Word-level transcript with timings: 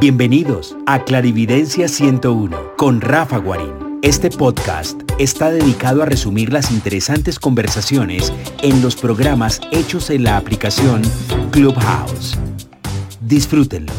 Bienvenidos 0.00 0.74
a 0.86 1.04
Clarividencia 1.04 1.86
101 1.86 2.74
con 2.78 3.02
Rafa 3.02 3.36
Guarín. 3.36 3.98
Este 4.00 4.30
podcast 4.30 4.98
está 5.18 5.50
dedicado 5.50 6.02
a 6.02 6.06
resumir 6.06 6.54
las 6.54 6.70
interesantes 6.70 7.38
conversaciones 7.38 8.32
en 8.62 8.80
los 8.80 8.96
programas 8.96 9.60
hechos 9.72 10.08
en 10.08 10.24
la 10.24 10.38
aplicación 10.38 11.02
Clubhouse. 11.50 12.38
Disfrútenlo. 13.20 13.92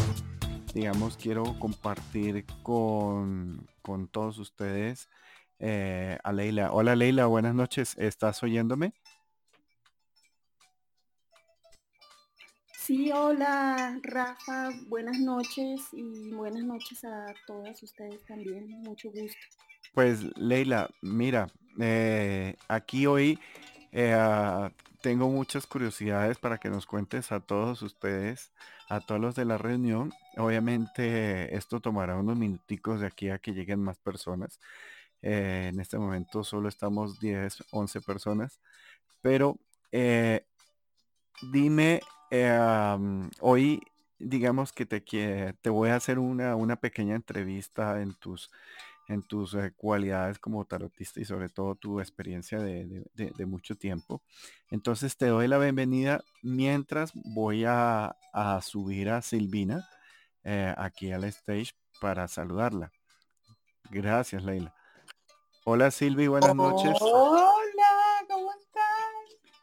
Digamos, 0.74 1.16
quiero 1.16 1.56
compartir 1.60 2.46
con, 2.64 3.68
con 3.80 4.08
todos 4.08 4.38
ustedes 4.38 5.08
eh, 5.60 6.18
a 6.24 6.32
Leila. 6.32 6.72
Hola 6.72 6.96
Leila, 6.96 7.26
buenas 7.26 7.54
noches. 7.54 7.94
¿Estás 7.96 8.42
oyéndome? 8.42 8.92
Sí, 12.84 13.12
hola 13.12 13.96
Rafa, 14.02 14.70
buenas 14.88 15.20
noches 15.20 15.82
y 15.92 16.32
buenas 16.32 16.64
noches 16.64 17.04
a 17.04 17.32
todas 17.46 17.80
ustedes 17.80 18.24
también, 18.24 18.68
mucho 18.82 19.08
gusto. 19.12 19.38
Pues 19.94 20.24
Leila, 20.36 20.90
mira, 21.00 21.46
eh, 21.78 22.56
aquí 22.66 23.06
hoy 23.06 23.38
eh, 23.92 24.14
ah, 24.18 24.72
tengo 25.00 25.28
muchas 25.28 25.64
curiosidades 25.68 26.38
para 26.38 26.58
que 26.58 26.70
nos 26.70 26.84
cuentes 26.84 27.30
a 27.30 27.38
todos 27.38 27.82
ustedes, 27.82 28.52
a 28.88 28.98
todos 28.98 29.20
los 29.20 29.36
de 29.36 29.44
la 29.44 29.58
reunión. 29.58 30.12
Obviamente 30.36 31.56
esto 31.56 31.78
tomará 31.78 32.16
unos 32.16 32.36
minuticos 32.36 32.98
de 32.98 33.06
aquí 33.06 33.28
a 33.28 33.38
que 33.38 33.52
lleguen 33.52 33.78
más 33.78 33.98
personas. 33.98 34.58
Eh, 35.22 35.68
en 35.72 35.78
este 35.78 35.98
momento 35.98 36.42
solo 36.42 36.68
estamos 36.68 37.20
10, 37.20 37.62
11 37.70 38.00
personas, 38.00 38.58
pero 39.20 39.56
dime 41.52 42.00
eh, 42.34 43.28
hoy, 43.40 43.82
digamos 44.18 44.72
que 44.72 44.86
te, 44.86 45.02
te 45.02 45.70
voy 45.70 45.90
a 45.90 45.96
hacer 45.96 46.18
una, 46.18 46.56
una 46.56 46.76
pequeña 46.76 47.14
entrevista 47.14 48.00
en 48.00 48.14
tus, 48.14 48.50
en 49.06 49.22
tus 49.22 49.52
eh, 49.52 49.74
cualidades 49.76 50.38
como 50.38 50.64
tarotista 50.64 51.20
y 51.20 51.26
sobre 51.26 51.50
todo 51.50 51.74
tu 51.74 52.00
experiencia 52.00 52.58
de, 52.58 53.04
mucho 53.46 53.74
tiempo. 53.74 54.22
Entonces 54.70 55.18
te 55.18 55.26
doy 55.26 55.46
la 55.46 55.58
bienvenida 55.58 56.24
mientras 56.42 57.12
voy 57.14 57.64
a, 57.66 58.16
subir 58.62 59.10
a 59.10 59.20
Silvina 59.20 59.86
eh, 60.42 60.74
aquí 60.78 61.12
al 61.12 61.24
stage 61.24 61.72
para 62.00 62.28
saludarla. 62.28 62.90
Gracias, 63.90 64.42
Leila. 64.42 64.74
Hola 65.66 65.90
Silvi, 65.90 66.28
buenas 66.28 66.56
noches. 66.56 66.96
Hola, 67.02 68.24
¿cómo 68.26 68.50
estás? 68.52 68.82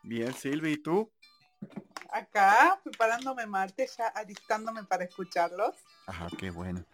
Bien, 0.03 0.31
Silvi, 0.35 0.73
¿y 0.73 0.77
tú? 0.77 1.11
Acá 2.11 2.79
preparándome 2.83 3.45
martes, 3.45 3.97
ya 3.97 4.07
alistándome 4.07 4.83
para 4.83 5.03
escucharlos. 5.03 5.75
Ajá, 6.07 6.27
qué 6.38 6.49
bueno. 6.49 6.85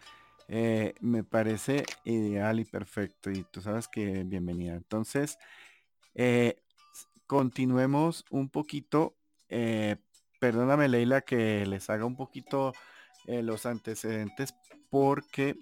Eh, 0.47 0.93
me 0.99 1.23
parece 1.23 1.85
ideal 2.03 2.59
y 2.59 2.65
perfecto 2.65 3.31
y 3.31 3.43
tú 3.43 3.61
sabes 3.61 3.87
que 3.87 4.23
bienvenida. 4.23 4.75
Entonces, 4.75 5.37
eh, 6.13 6.61
continuemos 7.25 8.25
un 8.29 8.49
poquito. 8.49 9.15
Eh, 9.49 9.97
perdóname 10.39 10.87
Leila 10.87 11.21
que 11.21 11.65
les 11.65 11.89
haga 11.89 12.05
un 12.05 12.15
poquito 12.15 12.73
los 13.27 13.65
antecedentes 13.65 14.53
porque 14.91 15.57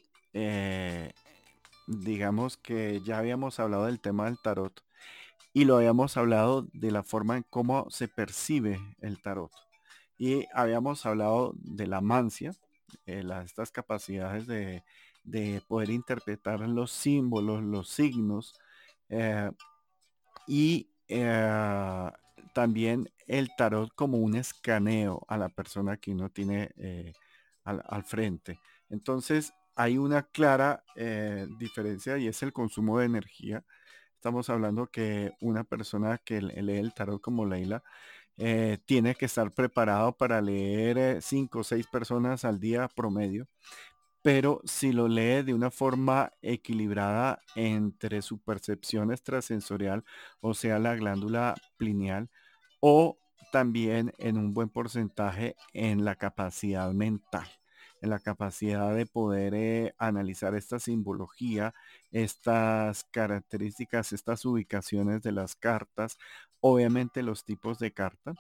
digamos 1.88 2.58
que 2.58 3.00
ya 3.06 3.20
habíamos 3.20 3.58
hablado 3.62 3.86
del 3.86 4.02
tema 4.02 4.26
del 4.26 4.38
tarot 4.42 4.84
y 5.54 5.66
lo 5.66 5.78
habíamos 5.78 6.18
hablado 6.18 6.68
de 6.74 6.92
la 6.92 7.04
forma 7.04 7.38
en 7.38 7.46
cómo 7.50 7.88
se 7.92 8.08
percibe 8.08 8.80
el 9.00 9.22
tarot. 9.22 9.52
Y 10.18 10.48
habíamos 10.54 11.06
hablado 11.06 11.54
de 11.56 11.86
la 11.86 12.02
mancia, 12.02 12.54
eh, 13.06 13.24
estas 13.46 13.72
capacidades 13.72 14.48
de, 14.48 14.84
poder 15.68 15.92
interpretar 15.92 16.60
los 16.62 16.92
símbolos, 16.92 17.64
los 17.64 17.88
signos 17.90 18.60
eh, 19.10 19.52
y 20.48 20.90
eh, 21.08 22.12
también 22.54 23.10
el 23.28 23.50
tarot 23.56 23.94
como 23.96 24.18
un 24.18 24.36
escaneo 24.36 25.24
a 25.28 25.38
la 25.38 25.50
persona 25.50 25.98
que 25.98 26.12
uno 26.12 26.30
tiene 26.30 26.72
al, 27.64 27.82
al, 27.88 28.04
frente. 28.04 28.60
Entonces 28.90 29.54
hay 29.76 29.98
una 29.98 30.24
clara 30.24 30.84
diferencia 31.58 32.18
y 32.18 32.28
es 32.28 32.44
el 32.44 32.52
consumo 32.52 33.00
de 33.00 33.06
energía 33.06 33.64
Estamos 34.24 34.50
hablando 34.50 34.88
que 34.88 35.34
una 35.42 35.66
persona 35.66 36.18
que 36.18 36.42
lee 36.42 36.78
el 36.78 36.94
tarot 36.94 37.20
como 37.20 37.46
Leila 37.46 37.84
eh, 38.38 38.78
tiene 38.86 39.16
que 39.16 39.26
estar 39.26 39.52
preparado 39.52 40.16
para 40.16 40.40
leer 40.40 40.98
eh, 40.98 41.22
cinco 41.22 41.60
o 41.60 41.64
seis 41.66 41.88
personas 41.88 42.46
al 42.46 42.58
día 42.58 42.88
promedio. 42.88 43.50
Pero 44.22 44.62
si 44.64 44.94
lo 44.94 45.10
lee 45.10 45.44
de 45.44 45.54
una 45.54 45.72
forma 45.72 46.32
equilibrada 46.42 47.42
entre 47.56 48.22
su 48.22 48.40
percepción 48.40 49.12
extrasensorial, 49.12 50.06
o 50.40 50.54
sea, 50.54 50.80
la 50.80 50.96
glándula 50.96 51.56
pineal, 51.76 52.30
o 52.80 53.20
también 53.52 54.14
en 54.20 54.38
un 54.38 54.54
buen 54.54 54.70
porcentaje 54.70 55.58
en 55.74 56.06
la 56.06 56.16
capacidad 56.16 56.94
mental 56.94 57.50
en 58.04 58.10
la 58.10 58.20
capacidad 58.20 58.94
de 58.94 59.06
poder 59.06 59.54
eh, 59.56 59.96
analizar 59.98 60.56
esta 60.56 60.78
simbología, 60.78 61.74
estas 62.12 63.06
características, 63.06 64.12
estas 64.12 64.44
ubicaciones 64.46 65.22
de 65.24 65.32
las 65.32 65.56
cartas, 65.56 66.18
obviamente 66.60 67.24
los 67.24 67.46
tipos 67.46 67.80
de 67.80 67.94
carta. 67.94 68.34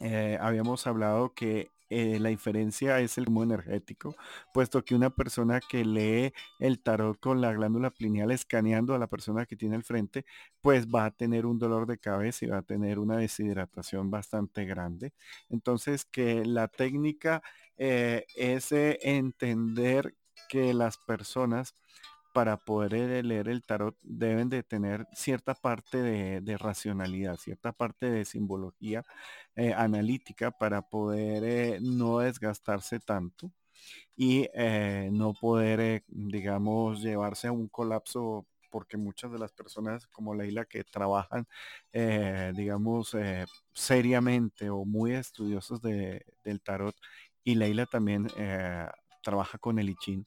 Eh, 0.00 0.38
habíamos 0.40 0.86
hablado 0.86 1.34
que 1.34 1.68
eh, 1.90 2.18
la 2.20 2.30
diferencia 2.30 3.00
es 3.00 3.18
el 3.18 3.28
humo 3.28 3.42
energético, 3.42 4.14
puesto 4.54 4.82
que 4.84 4.94
una 4.94 5.10
persona 5.10 5.60
que 5.60 5.84
lee 5.84 6.32
el 6.60 6.80
tarot 6.80 7.18
con 7.20 7.40
la 7.40 7.52
glándula 7.52 7.90
pineal 7.90 8.30
escaneando 8.30 8.94
a 8.94 8.98
la 8.98 9.08
persona 9.08 9.44
que 9.44 9.56
tiene 9.56 9.76
al 9.76 9.84
frente, 9.84 10.24
pues 10.62 10.86
va 10.86 11.04
a 11.06 11.10
tener 11.10 11.46
un 11.46 11.58
dolor 11.58 11.86
de 11.86 11.98
cabeza 11.98 12.44
y 12.46 12.48
va 12.48 12.58
a 12.58 12.62
tener 12.62 12.98
una 12.98 13.16
deshidratación 13.18 14.10
bastante 14.10 14.64
grande. 14.64 15.12
Entonces 15.50 16.04
que 16.06 16.44
la 16.46 16.68
técnica 16.68 17.42
eh, 17.76 18.26
es 18.36 18.72
entender 18.72 20.14
que 20.48 20.74
las 20.74 20.98
personas 20.98 21.74
para 22.32 22.56
poder 22.56 22.94
eh, 22.94 23.22
leer 23.22 23.48
el 23.48 23.62
tarot 23.62 23.96
deben 24.02 24.48
de 24.50 24.62
tener 24.62 25.06
cierta 25.14 25.54
parte 25.54 25.98
de, 25.98 26.58
racionalidad, 26.58 27.36
cierta 27.36 27.72
parte 27.72 28.10
de 28.10 28.24
simbología 28.24 29.04
eh, 29.56 29.72
analítica 29.74 30.50
para 30.50 30.82
poder 30.82 31.80
no 31.82 32.20
desgastarse 32.20 33.00
tanto 33.00 33.52
y 34.16 34.48
no 35.12 35.32
poder, 35.32 36.04
digamos, 36.08 37.02
llevarse 37.02 37.48
a 37.48 37.52
un 37.52 37.68
colapso 37.68 38.46
porque 38.70 38.96
muchas 38.96 39.32
de 39.32 39.38
las 39.38 39.52
personas 39.52 40.06
como 40.08 40.34
Leila 40.34 40.66
que 40.66 40.84
trabajan, 40.84 41.46
digamos, 42.54 43.16
seriamente 43.72 44.68
o 44.70 44.84
muy 44.84 45.14
estudiosos 45.14 45.80
de, 45.80 46.26
del 46.44 46.60
tarot 46.60 46.94
y 47.44 47.54
Leila 47.54 47.86
también 47.86 48.28
eh, 48.36 48.86
trabaja 49.22 49.58
con 49.58 49.78
el 49.78 49.90
ICHIN, 49.90 50.26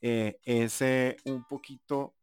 eh, 0.00 0.38
es 0.44 0.82
un 1.24 1.44
poquito 1.44 2.14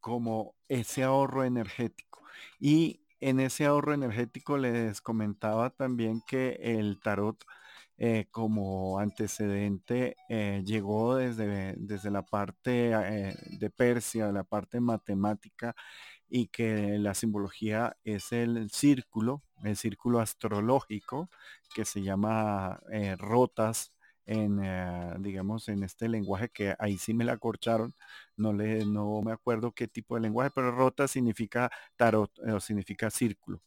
como 0.00 0.54
ese 0.68 1.02
ahorro 1.02 1.44
energético. 1.44 2.22
Y 2.58 3.02
en 3.20 3.40
ese 3.40 3.66
ahorro 3.66 3.94
energético 3.94 4.56
les 4.58 5.00
comentaba 5.00 5.70
también 5.70 6.22
que 6.26 6.58
el 6.60 7.00
tarot 7.00 7.44
eh, 7.98 8.26
como 8.30 8.98
antecedente 8.98 10.16
llegó 10.64 11.16
desde, 11.16 11.74
desde 11.76 12.10
la 12.10 12.22
parte 12.22 12.70
de 13.58 13.70
Persia, 13.70 14.32
la 14.32 14.44
parte 14.44 14.80
matemática, 14.80 15.74
y 16.30 16.48
que 16.48 16.98
la 16.98 17.14
simbología 17.14 17.96
es 18.04 18.32
el 18.32 18.70
círculo, 18.70 19.42
el 19.64 19.76
círculo 19.76 20.20
astrológico 20.20 21.30
que 21.74 21.84
se 21.84 22.02
llama 22.02 22.80
eh, 22.92 23.16
rotas 23.16 23.92
en, 24.26 24.60
eh, 24.64 25.14
digamos, 25.20 25.68
en 25.68 25.82
este 25.82 26.08
lenguaje 26.08 26.48
que 26.50 26.74
ahí 26.78 26.98
sí 26.98 27.14
me 27.14 27.24
la 27.24 27.36
corcharon, 27.38 27.94
no, 28.36 28.52
le, 28.52 28.84
no 28.86 29.20
me 29.22 29.32
acuerdo 29.32 29.72
qué 29.72 29.88
tipo 29.88 30.14
de 30.14 30.20
lenguaje, 30.22 30.50
pero 30.54 30.70
rota 30.72 31.08
significa 31.08 31.70
tarot, 31.96 32.30
o 32.40 32.56
eh, 32.58 32.60
significa 32.60 33.10
círculo. 33.10 33.60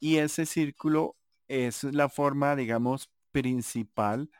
y 0.00 0.16
ese 0.18 0.46
círculo 0.46 1.16
es 1.48 1.84
la 1.84 2.08
forma, 2.08 2.56
digamos, 2.56 3.10
principal 3.32 4.30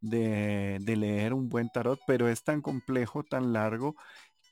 de, 0.00 0.78
de 0.82 0.96
leer 0.96 1.34
un 1.34 1.48
buen 1.48 1.70
tarot, 1.70 2.00
pero 2.06 2.28
es 2.28 2.44
tan 2.44 2.62
complejo, 2.62 3.22
tan 3.24 3.52
largo, 3.52 3.96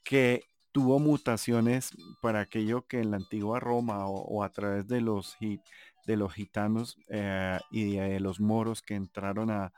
que 0.05 0.43
tuvo 0.73 0.99
mutaciones 0.99 1.91
para 2.21 2.41
aquello 2.41 2.87
que 2.87 3.01
en 3.01 3.11
la 3.11 3.19
antigua 3.19 3.61
Roma 3.61 4.07
o, 4.09 4.43
a 4.43 4.51
través 4.51 4.89
de 4.89 5.01
los, 5.01 5.37
de 5.41 6.17
los 6.17 6.33
gitanos 6.33 6.99
eh, 7.09 7.59
y 7.71 7.97
de 7.97 8.21
los 8.21 8.41
moros 8.41 8.83
que 8.83 8.95
entraron 8.95 9.51
a, 9.51 9.73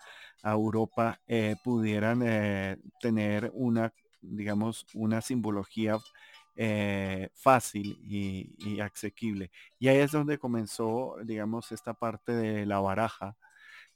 Europa 0.46 1.18
eh, 1.26 1.56
pudieran 1.64 2.20
eh, 2.22 2.76
tener 3.00 3.50
una, 3.54 3.94
digamos, 4.20 4.86
una 4.92 5.22
simbología 5.22 5.96
fácil 7.34 7.98
y, 8.02 8.54
y, 8.58 8.78
asequible. 8.80 9.50
Y 9.78 9.88
ahí 9.88 9.98
es 9.98 10.12
donde 10.12 10.38
comenzó, 10.38 11.16
digamos, 11.24 11.72
esta 11.72 11.94
parte 11.94 12.32
de 12.32 12.66
la 12.66 12.78
baraja 12.78 13.36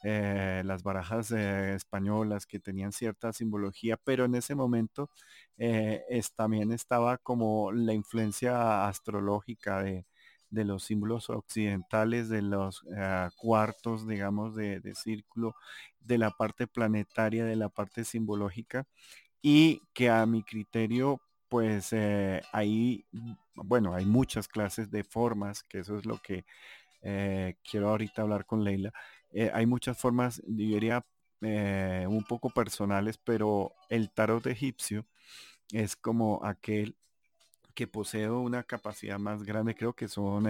eh, 0.04 0.62
las 0.64 0.82
barajas 0.82 1.30
eh, 1.32 1.74
españolas 1.74 2.46
que 2.46 2.60
tenían 2.60 2.92
cierta 2.92 3.32
simbología, 3.32 3.96
pero 3.96 4.24
en 4.24 4.34
ese 4.34 4.54
momento 4.54 5.10
es, 5.56 6.34
también 6.34 6.72
estaba 6.72 7.18
como 7.18 7.72
la 7.72 7.92
influencia 7.92 8.86
astrológica 8.86 9.82
de, 9.82 10.04
los 10.50 10.84
símbolos 10.84 11.30
occidentales, 11.30 12.28
de 12.28 12.42
los 12.42 12.82
cuartos, 13.36 14.06
digamos, 14.06 14.54
de, 14.54 14.80
círculo, 14.94 15.54
de 16.00 16.18
la 16.18 16.30
parte 16.30 16.66
planetaria, 16.66 17.44
de 17.44 17.56
la 17.56 17.68
parte 17.68 18.04
simbológica, 18.04 18.86
y 19.42 19.82
que 19.94 20.10
a 20.10 20.24
mi 20.26 20.42
criterio 20.42 21.20
pues 21.48 21.92
eh, 21.92 22.42
ahí, 22.52 23.06
bueno, 23.54 23.94
hay 23.94 24.04
muchas 24.04 24.48
clases 24.48 24.90
de 24.90 25.04
formas, 25.04 25.62
que 25.62 25.80
eso 25.80 25.98
es 25.98 26.06
lo 26.06 26.18
que 26.18 26.44
eh, 27.02 27.56
quiero 27.68 27.90
ahorita 27.90 28.22
hablar 28.22 28.46
con 28.46 28.64
Leila. 28.64 28.92
Eh, 29.32 29.50
hay 29.52 29.66
muchas 29.66 29.98
formas, 29.98 30.42
diría, 30.46 31.04
un 31.40 32.24
poco 32.28 32.50
personales, 32.50 33.16
pero 33.18 33.72
el 33.88 34.10
tarot 34.10 34.44
egipcio 34.48 35.06
es 35.72 35.94
como 35.94 36.44
aquel 36.44 36.96
que 37.74 37.86
posee 37.86 38.28
una 38.28 38.64
capacidad 38.64 39.20
más 39.20 39.44
grande, 39.44 39.76
creo 39.76 39.94
que 39.94 40.08
son 40.08 40.48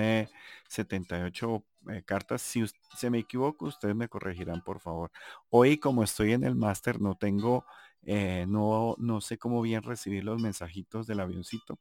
78 0.68 1.62
cartas. 2.06 2.40
Si 2.40 2.64
se 2.96 3.10
me 3.10 3.18
equivoco, 3.18 3.66
ustedes 3.66 3.94
me 3.94 4.08
corregirán, 4.08 4.62
por 4.64 4.80
favor. 4.80 5.10
Hoy, 5.50 5.78
como 5.78 6.02
estoy 6.02 6.32
en 6.32 6.44
el 6.44 6.54
máster, 6.54 7.02
no 7.02 7.16
tengo 7.16 7.66
eh, 8.02 8.46
no, 8.48 8.94
no 8.98 9.20
sé 9.20 9.38
cómo 9.38 9.60
bien 9.60 9.82
recibir 9.82 10.24
los 10.24 10.40
mensajitos 10.40 11.06
del 11.06 11.20
avioncito, 11.20 11.78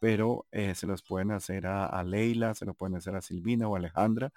pero 0.00 0.46
eh, 0.52 0.74
se 0.74 0.86
los 0.86 1.02
pueden 1.02 1.30
hacer 1.32 1.66
a, 1.66 2.02
Leila, 2.04 2.54
se 2.54 2.64
lo 2.64 2.74
pueden 2.74 2.96
hacer 2.96 3.14
a 3.16 3.22
Silvina 3.22 3.68
o 3.68 3.76
Alejandra, 3.76 4.32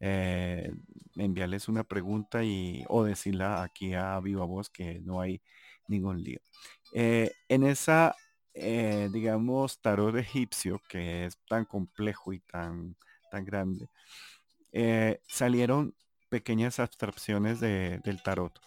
eh, 0.00 0.72
enviarles 1.16 1.68
una 1.68 1.84
pregunta 1.84 2.44
y 2.44 2.84
o 2.88 3.04
decirla 3.04 3.62
aquí 3.62 3.94
a 3.94 4.18
viva 4.20 4.44
voz 4.44 4.70
que 4.70 5.00
no 5.00 5.20
hay 5.20 5.42
ningún 5.88 6.22
lío. 6.22 6.40
en 6.92 7.64
esa, 7.64 8.14
digamos, 8.54 9.80
tarot 9.80 10.16
egipcio 10.16 10.80
que 10.88 11.26
es 11.26 11.38
tan 11.48 11.64
complejo 11.64 12.32
y 12.32 12.40
tan, 12.40 12.96
tan 13.30 13.44
grande, 13.44 13.88
salieron 15.26 15.94
pequeñas 16.30 16.78
abstracciones 16.78 17.60
del 17.60 18.22
tarot. 18.22 18.58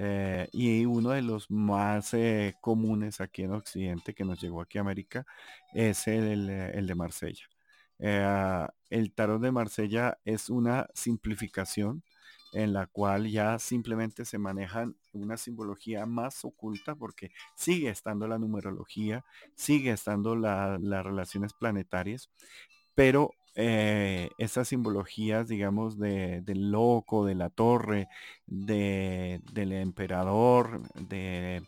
Eh, 0.00 0.48
y 0.52 0.84
uno 0.84 1.10
de 1.10 1.22
los 1.22 1.50
más 1.50 2.14
eh, 2.14 2.54
comunes 2.60 3.20
aquí 3.20 3.42
en 3.42 3.52
Occidente 3.52 4.14
que 4.14 4.24
nos 4.24 4.40
llegó 4.40 4.60
aquí 4.60 4.78
a 4.78 4.82
América 4.82 5.26
es 5.74 6.06
el, 6.06 6.48
el 6.48 6.86
de 6.86 6.94
Marsella. 6.94 7.48
Eh, 7.98 8.66
el 8.90 9.12
tarot 9.12 9.42
de 9.42 9.50
Marsella 9.50 10.16
es 10.24 10.50
una 10.50 10.86
simplificación 10.94 12.04
en 12.52 12.72
la 12.72 12.86
cual 12.86 13.28
ya 13.28 13.58
simplemente 13.58 14.24
se 14.24 14.38
manejan 14.38 14.96
una 15.12 15.36
simbología 15.36 16.06
más 16.06 16.44
oculta 16.44 16.94
porque 16.94 17.32
sigue 17.56 17.90
estando 17.90 18.28
la 18.28 18.38
numerología, 18.38 19.24
sigue 19.56 19.90
estando 19.90 20.36
las 20.36 20.80
relaciones 21.04 21.54
planetarias, 21.54 22.30
pero 22.94 23.32
eh, 23.60 24.30
esas 24.38 24.68
simbologías, 24.68 25.48
digamos, 25.48 25.98
de, 25.98 26.42
del 26.42 26.70
loco, 26.70 27.26
de 27.26 27.34
la 27.34 27.50
torre, 27.50 28.06
de, 28.46 29.40
del 29.52 29.72
emperador, 29.72 30.80
de, 30.94 31.66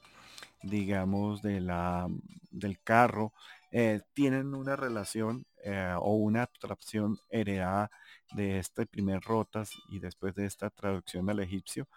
digamos, 0.62 1.42
de 1.42 1.60
la, 1.60 2.06
del 2.52 2.80
carro, 2.80 3.32
eh, 3.72 4.02
tienen 4.14 4.54
una 4.54 4.76
relación 4.76 5.44
eh, 5.64 5.92
o 5.98 6.14
una 6.14 6.42
abstracción 6.42 7.18
heredada 7.28 7.90
de 8.34 8.60
este 8.60 8.86
primer 8.86 9.20
Rotas 9.22 9.72
y 9.88 9.98
después 9.98 10.36
de 10.36 10.46
esta 10.46 10.70
traducción 10.70 11.28
al 11.28 11.40
egipcio. 11.40 11.88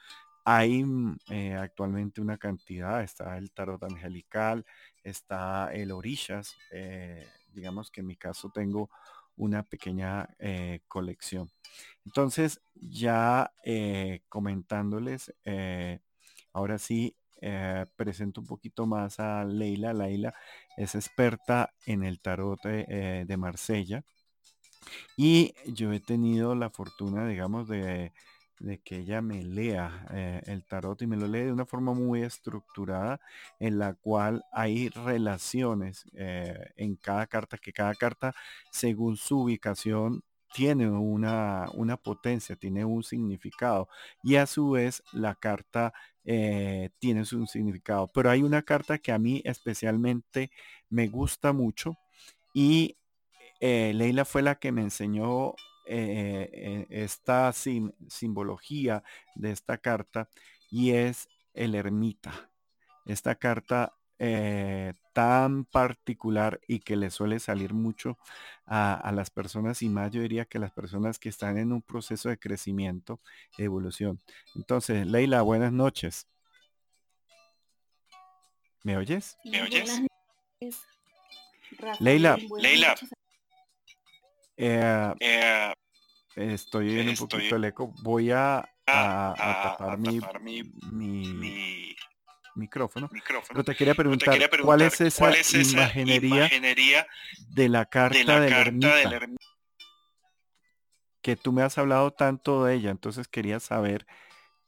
Hay 0.44 0.84
mm, 0.84 1.18
actualmente 1.60 2.20
una 2.20 2.40
cantidad, 2.40 3.04
está 3.04 3.38
el 3.38 3.52
tarot 3.52 3.84
angelical, 3.84 4.66
está 5.04 5.72
el 5.72 5.92
orillas, 5.92 6.58
digamos 7.54 7.92
que 7.92 8.02
en 8.02 8.08
mi 8.08 8.16
caso 8.16 8.50
tengo 8.52 8.90
una 9.36 9.64
pequeña 9.64 10.30
eh, 10.40 10.82
colección. 10.88 11.52
Entonces, 12.06 12.62
ya 12.76 13.54
eh, 13.64 14.22
comentándoles, 14.30 15.34
eh, 15.46 16.00
ahora 16.54 16.78
sí 16.78 17.16
presento 17.98 18.40
un 18.40 18.48
poquito 18.48 18.86
más 18.86 19.20
a 19.20 19.44
Leila. 19.44 19.92
Leila 19.92 20.34
es 20.78 20.96
experta 20.96 21.74
en 21.86 22.06
el 22.06 22.22
tarot 22.22 22.62
de 22.64 23.38
Marsella. 23.38 24.06
Y 25.18 25.54
yo 25.66 25.92
he 25.92 26.00
tenido 26.00 26.56
la 26.56 26.70
fortuna, 26.70 27.28
digamos, 27.28 27.68
de 27.68 28.14
de 28.64 28.80
que 28.80 29.00
ella 29.00 29.22
me 29.22 29.44
lea 29.44 30.08
eh, 30.12 30.42
el 30.46 30.64
tarot 30.64 31.02
y 31.02 31.08
me 31.08 31.18
lo 31.18 31.28
lee 31.28 31.42
de 31.44 31.52
una 31.52 31.66
forma 31.66 31.94
muy 31.94 32.24
estructurada 32.24 33.20
en 33.60 33.78
la 33.78 33.94
cual 33.94 34.46
hay 34.54 34.88
relaciones 34.90 36.06
eh, 36.14 36.72
en 36.78 36.96
cada 36.96 37.28
carta, 37.28 37.58
que 37.58 37.74
cada 37.74 37.94
carta 37.94 38.34
según 38.72 39.18
su 39.18 39.42
ubicación 39.42 40.24
tiene 40.54 40.90
una, 40.90 41.68
una 41.74 41.98
potencia, 41.98 42.56
tiene 42.56 42.86
un 42.86 43.04
significado 43.04 43.90
y 44.24 44.36
a 44.38 44.46
su 44.46 44.72
vez 44.72 45.04
la 45.12 45.36
carta 45.36 45.94
eh, 46.24 46.90
tiene 47.00 47.26
su 47.26 47.46
significado. 47.48 48.08
Pero 48.14 48.30
hay 48.30 48.44
una 48.44 48.62
carta 48.62 48.98
que 48.98 49.12
a 49.12 49.20
mí 49.20 49.42
especialmente 49.44 50.52
me 50.90 51.08
gusta 51.10 51.52
mucho 51.52 51.98
y 52.54 52.98
Leila 53.60 54.26
fue 54.26 54.42
la 54.42 54.56
que 54.56 54.74
me 54.74 54.82
enseñó 54.82 55.54
eh, 55.86 56.50
eh, 56.54 56.88
esta 56.90 57.52
simbología 57.54 59.04
de 59.36 59.52
esta 59.52 59.78
carta 59.78 60.30
y 60.70 60.92
es 60.92 61.28
el 61.54 61.76
ermita. 61.76 62.50
Esta 63.06 63.36
carta 63.36 63.94
eh, 64.20 64.94
tan 65.12 65.66
particular 65.66 66.62
y 66.68 66.80
que 66.80 66.96
le 66.96 67.10
suele 67.10 67.40
salir 67.40 67.74
mucho 67.74 68.18
a, 68.66 69.12
las 69.14 69.30
personas 69.30 69.82
y 69.82 69.90
más 69.90 70.12
yo 70.12 70.22
diría 70.22 70.46
que 70.46 70.60
las 70.60 70.72
personas 70.72 71.20
que 71.20 71.30
están 71.30 71.58
en 71.58 71.74
un 71.74 71.82
proceso 71.82 72.30
de 72.30 72.40
crecimiento, 72.40 73.20
evolución. 73.58 74.22
Entonces, 74.56 75.06
Leila, 75.06 75.42
buenas 75.42 75.74
noches. 75.74 76.28
¿Me 78.84 78.98
oyes? 78.98 79.38
¿Me 79.44 79.62
oyes? 79.62 80.02
Leila, 82.00 82.38
Leila, 82.58 82.96
eh, 84.58 85.14
eh, 85.20 85.74
estoy 86.36 87.00
en 87.00 87.10
un 87.10 87.16
poquito 87.16 87.56
el 87.56 87.66
eco. 87.66 87.94
Voy 88.02 88.32
a, 88.32 88.68
tapar, 88.86 89.98
mi, 90.00 90.20
micrófono. 92.56 93.10
Pero 93.48 93.64
te 93.64 93.76
quería 93.76 93.96
preguntar, 93.96 94.38
¿cuál 94.62 94.82
es 94.82 95.02
esa, 95.02 95.32
imaginería, 95.60 97.08
de 97.50 97.70
la 97.70 97.86
carta, 97.86 98.40
de 98.40 98.50
la 98.50 99.30
Que 101.22 101.36
tú 101.36 101.52
me 101.52 101.64
has 101.64 101.78
hablado 101.78 102.12
tanto 102.12 102.66
de 102.66 102.76
ella, 102.76 102.92
entonces 102.92 103.28
quería 103.28 103.60
saber, 103.60 104.06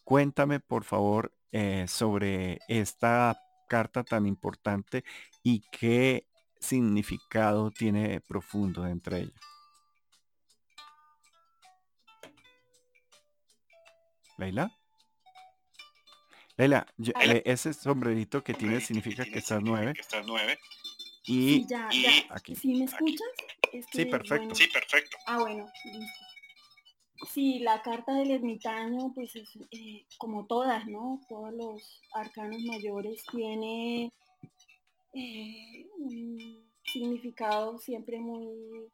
cuéntame 0.04 0.60
por 0.60 0.84
favor 0.84 1.34
eh, 1.52 1.86
sobre 1.88 2.60
esta 2.68 3.40
carta 3.68 4.04
tan 4.04 4.26
importante 4.26 5.04
y 5.44 5.62
qué 5.72 6.28
significado 6.60 7.72
tiene 7.72 8.22
profundo 8.22 8.88
entre 8.88 9.32
ellas. 14.44 14.72
Leila. 16.58 16.86
Leila, 16.98 17.36
eh, 17.36 17.44
ese 17.46 17.74
sombrerito 17.74 18.44
que 18.44 18.54
tienes 18.54 18.86
significa 18.86 19.26
que 19.26 19.40
estás 19.40 19.62
nueve. 19.62 19.94
Y, 21.28 21.54
sí, 21.54 21.68
ya, 21.68 21.90
Aquí. 22.30 22.56
¿Sí 22.56 22.76
me 22.76 22.86
escuchas? 22.86 23.28
sí, 23.92 24.06
perfecto. 24.06 24.56
Sí, 24.56 24.68
perfecto. 24.68 25.18
Ah, 25.26 25.40
bueno, 25.40 25.70
Sí, 27.32 27.60
la 27.60 27.82
carta 27.82 28.14
del 28.14 28.32
ermitaño, 28.32 29.12
pues 29.14 29.36
es 29.36 29.50
eh, 29.72 30.06
como 30.18 30.46
todas, 30.46 30.86
¿no? 30.88 31.22
Todos 31.30 31.54
los 31.54 32.02
arcanos 32.14 32.62
mayores 32.64 33.24
tiene 33.32 34.12
eh, 35.14 35.88
un 35.98 36.70
significado 36.84 37.78
siempre 37.80 38.20
muy, 38.20 38.92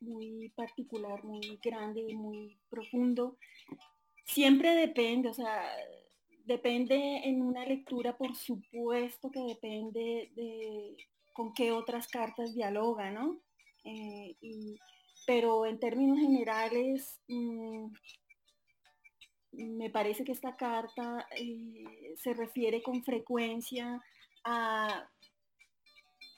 muy 0.00 0.48
particular, 0.50 1.22
muy 1.24 1.58
grande, 1.62 2.12
muy 2.14 2.58
profundo. 2.68 3.36
Siempre 4.24 4.74
depende, 4.74 5.28
o 5.28 5.34
sea, 5.34 5.62
depende 6.44 7.22
en 7.24 7.42
una 7.42 7.64
lectura, 7.64 8.16
por 8.16 8.34
supuesto 8.36 9.30
que 9.30 9.40
depende 9.40 10.30
de 10.34 10.96
con 11.32 11.52
qué 11.52 11.72
otras 11.72 12.08
cartas 12.08 12.54
dialoga, 12.54 13.10
¿no? 13.10 13.40
Eh, 13.84 14.36
pero 15.26 15.66
en 15.66 15.78
términos 15.78 16.18
generales, 16.18 17.20
mm, 17.28 17.86
me 19.52 19.90
parece 19.90 20.24
que 20.24 20.32
esta 20.32 20.56
carta 20.56 21.26
eh, 21.36 22.14
se 22.16 22.34
refiere 22.34 22.82
con 22.82 23.02
frecuencia 23.04 24.02
a 24.44 25.08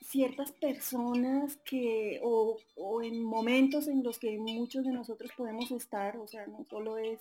ciertas 0.03 0.53
personas 0.53 1.57
que, 1.65 2.21
o, 2.23 2.57
o, 2.77 3.03
en 3.03 3.23
momentos 3.23 3.89
en 3.89 4.03
los 4.03 4.19
que 4.19 4.39
muchos 4.39 4.85
de 4.85 4.93
nosotros 4.93 5.31
podemos 5.37 5.71
estar, 5.73 6.17
o 6.19 6.27
sea, 6.27 6.47
no 6.47 6.65
solo 6.65 6.97
es 6.99 7.21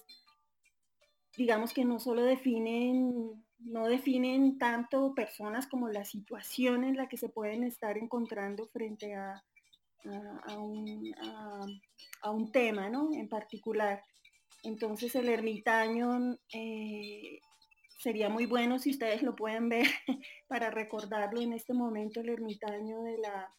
digamos 1.37 1.73
que 1.73 1.85
no 1.85 1.99
solo 1.99 2.23
definen, 2.23 3.43
no 3.59 3.87
definen 3.87 4.57
tanto 4.57 5.13
personas 5.13 5.67
como 5.67 5.89
la 5.89 6.05
situación 6.05 6.83
en 6.83 6.97
la 6.97 7.07
que 7.07 7.17
se 7.17 7.29
pueden 7.29 7.63
estar 7.63 7.97
encontrando 7.97 8.67
frente 8.67 9.15
a, 9.15 9.43
a, 10.47 10.57
un, 12.31 12.51
tema 12.51 12.89
¿no? 12.89 13.09
en 13.13 13.27
particular. 13.27 14.03
Entonces 14.63 15.15
el 15.15 15.29
ermitaño 15.29 16.37
eh, 16.53 17.39
sería 17.99 18.29
muy 18.29 18.45
bueno 18.45 18.79
si 18.79 18.91
ustedes 18.91 19.21
lo 19.21 19.35
pueden 19.35 19.69
ver 19.69 19.87
para 20.47 20.69
recordarlo 20.71 21.41
en 21.41 21.53
este 21.53 21.73
momento, 21.73 22.21
el 22.21 22.29
ermitaño 22.29 23.01
de 23.03 23.17
la, 23.17 23.53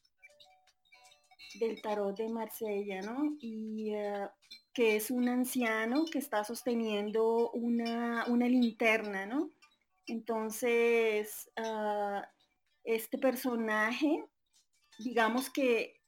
del 1.59 1.80
tarot 1.80 2.16
de 2.16 2.28
Marsella, 2.28 3.02
¿no? 3.02 3.37
Y 3.40 3.95
eh, 3.95 4.28
que 4.76 4.95
es 4.97 5.11
un 5.11 5.26
anciano 5.30 6.04
que 6.04 6.18
está 6.18 6.45
sosteniendo 6.45 7.50
una, 7.52 8.26
linterna, 8.28 9.25
¿no? 9.25 9.50
Entonces, 10.06 11.50
ah, 11.56 12.28
este 12.85 13.16
personaje, 13.16 14.23
digamos 14.99 15.49
que 15.49 15.99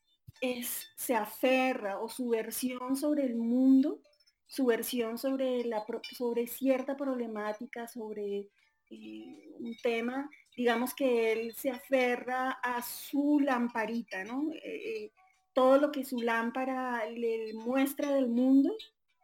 es, 0.43 0.87
se 0.97 1.15
aferra 1.15 1.99
o 1.99 2.11
su 2.11 2.29
versión 2.29 2.95
sobre 2.95 3.25
el 3.25 3.37
mundo, 3.37 4.03
su 4.47 4.67
versión 4.67 5.17
sobre, 5.17 5.65
la, 5.65 5.87
sobre 6.15 6.47
cierta 6.47 6.95
problemática, 6.95 7.89
sobre 7.89 8.51
eh, 8.91 9.49
un 9.61 9.79
tema, 9.83 10.29
digamos 10.55 10.93
que 10.93 11.33
él 11.33 11.55
se 11.55 11.71
aferra 11.71 12.51
a 12.63 12.83
su 12.83 13.41
lamparita, 13.41 14.25
¿no? 14.25 14.51
Eh, 14.63 15.11
todo 15.59 15.79
lo 15.79 15.91
que 15.91 16.05
su 16.05 16.21
lámpara 16.21 17.05
le 17.11 17.53
muestra 17.53 18.15
del 18.15 18.29
mundo, 18.29 18.73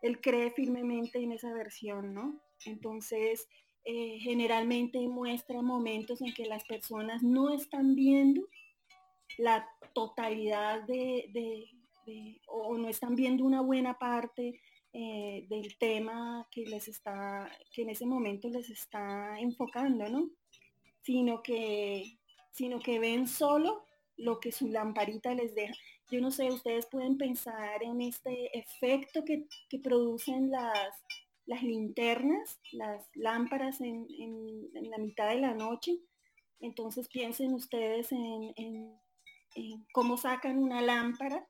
él 0.03 0.21
cree 0.21 0.51
firmemente 0.51 1.21
en 1.21 1.31
esa 1.31 1.53
versión, 1.53 2.13
¿no? 2.13 2.41
Entonces, 2.67 3.47
eh, 3.85 4.19
generalmente 4.19 4.99
muestra 5.07 5.63
momentos 5.63 6.21
en 6.23 6.35
que 6.35 6.47
las 6.47 6.65
personas 6.65 7.23
no 7.23 7.51
están 7.51 7.95
viendo 7.95 8.49
la 9.39 9.65
totalidad 9.95 10.83
de, 10.83 11.71
o 12.49 12.77
no 12.79 12.89
están 12.89 13.15
viendo 13.15 13.45
una 13.45 13.61
buena 13.61 13.97
parte 13.97 14.61
eh, 14.93 15.47
del 15.49 15.79
tema 15.79 16.49
que 16.51 16.67
les 16.67 16.89
está, 16.89 17.49
que 17.73 17.83
en 17.83 17.91
ese 17.91 18.07
momento 18.07 18.49
les 18.49 18.71
está 18.71 19.39
enfocando, 19.39 20.09
¿no? 20.09 20.31
Sino 21.01 21.45
que, 21.45 22.19
sino 22.51 22.81
que 22.81 22.99
ven 22.99 23.29
solo 23.29 23.85
lo 24.17 24.41
que 24.41 24.51
su 24.51 24.67
lamparita 24.67 25.33
les 25.33 25.55
deja 25.55 25.75
yo 26.11 26.21
no 26.21 26.31
sé, 26.31 26.51
ustedes 26.51 26.87
pueden 26.87 27.17
pensar 27.17 27.83
en 27.83 28.01
este 28.01 28.57
efecto 28.59 29.25
que, 29.25 29.47
producen 29.83 30.51
las, 30.51 31.03
las 31.47 31.63
linternas, 31.63 32.61
las 32.73 33.09
lámparas 33.15 33.81
en, 33.81 34.07
la 34.73 34.99
mitad 34.99 35.29
de 35.29 35.41
la 35.41 35.55
noche. 35.55 35.99
Entonces 36.61 37.09
piensen 37.09 37.53
ustedes 37.55 38.13
en, 38.13 38.55
cómo 39.93 40.17
sacan 40.17 40.59
una 40.59 40.83
lámpara 40.83 41.47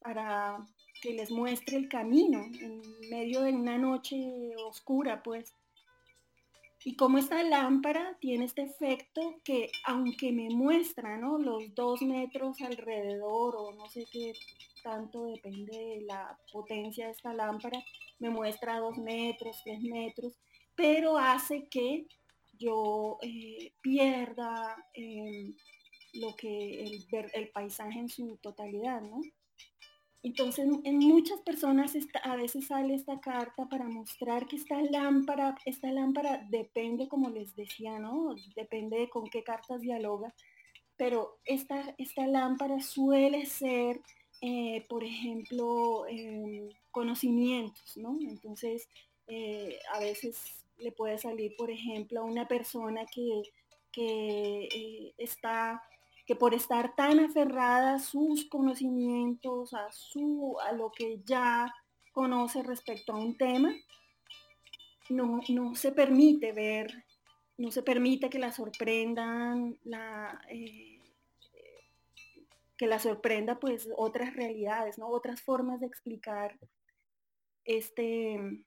para 0.00 0.58
que 1.00 1.12
les 1.12 1.30
muestre 1.30 1.76
el 1.76 1.88
camino 1.88 2.44
en 2.60 2.80
medio 3.10 3.42
de 3.42 3.52
una 3.52 3.78
noche 3.78 4.16
oscura, 4.66 5.22
pues. 5.22 5.54
Y 6.84 6.96
como 6.96 7.18
esta 7.18 7.42
lámpara 7.44 8.16
tiene 8.20 8.44
este 8.44 8.62
efecto 8.62 9.40
que 9.44 9.70
aunque 9.84 10.32
me 10.32 10.50
muestra 10.50 11.16
los 11.18 11.74
dos 11.74 12.02
metros 12.02 12.60
alrededor 12.60 13.54
o 13.56 13.72
no 13.72 13.88
sé 13.88 14.04
qué 14.10 14.32
tanto 14.82 15.26
depende 15.26 15.76
de 15.76 16.00
la 16.02 16.36
potencia 16.52 17.06
de 17.06 17.12
esta 17.12 17.32
lámpara, 17.32 17.78
me 18.18 18.30
muestra 18.30 18.80
dos 18.80 18.98
metros, 18.98 19.60
tres 19.64 19.80
metros, 19.80 20.32
pero 20.74 21.18
hace 21.18 21.68
que 21.68 22.06
yo 22.58 23.18
eh, 23.22 23.72
pierda 23.80 24.76
em, 24.94 25.54
lo 26.14 26.34
que 26.34 26.82
el, 26.82 27.06
el 27.32 27.48
paisaje 27.50 27.98
en 27.98 28.08
su 28.08 28.36
totalidad, 28.38 29.00
¿no? 29.02 29.20
Entonces, 30.24 30.68
en 30.84 30.98
muchas 30.98 31.40
personas 31.40 31.94
a 32.22 32.36
veces 32.36 32.68
sale 32.68 32.94
esta 32.94 33.20
carta 33.20 33.68
para 33.68 33.88
mostrar 33.88 34.46
que 34.46 34.54
esta 34.56 34.80
lámpara, 34.80 35.56
esta 35.64 35.90
lámpara 35.90 36.46
depende, 36.48 37.08
como 37.08 37.28
les 37.28 37.56
decía, 37.56 37.98
¿no? 37.98 38.34
Depende 38.54 38.98
de 39.00 39.10
con 39.10 39.26
qué 39.28 39.42
cartas 39.42 39.80
dialoga, 39.80 40.32
pero 40.96 41.40
esta, 41.44 41.94
esta 41.98 42.24
lámpara 42.28 42.80
suele 42.80 43.46
ser, 43.46 44.00
eh, 44.40 44.86
por 44.88 45.02
ejemplo, 45.02 46.06
em, 46.06 46.68
conocimientos, 46.92 47.96
¿no? 47.96 48.16
Entonces, 48.20 48.88
eh, 49.26 49.80
a 49.92 49.98
veces 49.98 50.64
le 50.78 50.92
puede 50.92 51.18
salir, 51.18 51.56
por 51.56 51.70
ejemplo, 51.70 52.20
a 52.20 52.24
una 52.24 52.46
persona 52.46 53.04
que, 53.06 53.42
que 53.90 54.68
eh, 54.72 55.14
está 55.18 55.82
que 56.26 56.36
por 56.36 56.54
estar 56.54 56.94
tan 56.94 57.20
aferrada 57.20 57.94
a 57.94 57.98
sus 57.98 58.44
conocimientos, 58.48 59.74
a, 59.74 59.90
su, 59.90 60.56
a 60.64 60.72
lo 60.72 60.92
que 60.92 61.20
ya 61.24 61.74
conoce 62.12 62.62
respecto 62.62 63.12
a 63.12 63.18
un 63.18 63.36
tema, 63.36 63.74
no, 65.08 65.40
no 65.48 65.74
se 65.74 65.92
permite 65.92 66.52
ver, 66.52 67.04
no 67.58 67.70
se 67.70 67.82
permite 67.82 68.30
que 68.30 68.38
la 68.38 68.52
sorprendan, 68.52 69.78
la, 69.84 70.40
eh, 70.48 71.00
que 72.76 72.86
la 72.86 72.98
sorprenda 72.98 73.58
pues 73.58 73.88
otras 73.96 74.34
realidades, 74.34 74.98
¿no? 74.98 75.08
otras 75.08 75.42
formas 75.42 75.80
de 75.80 75.86
explicar 75.86 76.58
este, 77.64 78.64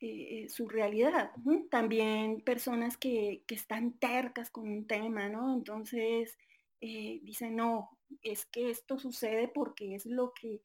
eh, 0.00 0.46
su 0.48 0.68
realidad. 0.68 1.30
También 1.70 2.40
personas 2.42 2.96
que, 2.96 3.42
que, 3.46 3.54
están 3.54 3.98
tercas 3.98 4.50
con 4.50 4.68
un 4.68 4.86
tema, 4.86 5.28
¿no? 5.28 5.54
Entonces, 5.54 6.36
eh, 6.80 7.20
dice, 7.22 7.50
no, 7.50 7.98
es 8.22 8.46
que 8.46 8.70
esto 8.70 8.98
sucede 8.98 9.48
porque 9.48 9.94
es 9.94 10.06
lo 10.06 10.32
que, 10.32 10.62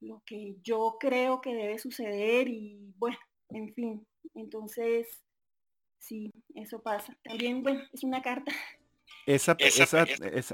lo 0.00 0.22
que 0.24 0.56
yo 0.62 0.96
creo 0.98 1.40
que 1.40 1.54
debe 1.54 1.78
suceder 1.78 2.48
y 2.48 2.92
bueno, 2.96 3.18
en 3.50 3.74
fin, 3.74 4.06
entonces, 4.34 5.24
sí, 5.98 6.32
eso 6.54 6.82
pasa. 6.82 7.16
También, 7.22 7.62
bueno, 7.62 7.82
es 7.92 8.02
una 8.02 8.22
carta. 8.22 8.52
Esa, 9.26 9.56
esa, 9.58 10.06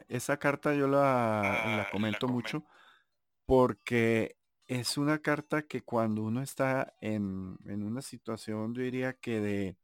esa, 0.08 0.38
carta 0.38 0.74
yo 0.74 0.88
la, 0.88 1.76
la 1.76 1.88
comento 1.90 2.28
mucho 2.28 2.64
porque 3.46 4.36
es 4.66 4.96
una 4.96 5.20
carta 5.20 5.62
que 5.62 5.82
cuando 5.82 6.22
uno 6.22 6.42
está 6.42 6.94
en, 7.00 7.58
en 7.66 7.82
una 7.82 8.02
situación, 8.02 8.74
yo 8.74 8.82
diría 8.82 9.12
que 9.14 9.40
de 9.40 9.76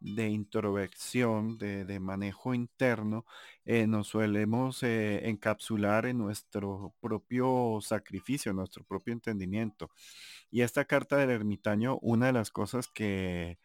de 0.00 0.28
introversión, 0.28 1.58
de, 1.58 2.00
manejo 2.00 2.54
interno, 2.54 3.26
eh, 3.64 3.86
nos 3.86 4.08
suelemos 4.08 4.82
eh, 4.82 5.28
encapsular 5.28 6.06
en 6.06 6.18
nuestro 6.18 6.94
propio 7.00 7.78
sacrificio, 7.80 8.52
nuestro 8.52 8.84
propio 8.84 9.12
entendimiento. 9.14 9.90
Y 10.50 10.62
esta 10.62 10.84
carta 10.84 11.16
del 11.16 11.30
ermitaño, 11.30 11.98
una 12.02 12.26
de 12.26 12.32
las 12.32 12.50
cosas 12.50 12.88
que, 12.88 13.58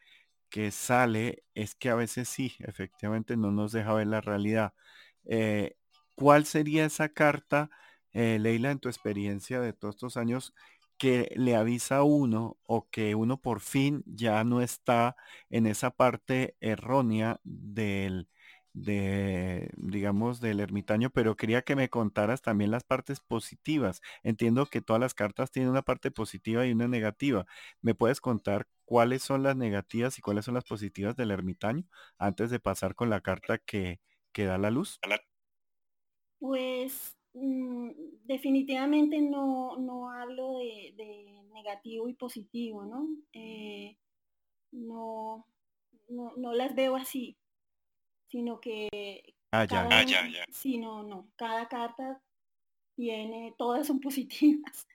que 0.50 0.70
sale 0.70 1.44
es 1.54 1.74
que 1.74 1.90
a 1.90 1.94
veces 1.96 2.28
sí, 2.28 2.54
efectivamente 2.60 3.36
no 3.36 3.52
nos 3.52 3.72
deja 3.72 3.94
ver 3.94 4.08
la 4.08 4.20
realidad. 4.20 4.74
Eh, 5.26 5.76
¿Cuál 6.16 6.46
sería 6.46 6.84
esa 6.86 7.08
carta, 7.10 7.70
Leila, 8.12 8.70
en 8.70 8.78
tu 8.78 8.88
experiencia 8.88 9.60
de 9.60 9.72
todos 9.72 9.96
estos 9.96 10.16
años? 10.18 10.54
Que 11.02 11.32
le 11.34 11.56
avisa 11.56 11.96
a 11.96 12.02
uno 12.04 12.58
o 12.62 12.88
que 12.88 13.16
uno 13.16 13.40
por 13.40 13.58
fin 13.60 14.04
ya 14.06 14.44
no 14.44 14.62
está 14.62 15.16
en 15.50 15.66
esa 15.66 15.90
parte 15.90 16.56
errónea 16.60 17.40
del, 17.42 18.28
de, 18.72 19.68
digamos, 19.76 20.40
del 20.40 20.60
ermitaño, 20.60 21.10
pero 21.10 21.34
quería 21.36 21.62
que 21.62 21.74
me 21.74 21.90
contaras 21.90 22.40
también 22.40 22.70
las 22.70 22.84
partes 22.84 23.18
positivas. 23.18 24.00
Entiendo 24.22 24.66
que 24.66 24.80
todas 24.80 25.00
las 25.00 25.12
cartas 25.14 25.50
tienen 25.50 25.70
una 25.72 25.82
parte 25.82 26.12
positiva 26.12 26.64
y 26.66 26.72
una 26.72 26.86
negativa. 26.86 27.46
¿Me 27.80 27.96
puedes 27.96 28.20
contar 28.20 28.68
cuáles 28.84 29.24
son 29.24 29.42
las 29.42 29.56
negativas 29.56 30.18
y 30.18 30.22
cuáles 30.22 30.44
son 30.44 30.54
las 30.54 30.64
positivas 30.64 31.16
del 31.16 31.32
ermitaño 31.32 31.84
antes 32.16 32.48
de 32.50 32.60
pasar 32.60 32.94
con 32.94 33.10
la 33.10 33.22
carta 33.22 33.58
que, 33.58 34.00
que 34.32 34.44
da 34.44 34.56
la 34.56 34.70
luz? 34.70 35.02
Pues 36.38 37.16
definitivamente 37.34 39.20
no, 39.20 40.10
hablo 40.10 40.58
de, 40.58 41.44
negativo 41.52 42.08
y 42.08 42.14
positivo, 42.14 42.84
¿no? 42.84 43.08
Eh, 43.32 43.96
no, 44.72 45.46
no, 46.08 46.52
las 46.52 46.74
veo 46.74 46.96
así, 46.96 47.36
sino 48.28 48.60
que... 48.60 49.34
Ah, 49.52 49.66
ya, 49.66 49.86
ah, 49.90 50.02
ya, 50.04 50.26
ya. 50.28 50.44
Sí, 50.50 50.78
no, 50.78 51.02
no. 51.02 51.28
Cada 51.36 51.68
carta 51.68 52.22
tiene, 52.96 53.54
todas 53.58 53.86
son 53.86 54.00
positivas. 54.00 54.88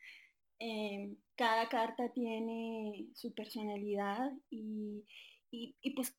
Eh, 0.60 1.16
cada 1.36 1.70
carta 1.70 2.10
tiene 2.10 3.08
su 3.14 3.34
personalidad 3.34 4.32
y, 4.50 5.06
y, 5.52 5.92
pues 5.92 6.16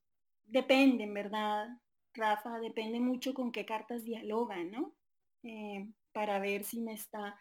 depende, 0.46 1.06
¿verdad? 1.06 1.68
Rafa, 2.14 2.60
depende 2.60 3.00
mucho 3.00 3.34
con 3.34 3.50
qué 3.50 3.66
cartas 3.66 4.04
dialogan, 4.04 4.70
¿no? 4.70 4.94
Eh, 5.42 5.88
para 6.18 6.40
ver 6.40 6.64
si 6.64 6.80
me 6.80 6.94
está 6.94 7.38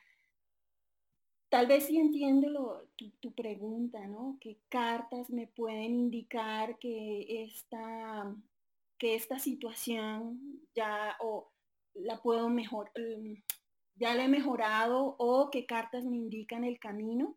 tal 1.50 1.66
vez 1.66 1.88
sí 1.88 1.98
entiendo 1.98 2.88
tu, 3.20 3.34
pregunta, 3.34 4.06
¿no? 4.06 4.38
¿Qué 4.40 4.60
cartas 4.70 5.32
me 5.32 5.48
pueden 5.48 5.96
indicar 5.96 6.78
que 6.78 7.44
esta, 7.44 8.36
que 9.00 9.16
esta 9.16 9.40
situación 9.40 10.62
ya 10.76 11.18
o 11.22 11.52
la 11.96 12.22
puedo 12.22 12.50
mejor, 12.50 12.92
mm, 12.96 13.34
ya 13.96 14.14
la 14.14 14.26
he 14.26 14.28
mejorado 14.28 15.16
o 15.18 15.50
qué 15.50 15.66
cartas 15.66 16.06
me 16.06 16.18
indican 16.18 16.64
el 16.64 16.78
camino? 16.78 17.36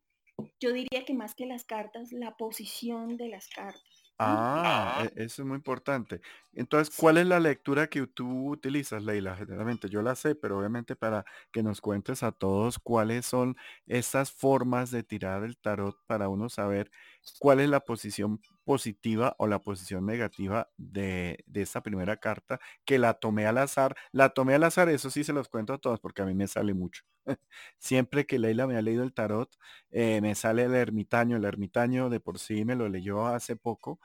Yo 0.61 0.75
diría 0.75 1.06
que 1.06 1.14
más 1.14 1.35
que 1.35 1.47
las 1.47 1.64
cartas, 1.64 2.12
la 2.12 2.37
posición 2.37 3.16
de 3.16 3.28
las 3.28 3.49
cartas. 3.49 3.89
Ah, 4.23 4.93
e- 4.97 5.12
eso 5.17 5.43
es 5.43 5.49
muy 5.49 5.57
importante. 5.57 6.21
Entonces, 6.53 6.95
¿cuál 6.95 7.17
es 7.17 7.27
la 7.27 7.41
lectura 7.41 7.87
que 7.89 8.07
tú 8.07 8.50
utilizas, 8.50 9.03
Leila? 9.03 9.35
Generalmente 9.35 9.89
yo 9.89 10.03
la 10.03 10.15
sé, 10.15 10.35
pero 10.35 10.59
obviamente 10.59 10.95
para 10.95 11.25
que 11.50 11.62
nos 11.62 11.81
cuentes 11.81 12.23
a 12.23 12.31
todos 12.33 12.79
cuáles 12.79 13.25
son 13.25 13.57
esas 13.87 14.31
formas 14.31 14.91
de 14.91 15.05
tirar 15.05 15.43
el 15.45 15.57
tarot 15.57 15.97
para 16.07 16.29
uno 16.29 16.50
saber 16.50 16.91
cuál 17.39 17.61
es 17.61 17.71
la 17.71 17.81
posición 17.81 18.41
positiva 18.64 19.35
o 19.38 19.47
la 19.47 19.61
posición 19.61 20.07
negativa 20.07 20.71
de, 20.76 21.43
de 21.47 21.62
esta 21.62 21.83
primera 21.83 22.17
carta, 22.19 22.61
que 22.85 22.99
la 22.99 23.14
tomé 23.14 23.47
al 23.47 23.59
azar. 23.59 23.97
La 24.12 24.31
tomé 24.31 24.55
al 24.55 24.64
azar, 24.64 24.88
eso 24.88 25.11
sí 25.11 25.25
se 25.25 25.33
los 25.33 25.49
cuento 25.49 25.73
a 25.75 25.79
todos 25.79 26.00
porque 26.00 26.23
a 26.23 26.26
mí 26.26 26.35
me 26.35 26.47
sale 26.47 26.75
mucho. 26.75 27.02
Siempre 27.79 28.26
que 28.26 28.38
Leila 28.38 28.67
me 28.67 28.76
ha 28.76 28.83
leído 28.83 29.02
el 29.05 29.12
tarot, 29.14 29.50
eh, 29.90 30.21
me 30.23 30.35
sale 30.35 30.64
el 30.64 30.75
ermitaño. 30.75 31.37
El 31.37 31.45
ermitaño 31.45 32.11
de 32.11 32.21
por 32.21 32.38
sí 32.38 32.64
me 32.64 32.76
lo 32.76 32.88
leyó 32.88 33.26
hace 33.26 33.57
poco. 33.57 34.00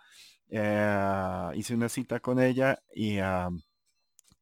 Eh, 0.50 1.50
hice 1.56 1.76
una 1.76 1.90
cita 1.90 2.20
con 2.20 2.40
ella 2.42 2.80
y, 2.94 3.20
ah, 3.20 3.50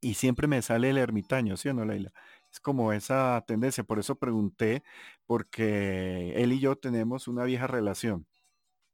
y 0.02 0.16
siempre 0.16 0.48
me 0.48 0.62
sale 0.62 0.90
el 0.90 0.98
ermitaño, 0.98 1.58
¿sí 1.58 1.70
o 1.70 1.74
no, 1.74 1.86
Leila? 1.86 2.12
Es 2.52 2.60
como 2.60 2.94
esa 2.94 3.44
tendencia. 3.48 3.84
Por 3.84 4.00
eso 4.00 4.16
pregunté, 4.18 4.84
porque 5.26 6.34
él 6.36 6.52
y 6.54 6.60
yo 6.60 6.76
tenemos 6.78 7.28
una 7.28 7.46
vieja 7.46 7.68
relación. 7.68 8.28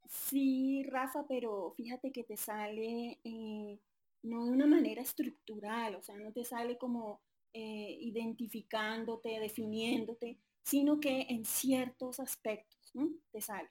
Sí, 0.09 0.83
Rafa, 0.89 1.25
pero 1.27 1.71
fíjate 1.77 2.11
que 2.11 2.23
te 2.23 2.35
sale 2.35 3.19
eh, 3.23 3.79
no 4.23 4.45
de 4.45 4.51
una 4.51 4.65
manera 4.65 5.03
estructural, 5.03 5.95
o 5.95 6.01
sea, 6.01 6.15
no 6.17 6.33
te 6.33 6.43
sale 6.43 6.79
como 6.79 7.21
eh, 7.53 7.95
identificándote, 8.01 9.39
definiéndote, 9.39 10.39
sino 10.63 10.99
que 10.99 11.27
en 11.29 11.45
ciertos 11.45 12.19
aspectos 12.19 12.91
te 13.31 13.39
sale. 13.39 13.69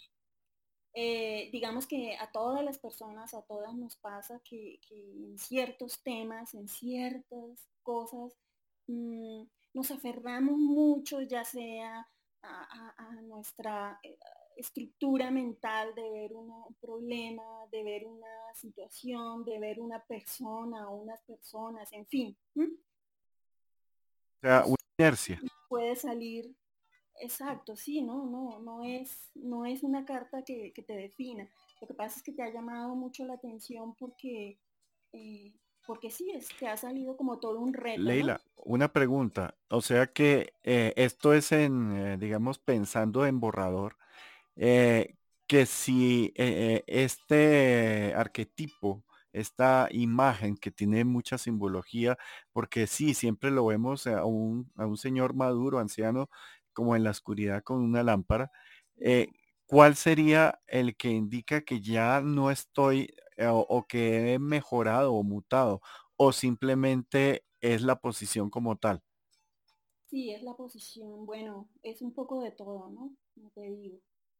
Eh, 0.95 1.51
digamos 1.53 1.89
que 1.89 2.17
a 2.17 2.31
todas 2.31 2.65
las 2.65 2.79
personas, 2.79 3.35
a 3.35 3.43
todas 3.43 3.75
nos 3.75 3.97
pasa 3.97 4.41
que, 4.45 4.79
en 4.91 5.37
ciertos 5.39 6.03
temas, 6.05 6.55
en 6.55 6.69
ciertas 6.69 7.69
cosas, 7.83 8.37
mm, 8.87 9.43
nos 9.75 9.91
aferramos 9.91 10.57
mucho, 10.57 11.21
ya 11.21 11.45
sea 11.45 12.09
a, 12.43 13.21
nuestra 13.23 14.01
estructura 14.59 15.31
mental 15.31 15.95
de 15.95 16.11
ver 16.11 16.35
un 16.35 16.75
problema, 16.81 17.45
de 17.71 17.85
ver 17.85 18.07
una 18.07 18.55
situación, 18.55 19.45
de 19.45 19.59
ver 19.59 19.81
una 19.81 20.03
persona 20.03 20.89
o 20.91 20.97
unas 20.97 21.23
personas, 21.23 21.93
en 21.93 22.05
fin. 22.07 22.37
O 22.57 24.41
sea, 24.41 24.65
una 24.67 24.77
inercia. 24.99 25.41
Puede 25.69 25.95
salir, 25.95 26.53
exacto, 27.21 27.77
sí, 27.77 28.03
no, 28.03 28.27
no, 28.27 28.59
no 28.59 28.83
es, 28.83 29.31
no 29.35 29.65
es 29.65 29.85
una 29.85 30.05
carta 30.05 30.43
que, 30.43 30.73
te 30.75 30.93
defina. 30.93 31.49
Lo 31.81 31.87
que 31.87 31.95
pasa 31.95 32.17
es 32.17 32.23
que 32.25 32.33
te 32.33 32.43
ha 32.43 32.53
llamado 32.53 32.97
mucho 32.97 33.25
la 33.25 33.35
atención 33.35 33.95
porque, 33.95 34.59
eh, 35.13 35.55
porque 35.87 36.11
sí, 36.11 36.33
es, 36.35 36.49
te 36.59 36.67
ha 36.67 36.77
salido 36.77 37.17
como 37.17 37.39
todo 37.39 37.61
un 37.61 37.75
reto. 37.75 38.03
Leila, 38.03 38.41
una 38.57 38.93
pregunta. 38.93 39.55
O 39.69 39.81
sea 39.83 40.09
que 40.09 40.55
eh, 40.65 40.95
esto 40.97 41.33
es 41.33 41.53
en, 41.53 41.97
eh, 41.97 42.17
digamos, 42.19 42.59
pensando 42.59 43.25
en 43.25 43.39
borrador, 43.39 43.97
que 44.59 45.67
si 45.67 46.33
este 46.37 48.15
arquetipo 48.15 49.05
esta 49.33 49.89
imagen 49.91 50.57
que 50.57 50.71
tiene 50.71 51.05
mucha 51.05 51.39
simbología, 51.39 52.19
porque 52.53 52.87
sí, 52.87 53.15
siempre 53.15 53.51
lo 53.51 53.67
vemos 53.67 54.07
a 54.07 54.25
un, 54.25 54.71
a 54.77 54.87
un 54.87 54.97
señor 54.97 55.35
maduro, 55.35 55.79
anciano, 55.79 56.29
como 56.73 56.97
en 56.97 57.05
la 57.05 57.11
oscuridad 57.11 57.63
con 57.63 57.79
una 57.83 58.03
lámpara. 58.03 58.51
Eh, 58.97 59.29
¿Cuál 59.67 59.97
sería 59.97 60.61
el 60.67 60.97
que 60.97 61.11
indica 61.11 61.61
que 61.63 61.81
ya 61.81 62.21
no 62.21 62.51
estoy 62.51 63.15
eh, 63.37 63.49
o, 63.51 63.87
que 63.87 64.35
he 64.35 64.39
mejorado 64.39 65.13
o 65.15 65.23
mutado? 65.23 65.83
¿O 66.17 66.33
simplemente 66.33 67.45
es 67.61 67.83
la 67.83 67.97
posición 68.01 68.51
como 68.51 68.77
tal? 68.77 69.03
Sí, 70.07 70.31
es 70.31 70.43
la 70.43 70.57
posición. 70.57 71.27
Bueno, 71.27 71.69
es 71.83 72.01
un 72.01 72.15
poco 72.15 72.41
de 72.41 72.51
todo, 72.51 72.89
¿no? 72.89 73.15
Como 73.35 73.51
te 73.51 73.61
digo. 73.71 73.99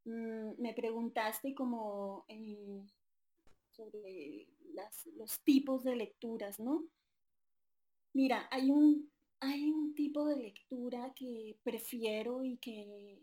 Mm, 0.09 0.63
me 0.63 0.73
preguntaste 0.73 1.55
como 1.55 2.25
sobre 3.73 4.49
los 5.17 5.41
tipos 5.45 5.85
de 5.85 5.97
lecturas, 5.97 6.59
¿no? 6.59 6.85
Mira, 8.15 8.49
hay 8.51 8.71
un, 8.71 9.13
hay 9.41 9.71
un 9.71 9.95
tipo 9.95 10.25
de 10.25 10.37
lectura 10.37 11.13
que 11.15 11.59
prefiero 11.63 12.43
y 12.43 12.57
que 12.57 13.23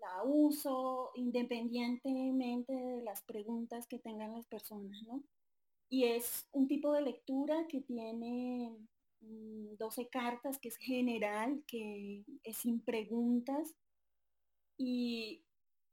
la 0.00 0.22
uso 0.24 1.10
independientemente 1.14 2.72
de 2.72 3.02
las 3.02 3.22
preguntas 3.22 3.86
que 3.86 3.98
tengan 3.98 4.32
las 4.32 4.46
personas, 4.46 5.02
¿no? 5.06 5.22
Y 5.90 6.04
es 6.04 6.48
un 6.52 6.68
tipo 6.68 6.94
de 6.94 7.02
lectura 7.02 7.66
que 7.68 7.82
tiene 7.82 8.74
12 9.20 10.02
mm, 10.04 10.06
cartas, 10.10 10.58
que 10.58 10.68
es 10.68 10.76
general, 10.78 11.62
que 11.66 12.24
es 12.44 12.56
sin 12.56 12.80
preguntas. 12.80 13.74
Y 14.78 15.42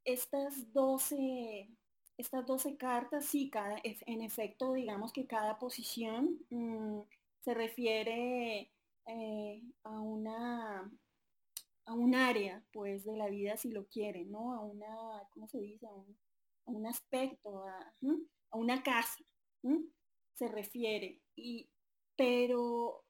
estas 0.06 0.72
12 0.74 1.70
estas 2.18 2.46
12 2.46 2.78
cartas, 2.78 3.26
sí, 3.26 3.50
cada, 3.50 3.78
en 3.84 4.22
efecto, 4.22 4.74
digamos 4.74 5.12
que 5.12 5.28
cada 5.28 5.60
posición 5.60 6.40
mm, 6.50 7.02
se 7.42 7.54
refiere 7.54 8.72
eh, 9.08 9.62
a 9.84 10.00
una 10.00 10.92
a 11.88 11.94
un 11.94 12.16
área 12.16 12.64
pues 12.72 13.06
de 13.06 13.16
la 13.16 13.30
vida 13.30 13.58
si 13.58 13.70
lo 13.70 13.86
quieren, 13.88 14.32
¿no? 14.32 14.54
A 14.54 14.62
una, 14.62 15.28
¿cómo 15.32 15.48
se 15.48 15.60
dice? 15.60 15.86
A 15.86 16.72
un, 16.72 16.88
aspecto, 16.88 17.64
a, 17.64 17.94
una 18.54 18.82
casa, 18.82 19.24
se 20.34 20.48
refiere. 20.48 21.22
Y, 21.36 21.70
pero 22.16 23.04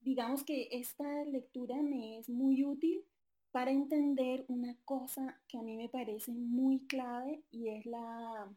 digamos 0.00 0.44
que 0.44 0.68
esta 0.70 1.24
lectura 1.24 1.82
me 1.82 2.18
es 2.18 2.28
muy 2.28 2.64
útil 2.64 3.04
para 3.50 3.70
entender 3.70 4.44
una 4.48 4.76
cosa 4.84 5.40
que 5.48 5.58
a 5.58 5.62
mí 5.62 5.76
me 5.76 5.88
parece 5.88 6.32
muy 6.32 6.80
clave 6.86 7.42
y 7.50 7.68
es 7.68 7.86
la, 7.86 8.48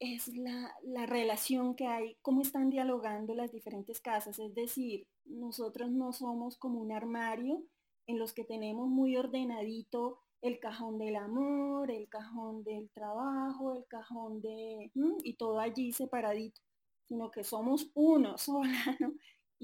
es 0.00 0.28
la, 0.28 1.06
relación 1.06 1.74
que 1.74 1.86
hay, 1.86 2.16
cómo 2.22 2.42
están 2.42 2.70
dialogando 2.70 3.34
las 3.34 3.52
diferentes 3.52 4.00
casas. 4.00 4.38
Es 4.38 4.54
decir, 4.54 5.06
nosotros 5.24 5.90
no 5.90 6.12
somos 6.12 6.56
como 6.56 6.80
un 6.80 6.92
armario 6.92 7.62
en 8.06 8.18
los 8.18 8.32
que 8.32 8.44
tenemos 8.44 8.88
muy 8.88 9.16
ordenadito 9.16 10.18
el 10.42 10.58
cajón 10.58 10.98
del 10.98 11.16
amor, 11.16 11.90
el 11.90 12.08
cajón 12.08 12.64
del 12.64 12.90
trabajo, 12.90 13.74
el 13.74 13.86
cajón 13.86 14.42
de... 14.42 14.90
y 15.22 15.34
todo 15.36 15.58
allí 15.58 15.92
separadito, 15.92 16.60
sino 17.06 17.30
que 17.30 17.44
somos 17.44 17.90
uno 17.94 18.36
sola. 18.38 18.98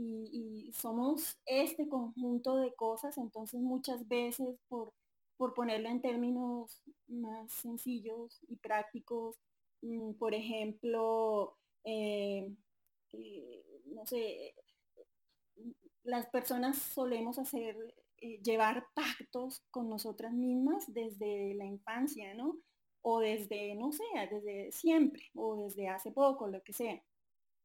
Y, 0.00 0.72
somos 0.72 1.38
este 1.46 1.88
conjunto 1.88 2.56
de 2.56 2.74
cosas, 2.74 3.18
entonces 3.18 3.60
muchas 3.60 4.06
veces 4.08 4.58
por, 4.68 4.92
por 5.36 5.52
ponerlo 5.54 5.88
en 5.88 6.00
términos 6.00 6.80
más 7.08 7.52
sencillos 7.52 8.40
y 8.48 8.56
prácticos, 8.56 9.36
mm, 9.82 10.12
por 10.14 10.34
ejemplo, 10.34 11.58
eh, 11.84 12.54
eh, 13.12 13.82
no 13.86 14.06
sé, 14.06 14.54
las 16.04 16.26
personas 16.30 16.78
solemos 16.78 17.38
hacer, 17.38 17.76
eh, 18.18 18.40
llevar 18.42 18.86
pactos 18.94 19.62
con 19.70 19.88
nosotras 19.88 20.32
mismas 20.32 20.92
desde 20.92 21.54
la 21.54 21.66
infancia, 21.66 22.34
¿no? 22.34 22.58
O 23.02 23.20
desde, 23.20 23.74
no 23.74 23.92
sé, 23.92 24.04
desde 24.30 24.72
siempre, 24.72 25.30
o 25.34 25.56
desde 25.56 25.88
hace 25.88 26.12
poco, 26.12 26.48
lo 26.48 26.62
que 26.62 26.72
sea. 26.72 27.02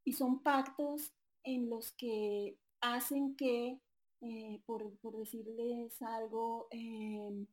Y 0.06 0.14
son 0.14 0.42
pactos 0.42 1.14
en 1.46 1.70
los 1.70 1.92
que 1.94 2.58
hacen 2.82 3.36
que, 3.36 3.80
eh, 4.22 4.62
por, 4.66 4.92
decirles 5.14 6.02
algo, 6.02 6.68
em, 6.72 7.48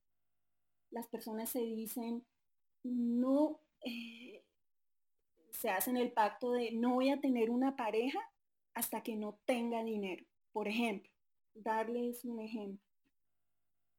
las 0.91 1.07
personas 1.09 1.51
se 1.51 1.61
dicen, 1.61 2.27
no, 2.83 3.61
eh, 3.85 4.45
se 5.53 5.71
hacen 5.71 5.97
el 5.97 6.13
pacto 6.13 6.53
de 6.53 6.73
no 6.73 6.95
voy 6.95 7.11
a 7.11 7.21
tener 7.21 7.51
una 7.51 7.77
pareja 7.77 8.21
hasta 8.75 9.03
que 9.03 9.17
no 9.17 9.39
tenga 9.45 9.85
dinero, 9.85 10.25
por 10.53 10.69
ejemplo, 10.69 11.11
darles 11.55 12.25
un 12.25 12.41
ejemplo. 12.41 12.85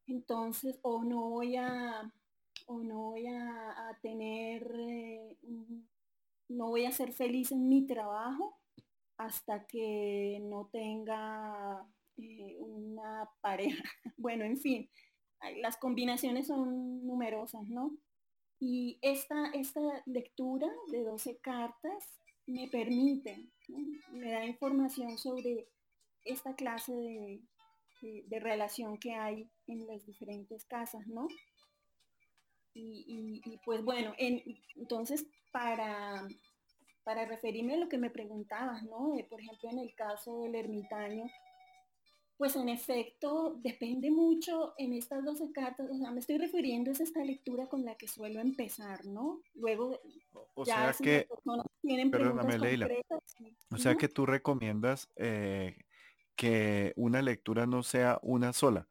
Entonces, 0.08 0.80
o 0.82 1.04
no 1.04 1.30
voy 1.30 1.56
a, 1.56 2.14
o 2.68 2.84
no 2.84 3.12
voy 3.12 3.28
a, 3.28 3.98
tener, 4.02 4.76
eh, 4.78 5.38
no 6.50 6.70
voy 6.70 6.86
a 6.86 6.92
ser 6.92 7.14
feliz 7.14 7.52
en 7.52 7.70
mi 7.70 7.86
trabajo 7.86 8.63
hasta 9.26 9.66
que 9.68 10.40
no 10.42 10.70
tenga 10.72 11.86
eh, 12.18 12.58
una 12.60 13.30
pareja. 13.42 13.84
Bueno, 14.18 14.46
en 14.46 14.58
fin, 14.58 14.90
las 15.58 15.78
combinaciones 15.78 16.48
son 16.48 17.06
numerosas, 17.06 17.68
¿no? 17.68 17.98
Y 18.60 18.98
esta, 19.02 19.48
esta 19.54 19.82
lectura 20.06 20.68
de 20.92 21.04
12 21.04 21.38
cartas 21.40 22.20
me 22.46 22.68
permite, 22.70 23.50
me 24.12 24.32
da 24.32 24.46
información 24.46 25.18
sobre 25.18 25.68
esta 26.24 26.56
clase 26.56 26.94
de, 26.94 27.42
de, 28.02 28.40
relación 28.40 28.98
que 28.98 29.14
hay 29.14 29.50
en 29.68 29.86
las 29.88 30.06
diferentes 30.06 30.66
casas, 30.66 31.06
¿no? 31.08 31.28
Y, 32.74 33.42
pues 33.66 33.84
bueno, 33.84 34.14
entonces 34.18 35.26
para, 35.52 36.28
para 37.04 37.26
referirme 37.26 37.76
a 37.76 37.78
lo 37.78 37.90
que 37.90 37.98
me 37.98 38.10
preguntabas, 38.10 38.84
¿no? 38.84 39.14
por 39.30 39.42
ejemplo, 39.42 39.70
en 39.70 39.80
el 39.80 39.94
caso 39.96 40.42
del 40.42 40.56
ermitaño, 40.56 41.26
pues 42.38 42.56
en 42.56 42.68
efecto 42.70 43.56
depende 43.62 44.10
mucho 44.10 44.74
en 44.78 44.94
estas 44.94 45.24
12 45.24 45.52
cartas, 45.54 45.90
o 45.90 45.98
sea, 45.98 46.12
me 46.12 46.20
estoy 46.20 46.38
refiriendo 46.38 46.92
a 46.92 46.94
esta 46.94 47.24
lectura 47.24 47.68
con 47.68 47.86
la 47.86 47.96
que 47.96 48.08
suelo 48.08 48.42
empezar, 48.42 49.06
¿no? 49.06 49.42
Luego 49.54 50.00
o 50.56 50.66
ya 50.66 50.92
sea 50.92 50.94
que, 50.94 51.28
tienen 51.82 52.10
perdóname 52.10 52.58
Leila, 52.58 52.90
o 53.72 53.78
sea 53.78 53.96
que 53.96 54.08
tú 54.08 54.26
recomiendas 54.26 55.10
eh, 55.16 55.78
que 56.36 56.94
una 56.96 57.22
lectura 57.22 57.68
no 57.68 57.84
sea 57.84 58.20
una 58.24 58.52
sola, 58.52 58.88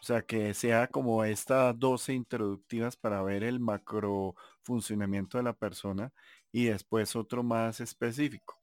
o 0.00 0.02
sea, 0.02 0.22
que 0.22 0.54
sea 0.54 0.86
como 0.88 1.24
estas 1.24 1.78
12 1.78 2.14
introductivas 2.14 2.96
para 2.96 3.22
ver 3.22 3.44
el 3.44 3.60
macro 3.60 4.34
funcionamiento 4.62 5.38
de 5.38 5.44
la 5.44 5.52
persona 5.52 6.12
y 6.56 6.64
después 6.64 7.14
otro 7.14 7.42
más 7.42 7.80
específico. 7.80 8.58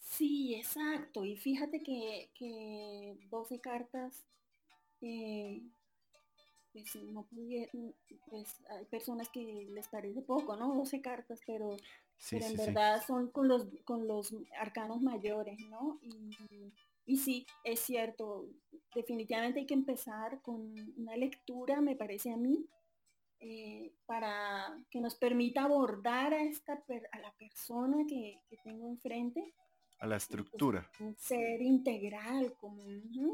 Sí, 0.00 0.56
exacto. 0.56 1.24
Y 1.24 1.36
fíjate 1.36 1.80
que, 1.84 2.30
que 2.34 3.16
12 3.30 3.60
cartas, 3.60 4.26
eh, 5.02 5.62
pues 6.72 6.96
no 6.96 7.22
pudieron, 7.26 7.94
pues 8.28 8.60
hay 8.70 8.86
personas 8.86 9.28
que 9.28 9.68
les 9.70 9.86
parece 9.86 10.20
poco, 10.20 10.56
¿no? 10.56 10.74
12 10.74 11.00
cartas, 11.00 11.38
pero 11.46 11.76
pero 12.28 12.46
en 12.46 12.56
verdad 12.56 13.04
son 13.06 13.30
con 13.30 13.46
los, 13.46 13.68
con 13.84 14.08
los 14.08 14.34
arcanos 14.58 15.00
mayores, 15.02 15.60
¿no? 15.70 16.00
Y, 17.04 17.18
sí, 17.18 17.46
es 17.62 17.78
cierto, 17.78 18.48
definitivamente 18.96 19.60
hay 19.60 19.66
que 19.66 19.74
empezar 19.74 20.42
con 20.42 20.74
una 20.96 21.16
lectura, 21.16 21.80
me 21.80 21.94
parece 21.94 22.32
a 22.32 22.36
mí, 22.36 22.66
eh, 23.40 23.92
para 24.06 24.78
que 24.90 25.00
nos 25.00 25.14
permita 25.14 25.64
abordar 25.64 26.32
a, 26.32 26.42
esta, 26.42 26.82
a 27.12 27.18
la 27.18 27.32
persona 27.32 28.04
que, 28.08 28.40
tengo 28.64 28.88
enfrente. 28.88 29.54
A 29.98 30.06
la 30.06 30.16
estructura. 30.16 30.90
un 31.00 31.16
ser 31.16 31.62
integral, 31.62 32.54
como 32.60 32.84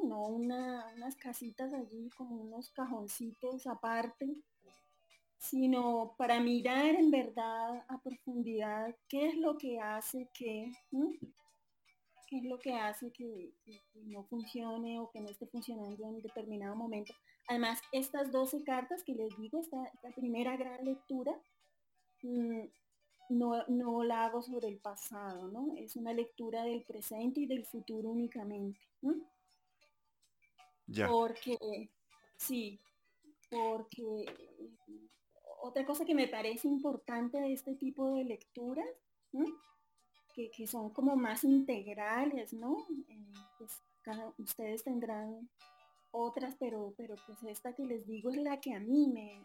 no 0.05 0.27
unas 0.27 1.17
casitas 1.17 1.73
allí, 1.73 2.09
como 2.17 2.37
unos 2.37 2.71
cajoncitos 2.71 3.67
aparte 3.67 4.37
sino 5.43 6.15
para 6.17 6.39
mirar 6.41 6.95
en 6.95 7.11
verdad 7.11 7.85
a 7.89 8.01
profundidad 8.01 8.95
qué 9.09 9.27
es 9.27 9.37
lo 9.37 9.59
que 9.59 9.81
hace 9.81 10.29
que, 10.33 10.73
qué 12.29 12.39
es 12.39 12.45
lo 12.45 12.61
que 12.61 12.75
hace 12.75 13.11
que, 13.11 13.53
no 13.95 14.23
funcione 14.25 15.01
o 15.01 15.11
que 15.11 15.21
no 15.21 15.29
esté 15.29 15.47
funcionando 15.47 16.07
en 16.07 16.23
determinado 16.23 16.77
momento. 16.77 17.13
Además, 17.53 17.83
estas 17.93 18.33
12 18.33 18.65
cartas 18.65 19.05
que 19.05 19.13
les 19.15 19.37
digo, 19.37 19.61
esta, 19.61 19.93
primera 20.17 20.57
gran 20.57 20.83
lectura, 20.87 21.39
mm, 22.23 22.63
no, 23.29 23.67
no, 23.69 24.03
la 24.05 24.25
hago 24.25 24.41
sobre 24.41 24.69
el 24.69 24.79
pasado, 24.79 25.49
¿no? 25.49 25.75
Es 25.77 25.97
una 25.97 26.15
lectura 26.15 26.65
del 26.65 26.83
presente 26.83 27.41
y 27.41 27.47
del 27.47 27.67
futuro 27.67 28.09
únicamente. 28.09 28.81
Ya. 30.87 31.09
Porque, 31.09 31.91
sí, 32.39 32.81
porque 33.51 34.25
otra 35.61 35.85
cosa 35.85 36.07
que 36.07 36.15
me 36.15 36.29
parece 36.29 36.69
importante 36.69 37.39
de 37.39 37.53
este 37.53 37.75
tipo 37.75 38.15
de 38.15 38.25
lecturas, 38.25 38.89
que, 40.35 40.67
son 40.67 40.89
como 40.89 41.17
más 41.17 41.45
integrales, 41.45 42.55
¿no? 42.55 42.87
Eh, 43.11 43.33
pues 43.59 43.83
ustedes 44.39 44.83
tendrán 44.85 45.51
otras, 46.13 46.55
pero, 46.59 46.95
pero 46.97 47.17
pues 47.27 47.43
esta 47.43 47.75
que 47.75 47.85
les 47.85 48.07
digo 48.07 48.31
es 48.31 48.37
la 48.37 48.61
que 48.61 48.75
a 48.75 48.81
mí 48.81 49.09
me, 49.09 49.45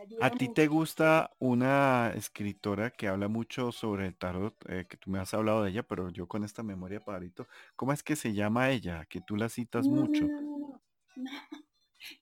ayuda. 0.00 0.26
¿A 0.26 0.30
ti 0.30 0.48
te 0.48 0.66
gusta 0.66 1.30
una 1.38 2.12
escritora 2.14 2.90
que 2.90 3.08
habla 3.08 3.28
mucho 3.28 3.72
sobre 3.72 4.06
el 4.06 4.16
tarot, 4.16 4.54
eh, 4.68 4.86
que 4.88 4.96
tú 4.96 5.10
me 5.10 5.18
has 5.18 5.34
hablado 5.34 5.62
de 5.62 5.70
ella, 5.70 5.82
pero 5.82 6.08
yo 6.10 6.26
con 6.26 6.44
esta 6.44 6.62
memoria 6.62 7.04
parito, 7.04 7.46
¿cómo 7.76 7.92
es 7.92 8.02
que 8.02 8.16
se 8.16 8.32
llama 8.32 8.70
ella? 8.70 9.04
Que 9.06 9.20
tú 9.20 9.36
la 9.36 9.48
citas 9.48 9.88
mucho. 9.88 10.26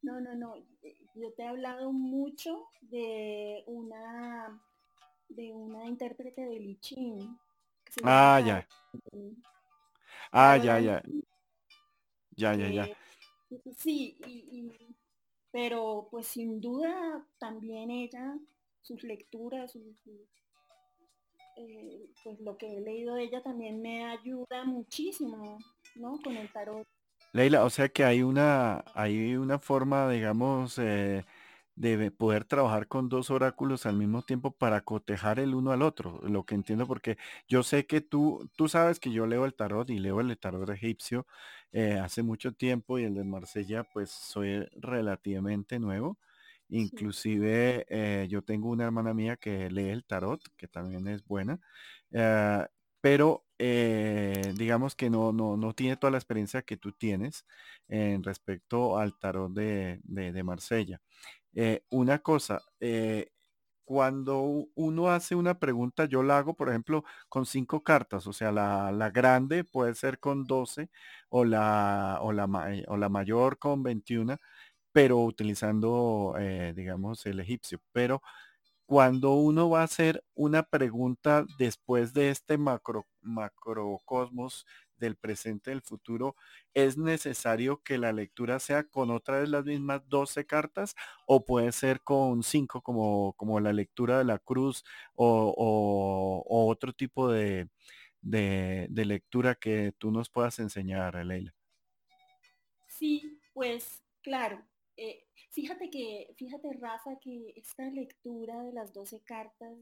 No, 0.03 0.21
no, 0.21 0.35
no, 0.35 0.55
yo 1.15 1.33
te 1.35 1.43
he 1.43 1.47
hablado 1.47 1.93
mucho 1.93 2.69
de 2.81 3.62
una 3.67 4.61
de 5.29 5.53
una 5.53 5.87
intérprete 5.87 6.43
de 6.43 6.59
Lichin. 6.59 7.39
Ah, 8.03 8.41
ya. 8.41 8.69
Ah, 10.33 10.57
ya, 10.57 10.79
ya. 10.79 11.03
Ya, 12.37 12.55
ya, 12.55 12.69
ya. 12.69 13.06
Sí, 13.77 14.19
y, 14.27 14.71
pero 15.53 16.09
pues 16.11 16.27
sin 16.27 16.61
duda 16.61 17.27
también 17.39 17.91
ella, 17.91 18.37
sus 18.83 19.03
lecturas, 19.05 19.75
eh, 21.57 22.11
pues 22.23 22.41
lo 22.41 22.57
que 22.59 22.77
he 22.77 22.81
leído 22.81 23.15
de 23.15 23.25
ella 23.25 23.43
también 23.43 23.81
me 23.81 24.05
ayuda 24.05 24.65
muchísimo, 24.65 25.59
¿no? 25.95 26.19
Con 26.23 26.37
el 26.37 26.51
tarot. 26.53 26.87
Leila, 27.33 27.65
o 27.65 27.71
sea 27.71 27.89
que 27.89 28.05
hay 28.05 28.23
una, 28.23 28.85
hay 28.95 29.37
una 29.37 29.59
forma, 29.59 30.09
digamos, 30.11 30.79
eh, 30.79 31.25
de 31.77 32.11
poder 32.11 32.45
trabajar 32.45 32.89
con 32.89 33.09
dos 33.09 33.31
oráculos 33.31 33.87
al 33.87 33.97
mismo 33.97 34.23
tiempo 34.23 34.51
para 34.53 34.81
cotejar 34.83 35.39
el 35.39 35.55
uno 35.55 35.73
al 35.73 35.83
otro. 35.83 36.21
Lo 36.25 36.45
que 36.45 36.55
entiendo 36.55 36.87
porque 36.87 37.19
yo 37.49 37.62
sé 37.62 37.87
que 37.87 38.01
tú, 38.01 38.51
tú 38.57 38.69
sabes 38.69 38.99
que 39.01 39.12
yo 39.12 39.27
leo 39.27 39.45
el 39.45 39.55
tarot 39.55 39.89
y 39.91 39.99
leo 39.99 40.21
el 40.21 40.37
tarot 40.39 40.69
egipcio 40.71 41.27
eh, 41.73 41.95
hace 41.95 42.23
mucho 42.23 42.53
tiempo 42.53 42.99
y 42.99 43.05
el 43.05 43.15
de 43.15 43.25
Marsella 43.25 43.85
pues 43.85 44.11
soy 44.11 44.67
relativamente 44.77 45.79
nuevo. 45.79 46.19
Inclusive 46.69 47.87
eh, 47.89 48.27
yo 48.29 48.43
tengo 48.43 48.71
una 48.71 48.85
hermana 48.85 49.15
mía 49.15 49.37
que 49.37 49.71
lee 49.71 49.91
el 49.91 50.05
tarot, 50.05 50.41
que 50.57 50.69
también 50.69 51.07
es 51.09 51.25
buena 51.25 51.61
pero 53.07 53.47
eh, 53.59 54.53
digamos 54.57 54.97
que 54.97 55.11
no, 55.11 55.33
no, 55.33 55.57
no 55.57 55.75
tiene 55.75 55.97
toda 55.97 56.11
la 56.11 56.19
experiencia 56.19 56.62
que 56.62 56.77
tú 56.77 56.91
tienes 56.91 57.47
en 57.87 58.25
respecto 58.25 58.99
al 58.99 59.17
tarot 59.17 59.53
de, 59.53 60.01
de, 60.03 60.43
Marsella. 60.43 61.01
Eh, 61.57 61.83
una 61.90 62.19
cosa, 62.21 62.62
eh, 62.81 63.31
cuando 63.85 64.66
uno 64.77 65.11
hace 65.11 65.35
una 65.37 65.59
pregunta, 65.61 66.07
yo 66.07 66.23
la 66.25 66.38
hago, 66.38 66.55
por 66.57 66.69
ejemplo, 66.71 67.05
con 67.29 67.47
cinco 67.47 67.83
cartas, 67.85 68.27
o 68.27 68.33
sea, 68.35 68.53
la, 68.53 68.92
la 68.92 69.11
grande 69.11 69.64
puede 69.64 69.95
ser 69.95 70.19
con 70.21 70.45
12 70.45 70.90
o 71.31 71.45
la, 71.47 72.19
o 72.23 72.33
la, 72.33 72.47
o 72.88 72.97
la 72.99 73.09
mayor 73.11 73.59
con 73.59 73.83
21, 73.85 74.38
pero 74.92 75.19
utilizando, 75.21 76.35
digamos, 76.75 77.27
el 77.27 77.40
egipcio. 77.40 77.81
Pero 77.92 78.23
cuando 78.87 79.35
uno 79.35 79.69
va 79.71 79.81
a 79.81 79.85
hacer 79.85 80.25
una 80.35 80.62
pregunta 80.64 81.45
después 81.59 82.12
de 82.14 82.31
este 82.31 82.57
macro, 82.59 83.07
macrocosmos 83.21 84.66
del 84.99 85.17
presente 85.17 85.71
del 85.71 85.83
futuro, 85.83 86.37
¿es 86.75 86.97
necesario 86.97 87.83
que 87.83 87.99
la 87.99 88.13
lectura 88.13 88.59
sea 88.59 88.85
con 88.85 89.11
otra 89.11 89.41
de 89.41 89.47
las 89.47 89.65
mismas 89.65 90.09
12 90.09 90.47
cartas 90.47 90.95
o 91.27 91.45
puede 91.45 91.73
ser 91.73 92.03
con 92.03 92.43
5 92.43 92.83
como, 92.83 93.35
como 93.35 93.61
la 93.61 93.73
lectura 93.73 94.19
de 94.19 94.25
la 94.25 94.39
cruz 94.39 94.85
o, 95.15 96.45
otro 96.49 96.93
tipo 96.93 97.31
de, 97.31 97.69
de, 98.21 99.05
lectura 99.05 99.55
que 99.55 99.93
tú 99.99 100.11
nos 100.11 100.29
puedas 100.31 100.59
enseñar, 100.59 101.15
Leila? 101.25 101.55
Sí, 102.87 103.41
pues 103.53 104.03
claro. 104.23 104.65
Eh, 104.97 105.27
Fíjate 105.57 105.89
que, 105.89 106.35
fíjate 106.37 106.71
Rafa, 106.75 107.19
que 107.19 107.55
esta 107.57 107.89
lectura 107.89 108.63
de 108.63 108.75
las 108.75 108.93
12 108.93 109.23
cartas, 109.23 109.73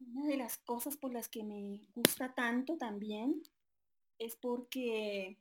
una 0.00 0.26
de 0.26 0.36
las 0.36 0.58
cosas 0.58 0.96
por 0.96 1.12
las 1.12 1.28
que 1.28 1.44
me 1.44 1.80
gusta 1.94 2.34
tanto 2.34 2.76
también 2.76 3.42
es 4.18 4.36
porque 4.36 5.38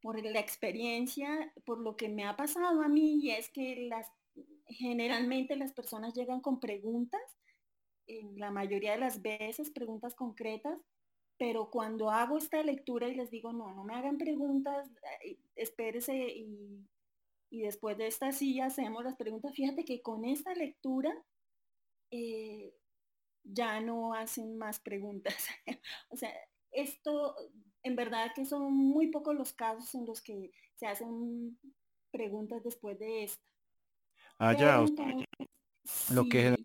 por 0.00 0.22
la 0.24 0.40
experiencia, 0.40 1.52
por 1.64 1.78
lo 1.78 1.96
que 1.96 2.08
me 2.08 2.24
ha 2.24 2.36
pasado 2.36 2.82
a 2.82 2.88
mí, 2.88 3.20
y 3.22 3.30
es 3.30 3.50
que 3.50 3.86
las, 3.88 4.06
generalmente 4.66 5.56
las 5.56 5.72
personas 5.72 6.14
llegan 6.14 6.40
con 6.40 6.60
preguntas, 6.60 7.20
en 8.06 8.38
la 8.38 8.50
mayoría 8.50 8.92
de 8.92 8.98
las 8.98 9.22
veces 9.22 9.70
preguntas 9.70 10.14
concretas, 10.14 10.80
pero 11.38 11.70
cuando 11.70 12.10
hago 12.10 12.38
esta 12.38 12.62
lectura 12.62 13.08
y 13.08 13.14
les 13.14 13.30
digo, 13.30 13.52
no, 13.52 13.72
no 13.74 13.84
me 13.84 13.94
hagan 13.94 14.18
preguntas, 14.18 14.90
espérese 15.54 16.16
y, 16.16 16.86
después 17.50 17.98
de 17.98 18.06
esta 18.06 18.32
sí 18.32 18.60
hacemos 18.60 19.04
las 19.04 19.16
preguntas, 19.16 19.54
fíjate 19.54 19.84
que 19.84 20.02
con 20.02 20.24
esta 20.24 20.54
lectura 20.54 21.12
eh, 22.10 22.74
ya 23.44 23.80
no 23.80 24.14
hacen 24.14 24.56
más 24.58 24.78
preguntas. 24.78 25.34
o 26.10 26.16
sea, 26.16 26.32
esto, 26.70 27.36
en 27.82 27.96
verdad 27.96 28.32
que 28.34 28.44
son 28.44 28.72
muy 28.72 29.08
pocos 29.08 29.34
los 29.34 29.52
casos 29.52 29.94
en 29.94 30.06
los 30.06 30.20
que 30.20 30.52
se 30.74 30.86
hacen 30.86 31.58
preguntas 32.10 32.62
después 32.62 32.98
de 32.98 33.24
esto. 33.24 33.44
Ah, 34.38 34.54
ya, 34.56 34.84
lo 36.14 36.24
que 36.28 36.56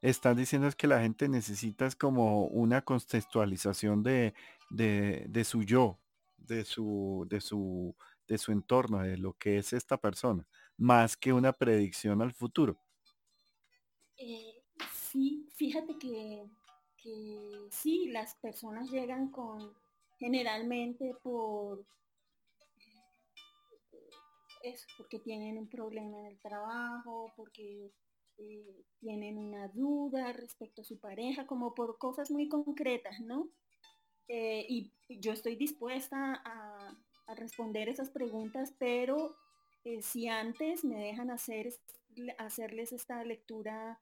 están 0.00 0.36
diciendo 0.36 0.66
es 0.66 0.74
que 0.74 0.86
la 0.86 1.00
gente 1.00 1.28
necesita 1.28 1.86
es 1.86 1.94
como 1.94 2.46
una 2.46 2.82
contextualización 2.82 4.02
de, 4.02 4.34
de, 4.70 5.44
su 5.44 5.62
yo, 5.62 5.98
de 6.36 6.64
su, 6.64 7.26
de 7.28 7.40
su, 7.40 7.94
de 8.26 8.38
su 8.38 8.52
entorno, 8.52 9.00
de 9.00 9.18
lo 9.18 9.34
que 9.34 9.58
es 9.58 9.72
esta 9.72 9.98
persona, 9.98 10.46
más 10.76 11.16
que 11.16 11.32
una 11.32 11.52
predicción 11.52 12.22
al 12.22 12.32
futuro. 12.32 12.78
Eh, 14.16 14.51
sí, 15.12 15.46
fíjate 15.54 15.98
que, 15.98 16.44
que 16.96 17.68
sí, 17.70 18.08
las 18.08 18.34
personas 18.36 18.90
llegan 18.90 19.30
con 19.30 19.74
generalmente 20.18 21.14
por 21.22 21.84
eso, 24.62 24.86
porque 24.96 25.18
tienen 25.18 25.58
un 25.58 25.68
problema 25.68 26.20
en 26.20 26.26
el 26.26 26.38
trabajo, 26.38 27.32
porque 27.36 27.92
eh, 28.38 28.84
tienen 29.00 29.38
una 29.38 29.68
duda 29.68 30.32
respecto 30.32 30.82
a 30.82 30.84
su 30.84 30.98
pareja, 30.98 31.46
como 31.46 31.74
por 31.74 31.98
cosas 31.98 32.30
muy 32.30 32.48
concretas, 32.48 33.20
¿no? 33.20 33.48
Eh, 34.28 34.64
y 34.68 34.92
yo 35.20 35.32
estoy 35.32 35.56
dispuesta 35.56 36.40
a, 36.44 36.96
responder 37.34 37.88
esas 37.88 38.10
preguntas, 38.10 38.74
pero 38.78 39.34
eh, 39.84 40.02
si 40.02 40.28
antes 40.28 40.84
me 40.84 40.98
dejan 40.98 41.30
hacer, 41.30 41.72
hacerles 42.36 42.92
esta 42.92 43.24
lectura, 43.24 43.98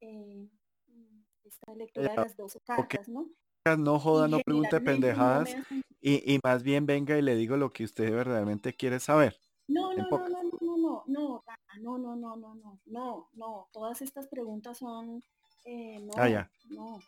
esta 0.00 1.74
lectura 1.74 2.10
de 2.10 2.16
las 2.16 2.36
12 2.36 2.60
cartas, 2.60 3.08
¿no? 3.08 3.30
No 3.76 3.98
joda, 3.98 4.28
no 4.28 4.38
pregunte 4.40 4.80
pendejadas 4.80 5.54
y, 6.00 6.34
y 6.34 6.38
más 6.42 6.62
bien 6.62 6.86
venga 6.86 7.18
y 7.18 7.22
le 7.22 7.36
digo 7.36 7.56
lo 7.56 7.70
que 7.70 7.84
usted 7.84 8.10
verdaderamente 8.10 8.74
quiere 8.74 8.98
saber. 8.98 9.38
No, 9.68 9.92
no, 9.92 10.08
no, 10.08 10.28
no, 10.28 10.42
no, 10.62 11.04
no, 11.06 11.44
no, 11.78 11.98
no, 11.98 11.98
no, 11.98 12.16
no, 12.16 12.36
no, 12.36 12.54
no, 12.54 12.80
no, 12.86 13.30
no, 13.34 13.68
todas 13.70 14.00
estas 14.00 14.26
preguntas 14.26 14.78
son, 14.78 15.22
eh, 15.66 15.98
no, 16.00 16.12
ah, 16.16 16.28
ya. 16.28 16.50
no. 16.70 16.98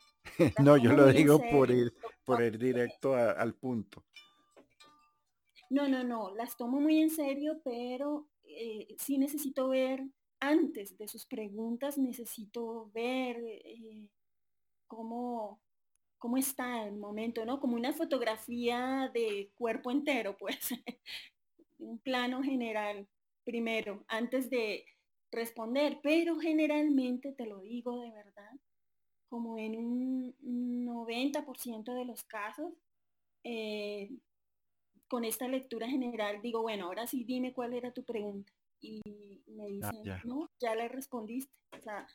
no, 0.63 0.77
yo 0.77 0.93
lo 0.93 1.07
digo 1.07 1.41
por 1.51 1.71
ir, 1.71 1.95
por 2.23 2.43
ir 2.43 2.59
directo 2.59 3.15
al 3.15 3.55
punto. 3.55 4.05
No, 5.71 5.89
no, 5.89 6.05
no, 6.05 6.35
las 6.35 6.57
tomo 6.57 6.81
muy 6.81 7.01
en 7.01 7.11
serio, 7.11 7.61
pero 7.65 8.29
eh, 8.45 8.95
sí 8.99 9.17
necesito 9.17 9.69
ver, 9.69 10.05
antes 10.41 10.97
de 10.99 11.09
sus 11.09 11.27
preguntas, 11.27 11.99
necesito 11.99 12.91
ver 12.93 13.37
eh, 13.39 14.09
cómo, 14.87 15.61
cómo 16.19 16.37
está 16.37 16.85
el 16.87 16.97
momento, 16.97 17.45
¿no? 17.45 17.61
Como 17.61 17.77
una 17.77 17.93
fotografía 17.93 19.11
de 19.15 19.53
cuerpo 19.57 19.91
entero, 19.91 20.37
pues. 20.39 20.59
un 21.79 21.99
plano 21.99 22.43
general 22.43 23.09
primero, 23.45 24.05
antes 24.09 24.51
de 24.51 24.85
responder, 25.33 25.99
pero 26.03 26.39
generalmente, 26.39 27.33
te 27.33 27.47
lo 27.47 27.61
digo 27.61 27.99
de 28.01 28.11
verdad, 28.11 28.53
como 29.29 29.59
en 29.59 29.77
un 29.77 30.85
90% 30.87 31.95
de 31.95 32.05
los 32.05 32.25
casos, 32.25 32.73
eh, 33.45 34.11
con 35.09 35.25
esta 35.25 35.49
lectura 35.49 35.89
general 35.89 36.41
digo, 36.43 36.63
bueno, 36.63 36.87
ahora 36.87 37.07
sí 37.07 37.25
dime 37.25 37.53
cuál 37.53 37.75
era 37.75 37.93
tu 37.93 38.05
pregunta. 38.05 38.53
Y 38.81 39.01
me 39.47 39.65
ah, 39.83 39.91
dicen, 39.93 40.21
no, 40.25 40.51
ya 40.59 40.75
le 40.75 40.89
respondiste. 40.89 41.53
O 41.77 41.81
sea, 41.81 42.07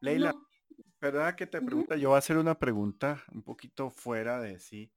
Leila, 0.00 0.34
¿verdad 1.00 1.34
que 1.34 1.46
te 1.46 1.60
pregunta? 1.60 1.96
Yo 1.96 2.10
voy 2.10 2.16
a 2.16 2.18
hacer 2.18 2.36
una 2.36 2.58
pregunta 2.58 3.24
un 3.32 3.42
poquito 3.42 3.90
fuera 3.90 4.40
de 4.40 4.58
sí, 4.58 4.92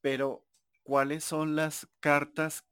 pero 0.00 0.44
¿cuáles 0.82 1.24
son 1.24 1.56
las 1.56 1.88
cartas 2.00 2.64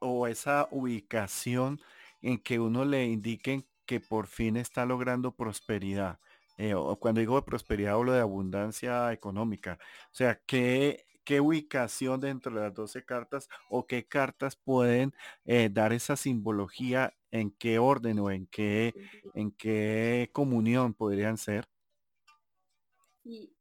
o 0.00 0.26
esa 0.26 0.68
ubicación 0.70 1.80
en 2.20 2.38
que 2.38 2.58
uno 2.58 2.84
le 2.84 3.06
indiquen 3.06 3.66
que 3.86 4.00
por 4.00 4.26
fin 4.26 4.56
está 4.56 4.86
logrando 4.86 5.32
prosperidad. 5.32 6.18
Eh, 6.56 6.74
o 6.74 6.96
cuando 6.98 7.20
digo 7.20 7.36
de 7.36 7.42
prosperidad 7.42 7.94
hablo 7.94 8.12
de 8.12 8.20
abundancia 8.20 9.12
económica. 9.12 9.78
O 10.06 10.14
sea, 10.14 10.40
¿qué, 10.46 11.04
qué 11.24 11.40
ubicación 11.40 12.20
dentro 12.20 12.54
de 12.54 12.60
las 12.62 12.74
12 12.74 13.04
cartas 13.04 13.48
o 13.70 13.86
qué 13.86 14.06
cartas 14.06 14.56
pueden 14.56 15.12
eh, 15.44 15.68
dar 15.72 15.92
esa 15.92 16.16
simbología, 16.16 17.14
en 17.30 17.50
qué 17.50 17.78
orden 17.78 18.18
o 18.20 18.30
en 18.30 18.46
qué, 18.46 18.94
en 19.34 19.50
qué 19.52 20.30
comunión 20.32 20.94
podrían 20.94 21.36
ser? 21.36 21.66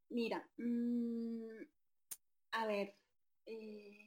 mira, 0.10 0.48
mm, 0.58 1.64
a 2.52 2.68
ver, 2.68 2.96
eh, 3.46 4.04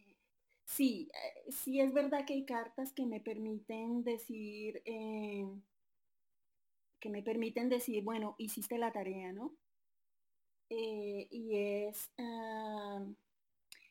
Sí, 0.67 1.09
eh, 1.15 1.51
sí 1.53 1.81
es 1.81 1.93
verdad 1.95 2.27
que 2.27 2.35
hay 2.35 2.45
cartas 2.45 2.93
que 2.93 3.07
me 3.07 3.21
permiten 3.21 4.03
decir, 4.05 4.83
eh, 4.85 5.47
que 7.01 7.09
me 7.09 7.23
permiten 7.23 7.69
decir, 7.69 8.03
bueno, 8.05 8.35
hiciste 8.39 8.77
la 8.79 8.93
tarea, 8.93 9.33
¿no? 9.33 9.57
Y 10.69 11.57
es, 11.57 12.11
ah, 12.19 13.07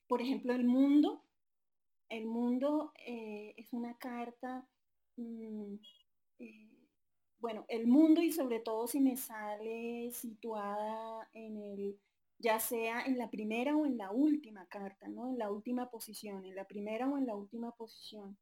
por 0.08 0.22
ejemplo, 0.22 0.54
el 0.54 0.66
mundo. 0.66 1.22
El 2.10 2.26
mundo 2.26 2.94
es 2.96 3.74
una 3.74 3.98
carta, 3.98 4.68
mm, 5.18 5.76
bueno, 7.40 7.66
el 7.68 7.88
mundo 7.88 8.22
y 8.22 8.32
sobre 8.32 8.60
todo 8.60 8.88
si 8.88 9.00
me 9.00 9.18
sale 9.18 10.12
situada 10.12 11.28
en 11.34 11.58
el 11.58 12.00
ya 12.38 12.60
sea 12.60 13.02
en 13.06 13.18
la 13.18 13.30
primera 13.30 13.76
o 13.76 13.86
en 13.86 13.98
la 13.98 14.12
última 14.12 14.68
carta, 14.68 15.08
¿no? 15.08 15.30
En 15.30 15.38
la 15.38 15.50
última 15.52 15.90
posición, 15.90 16.46
en 16.46 16.56
la 16.56 16.66
primera 16.66 17.08
o 17.08 17.18
en 17.18 17.26
la 17.26 17.36
última 17.36 17.72
posición. 17.72 18.38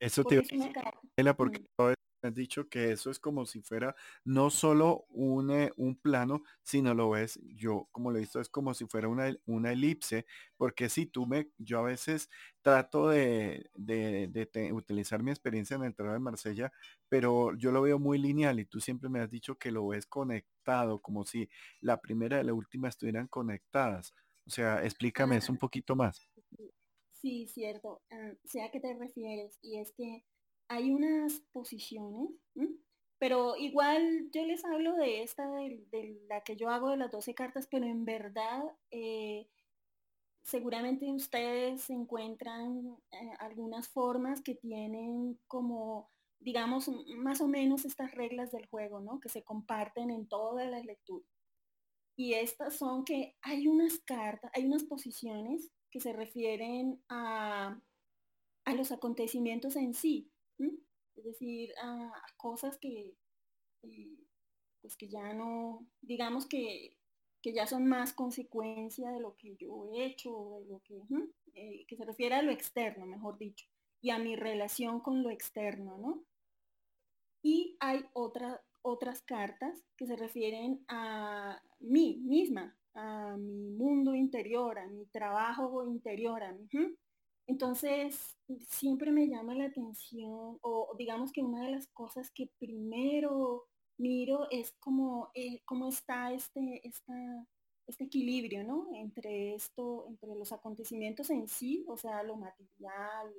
Eso 0.00 0.24
te 0.24 0.36
iba 0.36 1.36
porque 1.36 1.60
mm 1.60 1.93
has 2.26 2.34
dicho 2.34 2.68
que 2.68 2.92
eso 2.92 3.10
es 3.10 3.18
como 3.18 3.46
si 3.46 3.60
fuera 3.60 3.94
no 4.24 4.50
solo 4.50 5.06
un, 5.10 5.50
eh, 5.50 5.72
un 5.76 5.96
plano, 5.96 6.42
sino 6.62 6.94
lo 6.94 7.10
ves, 7.10 7.38
yo 7.54 7.88
como 7.92 8.10
lo 8.10 8.18
he 8.18 8.20
visto, 8.20 8.40
es 8.40 8.48
como 8.48 8.74
si 8.74 8.86
fuera 8.86 9.08
una, 9.08 9.34
una 9.46 9.72
elipse, 9.72 10.26
porque 10.56 10.88
si 10.88 11.06
tú 11.06 11.26
me, 11.26 11.50
yo 11.58 11.80
a 11.80 11.82
veces 11.82 12.30
trato 12.62 13.08
de, 13.08 13.70
de, 13.74 14.72
utilizar 14.72 15.22
mi 15.22 15.30
experiencia 15.30 15.76
en 15.76 15.84
el 15.84 15.94
trabajo 15.94 16.14
de 16.14 16.20
Marsella, 16.20 16.72
pero 17.08 17.54
yo 17.56 17.70
lo 17.72 17.82
veo 17.82 17.98
muy 17.98 18.18
lineal 18.18 18.58
y 18.60 18.64
tú 18.64 18.80
siempre 18.80 19.08
me 19.08 19.20
has 19.20 19.30
dicho 19.30 19.56
que 19.56 19.70
lo 19.70 19.88
ves 19.88 20.06
conectado, 20.06 21.00
como 21.00 21.24
si 21.24 21.48
la 21.80 22.00
primera 22.00 22.40
y 22.40 22.44
la 22.44 22.54
última 22.54 22.88
estuvieran 22.88 23.28
conectadas. 23.28 24.14
O 24.46 24.50
sea, 24.50 24.84
explícame 24.84 25.36
eso 25.36 25.52
un 25.52 25.58
poquito 25.58 25.96
más. 25.96 26.28
Sí, 27.12 27.46
cierto. 27.46 28.02
Uh, 28.10 28.36
sé 28.44 28.62
a 28.62 28.70
qué 28.70 28.80
te 28.80 28.94
refieres. 28.94 29.58
Y 29.62 29.78
es 29.78 29.92
que 29.92 30.24
hay 30.68 30.92
unas 30.92 31.40
posiciones, 31.52 32.30
pero 33.18 33.56
igual 33.56 34.28
yo 34.32 34.44
les 34.44 34.64
hablo 34.64 34.96
de 34.96 35.22
esta, 35.22 35.48
de, 35.50 36.20
la 36.28 36.42
que 36.42 36.56
yo 36.56 36.68
hago 36.68 36.90
de 36.90 36.96
las 36.96 37.10
12 37.10 37.34
cartas, 37.34 37.66
pero 37.70 37.86
en 37.86 38.04
verdad 38.04 38.62
eh, 38.90 39.48
seguramente 40.42 41.10
ustedes 41.10 41.88
encuentran 41.90 42.98
eh, 43.12 43.32
algunas 43.38 43.88
formas 43.88 44.42
que 44.42 44.54
tienen 44.54 45.38
como, 45.46 46.10
digamos, 46.38 46.90
más 47.16 47.40
o 47.40 47.48
menos 47.48 47.84
estas 47.84 48.12
reglas 48.12 48.52
del 48.52 48.66
juego, 48.66 49.00
¿no? 49.00 49.20
Que 49.20 49.28
se 49.28 49.42
comparten 49.42 50.10
en 50.10 50.28
todas 50.28 50.70
las 50.70 50.84
lecturas. 50.84 51.28
Y 52.16 52.34
estas 52.34 52.76
son 52.76 53.04
que 53.04 53.36
hay 53.42 53.66
unas 53.66 53.98
cartas, 54.00 54.50
hay 54.54 54.66
unas 54.66 54.84
posiciones 54.84 55.72
que 55.90 56.00
se 56.00 56.12
refieren 56.12 57.02
a, 57.08 57.80
a 58.64 58.74
los 58.74 58.92
acontecimientos 58.92 59.76
en 59.76 59.94
sí, 59.94 60.30
es 60.58 61.24
decir, 61.24 61.72
a, 61.82 62.12
cosas 62.36 62.78
que, 62.78 63.14
pues 64.80 64.96
que 64.96 65.08
ya 65.08 65.32
no, 65.32 65.86
digamos 66.00 66.46
que, 66.46 66.96
ya 67.42 67.66
son 67.66 67.86
más 67.86 68.14
consecuencia 68.14 69.10
de 69.10 69.20
lo 69.20 69.36
que 69.36 69.54
yo 69.56 69.86
he 69.92 70.06
hecho, 70.06 70.60
de 70.60 70.66
lo 70.66 70.80
que, 70.80 71.02
eh, 71.54 71.84
que 71.86 71.96
se 71.96 72.04
refiere 72.04 72.36
a 72.36 72.42
lo 72.42 72.50
externo, 72.50 73.04
mejor 73.04 73.36
dicho, 73.36 73.66
y 74.00 74.10
a 74.10 74.18
mi 74.18 74.34
relación 74.34 75.00
con 75.00 75.22
lo 75.22 75.30
externo, 75.30 75.98
¿no? 75.98 76.24
Y 77.42 77.76
hay 77.80 78.06
otras 78.14 79.22
cartas 79.22 79.84
que 79.96 80.06
se 80.06 80.16
refieren 80.16 80.82
a 80.88 81.62
mí 81.80 82.16
misma, 82.24 82.74
a 82.94 83.36
mi 83.36 83.70
mundo 83.70 84.14
interior, 84.14 84.78
a 84.78 84.86
mi 84.88 85.04
trabajo 85.06 85.86
interior, 85.86 86.42
a 86.42 86.52
mi, 86.52 86.66
entonces, 87.46 88.36
siempre 88.68 89.10
me 89.10 89.28
llama 89.28 89.54
la 89.54 89.66
atención, 89.66 90.58
o 90.62 90.94
digamos 90.98 91.32
que 91.32 91.42
una 91.42 91.62
de 91.64 91.70
las 91.70 91.88
cosas 91.88 92.30
que 92.30 92.50
primero 92.58 93.66
miro 93.98 94.48
es 94.50 94.72
como, 94.80 95.30
eh, 95.34 95.60
cómo 95.64 95.88
está 95.88 96.32
este, 96.32 96.82
este 97.86 98.04
equilibrio, 98.04 98.64
¿no? 98.64 98.88
Entre 98.94 99.54
esto, 99.54 100.06
entre 100.08 100.34
los 100.34 100.52
acontecimientos 100.52 101.30
en 101.30 101.46
sí, 101.48 101.84
o 101.88 101.96
sea, 101.96 102.22
lo 102.22 102.36
material, 102.36 103.34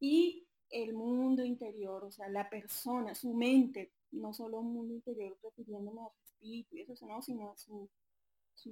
y 0.00 0.46
el 0.70 0.94
mundo 0.94 1.44
interior, 1.44 2.04
o 2.04 2.10
sea, 2.10 2.28
la 2.28 2.48
persona, 2.48 3.14
su 3.14 3.32
mente, 3.34 3.92
no 4.12 4.32
solo 4.32 4.60
un 4.60 4.72
mundo 4.72 4.94
interior 4.94 5.38
refiriéndome 5.42 6.02
a 6.02 6.10
su 6.10 6.22
espíritu 6.24 6.76
y 6.76 6.80
eso, 6.82 7.06
¿no? 7.06 7.22
sino 7.22 7.50
a 7.50 7.56
su 7.56 7.88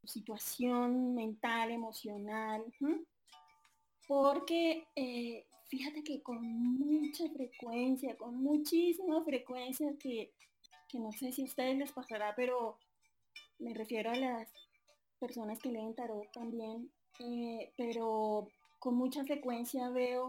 situación 0.05 1.15
mental, 1.15 1.71
emocional, 1.71 2.65
porque 4.07 4.87
eh, 4.97 5.47
fíjate 5.69 6.03
que 6.03 6.23
con 6.23 6.43
mucha 6.43 7.29
frecuencia, 7.31 8.17
con 8.17 8.37
muchísima 8.37 9.23
frecuencia, 9.25 9.95
que, 9.99 10.33
que 10.89 10.99
no 10.99 11.13
sé 11.13 11.33
si 11.33 11.43
a 11.43 11.47
ustedes 11.47 11.77
les 11.77 11.93
pasará, 11.93 12.35
pero 12.37 12.79
me 13.59 13.75
refiero 13.75 14.11
a 14.11 14.17
las 14.17 14.49
personas 15.19 15.59
que 15.59 15.73
leen 15.73 15.95
tarot 15.95 16.31
también, 16.33 16.91
eh, 17.21 17.73
pero 17.77 18.49
con 18.79 18.97
mucha 18.97 19.25
frecuencia 19.25 19.89
veo 19.91 20.27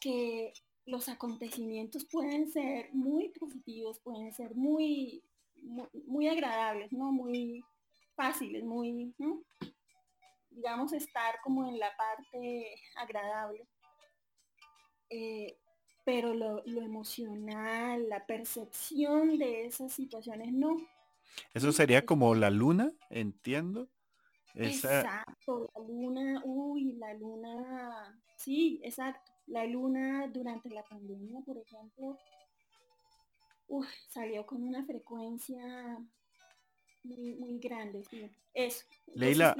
que 0.00 0.52
los 0.86 1.08
acontecimientos 1.08 2.04
pueden 2.06 2.50
ser 2.50 2.92
muy 2.92 3.28
positivos, 3.28 4.00
pueden 4.00 4.32
ser 4.34 4.54
muy, 4.56 5.22
muy, 6.06 6.28
agradables, 6.28 6.92
¿no? 6.92 7.12
Muy 7.12 7.62
fáciles, 8.16 8.64
muy, 8.64 9.14
digamos, 10.50 10.92
estar 10.92 11.40
como 11.42 11.66
en 11.66 11.78
la 11.78 11.90
parte 11.96 12.74
agradable. 12.96 13.66
Eh, 15.08 15.56
pero 16.04 16.34
lo, 16.34 16.62
emocional, 16.64 18.08
la 18.08 18.26
percepción 18.26 19.38
de 19.38 19.66
esas 19.66 19.92
situaciones 19.92 20.52
no. 20.52 20.76
Eso 21.54 21.72
sería 21.72 22.04
como 22.04 22.34
la 22.34 22.50
luna, 22.50 22.92
entiendo. 23.10 23.88
Exacto, 24.54 25.70
la 25.76 25.84
luna, 25.86 26.42
uy, 26.44 26.94
la 26.94 27.14
luna, 27.14 28.20
sí, 28.36 28.80
exacto. 28.82 29.30
La 29.46 29.64
luna 29.66 30.26
durante 30.28 30.70
la 30.70 30.82
pandemia, 30.84 31.40
por 31.46 31.58
ejemplo, 31.58 32.18
salió 34.08 34.44
con 34.46 34.62
una 34.62 34.84
frecuencia 34.84 35.98
muy, 37.02 37.34
muy 37.34 37.58
grande. 37.58 38.04
Sí. 38.10 38.30
Eso. 38.54 38.84
Leila, 39.14 39.56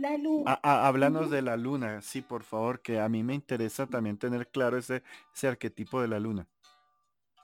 háblanos 0.62 1.30
de 1.30 1.42
la 1.42 1.56
luna, 1.56 2.02
sí, 2.02 2.22
por 2.22 2.42
favor, 2.42 2.80
que 2.80 2.98
a 2.98 3.08
mí 3.08 3.22
me 3.22 3.34
interesa 3.34 3.86
también 3.86 4.18
tener 4.18 4.48
claro 4.48 4.78
ese, 4.78 5.02
ese 5.34 5.48
arquetipo 5.48 6.00
de 6.00 6.08
la 6.08 6.20
luna. 6.20 6.46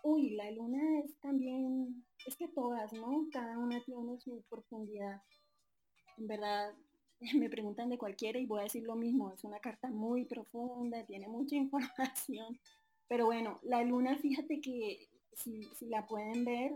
Uy, 0.02 0.30
la 0.30 0.50
luna 0.52 1.00
es 1.00 1.18
también, 1.18 2.04
es 2.26 2.36
que 2.36 2.48
todas, 2.48 2.92
¿no? 2.92 3.26
Cada 3.32 3.58
una 3.58 3.82
tiene 3.84 4.20
su 4.20 4.44
profundidad. 4.48 5.20
En 6.16 6.28
verdad, 6.28 6.74
me 7.34 7.50
preguntan 7.50 7.90
de 7.90 7.98
cualquiera 7.98 8.38
y 8.38 8.46
voy 8.46 8.60
a 8.60 8.64
decir 8.64 8.84
lo 8.84 8.94
mismo, 8.94 9.32
es 9.32 9.44
una 9.44 9.58
carta 9.58 9.88
muy 9.88 10.24
profunda, 10.24 11.04
tiene 11.06 11.28
mucha 11.28 11.56
información, 11.56 12.58
pero 13.08 13.26
bueno, 13.26 13.60
la 13.62 13.82
luna, 13.82 14.16
fíjate 14.16 14.60
que 14.60 15.08
si, 15.32 15.68
la 15.80 16.06
pueden 16.06 16.44
ver, 16.44 16.72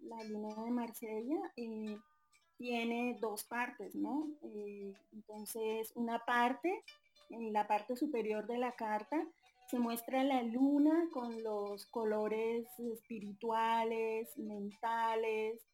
la 0.00 0.24
luna 0.24 0.64
de 0.64 0.70
Marsella 0.70 1.52
eh, 1.56 1.98
tiene 2.56 3.18
dos 3.20 3.44
partes, 3.44 3.94
¿no? 3.94 4.28
Eh, 4.42 4.94
entonces, 5.12 5.92
una 5.94 6.24
parte, 6.24 6.82
en 7.30 7.52
la 7.52 7.66
parte 7.66 7.96
superior 7.96 8.46
de 8.46 8.58
la 8.58 8.72
carta, 8.72 9.26
se 9.70 9.78
muestra 9.78 10.22
la 10.22 10.42
luna 10.42 11.08
con 11.12 11.42
los 11.42 11.86
colores 11.86 12.66
espirituales, 12.78 14.36
mentales, 14.38 15.66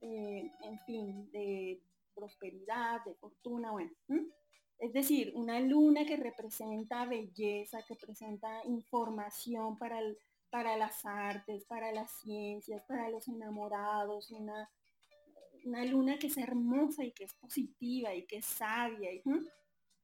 eh, 0.00 0.52
en 0.62 0.78
fin, 0.80 1.30
de 1.32 1.80
prosperidad, 2.14 3.02
de 3.04 3.14
fortuna, 3.14 3.72
bueno. 3.72 3.90
Es 4.78 4.92
decir, 4.92 5.32
una 5.34 5.58
luna 5.60 6.04
que 6.04 6.16
representa 6.16 7.06
belleza, 7.06 7.82
que 7.86 7.96
presenta 7.96 8.48
información 8.64 9.76
para, 9.78 10.00
para 10.50 10.76
las 10.76 11.04
artes, 11.04 11.64
para 11.64 11.90
las 11.92 12.12
ciencias, 12.20 12.84
para 12.86 13.08
los 13.08 13.26
enamorados, 13.28 14.30
una, 14.30 14.70
una 15.64 15.84
luna 15.84 16.18
que 16.18 16.28
es 16.28 16.36
hermosa 16.36 17.04
y 17.04 17.12
que 17.12 17.24
es 17.24 17.34
positiva 17.34 18.14
y 18.14 18.26
que 18.26 18.38
es 18.38 18.46
sabia. 18.46 19.10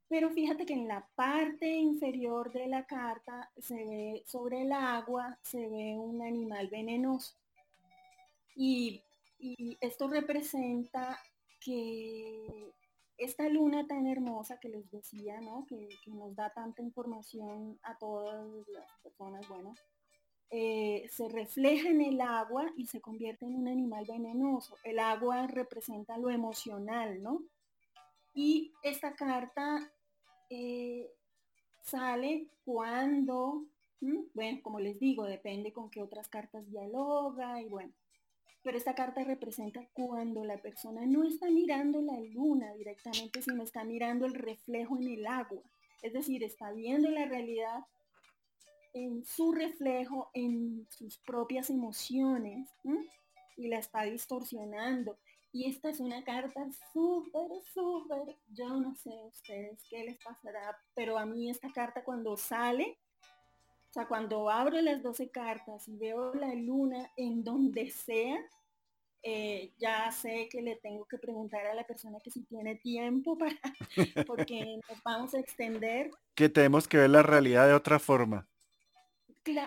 Pero 0.09 0.31
fíjate 0.31 0.67
que 0.67 0.75
en 0.75 0.87
la 0.87 1.09
parte 1.15 1.67
inferior 1.67 2.53
de 2.53 2.67
la 2.69 2.87
carta 2.87 3.51
se 3.59 3.75
ve 3.75 4.23
sobre 4.27 4.63
el 4.63 4.73
agua, 4.73 5.39
se 5.43 5.69
ve 5.69 5.97
un 5.99 6.23
animal 6.23 6.69
venenoso. 6.69 7.35
Y, 8.55 9.03
esto 9.81 10.09
representa 10.09 11.19
que 11.61 12.73
esta 13.19 13.47
luna 13.49 13.87
tan 13.87 14.07
hermosa 14.07 14.59
que 14.59 14.71
les 14.71 14.91
decía, 14.91 15.39
¿no? 15.41 15.67
Que, 15.69 15.89
nos 16.07 16.35
da 16.35 16.51
tanta 16.51 16.81
información 16.81 17.79
a 17.83 17.99
todas 17.99 18.47
las 18.69 18.91
personas, 19.03 19.47
bueno, 19.49 19.75
eh, 20.51 21.09
se 21.11 21.29
refleja 21.29 21.89
en 21.89 22.01
el 22.01 22.21
agua 22.21 22.73
y 22.77 22.87
se 22.87 23.01
convierte 23.01 23.47
en 23.47 23.57
un 23.57 23.69
animal 23.69 24.05
venenoso. 24.07 24.77
El 24.85 24.99
agua 24.99 25.47
representa 25.47 26.19
lo 26.19 26.31
emocional, 26.31 27.23
¿no? 27.23 27.43
Y 28.35 28.73
esta 28.83 29.15
carta 29.15 29.93
eh, 30.51 31.11
sale 31.83 32.49
cuando, 32.65 33.65
bueno, 34.35 34.61
como 34.63 34.81
les 34.81 34.99
digo, 34.99 35.25
depende 35.25 35.73
con 35.73 35.91
qué 35.91 36.03
otras 36.03 36.29
cartas 36.29 36.69
dialoga 36.69 37.61
y 37.61 37.69
bueno, 37.69 37.93
pero 38.65 38.79
esta 38.79 38.95
carta 38.95 39.23
representa 39.23 39.87
cuando 39.93 40.43
la 40.43 40.57
persona 40.57 41.05
no 41.05 41.23
está 41.25 41.51
mirando 41.51 42.01
la 42.01 42.19
luna 42.19 42.73
directamente, 42.75 43.43
sino 43.43 43.63
está 43.63 43.85
mirando 43.85 44.25
el 44.25 44.35
reflejo 44.35 44.97
en 44.97 45.09
el 45.09 45.27
agua. 45.27 45.63
Es 46.03 46.15
decir, 46.15 46.43
está 46.43 46.73
viendo 46.73 47.11
la 47.11 47.27
realidad 47.27 47.85
en 48.95 49.25
su 49.25 49.53
reflejo, 49.53 50.31
en 50.33 50.87
sus 50.89 51.19
propias 51.19 51.69
emociones, 51.69 52.69
y 53.57 53.69
la 53.69 53.79
está 53.79 54.03
distorsionando. 54.03 55.19
Y 55.53 55.69
esta 55.69 55.91
es 55.91 56.01
una 56.01 56.25
carta 56.25 56.67
súper, 56.93 57.49
súper, 57.73 58.37
yo 58.49 58.69
no 58.81 58.95
sé 58.97 59.11
ustedes 59.29 59.85
qué 59.89 60.05
les 60.05 60.17
pasará, 60.19 60.77
pero 60.95 61.19
a 61.19 61.27
mí 61.27 61.51
esta 61.51 61.71
carta 61.73 62.03
cuando 62.03 62.37
sale, 62.37 62.99
o 63.91 63.93
sea, 63.93 64.09
cuando 64.09 64.51
abro 64.51 64.81
las 64.81 65.03
12 65.03 65.31
cartas 65.31 65.87
y 65.87 65.97
veo 65.97 66.35
la 66.35 66.53
luna 66.55 67.13
en 67.17 67.45
donde 67.45 67.91
sea, 67.91 68.37
eh, 69.23 69.73
ya 69.79 70.11
sé 70.11 70.49
que 70.51 70.61
le 70.61 70.77
tengo 70.77 71.05
que 71.07 71.19
preguntar 71.19 71.65
a 71.67 71.75
la 71.75 71.87
persona 71.87 72.19
que 72.19 72.31
si 72.31 72.43
tiene 72.43 72.75
tiempo 72.75 73.39
para, 73.39 73.55
porque 74.27 74.81
nos 74.89 75.03
vamos 75.05 75.35
a 75.35 75.39
extender. 75.39 76.11
Que 76.35 76.49
tenemos 76.49 76.89
que 76.89 76.97
ver 76.97 77.11
la 77.11 77.23
realidad 77.23 77.69
de 77.69 77.75
otra 77.75 78.01
forma. 78.01 78.49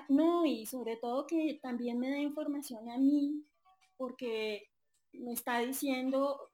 No, 0.09 0.45
y 0.45 0.65
sobre 0.65 0.97
todo 0.97 1.27
que 1.27 1.59
también 1.61 1.99
me 1.99 2.09
da 2.09 2.17
información 2.17 2.89
a 2.89 2.97
mí, 2.97 3.43
porque 3.97 4.69
me 5.13 5.33
está 5.33 5.59
diciendo, 5.59 6.49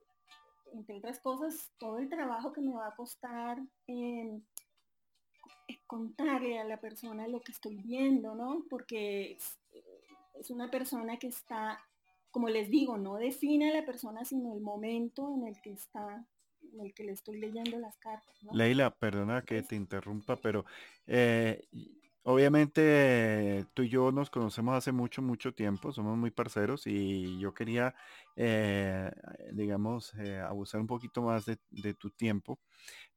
entre 0.74 0.98
otras 0.98 1.20
cosas, 1.20 1.72
todo 1.78 2.00
el 2.00 2.10
trabajo 2.10 2.54
que 2.54 2.62
me 2.62 2.74
va 2.74 2.88
a 2.88 2.96
costar 2.96 3.62
en 3.88 4.46
contarle 5.88 6.60
a 6.60 6.64
la 6.64 6.78
persona 6.78 7.28
lo 7.28 7.42
que 7.42 7.52
estoy 7.52 7.78
viendo, 7.78 8.36
¿no? 8.36 8.66
Porque 8.70 9.38
es, 10.40 10.50
una 10.50 10.70
persona 10.70 11.18
que 11.18 11.28
está, 11.28 11.80
como 12.32 12.50
les 12.50 12.70
digo, 12.70 12.98
no 12.98 13.16
define 13.16 13.70
a 13.70 13.74
la 13.74 13.86
persona, 13.86 14.26
sino 14.26 14.54
el 14.54 14.62
momento 14.62 15.34
en 15.34 15.48
el 15.48 15.62
que 15.62 15.72
está 15.72 16.26
en 16.74 16.80
el 16.80 16.94
que 16.94 17.04
le 17.04 17.12
estoy 17.12 17.40
leyendo 17.40 17.78
las 17.78 17.98
cartas. 17.98 18.36
Leila, 18.52 18.90
perdona 18.90 19.44
que 19.44 19.62
te 19.62 19.76
interrumpa, 19.76 20.38
pero 20.38 20.66
eh, 21.06 21.68
obviamente 22.24 23.66
tú 23.74 23.84
y 23.84 23.90
yo 23.90 24.12
nos 24.12 24.30
conocemos 24.30 24.76
hace 24.76 24.92
mucho, 24.92 25.22
mucho 25.22 25.54
tiempo, 25.54 25.92
somos 25.92 26.18
muy 26.18 26.32
parceros 26.32 26.88
y 26.88 27.40
yo 27.40 27.54
quería, 27.54 27.96
eh, 28.36 29.12
digamos, 29.52 30.14
eh, 30.16 30.40
abusar 30.40 30.82
un 30.82 30.88
poquito 30.88 31.22
más 31.22 31.46
de, 31.46 31.94
tu 31.96 32.10
tiempo, 32.12 32.60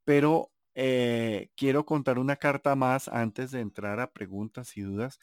pero 0.04 0.50
eh, 0.74 1.50
quiero 1.56 1.86
contar 1.86 2.18
una 2.18 2.36
carta 2.36 2.74
más 2.76 3.08
antes 3.08 3.50
de 3.52 3.60
entrar 3.60 4.00
a 4.00 4.12
preguntas 4.12 4.76
y 4.76 4.82
dudas, 4.82 5.20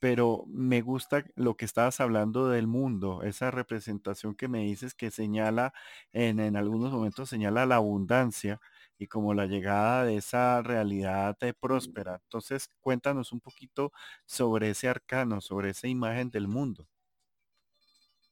pero 0.00 0.44
me 0.48 0.80
gusta 0.82 1.24
lo 1.36 1.56
que 1.56 1.64
estabas 1.64 2.00
hablando 2.00 2.48
del 2.48 2.66
mundo, 2.66 3.22
esa 3.22 3.50
representación 3.50 4.34
que 4.34 4.48
me 4.48 4.60
dices 4.60 4.94
que 4.94 5.10
señala, 5.10 5.72
en, 6.12 6.56
algunos 6.56 6.92
momentos 6.92 7.28
señala 7.28 7.66
la 7.66 7.76
abundancia 7.76 8.60
y 8.98 9.06
como 9.06 9.34
la 9.34 9.46
llegada 9.46 10.04
de 10.04 10.16
esa 10.16 10.62
realidad 10.62 11.36
de 11.40 11.54
próspera. 11.54 12.20
Entonces, 12.24 12.68
cuéntanos 12.80 13.32
un 13.32 13.40
poquito 13.40 13.92
sobre 14.26 14.70
ese 14.70 14.88
arcano, 14.88 15.40
sobre 15.40 15.70
esa 15.70 15.88
imagen 15.88 16.30
del 16.30 16.48
mundo. 16.48 16.88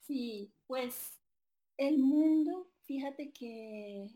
Sí, 0.06 0.52
pues 0.66 1.20
el 1.76 1.98
mundo, 1.98 2.68
fíjate 2.84 3.32
que 3.32 4.08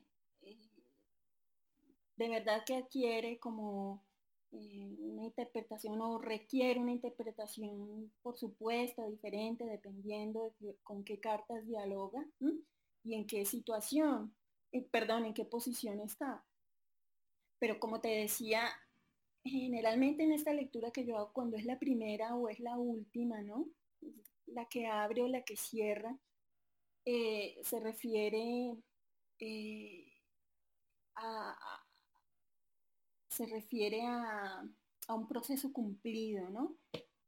de 2.17 2.29
verdad 2.29 2.65
que 2.67 2.77
adquiere 2.77 3.39
como 3.39 4.05
eh, 4.53 4.97
una 4.99 5.25
interpretación 5.25 6.01
o 6.01 6.19
requiere 6.19 6.81
una 6.81 6.93
interpretación, 6.93 8.13
por 8.23 8.37
supuesto, 8.37 9.07
diferente 9.09 9.65
dependiendo 9.65 10.55
de 10.59 10.77
con 10.83 11.05
qué 11.05 11.21
cartas 11.21 11.67
dialoga 11.67 12.25
y 13.05 13.15
en 13.15 13.27
qué 13.27 13.45
situación, 13.47 14.35
eh, 14.35 14.40
perdón, 14.91 15.27
en 15.27 15.35
qué 15.35 15.45
posición 15.45 16.01
está. 16.01 16.45
Pero 17.59 17.79
como 17.79 18.01
te 18.01 18.09
decía, 18.09 18.69
generalmente 19.45 20.23
en 20.23 20.33
esta 20.33 20.53
lectura 20.53 20.91
que 20.91 21.05
yo 21.05 21.17
hago 21.17 21.33
cuando 21.33 21.57
es 21.57 21.65
la 21.65 21.79
primera 21.79 22.35
o 22.35 22.49
es 22.49 22.61
la 22.61 22.77
última, 22.77 23.43
¿no? 23.43 23.69
La 24.47 24.67
que 24.67 24.87
abre 24.87 25.23
o 25.23 25.29
la 25.29 25.43
que 25.43 25.57
cierra, 25.57 26.19
eh, 27.05 27.59
se 27.63 27.81
refiere 27.81 28.77
se 33.29 33.47
refiere 33.47 34.03
a, 34.03 34.63
un 35.09 35.27
proceso 35.27 35.73
cumplido, 35.73 36.49
¿no? 36.51 36.77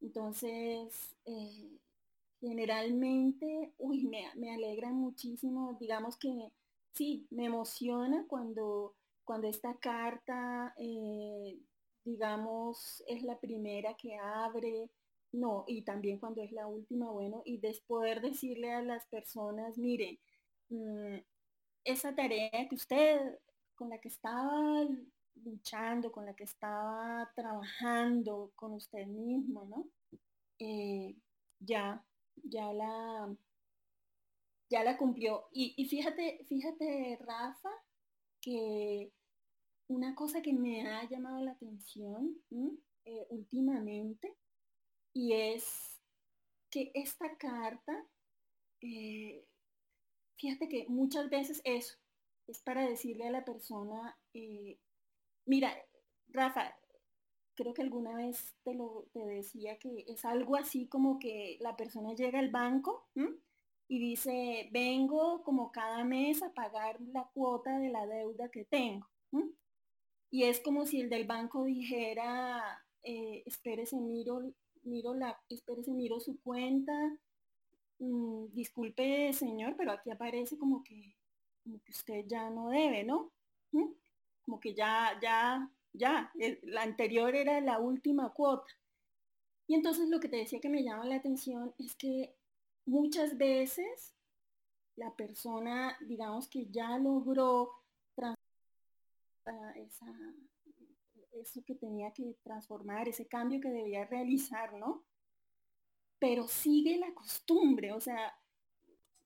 Entonces, 0.01 1.17
eh, 1.25 1.79
generalmente, 2.41 3.73
uy, 3.79 4.07
me, 4.07 4.53
alegra 4.53 4.93
muchísimo, 4.93 5.77
digamos 5.81 6.17
que 6.17 6.53
sí, 6.95 7.27
me 7.31 7.47
emociona 7.47 8.25
cuando, 8.29 8.95
cuando 9.25 9.49
esta 9.49 9.77
carta, 9.79 10.75
eh, 10.79 11.59
digamos, 12.05 13.03
es 13.07 13.23
la 13.23 13.39
primera 13.39 13.95
que 13.95 14.17
abre, 14.17 14.91
no, 15.33 15.65
y 15.67 15.83
también 15.83 16.19
cuando 16.19 16.43
es 16.43 16.53
la 16.53 16.67
última, 16.67 17.11
bueno, 17.11 17.43
y 17.45 17.59
después 17.59 17.83
poder 17.87 18.21
decirle 18.21 18.73
a 18.73 18.83
las 18.83 19.07
personas, 19.07 19.79
miren, 19.79 20.19
mm, 20.69 21.17
esa 21.85 22.15
tarea 22.15 22.69
que 22.69 22.75
usted, 22.75 23.39
con 23.75 23.89
la 23.91 23.99
que 23.99 24.09
estaba 24.09 24.87
luchando, 25.45 26.13
con 26.13 26.27
la 26.27 26.35
que 26.35 26.45
estaba 26.45 27.31
trabajando 27.35 28.53
con 28.55 28.73
usted 28.75 29.07
mismo, 29.07 29.65
¿no? 29.65 29.89
Eh, 30.59 31.17
ya, 31.61 32.05
ya 32.45 32.73
la, 32.73 33.35
ya 34.73 34.83
la 34.83 34.97
cumplió. 34.97 35.49
Y, 35.53 35.85
fíjate, 35.85 36.45
fíjate, 36.49 37.19
Rafa, 37.21 37.71
que 38.41 39.13
una 39.89 40.15
cosa 40.15 40.41
que 40.41 40.55
me 40.55 40.89
ha 40.89 41.07
llamado 41.09 41.45
la 41.45 41.53
atención 41.53 42.39
eh, 43.05 43.27
últimamente 43.29 44.35
y 45.13 45.35
es 45.35 46.01
que 46.71 46.91
esta 46.95 47.37
carta, 47.37 47.93
eh, 48.81 49.45
fíjate 50.39 50.69
que 50.71 50.87
muchas 50.89 51.29
veces 51.29 51.61
eso 51.65 51.99
es 52.47 52.63
para 52.63 52.89
decirle 52.89 53.27
a 53.27 53.31
la 53.31 53.45
persona, 53.45 54.19
eh, 54.33 54.79
mira, 55.45 55.71
Rafa, 56.29 56.75
creo 57.55 57.75
que 57.75 57.83
alguna 57.83 58.17
vez 58.17 58.55
te 58.65 58.73
lo 58.73 59.07
te 59.13 59.21
decía 59.21 59.79
que 59.79 60.07
es 60.09 60.25
algo 60.25 60.57
así 60.57 60.89
como 60.89 61.19
que 61.19 61.59
la 61.61 61.77
persona 61.77 62.15
llega 62.15 62.39
al 62.39 62.51
banco 62.51 63.11
y 63.93 63.99
dice, 63.99 64.71
vengo 64.73 65.43
como 65.43 65.71
cada 65.71 66.03
mes 66.03 66.43
a 66.43 66.55
pagar 66.55 66.99
la 67.13 67.29
cuota 67.35 67.79
de 67.79 67.91
la 67.91 68.07
deuda 68.07 68.49
que 68.49 68.65
tengo. 68.65 69.07
Y 70.31 70.45
es 70.45 70.61
como 70.61 70.87
si 70.87 71.03
el 71.03 71.11
del 71.11 71.27
banco 71.27 71.65
dijera, 71.65 72.83
eh, 73.03 73.43
espérese, 73.45 73.97
miro, 73.97 74.51
miro 74.85 75.13
la, 75.13 75.39
espérese, 75.51 75.93
miro 75.93 76.21
su 76.21 76.41
cuenta, 76.41 76.95
mm, 77.99 78.47
disculpe 78.55 79.31
señor, 79.35 79.75
pero 79.77 79.93
aquí 79.93 80.11
aparece 80.11 80.57
como 80.57 80.83
que, 80.83 81.15
como 81.63 81.79
que 81.85 81.93
usted 81.93 82.25
ya 82.27 82.49
no 82.49 82.71
debe, 82.71 83.05
¿no? 83.05 83.31
Como 84.47 84.59
que 84.59 84.73
ya, 84.75 85.19
ya, 85.21 85.71
ya, 85.93 86.33
la 86.63 86.81
anterior 86.81 87.35
era 87.35 87.61
la 87.61 87.79
última 87.79 88.33
cuota. 88.33 88.73
Y 89.67 89.75
entonces 89.75 90.09
lo 90.09 90.19
que 90.19 90.31
te 90.31 90.39
decía 90.39 90.61
que 90.61 90.71
me 90.71 90.83
llama 90.83 91.05
la 91.05 91.17
atención 91.17 91.75
es 91.79 91.95
que 91.95 92.35
muchas 92.85 93.37
veces 93.37 94.15
la 94.97 95.15
persona, 95.15 95.97
digamos 96.01 96.49
que 96.49 96.67
ya 96.71 96.99
logró 96.99 97.71
esa, 99.75 100.07
eso 101.33 101.63
que 101.65 101.75
tenía 101.75 102.13
que 102.13 102.37
transformar, 102.43 103.09
ese 103.09 103.27
cambio 103.27 103.61
que 103.61 103.71
debía 103.71 104.05
realizar, 104.05 104.75
¿no? 104.75 105.05
Pero 106.19 106.47
sigue 106.47 106.99
la 106.99 107.13
costumbre, 107.15 107.93
o 107.93 108.01
sea, 108.01 108.33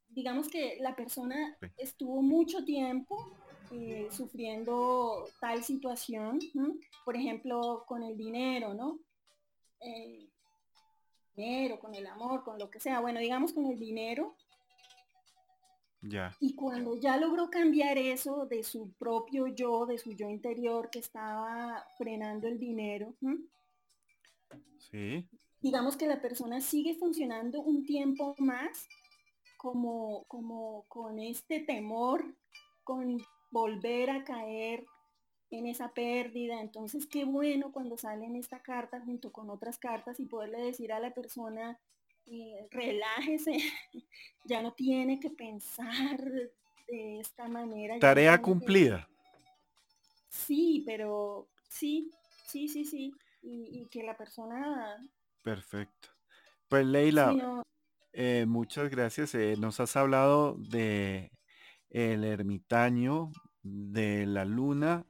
digamos 0.08 0.48
que 0.48 0.78
la 0.80 0.96
persona 0.96 1.58
estuvo 1.76 2.22
mucho 2.22 2.64
tiempo 2.64 3.36
eh, 3.72 4.08
sufriendo 4.10 5.28
tal 5.40 5.62
situación, 5.62 6.38
por 7.04 7.16
ejemplo, 7.16 7.84
con 7.86 8.02
el 8.02 8.16
dinero, 8.16 8.72
¿no? 8.72 9.00
Eh, 9.80 10.30
dinero, 11.36 11.78
con 11.78 11.94
el 11.94 12.06
amor, 12.06 12.42
con 12.42 12.58
lo 12.58 12.70
que 12.70 12.80
sea, 12.80 13.00
bueno, 13.00 13.20
digamos 13.20 13.52
con 13.52 13.66
el 13.66 13.78
dinero. 13.78 14.34
Ya. 16.02 16.36
Y 16.40 16.54
cuando 16.54 16.96
ya 16.96 17.16
logró 17.16 17.50
cambiar 17.50 17.98
eso 17.98 18.46
de 18.46 18.62
su 18.62 18.92
propio 18.92 19.46
yo, 19.48 19.86
de 19.86 19.98
su 19.98 20.12
yo 20.12 20.28
interior 20.28 20.88
que 20.90 21.00
estaba 21.00 21.84
frenando 21.98 22.46
el 22.46 22.58
dinero, 22.58 23.14
sí. 24.78 25.28
digamos 25.60 25.96
que 25.96 26.06
la 26.06 26.20
persona 26.20 26.60
sigue 26.60 26.94
funcionando 26.94 27.60
un 27.60 27.84
tiempo 27.84 28.34
más 28.38 28.86
como, 29.56 30.24
como 30.28 30.84
con 30.88 31.18
este 31.18 31.60
temor, 31.60 32.24
con 32.84 33.18
volver 33.50 34.10
a 34.10 34.22
caer 34.22 34.86
en 35.50 35.66
esa 35.66 35.92
pérdida. 35.92 36.60
Entonces, 36.60 37.06
qué 37.06 37.24
bueno 37.24 37.72
cuando 37.72 37.96
sale 37.96 38.24
en 38.26 38.36
esta 38.36 38.60
carta 38.60 39.00
junto 39.00 39.32
con 39.32 39.50
otras 39.50 39.78
cartas 39.78 40.20
y 40.20 40.26
poderle 40.26 40.60
decir 40.60 40.92
a 40.92 41.00
la 41.00 41.14
persona, 41.14 41.78
eh, 42.26 42.66
relájese, 42.70 43.58
ya 44.44 44.62
no 44.62 44.72
tiene 44.72 45.20
que 45.20 45.30
pensar 45.30 46.20
de 46.88 47.20
esta 47.20 47.48
manera. 47.48 47.98
Tarea 47.98 48.40
cumplida. 48.40 49.08
Sí, 50.28 50.82
pero 50.86 51.48
sí, 51.68 52.10
sí, 52.46 52.68
sí, 52.68 52.84
sí. 52.84 53.14
Y, 53.42 53.86
que 53.86 54.02
la 54.02 54.16
persona... 54.16 54.96
Perfecto. 55.44 56.08
Pues 56.68 56.84
Leila, 56.84 57.62
eh, 58.12 58.44
muchas 58.44 58.90
gracias. 58.90 59.36
Eh, 59.36 59.54
nos 59.56 59.78
has 59.78 59.94
hablado 59.94 60.56
de 60.58 61.30
el 61.90 62.24
ermitaño, 62.24 63.30
de 63.62 64.26
la 64.26 64.44
luna 64.44 65.06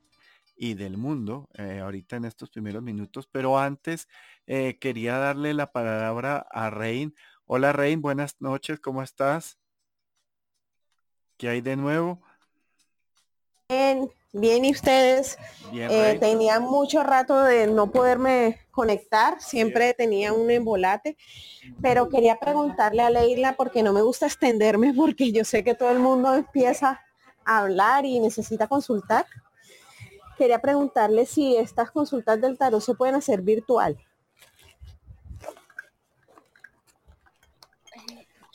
y 0.57 0.75
del 0.75 0.97
mundo 0.97 1.49
eh, 1.55 1.81
ahorita 1.81 2.17
en 2.17 2.25
estos 2.25 2.51
primeros 2.51 2.83
minutos, 2.83 3.29
pero 3.31 3.59
antes 3.59 4.09
eh, 4.47 4.79
quería 4.81 5.19
darle 5.19 5.55
la 5.55 5.71
palabra 5.71 6.47
a 6.51 6.71
Rein. 6.71 7.15
Hola 7.45 7.73
Rein, 7.73 8.01
buenas 8.01 8.37
noches, 8.41 8.81
¿cómo 8.81 9.03
estás? 9.03 9.59
¿Qué 11.37 11.49
hay 11.49 11.61
de 11.61 11.77
nuevo? 11.77 12.21
Bien, 13.69 14.11
bien 14.33 14.65
y 14.65 14.71
ustedes. 14.71 15.37
Eh, 15.73 16.17
tenía 16.19 16.61
mucho 16.61 17.03
rato 17.03 17.43
de 17.43 17.67
no 17.67 17.91
poderme 17.91 18.61
conectar, 18.71 19.41
siempre 19.41 19.93
tenía 19.93 20.33
un 20.33 20.51
embolate, 20.51 21.17
pero 21.83 22.09
quería 22.09 22.39
preguntarle 22.39 23.03
a 23.03 23.11
Leila 23.11 23.57
porque 23.57 23.83
no 23.83 23.93
me 23.93 24.03
gusta 24.03 24.27
extenderme 24.27 24.95
porque 24.97 25.33
yo 25.33 25.45
sé 25.45 25.63
que 25.63 25.75
todo 25.75 25.91
el 25.91 25.99
mundo 25.99 26.35
empieza 26.35 27.03
a 27.45 27.59
hablar 27.59 28.07
y 28.07 28.19
necesita 28.19 28.67
consultar 28.67 29.27
quería 30.37 30.61
preguntarle 30.61 31.27
si 31.27 31.57
estas 31.57 31.91
consultas 31.91 32.41
del 32.41 32.59
tarot 32.59 32.81
se 32.81 32.95
pueden 32.95 33.15
hacer 33.15 33.43
virtual. 33.43 33.97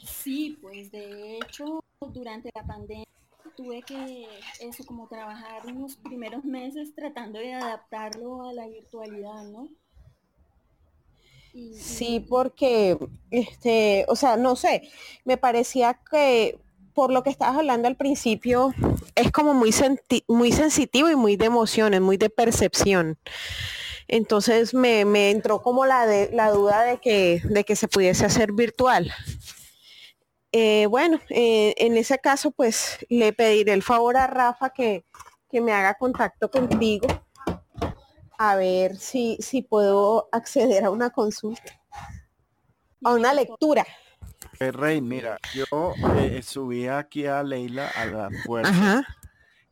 Sí, 0.04 0.58
pues 0.62 0.92
de 0.92 1.38
hecho 1.38 1.84
durante 2.00 2.52
la 2.54 2.66
pandemia 2.66 3.06
tuve 3.56 3.82
que 3.82 4.28
eso 4.60 4.86
como 4.86 5.08
trabajar 5.08 5.66
unos 5.66 5.96
primeros 5.96 6.46
meses 6.46 6.94
tratando 6.96 7.40
de 7.40 7.54
adaptarlo 7.54 8.44
a 8.44 8.54
la 8.54 8.68
virtualidad, 8.68 9.44
¿no? 9.46 9.68
sí, 11.74 12.26
porque 12.30 12.98
este, 13.30 14.06
o 14.08 14.16
sea, 14.16 14.38
no 14.38 14.56
sé, 14.56 14.90
me 15.26 15.38
parecía 15.38 16.00
que 16.10 16.58
por 16.94 17.12
lo 17.12 17.24
que 17.24 17.30
estabas 17.30 17.58
hablando 17.58 17.88
al 17.88 17.96
principio, 17.96 18.74
es 19.16 19.32
como 19.32 19.54
muy, 19.54 19.74
muy 20.28 20.52
sensitivo 20.52 21.10
y 21.10 21.16
muy 21.16 21.36
de 21.36 21.46
emociones, 21.46 22.02
muy 22.02 22.18
de 22.18 22.30
percepción. 22.30 23.18
Entonces 24.08 24.74
me, 24.74 25.32
entró 25.32 25.62
como 25.62 25.86
la, 25.86 26.06
de, 26.06 26.30
la 26.34 26.52
duda 26.52 26.84
de 26.84 26.98
que, 26.98 27.42
de 27.46 27.64
que 27.64 27.76
se 27.76 27.88
pudiese 27.88 28.26
hacer 28.26 28.52
virtual. 28.52 29.12
Eh, 30.52 30.88
bueno, 30.88 31.20
eh, 31.30 31.74
en 31.78 31.96
ese 31.96 32.20
caso 32.20 32.52
pues 32.52 32.98
le 33.08 33.32
pediré 33.32 33.72
el 33.72 33.84
favor 33.84 34.18
a 34.18 34.28
Rafa 34.28 34.72
que, 34.72 35.06
que 35.50 35.62
me 35.62 35.72
haga 35.72 35.94
contacto 35.94 36.52
contigo 36.52 37.08
a 38.38 38.56
ver 38.56 38.98
si, 38.98 39.38
si 39.40 39.62
puedo 39.62 40.28
acceder 40.32 40.84
a 40.84 40.90
una 40.90 41.12
consulta, 41.12 41.80
a 43.04 43.14
una 43.14 43.34
lectura. 43.34 43.86
Rey, 44.70 45.02
mira, 45.02 45.40
yo 45.56 45.66
eh, 46.18 46.44
subí 46.44 46.88
aquí 46.88 47.26
a 47.26 47.42
Leila 47.42 47.88
a 47.88 48.06
la 48.06 48.30
puerta. 48.46 49.04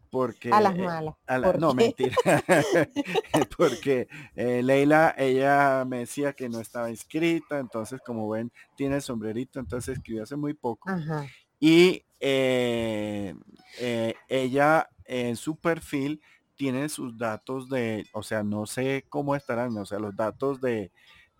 Porque, 0.10 0.52
a 0.52 0.60
las 0.60 0.76
eh, 0.76 0.82
malas. 0.82 1.16
no, 1.60 1.76
mentira. 1.76 2.16
porque 3.58 4.08
eh, 4.36 4.64
Leila, 4.64 5.14
ella 5.16 5.86
me 5.86 6.00
decía 6.00 6.34
que 6.34 6.50
no 6.50 6.60
estaba 6.60 6.90
inscrita, 6.90 7.60
entonces 7.60 8.02
como 8.04 8.28
ven, 8.28 8.52
tiene 8.76 8.96
el 8.96 9.04
sombrerito, 9.04 9.60
entonces 9.60 9.98
escribió 9.98 10.24
hace 10.24 10.36
muy 10.36 10.56
poco. 10.56 10.90
Y 11.60 12.04
ella 12.20 13.36
en 15.06 15.36
su 15.36 15.58
perfil 15.58 16.24
tiene 16.56 16.90
sus 16.90 17.16
datos 17.16 17.70
de, 17.70 18.08
o 18.14 18.24
sea, 18.24 18.44
no 18.44 18.66
sé 18.66 19.06
cómo 19.10 19.36
estarán, 19.36 19.78
o 19.78 19.86
sea, 19.86 20.00
los 20.00 20.16
datos 20.16 20.60
de, 20.60 20.92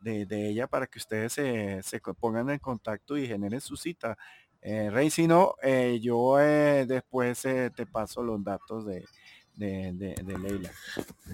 de, 0.02 0.50
ella 0.50 0.68
para 0.68 0.88
que 0.88 1.00
ustedes 1.00 1.34
se, 1.34 2.02
pongan 2.20 2.50
en 2.50 2.60
contacto 2.60 3.18
y 3.18 3.28
generen 3.28 3.62
su 3.62 3.76
cita. 3.76 4.18
Eh, 4.62 4.90
Rey, 4.92 5.10
si 5.10 5.28
no, 5.28 5.56
eh, 5.64 6.00
yo 6.02 6.40
eh, 6.40 6.86
después 6.86 7.42
te 7.42 7.86
paso 7.86 8.22
los 8.22 8.44
datos 8.44 8.86
de, 8.86 9.06
de, 9.56 9.94
de, 9.94 10.38
Leila, 10.38 10.72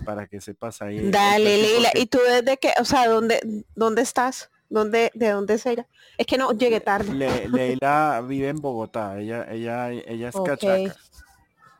para 0.03 0.28
que 0.28 0.41
sepas 0.41 0.82
ahí. 0.82 1.09
Dale, 1.09 1.57
Leila, 1.57 1.91
¿y 1.93 2.05
tú 2.07 2.20
desde 2.28 2.57
qué, 2.57 2.74
o 2.80 2.86
sea, 2.86 3.07
dónde, 3.07 3.66
dónde 3.76 4.01
estás? 4.01 4.49
¿Dónde, 4.68 5.11
¿De 5.13 5.30
dónde 5.30 5.55
es 5.55 5.66
ella? 5.66 5.88
Es 6.18 6.26
que 6.26 6.38
no, 6.38 6.51
llegué 6.51 6.82
tarde. 6.82 7.13
Leila 7.49 8.22
vive 8.28 8.49
en 8.49 8.61
Bogotá, 8.61 9.20
ella, 9.20 9.45
ella, 9.51 9.91
ella 9.91 10.30
es 10.30 10.36
cachaca. 10.36 10.95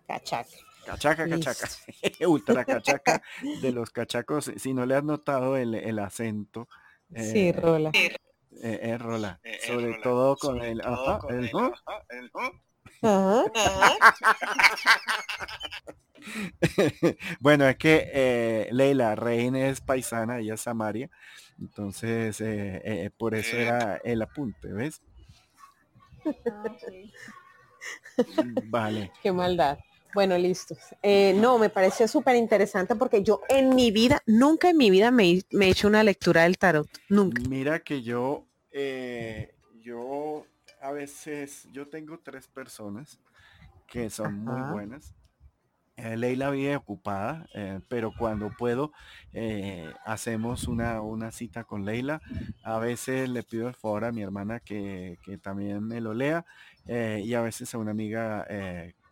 Cachaca. 0.08 0.64
Cachaca, 0.86 1.28
cachaca. 1.28 1.68
Ultra 2.28 2.66
cachaca 2.66 3.22
de 3.62 3.72
los 3.72 3.92
cachacos. 3.92 4.52
Si 4.58 4.74
no 4.74 4.86
le 4.86 4.96
has 4.96 5.04
notado 5.04 5.58
el, 5.58 5.76
el 5.76 6.00
acento. 6.00 6.68
sí, 7.16 7.50
eh, 7.50 7.54
Rola. 7.54 7.92
Eh, 7.94 8.16
eh, 8.62 8.98
Rola. 8.98 9.40
Sobre 9.66 10.00
todo 10.02 10.36
con 10.38 10.62
el... 10.62 10.82
Ajá, 10.82 11.20
el, 11.30 11.52
bueno, 17.40 17.68
es 17.68 17.78
que 17.78 18.10
eh, 18.14 18.68
Leila 18.72 19.16
Reina 19.16 19.68
es 19.68 19.82
paisana, 19.82 20.40
ella 20.40 20.54
es 20.56 20.62
Samaria, 20.62 21.10
entonces 21.60 22.42
eh, 22.42 22.82
eh, 22.84 23.12
por 23.16 23.36
eso 23.36 23.56
era 23.58 23.98
el 24.04 24.22
apunte, 24.22 24.74
¿ves? 24.74 25.02
Ah, 26.52 26.76
vale. 28.66 29.12
Qué 29.22 29.32
maldad. 29.32 29.78
Bueno, 30.16 30.36
listo. 30.38 30.76
no, 31.36 31.59
me 31.59 31.70
pareció 31.70 32.07
súper 32.07 32.36
interesante 32.36 32.95
porque 32.95 33.22
yo 33.22 33.41
en 33.49 33.76
mi 33.76 33.91
vida, 33.91 34.20
nunca 34.26 34.72
en 34.72 34.78
mi 34.78 34.89
vida 34.89 35.11
me, 35.11 35.43
me, 35.51 35.68
he 35.68 35.70
hecho 35.70 35.88
una 35.88 36.03
lectura 36.03 36.43
del 36.43 36.57
tarot. 36.57 36.88
Nunca. 37.09 37.43
Mira 37.47 37.80
que 37.82 38.01
yo, 38.01 38.47
yo 39.82 40.45
a 40.82 40.91
veces, 40.91 41.68
yo 41.72 41.88
tengo 41.88 42.20
tres 42.20 42.47
personas 42.47 43.20
que 43.88 44.09
son 44.09 44.43
muy 44.43 44.61
buenas. 44.72 45.13
Eh, 45.97 46.18
Leila 46.18 46.49
vive 46.49 46.76
ocupada, 46.76 47.47
eh, 47.53 47.80
pero 47.88 48.11
cuando 48.18 48.49
puedo 48.49 48.91
eh, 49.32 49.89
hacemos 50.05 50.68
una, 50.68 51.01
una, 51.01 51.32
cita 51.32 51.63
con 51.63 51.86
Leila. 51.86 52.22
A 52.63 52.80
veces 52.80 53.30
le 53.30 53.43
pido 53.43 53.70
el 53.70 53.76
favor 53.76 54.03
a 54.03 54.11
mi 54.11 54.22
hermana 54.22 54.59
que, 54.59 55.18
también 55.41 55.84
me 55.84 56.01
lo 56.01 56.13
lea 56.13 56.45
y 56.86 57.34
a 57.34 57.41
veces 57.41 57.74
a 57.74 57.78
una 57.78 57.91
amiga 57.91 58.45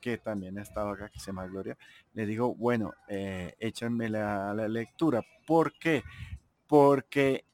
que 0.03 0.17
también 0.17 0.59
ha 0.59 0.61
estado 0.61 0.89
acá, 0.89 1.07
que 1.07 1.19
se 1.19 1.27
llama 1.27 1.47
Gloria, 1.47 1.77
le 2.13 2.25
digo, 2.25 2.53
bueno, 2.53 2.93
échanme 3.07 4.09
la, 4.09 4.53
la 4.53 4.67
lectura. 4.67 5.23
¿Por 5.47 5.73
qué? 5.79 6.03
Porque 6.67 7.45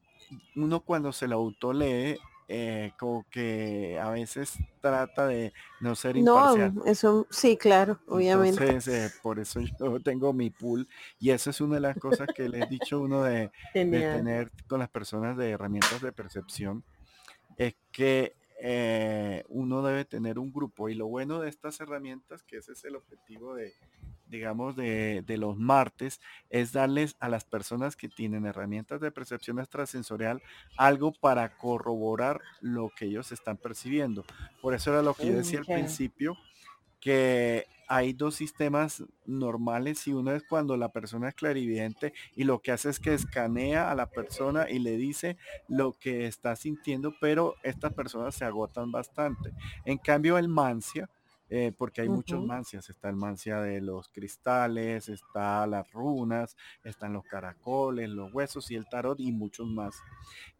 uno 0.56 0.80
cuando 0.80 1.12
se 1.12 1.28
la 1.28 1.36
autolee 1.36 2.18
eh, 2.52 2.94
como 2.98 3.28
que 3.30 4.00
a 4.02 4.10
veces 4.10 4.58
trata 4.82 5.28
de 5.28 5.54
no 5.82 5.94
ser 5.94 6.18
imparcial. 6.18 6.74
No, 6.74 6.86
eso 6.86 7.28
sí, 7.30 7.56
claro, 7.56 8.00
obviamente. 8.08 8.66
Entonces, 8.66 9.12
eh, 9.12 9.16
por 9.22 9.38
eso 9.38 9.60
yo 9.60 10.00
tengo 10.04 10.34
mi 10.34 10.50
pool 10.50 10.88
y 11.20 11.30
eso 11.30 11.52
es 11.52 11.62
una 11.62 11.76
de 11.76 11.82
las 11.82 11.98
cosas 12.00 12.28
que 12.36 12.50
le 12.50 12.62
he 12.62 12.66
dicho 12.66 13.02
uno 13.02 13.22
de, 13.22 13.52
tener 13.74 14.52
con 14.68 14.80
las 14.80 14.90
personas 14.90 15.38
de 15.38 15.52
herramientas 15.52 16.02
de 16.02 16.12
percepción, 16.12 16.84
es 17.56 17.76
que 17.92 18.36
eh, 18.62 19.44
uno 19.48 19.82
debe 19.82 20.06
tener 20.06 20.38
un 20.38 20.52
grupo 20.52 20.90
y 20.90 20.96
lo 20.96 21.08
bueno 21.08 21.40
de 21.40 21.50
estas 21.50 21.80
herramientas, 21.80 22.44
que 22.44 22.58
ese 22.58 22.74
es 22.74 22.84
el 22.84 22.96
objetivo 22.96 23.56
de, 23.56 23.74
digamos, 24.28 24.76
de, 24.76 25.24
los 25.38 25.58
martes, 25.58 26.20
es 26.50 26.74
darles 26.74 27.16
a 27.20 27.30
las 27.30 27.46
personas 27.46 27.96
que 27.96 28.10
tienen 28.10 28.46
herramientas 28.46 29.00
de 29.00 29.12
percepción 29.12 29.60
extrasensorial 29.60 30.42
algo 30.78 31.14
para 31.14 31.58
corroborar 31.58 32.42
lo 32.60 32.92
que 32.96 33.06
ellos 33.06 33.32
están 33.32 33.58
percibiendo. 33.58 34.26
Por 34.62 34.74
eso 34.74 34.92
era 34.92 35.02
lo 35.02 35.14
que 35.14 35.28
yo 35.28 35.34
decía 35.34 35.60
al 35.60 35.66
principio, 35.66 36.36
que 37.00 37.66
hay 37.90 38.14
dos 38.14 38.36
sistemas 38.36 39.04
normales 39.26 40.08
y 40.08 40.14
uno 40.14 40.32
es 40.32 40.44
cuando 40.44 40.78
la 40.78 40.90
persona 40.90 41.30
es 41.30 41.36
clarividente 41.36 42.14
y 42.36 42.44
lo 42.44 42.60
que 42.60 42.72
hace 42.72 42.90
es 42.90 43.00
que 43.00 43.16
escanea 43.16 43.90
a 43.90 43.96
la 43.96 44.06
persona 44.12 44.70
y 44.70 44.78
le 44.78 44.96
dice 44.96 45.38
lo 45.68 45.94
que 45.94 46.28
está 46.28 46.56
sintiendo, 46.56 47.16
pero 47.20 47.56
estas 47.64 47.92
personas 47.94 48.36
se 48.36 48.46
agotan 48.46 48.92
bastante. 48.92 49.54
En 49.86 49.98
cambio, 49.98 50.38
el 50.38 50.48
mancia, 50.48 51.10
eh, 51.50 51.74
porque 51.76 52.02
hay 52.02 52.10
muchos 52.10 52.46
mancias. 52.46 52.92
Está 52.92 53.10
el 53.10 53.16
mancia 53.16 53.60
de 53.60 53.82
los 53.82 54.10
cristales, 54.10 55.10
está 55.10 55.66
las 55.66 55.92
runas, 55.92 56.56
están 56.84 57.14
los 57.14 57.26
caracoles, 57.26 58.08
los 58.08 58.32
huesos 58.32 58.70
y 58.70 58.76
el 58.76 58.88
tarot 58.88 59.20
y 59.20 59.32
muchos 59.32 59.68
más. 59.68 59.96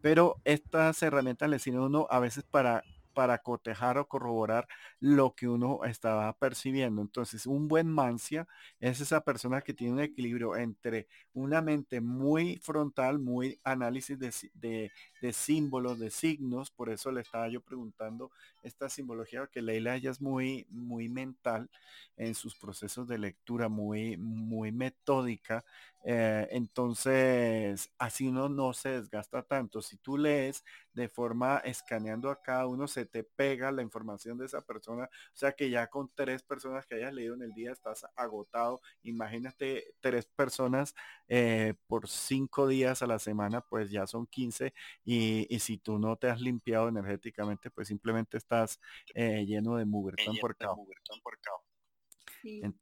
Pero 0.02 0.38
estas 0.46 1.02
herramientas 1.04 1.48
le 1.48 1.60
sirven 1.60 1.82
a 1.82 1.86
uno 1.86 2.08
a 2.10 2.20
veces 2.20 2.44
para 2.44 2.84
para 3.14 3.40
cotejar 3.40 3.98
o 3.98 4.08
corroborar 4.08 4.68
lo 5.00 5.36
que 5.36 5.48
uno 5.48 5.84
estaba 5.86 6.32
percibiendo. 6.34 7.02
Entonces, 7.02 7.46
un 7.46 7.68
buen 7.68 7.88
mancia 7.88 8.48
es 8.80 9.02
esa 9.02 9.22
persona 9.22 9.62
que 9.62 9.74
tiene 9.74 9.94
un 9.94 10.00
equilibrio 10.00 10.56
entre 10.56 11.08
una 11.34 11.62
mente 11.62 12.02
muy 12.02 12.58
frontal, 12.62 13.20
muy 13.20 13.60
análisis 13.64 14.18
de, 14.20 14.92
símbolos, 15.34 16.00
de 16.00 16.10
signos. 16.10 16.72
Por 16.72 16.90
eso 16.90 17.12
le 17.12 17.22
estaba 17.22 17.48
yo 17.50 17.62
preguntando 17.62 18.32
esta 18.64 18.90
simbología, 18.90 19.48
que 19.52 19.62
Leila 19.62 19.96
ella 19.96 20.12
es 20.12 20.22
muy, 20.22 20.66
muy 20.70 21.10
mental 21.10 21.70
en 22.18 22.36
sus 22.36 22.56
procesos 22.56 23.08
de 23.08 23.18
lectura, 23.18 23.70
muy, 23.70 24.18
muy 24.18 24.72
metódica. 24.72 25.64
Eh, 26.04 26.48
entonces, 26.52 27.92
así 27.98 28.28
uno 28.28 28.50
no 28.50 28.74
se 28.74 28.90
desgasta 28.90 29.44
tanto. 29.44 29.82
Si 29.82 29.98
tú 29.98 30.18
lees 30.18 30.64
de 30.94 31.10
forma 31.10 31.58
escaneando 31.60 32.30
a 32.30 32.42
cada 32.42 32.68
uno, 32.68 32.88
se 32.88 33.06
te 33.06 33.24
pega 33.24 33.72
la 33.72 33.82
información 33.82 34.38
de 34.38 34.46
esa 34.46 34.62
persona. 34.62 35.06
O 35.06 35.38
sea 35.38 35.52
que 35.54 35.70
ya 35.70 35.88
con 35.88 36.12
tres 36.14 36.44
personas 36.44 36.86
que 36.86 36.96
hayas 36.96 37.14
leído 37.14 37.36
en 37.36 37.44
el 37.44 37.54
día 37.54 37.72
estás 37.72 38.06
agotado. 38.16 38.82
Imagínate 39.04 39.94
tres 40.00 40.26
personas 40.28 40.96
eh, 41.28 41.74
por 41.88 42.08
cinco 42.08 42.68
días 42.68 43.02
a 43.02 43.08
la 43.08 43.20
semana, 43.20 43.62
pues 43.62 43.92
ya 43.92 44.08
son 44.08 44.26
15. 44.28 44.74
Y, 45.06 45.48
si 45.60 45.78
tú 45.78 46.00
no 46.00 46.16
te 46.16 46.30
has 46.30 46.40
limpiado 46.40 46.88
energéticamente, 46.88 47.70
pues 47.70 47.88
simplemente 47.90 48.38
estás 48.38 48.80
eh, 49.14 49.46
lleno 49.46 49.76
de 49.76 49.86
mugre, 49.86 50.16
por 52.42 52.74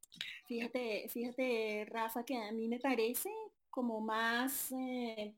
Fíjate, 0.48 1.10
fíjate, 1.10 1.86
Rafa, 1.90 2.24
que 2.24 2.38
a 2.38 2.52
mí 2.52 2.68
me 2.68 2.80
parece 2.80 3.30
como 3.70 4.02
más, 4.02 4.72
eh, 4.72 5.36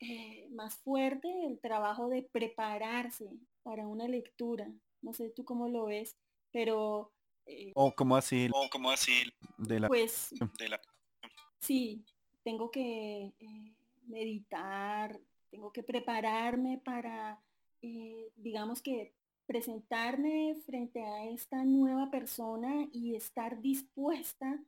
eh, 0.00 0.48
más 0.50 0.76
fuerte 0.78 1.28
el 1.46 1.60
trabajo 1.60 2.08
de 2.08 2.22
prepararse 2.22 3.30
para 3.62 3.86
una 3.86 4.08
lectura. 4.08 4.70
No 5.00 5.12
sé 5.12 5.30
tú 5.30 5.44
cómo 5.44 5.68
lo 5.68 5.86
ves, 5.86 6.16
pero... 6.50 7.12
Eh, 7.46 7.72
o 7.74 7.94
como 7.94 8.16
así. 8.16 8.48
O 8.52 8.68
como 8.68 8.90
así. 8.90 9.32
De 9.56 9.80
la... 9.80 9.88
Pues... 9.88 10.34
Sí, 11.60 12.04
tengo 12.42 12.70
que 12.70 13.32
meditar, 14.06 15.18
tengo 15.50 15.72
que 15.72 15.82
prepararme 15.82 16.80
para, 16.84 17.40
digamos 18.36 18.82
que 18.82 19.14
presentarme 19.50 20.54
frente 20.64 21.02
a 21.02 21.28
esta 21.28 21.64
nueva 21.64 22.08
persona 22.08 22.86
y 22.92 23.16
estar 23.16 23.60
dispuesta 23.60 24.62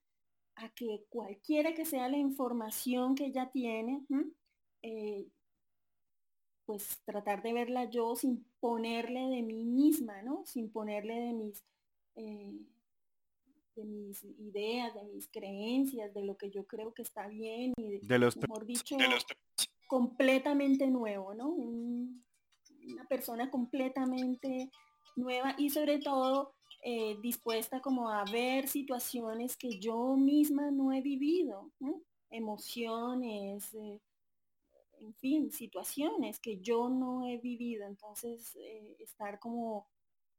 a 0.56 0.68
que 0.70 1.04
cualquiera 1.08 1.72
que 1.72 1.84
sea 1.84 2.08
la 2.08 2.16
información 2.16 3.14
que 3.14 3.26
ella 3.26 3.48
tiene, 3.52 4.04
eh, 4.82 5.28
pues 6.66 7.00
tratar 7.04 7.44
de 7.44 7.52
verla 7.52 7.84
yo 7.84 8.16
sin 8.16 8.44
ponerle 8.58 9.20
de 9.28 9.42
mí 9.42 9.64
misma, 9.64 10.20
¿no? 10.22 10.44
Sin 10.46 10.68
ponerle 10.68 11.14
de 11.14 11.32
mis, 11.32 11.64
eh, 12.16 12.58
de 13.76 13.84
mis 13.84 14.24
ideas, 14.24 14.92
de 14.96 15.04
mis 15.04 15.28
creencias, 15.28 16.12
de 16.12 16.24
lo 16.24 16.36
que 16.36 16.50
yo 16.50 16.66
creo 16.66 16.92
que 16.92 17.02
está 17.02 17.28
bien 17.28 17.72
y 17.76 17.98
de, 18.04 18.18
los 18.18 18.36
mejor 18.36 18.66
dicho, 18.66 18.96
completamente 19.86 20.88
nuevo, 20.88 21.34
¿no? 21.34 21.54
Una 22.86 23.04
persona 23.06 23.50
completamente 23.50 24.70
nueva 25.16 25.54
y 25.58 25.70
sobre 25.70 25.98
todo 25.98 26.54
eh, 26.82 27.16
dispuesta 27.22 27.80
como 27.80 28.10
a 28.10 28.24
ver 28.24 28.66
situaciones 28.68 29.56
que 29.56 29.78
yo 29.78 30.16
misma 30.16 30.70
no 30.70 30.92
he 30.92 31.00
vivido, 31.00 31.70
emociones, 32.30 33.72
eh, 33.74 34.00
en 35.00 35.14
fin, 35.14 35.52
situaciones 35.52 36.40
que 36.40 36.58
yo 36.60 36.88
no 36.88 37.26
he 37.26 37.38
vivido. 37.38 37.86
Entonces, 37.86 38.56
eh, 38.56 38.96
estar 38.98 39.38
como 39.38 39.86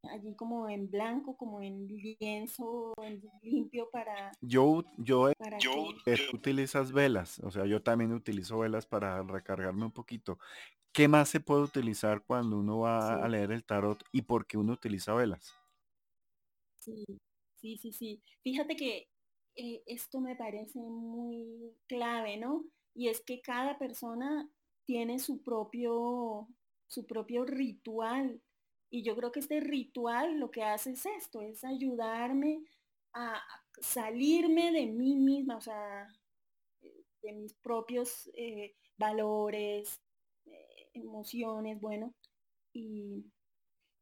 allí 0.09 0.35
como 0.35 0.69
en 0.69 0.89
blanco, 0.89 1.35
como 1.37 1.61
en 1.61 1.87
lienzo, 1.87 2.93
en 3.01 3.21
limpio 3.41 3.89
para... 3.91 4.31
Yo, 4.41 4.83
yo, 4.97 5.31
yo, 5.59 5.87
utilizas 6.33 6.91
velas, 6.91 7.39
o 7.39 7.51
sea, 7.51 7.65
yo 7.65 7.81
también 7.81 8.13
utilizo 8.13 8.59
velas 8.59 8.85
para 8.85 9.21
recargarme 9.23 9.85
un 9.85 9.91
poquito. 9.91 10.39
¿Qué 10.91 11.07
más 11.07 11.29
se 11.29 11.39
puede 11.39 11.63
utilizar 11.63 12.23
cuando 12.23 12.57
uno 12.59 12.79
va 12.79 13.15
a 13.15 13.27
leer 13.27 13.51
el 13.51 13.63
tarot 13.63 14.03
y 14.11 14.21
por 14.21 14.45
qué 14.45 14.57
uno 14.57 14.73
utiliza 14.73 15.13
velas? 15.13 15.55
Sí, 16.77 17.03
sí, 17.55 17.77
sí, 17.77 17.91
sí. 17.91 18.21
Fíjate 18.43 18.75
que 18.75 19.07
eh, 19.55 19.81
esto 19.87 20.19
me 20.19 20.35
parece 20.35 20.79
muy 20.79 21.75
clave, 21.87 22.37
¿no? 22.37 22.65
Y 22.93 23.07
es 23.07 23.21
que 23.21 23.41
cada 23.41 23.79
persona 23.79 24.47
tiene 24.85 25.17
su 25.17 25.41
propio, 25.41 26.47
su 26.87 27.05
propio 27.07 27.45
ritual. 27.45 28.41
Y 28.93 29.01
yo 29.01 29.15
creo 29.15 29.31
que 29.31 29.39
este 29.39 29.59
ritual 29.59 30.37
lo 30.37 30.51
que 30.51 30.61
hace 30.61 30.91
es 30.91 31.03
esto, 31.07 31.41
es 31.41 31.63
ayudarme 31.63 32.63
a 33.11 33.41
salirme 33.81 34.71
de 34.71 34.85
mí 34.85 35.15
misma, 35.15 35.57
o 35.57 35.61
sea, 35.61 36.07
de 37.23 37.31
mis 37.31 37.55
propios 37.55 38.29
eh, 38.35 38.75
valores, 38.95 39.99
eh, 40.45 40.89
emociones, 40.93 41.81
bueno, 41.81 42.13
y, 42.71 43.25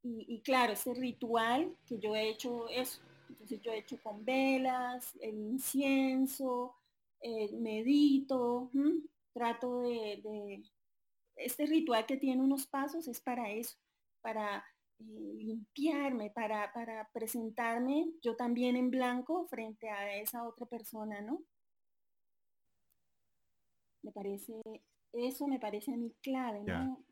y, 0.04 0.42
claro, 0.42 0.74
ese 0.74 0.94
ritual 0.94 1.74
que 1.88 1.98
yo 1.98 2.14
he 2.14 2.28
hecho 2.28 2.68
eso, 2.68 3.02
entonces 3.30 3.62
yo 3.62 3.72
he 3.72 3.78
hecho 3.78 3.98
con 4.04 4.26
velas, 4.26 5.16
el 5.22 5.36
incienso, 5.36 6.76
eh, 7.22 7.50
medito, 7.54 8.70
trato 9.32 9.84
de, 9.84 10.62
este 11.38 11.66
ritual 11.66 12.06
que 12.06 12.18
tiene 12.18 12.42
unos 12.42 12.68
pasos 12.68 13.08
es 13.08 13.22
para 13.22 13.50
eso, 13.52 13.78
para 14.22 14.66
limpiarme, 15.06 16.30
para, 16.30 16.72
para 16.74 17.10
presentarme 17.14 18.12
yo 18.22 18.36
también 18.36 18.76
en 18.76 18.90
blanco 18.90 19.48
frente 19.48 19.90
a 19.90 20.16
esa 20.16 20.48
otra 20.48 20.66
persona, 20.66 21.22
¿no? 21.22 21.42
Me 24.04 24.12
parece, 24.12 24.54
eso 25.14 25.48
me 25.48 25.60
parece 25.60 25.94
a 25.94 25.98
mí 25.98 26.14
clave, 26.22 26.64
¿no? 26.64 27.04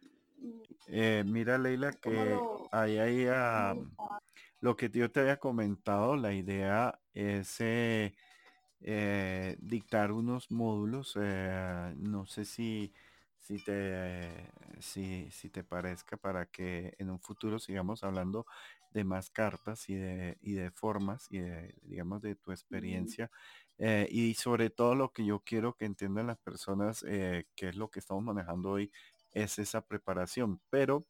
Eh, 0.87 1.23
mira, 1.25 1.57
Leila, 1.57 1.91
que 1.91 2.39
ahí 2.71 2.97
hay 2.97 3.27
lo 4.61 4.75
que 4.75 4.89
yo 4.89 5.11
te 5.11 5.21
había 5.21 5.37
comentado, 5.37 6.15
la 6.15 6.33
idea 6.33 6.99
es 7.13 7.61
eh, 7.61 8.15
eh, 8.81 9.55
dictar 9.59 10.11
unos 10.11 10.51
módulos, 10.51 11.15
no 11.15 12.25
sé 12.25 12.45
si 12.45 12.93
si 13.49 13.57
te, 13.63 14.29
si, 14.79 15.31
si 15.31 15.49
te 15.49 15.63
parezca 15.63 16.17
para 16.17 16.45
que 16.45 16.93
en 16.99 17.09
un 17.09 17.19
futuro 17.19 17.57
sigamos 17.57 18.03
hablando 18.03 18.45
de 18.93 19.03
más 19.03 19.31
cartas 19.31 19.89
y 19.89 19.95
de, 19.95 20.37
y 20.39 20.53
de 20.53 20.69
formas 20.69 21.25
y 21.31 21.39
de, 21.39 21.73
digamos, 21.81 22.21
de 22.21 22.35
tu 22.35 22.51
experiencia. 22.51 23.31
Eh, 23.79 24.07
y 24.11 24.35
sobre 24.35 24.69
todo 24.69 24.93
lo 24.93 25.11
que 25.13 25.25
yo 25.25 25.39
quiero 25.39 25.73
que 25.75 25.85
entiendan 25.85 26.27
las 26.27 26.37
personas, 26.37 27.03
eh, 27.07 27.45
que 27.55 27.69
es 27.69 27.75
lo 27.75 27.89
que 27.89 27.97
estamos 27.97 28.23
manejando 28.23 28.69
hoy, 28.69 28.91
es 29.31 29.57
esa 29.57 29.81
preparación. 29.81 30.61
Pero 30.69 31.07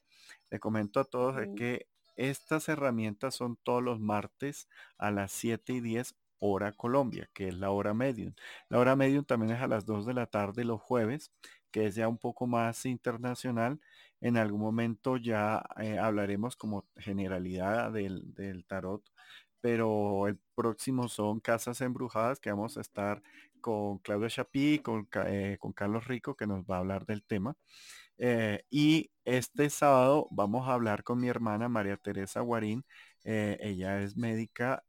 le 0.50 0.62
comento 0.62 1.02
a 1.02 1.06
todos 1.06 1.36
que 1.58 1.88
estas 2.16 2.70
herramientas 2.70 3.36
son 3.36 3.58
todos 3.64 3.84
los 3.84 4.00
martes 4.00 4.70
a 4.98 5.12
las 5.12 5.34
7 5.34 5.74
y 5.74 5.82
10 5.82 6.16
hora 6.40 6.72
Colombia, 6.72 7.30
que 7.34 7.50
es 7.50 7.58
la 7.58 7.72
hora 7.72 7.94
medium. 7.94 8.34
La 8.70 8.80
hora 8.80 8.96
medium 8.96 9.26
también 9.26 9.52
es 9.52 9.62
a 9.62 9.68
las 9.68 9.86
2 9.86 10.06
de 10.06 10.14
la 10.14 10.26
tarde 10.26 10.64
los 10.64 10.82
jueves 10.82 11.32
que 11.72 11.88
es 11.88 11.96
ya 11.96 12.08
un 12.08 12.18
poco 12.18 12.48
más 12.48 12.86
internacional. 12.86 13.80
En 14.22 14.38
algún 14.38 14.62
momento 14.62 15.18
ya 15.18 15.64
eh, 15.78 15.98
hablaremos 16.00 16.56
como 16.56 16.88
generalidad 16.98 17.92
del, 17.92 18.66
tarot, 18.68 19.04
pero 19.62 20.28
el 20.28 20.40
próximo 20.56 21.08
son 21.10 21.40
Casas 21.40 21.82
Embrujadas, 21.82 22.40
que 22.40 22.52
vamos 22.52 22.78
a 22.78 22.82
estar 22.82 23.22
con 23.62 24.00
Claudia 24.00 24.30
Chapí, 24.30 24.80
con, 24.80 25.08
eh, 25.28 25.58
con 25.60 25.74
Carlos 25.74 26.08
Rico, 26.08 26.36
que 26.36 26.48
nos 26.48 26.64
va 26.66 26.78
a 26.78 26.80
hablar 26.80 27.06
del 27.06 27.24
tema. 27.24 27.56
Eh, 28.18 28.64
y 28.70 29.12
este 29.26 29.70
sábado 29.70 30.28
vamos 30.32 30.68
a 30.68 30.74
hablar 30.74 31.04
con 31.04 31.20
mi 31.20 31.30
hermana 31.30 31.70
María 31.70 31.98
Teresa 31.98 32.42
Guarín. 32.42 32.86
ella 33.24 34.02
es 34.02 34.16
médica. 34.18 34.84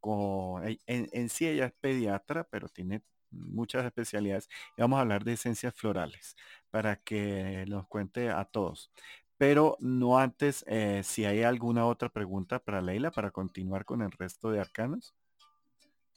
con, 0.00 0.64
en, 0.66 0.78
en, 1.12 1.28
sí 1.28 1.46
ella 1.48 1.66
es 1.66 1.72
pediatra, 1.80 2.44
pero 2.44 2.68
tiene 2.68 3.02
muchas 3.36 3.84
especialidades 3.84 4.48
y 4.76 4.82
vamos 4.82 4.98
a 4.98 5.02
hablar 5.02 5.24
de 5.24 5.34
esencias 5.34 5.74
florales 5.74 6.36
para 6.70 6.96
que 6.96 7.64
nos 7.68 7.86
cuente 7.86 8.30
a 8.30 8.44
todos. 8.44 8.90
Pero 9.38 9.76
no 9.80 10.18
antes, 10.18 10.64
eh, 10.66 11.02
si 11.04 11.24
hay 11.24 11.42
alguna 11.42 11.86
otra 11.86 12.08
pregunta 12.08 12.58
para 12.58 12.80
Leila 12.80 13.10
para 13.10 13.30
continuar 13.30 13.84
con 13.84 14.02
el 14.02 14.10
resto 14.10 14.50
de 14.50 14.60
arcanos. 14.60 15.14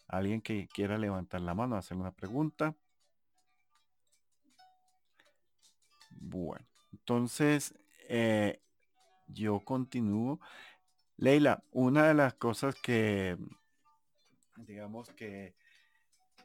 Alguien 0.08 0.42
que 0.42 0.68
quiera 0.68 0.98
levantar 0.98 1.42
la 1.42 1.54
mano, 1.54 1.76
hacer 1.76 1.98
una 1.98 2.12
pregunta. 2.12 2.76
Bueno, 6.12 6.66
entonces 6.92 7.76
eh, 8.08 8.62
yo 9.28 9.60
continúo. 9.60 10.40
Leila, 11.18 11.64
una 11.72 12.08
de 12.08 12.14
las 12.14 12.34
cosas 12.36 12.76
que, 12.76 13.38
digamos 14.56 15.10
que 15.10 15.54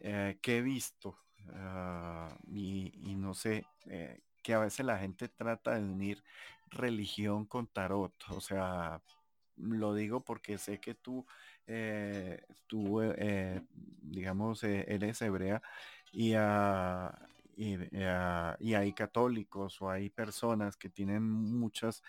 eh, 0.01 0.39
que 0.41 0.59
he 0.59 0.63
visto 0.63 1.19
ah, 1.55 2.29
y, 2.47 3.15
no 3.17 3.35
sé, 3.35 3.67
eh, 3.87 4.21
que 4.43 4.55
a 4.55 4.59
veces 4.59 4.85
la 4.85 4.99
gente 4.99 5.29
trata 5.29 5.75
de 5.75 5.83
unir 5.83 6.23
religión 6.71 7.47
con 7.47 7.67
tarot. 7.67 8.13
O 8.31 8.41
sea, 8.41 9.01
lo 9.57 9.95
digo 9.95 10.21
porque 10.25 10.59
sé 10.59 10.79
que 10.81 10.95
tú, 10.95 11.27
eh, 11.67 12.43
tú 12.67 13.01
digamos, 14.03 14.65
eres 14.65 15.23
hebrea 15.23 15.63
y, 16.13 16.35
y, 17.57 17.79
y, 18.61 18.75
hay 18.75 18.93
católicos 18.93 19.81
o 19.81 19.91
hay 19.91 20.11
personas 20.11 20.77
que 20.77 20.89
tienen 20.89 21.23
muchas 21.23 22.03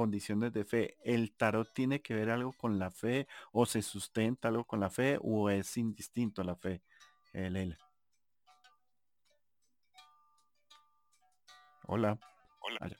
condiciones 0.00 0.50
de 0.54 0.64
fe, 0.64 0.96
¿el 1.04 1.36
tarot 1.36 1.74
tiene 1.74 2.00
que 2.00 2.14
ver 2.14 2.30
algo 2.30 2.54
con 2.54 2.78
la 2.78 2.90
fe 2.90 3.28
o 3.52 3.66
se 3.66 3.82
sustenta 3.82 4.48
algo 4.48 4.64
con 4.64 4.80
la 4.80 4.88
fe 4.88 5.18
o 5.20 5.50
es 5.50 5.76
indistinto 5.76 6.42
la 6.42 6.56
fe, 6.56 6.80
eh, 7.34 7.50
Leila? 7.50 7.78
Hola. 11.86 12.18
Hola. 12.62 12.90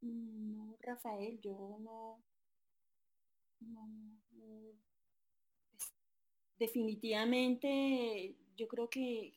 No, 0.00 0.78
Rafael, 0.80 1.38
yo 1.42 1.76
no, 1.82 2.24
definitivamente 6.58 8.34
yo 8.56 8.66
creo 8.66 8.88
que, 8.88 9.34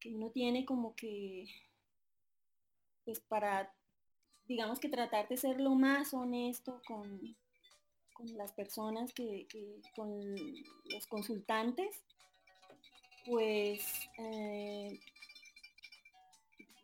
que 0.00 0.14
uno 0.14 0.30
tiene 0.30 0.64
como 0.64 0.96
que 0.96 1.48
pues 3.04 3.20
para 3.20 3.76
digamos 4.48 4.78
que 4.78 4.88
tratar 4.88 5.28
de 5.28 5.36
ser 5.36 5.60
lo 5.60 5.74
más 5.74 6.14
honesto 6.14 6.80
con, 6.86 7.36
con 8.12 8.36
las 8.36 8.52
personas 8.52 9.12
que, 9.12 9.46
con 9.94 10.20
los 10.90 11.06
consultantes, 11.06 12.04
pues 13.26 13.82
eh, 14.18 15.00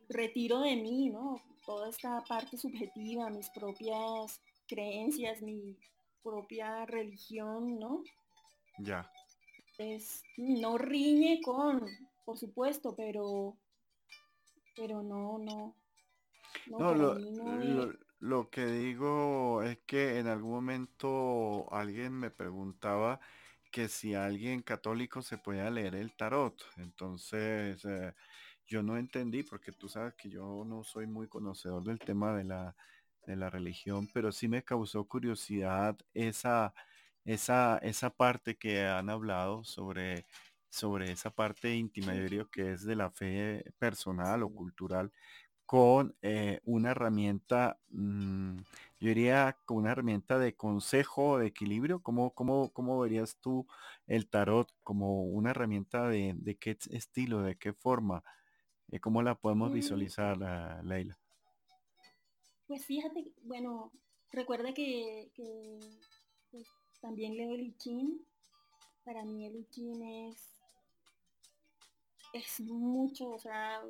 retiro 0.08 0.60
de 0.60 0.76
mí, 0.76 1.10
¿no? 1.10 1.40
Toda 1.64 1.88
esta 1.88 2.22
parte 2.28 2.56
subjetiva, 2.56 3.30
mis 3.30 3.48
propias 3.50 4.40
creencias, 4.66 5.40
mi 5.42 5.76
propia 6.22 6.84
religión, 6.86 7.78
¿no? 7.78 8.02
Ya. 8.78 9.10
Es, 9.78 10.22
no 10.36 10.78
riñe 10.78 11.40
con, 11.42 11.86
por 12.24 12.38
supuesto, 12.38 12.94
pero, 12.96 13.56
pero 14.76 15.02
no, 15.02 15.38
no, 15.38 15.74
no, 16.66 16.94
lo, 18.20 18.50
que 18.50 18.66
digo 18.66 19.62
es 19.62 19.78
que 19.86 20.18
en 20.18 20.26
algún 20.28 20.52
momento 20.52 21.72
alguien 21.72 22.12
me 22.12 22.30
preguntaba 22.30 23.20
que 23.70 23.88
si 23.88 24.14
alguien 24.14 24.62
católico 24.62 25.22
se 25.22 25.38
podía 25.38 25.70
leer 25.70 25.94
el 25.94 26.14
tarot. 26.14 26.62
Entonces, 26.76 27.84
eh, 27.84 28.12
yo 28.66 28.82
no 28.82 28.96
entendí 28.96 29.42
porque 29.42 29.72
tú 29.72 29.88
sabes 29.88 30.14
que 30.14 30.30
yo 30.30 30.64
no 30.66 30.84
soy 30.84 31.06
muy 31.06 31.28
conocedor 31.28 31.82
del 31.82 31.98
tema 31.98 32.36
de 32.36 32.44
la, 32.44 32.76
de 33.26 33.36
la 33.36 33.50
religión, 33.50 34.08
pero 34.12 34.30
sí 34.32 34.48
me 34.48 34.62
causó 34.62 35.04
curiosidad 35.04 35.96
esa, 36.14 36.74
esa, 37.24 37.78
esa 37.78 38.10
parte 38.10 38.56
que 38.56 38.86
han 38.86 39.10
hablado 39.10 39.64
sobre, 39.64 40.26
sobre 40.68 41.12
esa 41.12 41.30
parte 41.30 41.74
íntima, 41.74 42.12
que 42.50 42.72
es 42.72 42.84
de 42.84 42.96
la 42.96 43.10
fe 43.10 43.64
personal 43.78 44.42
o 44.42 44.48
cultural 44.50 45.12
con 45.66 46.14
eh, 46.22 46.60
una 46.64 46.90
herramienta, 46.90 47.78
mm, 47.90 48.58
yo 49.00 49.08
diría 49.08 49.58
con 49.64 49.78
una 49.78 49.92
herramienta 49.92 50.38
de 50.38 50.54
consejo, 50.54 51.38
de 51.38 51.46
equilibrio. 51.46 52.02
¿Cómo, 52.02 52.34
cómo, 52.34 52.72
cómo 52.72 53.00
verías 53.00 53.36
tú 53.36 53.66
el 54.06 54.28
tarot 54.28 54.72
como 54.82 55.24
una 55.24 55.50
herramienta 55.50 56.08
de, 56.08 56.34
de 56.36 56.56
qué 56.56 56.76
estilo, 56.90 57.42
de 57.42 57.56
qué 57.56 57.72
forma? 57.72 58.22
Eh, 58.90 59.00
¿Cómo 59.00 59.22
la 59.22 59.34
podemos 59.34 59.70
mm. 59.70 59.74
visualizar, 59.74 60.84
Leila? 60.84 61.18
Pues 62.66 62.84
fíjate, 62.84 63.32
bueno, 63.42 63.92
recuerda 64.30 64.72
que, 64.74 65.30
pues, 66.50 66.66
también 67.00 67.36
leo 67.36 67.54
el 67.54 67.60
I 67.60 68.24
Para 69.04 69.24
mí 69.24 69.46
el 69.46 69.66
I 69.74 70.28
es, 70.28 70.60
es 72.32 72.60
mucho, 72.60 73.30
o 73.30 73.38
sea, 73.38 73.82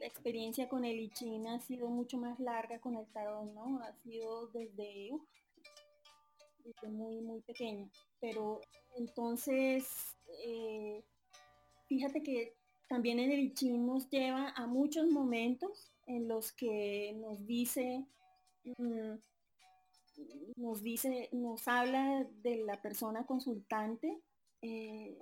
la 0.00 0.06
experiencia 0.06 0.68
con 0.68 0.84
el 0.84 0.98
I 0.98 1.12
ha 1.48 1.60
sido 1.60 1.88
mucho 1.90 2.16
más 2.16 2.40
larga 2.40 2.80
con 2.80 2.96
el 2.96 3.06
tarot, 3.08 3.52
¿no? 3.52 3.80
Ha 3.82 3.92
sido 4.02 4.46
desde, 4.48 5.10
desde 6.64 6.88
muy, 6.88 7.20
muy 7.20 7.42
pequeña. 7.42 7.88
Pero 8.18 8.60
entonces, 8.96 10.16
eh, 10.44 11.04
fíjate 11.86 12.22
que 12.22 12.56
también 12.88 13.20
en 13.20 13.30
el 13.30 13.52
I 13.60 13.78
nos 13.78 14.08
lleva 14.08 14.54
a 14.56 14.66
muchos 14.66 15.06
momentos 15.10 15.92
en 16.06 16.26
los 16.28 16.50
que 16.52 17.12
nos 17.20 17.46
dice, 17.46 18.04
mm, 18.64 19.14
nos 20.56 20.82
dice, 20.82 21.28
nos 21.32 21.68
habla 21.68 22.26
de 22.42 22.56
la 22.64 22.80
persona 22.80 23.26
consultante 23.26 24.18
eh, 24.62 25.18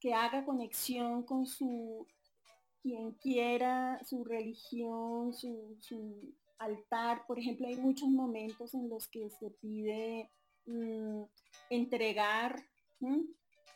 que 0.00 0.12
haga 0.12 0.44
conexión 0.44 1.22
con 1.22 1.46
su 1.46 2.06
quien 2.86 3.10
quiera, 3.14 4.00
su 4.04 4.22
religión, 4.22 5.34
su, 5.34 5.76
altar. 6.56 7.26
Por 7.26 7.36
ejemplo, 7.36 7.66
hay 7.66 7.76
muchos 7.78 8.08
momentos 8.08 8.74
en 8.74 8.88
los 8.88 9.08
que 9.08 9.28
se 9.28 9.50
pide 9.50 10.30
mm, 10.66 11.22
entregar, 11.68 12.62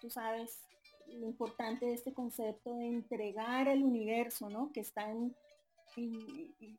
tú 0.00 0.10
sabes, 0.10 0.62
lo 1.08 1.26
importante 1.26 1.86
de 1.86 1.94
este 1.94 2.14
concepto 2.14 2.76
de 2.76 2.86
entregar 2.86 3.66
el 3.66 3.82
universo, 3.82 4.48
¿no? 4.48 4.70
Que 4.72 4.80
está 4.80 5.10
en, 5.10 5.34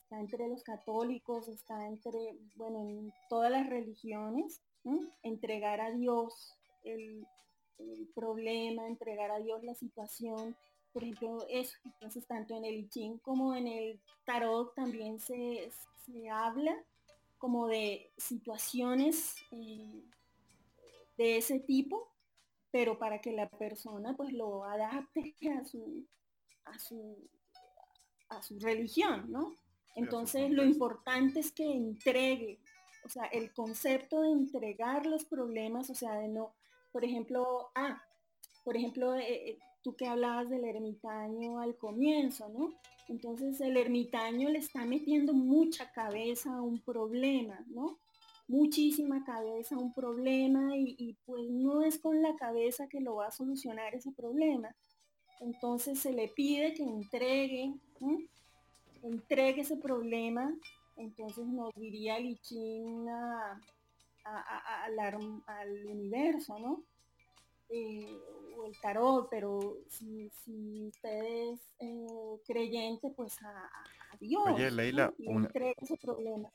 entre 0.10 0.48
los 0.48 0.64
católicos, 0.64 1.50
está 1.50 1.86
entre, 1.86 2.38
bueno, 2.56 2.80
en 2.88 3.14
todas 3.28 3.52
las 3.52 3.68
religiones, 3.68 4.62
entregar 5.22 5.82
a 5.82 5.92
Dios 5.92 6.54
el, 6.86 7.28
problema, 8.16 8.88
entregar 8.88 9.32
a 9.32 9.40
Dios 9.40 9.64
la 9.64 9.74
situación, 9.74 10.56
por 10.94 11.04
ejemplo, 11.04 11.46
eso, 11.50 11.78
entonces 11.86 12.26
tanto 12.28 12.56
en 12.56 12.66
el 12.66 12.90
Ching 12.90 13.18
como 13.20 13.56
en 13.56 13.68
el 13.68 14.00
tarot 14.26 14.74
también 14.76 15.20
se, 15.20 15.72
habla 16.32 16.76
como 17.38 17.68
de 17.68 18.12
situaciones 18.18 19.36
eh, 19.52 20.04
de 21.18 21.38
ese 21.38 21.60
tipo, 21.60 22.12
pero 22.72 23.00
para 23.00 23.22
que 23.22 23.32
la 23.32 23.50
persona 23.50 24.16
pues 24.16 24.34
lo 24.34 24.66
adapte 24.66 25.36
a 25.60 25.66
su, 25.66 26.06
a 26.66 26.78
su 26.78 27.18
a 28.32 28.42
su 28.42 28.58
religión, 28.60 29.26
¿no? 29.30 29.56
Entonces 29.96 30.50
lo 30.52 30.64
importante 30.64 31.42
es 31.42 31.52
que 31.52 31.70
entregue, 31.70 32.60
o 33.04 33.10
sea, 33.10 33.26
el 33.26 33.54
concepto 33.54 34.22
de 34.22 34.32
entregar 34.32 35.06
los 35.06 35.26
problemas, 35.26 35.90
o 35.90 35.96
sea, 35.96 36.14
de 36.16 36.30
no, 36.30 36.54
por 36.94 37.04
ejemplo, 37.04 37.72
ah, 37.76 38.02
por 38.64 38.78
ejemplo, 38.78 39.16
eh, 39.16 39.50
eh, 39.50 39.60
tú 39.82 39.96
que 39.96 40.08
hablabas 40.08 40.50
del 40.50 40.66
ermitaño 40.66 41.60
al 41.60 41.76
comienzo, 41.78 42.50
¿no? 42.50 42.74
Entonces 43.08 43.60
el 43.62 43.78
ermitaño 43.78 44.50
le 44.50 44.60
está 44.60 44.86
metiendo 44.86 45.34
mucha 45.34 45.92
cabeza 45.92 46.56
a 46.56 46.62
un 46.62 46.80
problema, 46.80 47.60
¿no? 47.68 47.98
Muchísima 48.48 49.24
cabeza 49.24 49.76
a 49.76 49.80
un 49.80 49.94
problema 49.94 50.76
y, 50.76 51.18
pues 51.26 51.50
no 51.50 51.84
es 51.84 52.00
con 52.00 52.22
la 52.22 52.36
cabeza 52.36 52.88
que 52.88 53.00
lo 53.00 53.16
va 53.16 53.28
a 53.28 53.32
solucionar 53.32 53.96
ese 53.96 54.12
problema, 54.12 54.76
entonces 55.40 56.00
se 56.00 56.12
le 56.14 56.28
pide 56.28 56.74
que 56.74 56.84
entregue, 56.84 57.74
entregue 59.04 59.62
ese 59.62 59.78
problema, 59.78 60.54
entonces 60.98 61.48
nos 61.48 61.74
diría 61.76 62.20
Lichin 62.20 63.08
al, 64.24 65.86
universo, 65.88 66.60
¿no? 66.60 66.84
Eh, 67.74 68.20
o 68.58 68.66
el 68.66 68.80
tarot, 68.82 69.30
pero 69.30 69.78
si, 69.88 70.30
si 70.30 70.88
usted 70.88 71.54
es 71.54 71.60
eh, 71.80 72.42
creyente, 72.46 73.10
pues 73.16 73.42
a, 73.42 73.70
Dios. 74.20 74.44
Oye, 74.46 74.70
Leila, 74.70 75.14
una, 75.20 75.50
ese 75.78 75.98
problema. 75.98 76.52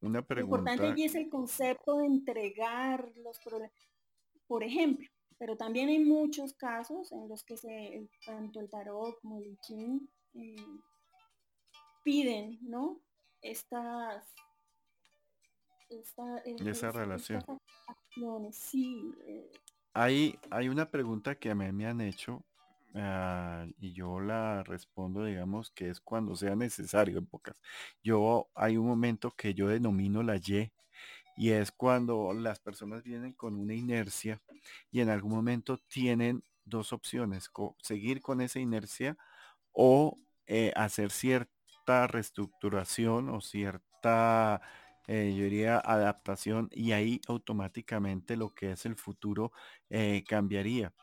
Una 0.00 0.22
pregunta. 0.22 0.56
Lo 0.56 0.62
importante 0.62 0.92
allí 0.92 1.04
es 1.04 1.14
el 1.14 1.28
concepto 1.28 1.98
de 1.98 2.06
entregar 2.06 3.12
los 3.16 3.38
problemas. 3.40 3.72
Por 4.46 4.64
ejemplo, 4.64 5.08
pero 5.38 5.56
también 5.56 5.88
hay 5.88 5.98
muchos 5.98 6.54
casos 6.54 7.12
en 7.12 7.28
los 7.28 7.44
que 7.44 7.56
se, 7.56 8.08
tanto 8.24 8.60
el 8.60 8.70
tarot 8.70 9.20
como 9.20 9.38
el 9.38 9.58
I 9.68 10.08
eh, 10.34 10.56
piden, 12.02 12.58
¿no? 12.62 13.00
Estas, 13.42 14.24
esta, 15.90 16.38
eh, 16.44 16.56
esa 16.66 16.90
relación. 16.92 17.44
sí. 18.52 19.12
Eh. 19.26 19.50
Hay, 19.94 20.38
hay 20.50 20.68
una 20.68 20.90
pregunta 20.90 21.36
que 21.36 21.50
a 21.50 21.54
mí 21.54 21.70
me 21.72 21.86
han 21.86 22.00
hecho 22.00 22.44
ah, 22.94 23.66
y 23.78 23.92
yo 23.92 24.20
la 24.20 24.62
respondo, 24.64 25.24
digamos, 25.24 25.70
que 25.70 25.88
es 25.88 26.00
cuando 26.00 26.36
sea 26.36 26.56
necesario 26.56 27.18
en 27.18 27.26
pocas. 27.26 27.60
Yo 28.02 28.48
hay 28.54 28.76
un 28.76 28.86
momento 28.86 29.30
que 29.36 29.54
yo 29.54 29.68
denomino 29.68 30.22
la 30.22 30.36
Y 30.36 30.72
y 31.36 31.50
es 31.50 31.72
cuando 31.72 32.32
las 32.34 32.60
personas 32.60 33.02
vienen 33.02 33.32
con 33.32 33.56
una 33.56 33.74
inercia 33.74 34.40
y 34.90 35.00
en 35.00 35.10
algún 35.10 35.32
momento 35.32 35.78
tienen 35.78 36.44
dos 36.64 36.92
opciones, 36.92 37.50
seguir 37.82 38.20
con 38.22 38.40
esa 38.40 38.60
inercia 38.60 39.16
o 39.72 40.16
eh, 40.46 40.72
hacer 40.76 41.10
cierta 41.10 42.06
reestructuración 42.06 43.28
o 43.30 43.40
cierta, 43.40 44.60
eh, 45.06 45.34
yo 45.36 45.44
diría, 45.44 45.78
adaptación 45.78 46.68
y 46.72 46.92
ahí 46.92 47.20
automáticamente 47.28 48.36
lo 48.36 48.54
que 48.54 48.72
es 48.72 48.86
el 48.86 48.96
futuro 48.96 49.52
eh, 49.90 50.24
cambiaría. 50.26 50.94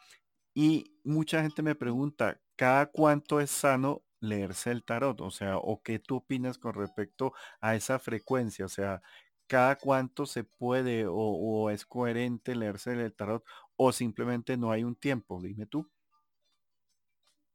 Y 0.53 0.97
mucha 1.03 1.41
gente 1.41 1.61
me 1.61 1.75
pregunta, 1.75 2.41
¿cada 2.55 2.87
cuánto 2.87 3.39
es 3.39 3.51
sano 3.51 4.03
leerse 4.19 4.71
el 4.71 4.83
tarot? 4.83 5.21
O 5.21 5.31
sea, 5.31 5.57
¿o 5.57 5.81
qué 5.81 5.99
tú 5.99 6.17
opinas 6.17 6.57
con 6.57 6.73
respecto 6.73 7.33
a 7.61 7.75
esa 7.75 7.99
frecuencia? 7.99 8.65
O 8.65 8.69
sea, 8.69 9.01
cada 9.47 9.77
cuánto 9.77 10.25
se 10.25 10.43
puede 10.43 11.05
o, 11.09 11.69
es 11.69 11.85
coherente 11.85 12.55
leerse 12.55 12.93
el 12.93 13.13
tarot 13.13 13.43
o 13.75 13.91
simplemente 13.91 14.57
no 14.57 14.71
hay 14.71 14.83
un 14.83 14.95
tiempo, 14.95 15.41
dime 15.41 15.65
tú. 15.65 15.89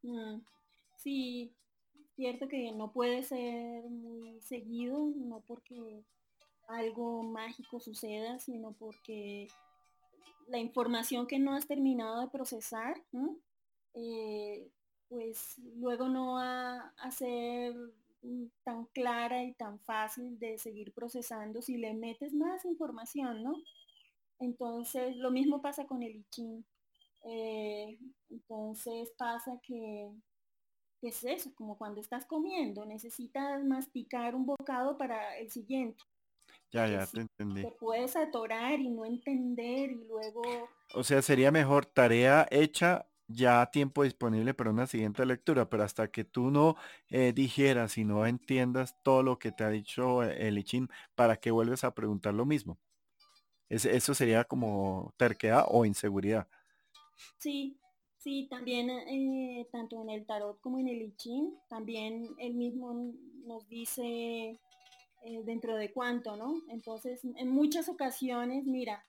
Mm, 0.03 0.40
sí, 0.97 1.55
cierto 2.16 2.49
que 2.49 2.72
no 2.72 2.92
puede 2.92 3.22
ser 3.22 3.84
muy 3.90 4.40
seguido, 4.40 5.12
no 5.16 5.40
porque 5.47 6.05
algo 6.69 7.23
mágico 7.23 7.81
suceda, 7.81 8.39
sino 8.39 8.73
porque 8.73 9.49
la 10.49 10.59
información 10.59 11.27
que 11.27 11.39
no 11.39 11.55
has 11.55 11.67
terminado 11.67 12.21
de 12.21 12.29
procesar, 12.29 13.03
eh, 13.95 14.71
pues 15.09 15.59
luego 15.77 16.09
no 16.09 16.35
va 16.35 16.93
a 16.99 17.11
ser 17.11 17.75
tan 18.64 18.87
clara 18.87 19.45
y 19.45 19.55
tan 19.55 19.79
fácil 19.81 20.39
de 20.39 20.59
seguir 20.59 20.93
procesando 20.93 21.62
si 21.62 21.77
le 21.77 21.95
metes 21.95 22.35
más 22.35 22.64
información, 22.64 23.43
¿no? 23.43 23.55
Entonces, 24.39 25.17
lo 25.17 25.31
mismo 25.31 25.62
pasa 25.62 25.87
con 25.87 26.03
el 26.03 26.25
I 26.37 26.64
eh, 27.29 27.99
entonces 28.31 29.12
pasa 29.19 29.59
que, 29.62 30.12
es 31.03 31.25
eso, 31.25 31.53
como 31.55 31.77
cuando 31.77 32.01
estás 32.01 32.25
comiendo, 32.25 32.85
necesitas 32.85 33.64
masticar 33.64 34.35
un 34.35 34.47
bocado 34.47 34.97
para 34.97 35.39
el 35.39 35.51
siguiente. 35.51 36.03
Ya, 36.77 36.89
ya, 36.89 37.07
te 37.07 37.20
entendí. 37.20 37.62
Te 37.62 37.72
puedes 37.72 38.16
atorar 38.16 38.79
y 38.79 38.91
no 38.91 39.05
entender 39.05 39.91
y 39.91 40.05
luego... 40.05 40.43
O 40.95 41.03
sea, 41.03 41.22
sería 41.22 41.51
mejor 41.51 41.87
tarea 41.87 42.47
hecha 42.51 43.07
ya 43.29 43.66
tiempo 43.66 44.05
disponible 44.05 44.55
para 44.55 44.70
una 44.70 44.87
siguiente 44.87 45.24
lectura, 45.27 45.68
pero 45.68 45.83
hasta 45.83 46.11
que 46.11 46.24
tú 46.24 46.51
no 46.51 46.77
eh, 47.09 47.33
dijeras 47.33 47.99
y 47.99 48.05
no 48.05 48.27
entiendas 48.27 48.95
todo 49.03 49.22
lo 49.22 49.39
que 49.39 49.53
te 49.53 49.64
ha 49.64 49.70
dicho 49.70 50.22
eh, 50.22 50.49
el 50.49 50.59
ICHIN, 50.59 50.89
¿para 51.14 51.37
que 51.37 51.51
vuelves 51.51 51.85
a 51.85 51.95
preguntar 51.95 52.35
lo 52.35 52.45
mismo? 52.45 52.79
eso 53.68 54.14
sería 54.14 54.45
como 54.45 55.12
terquedad 55.16 55.64
o 55.68 55.85
inseguridad. 55.85 56.47
Sí, 57.37 57.81
sí, 58.16 58.47
también 58.49 58.91
eh, 58.91 59.66
tanto 59.72 60.01
en 60.03 60.11
el 60.11 60.24
tarot 60.24 60.61
como 60.61 60.79
en 60.79 60.87
el 60.87 61.03
ICHIN, 61.03 61.53
también 61.68 62.29
él 62.39 62.55
mismo 62.55 63.12
nos 63.45 63.68
dice 63.68 64.61
dentro 65.45 65.77
de 65.77 65.93
cuánto, 65.93 66.37
¿no? 66.37 66.62
Entonces, 66.68 67.20
en 67.24 67.49
muchas 67.49 67.89
ocasiones, 67.89 68.64
mira, 68.64 69.05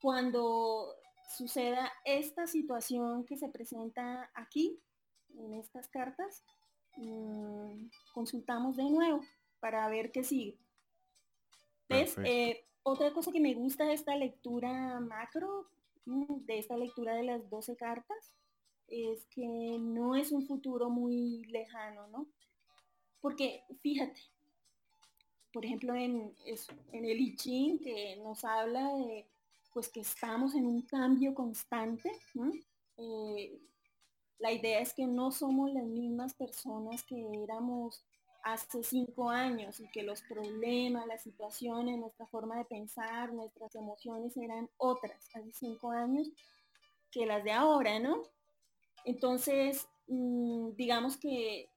cuando 0.00 0.94
suceda 1.36 1.92
esta 2.04 2.46
situación 2.46 3.24
que 3.24 3.36
se 3.36 3.48
presenta 3.48 4.30
aquí, 4.34 4.80
en 5.36 5.54
estas 5.54 5.88
cartas, 5.88 6.44
mm, 6.96 7.88
consultamos 8.12 8.76
de 8.76 8.90
nuevo 8.90 9.20
para 9.60 9.88
ver 9.88 10.10
qué 10.10 10.24
sigue. 10.24 10.58
¿Ves? 11.88 12.16
Eh, 12.24 12.64
otra 12.82 13.12
cosa 13.12 13.32
que 13.32 13.40
me 13.40 13.54
gusta 13.54 13.84
de 13.84 13.94
esta 13.94 14.16
lectura 14.16 15.00
macro, 15.00 15.68
mm, 16.06 16.44
de 16.46 16.58
esta 16.58 16.76
lectura 16.76 17.14
de 17.14 17.24
las 17.24 17.48
12 17.50 17.76
cartas, 17.76 18.32
es 18.86 19.26
que 19.26 19.76
no 19.78 20.16
es 20.16 20.32
un 20.32 20.46
futuro 20.46 20.90
muy 20.90 21.44
lejano, 21.44 22.08
¿no? 22.08 22.26
Porque 23.20 23.64
fíjate, 23.80 24.20
por 25.52 25.64
ejemplo, 25.64 25.94
en, 25.94 26.34
en 26.92 27.04
el 27.04 27.20
I 27.20 27.36
Ching, 27.36 27.78
que 27.78 28.16
nos 28.16 28.44
habla 28.44 28.94
de 28.96 29.26
pues 29.72 29.88
que 29.88 30.00
estamos 30.00 30.54
en 30.54 30.66
un 30.66 30.82
cambio 30.82 31.34
constante. 31.34 32.10
Eh, 32.96 33.60
la 34.38 34.52
idea 34.52 34.80
es 34.80 34.92
que 34.94 35.06
no 35.06 35.30
somos 35.30 35.72
las 35.72 35.84
mismas 35.84 36.34
personas 36.34 37.04
que 37.04 37.42
éramos 37.42 38.04
hace 38.42 38.82
cinco 38.82 39.30
años 39.30 39.80
y 39.80 39.88
que 39.90 40.02
los 40.02 40.22
problemas, 40.22 41.06
las 41.06 41.22
situaciones, 41.22 41.98
nuestra 41.98 42.26
forma 42.26 42.56
de 42.56 42.64
pensar, 42.64 43.32
nuestras 43.32 43.74
emociones 43.74 44.36
eran 44.36 44.68
otras 44.78 45.28
hace 45.34 45.52
cinco 45.52 45.90
años 45.90 46.28
que 47.10 47.26
las 47.26 47.44
de 47.44 47.52
ahora, 47.52 47.98
¿no? 47.98 48.22
Entonces, 49.04 49.86
mm, 50.06 50.70
digamos 50.76 51.16
que 51.16 51.70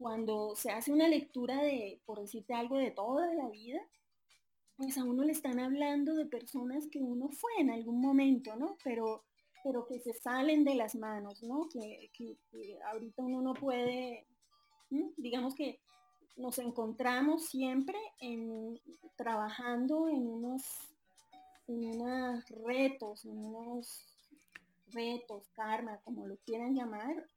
cuando 0.00 0.56
se 0.56 0.70
hace 0.70 0.90
una 0.90 1.08
lectura 1.08 1.62
de, 1.62 2.00
por 2.06 2.22
decirte 2.22 2.54
algo, 2.54 2.78
de 2.78 2.90
toda 2.90 3.34
la 3.34 3.50
vida, 3.50 3.78
pues 4.74 4.96
a 4.96 5.04
uno 5.04 5.24
le 5.24 5.32
están 5.32 5.60
hablando 5.60 6.14
de 6.14 6.24
personas 6.24 6.88
que 6.90 7.02
uno 7.02 7.28
fue 7.28 7.50
en 7.58 7.70
algún 7.70 8.00
momento, 8.00 8.56
¿no? 8.56 8.78
Pero, 8.82 9.24
pero 9.62 9.84
que 9.84 10.00
se 10.00 10.14
salen 10.14 10.64
de 10.64 10.74
las 10.74 10.94
manos, 10.94 11.42
¿no? 11.42 11.68
Que, 11.68 12.10
ahorita 12.90 13.22
uno 13.22 13.42
no 13.42 13.52
puede, 13.52 14.26
digamos 15.18 15.54
que 15.54 15.80
nos 16.34 16.58
encontramos 16.58 17.44
siempre 17.44 17.98
en, 18.22 18.80
trabajando 19.16 20.08
en 20.08 20.26
unos, 20.26 20.62
en 21.68 22.00
unos 22.00 22.48
retos, 22.48 23.26
en 23.26 23.36
unos 23.36 24.06
retos, 24.92 25.50
karma, 25.50 26.00
como 26.04 26.26
lo 26.26 26.38
quieran 26.38 26.74
llamar, 26.74 27.28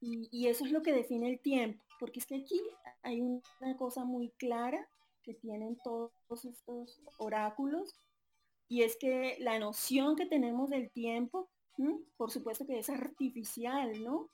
y, 0.00 0.46
eso 0.48 0.64
es 0.64 0.72
lo 0.72 0.82
que 0.82 0.92
define 0.92 1.28
el 1.28 1.40
tiempo, 1.40 1.82
porque 1.98 2.20
es 2.20 2.26
que 2.26 2.36
aquí 2.36 2.60
hay 3.02 3.20
una 3.20 3.76
cosa 3.76 4.04
muy 4.04 4.30
clara 4.30 4.88
que 5.22 5.34
tienen 5.34 5.78
todos 5.84 6.12
estos 6.44 7.00
oráculos, 7.18 7.94
y 8.68 8.82
es 8.82 8.96
que 8.96 9.36
la 9.40 9.58
noción 9.58 10.16
que 10.16 10.26
tenemos 10.26 10.70
del 10.70 10.90
tiempo, 10.90 11.48
por 12.16 12.30
supuesto 12.30 12.66
que 12.66 12.78
es 12.78 12.88
artificial, 12.88 14.02
¿no? 14.02 14.30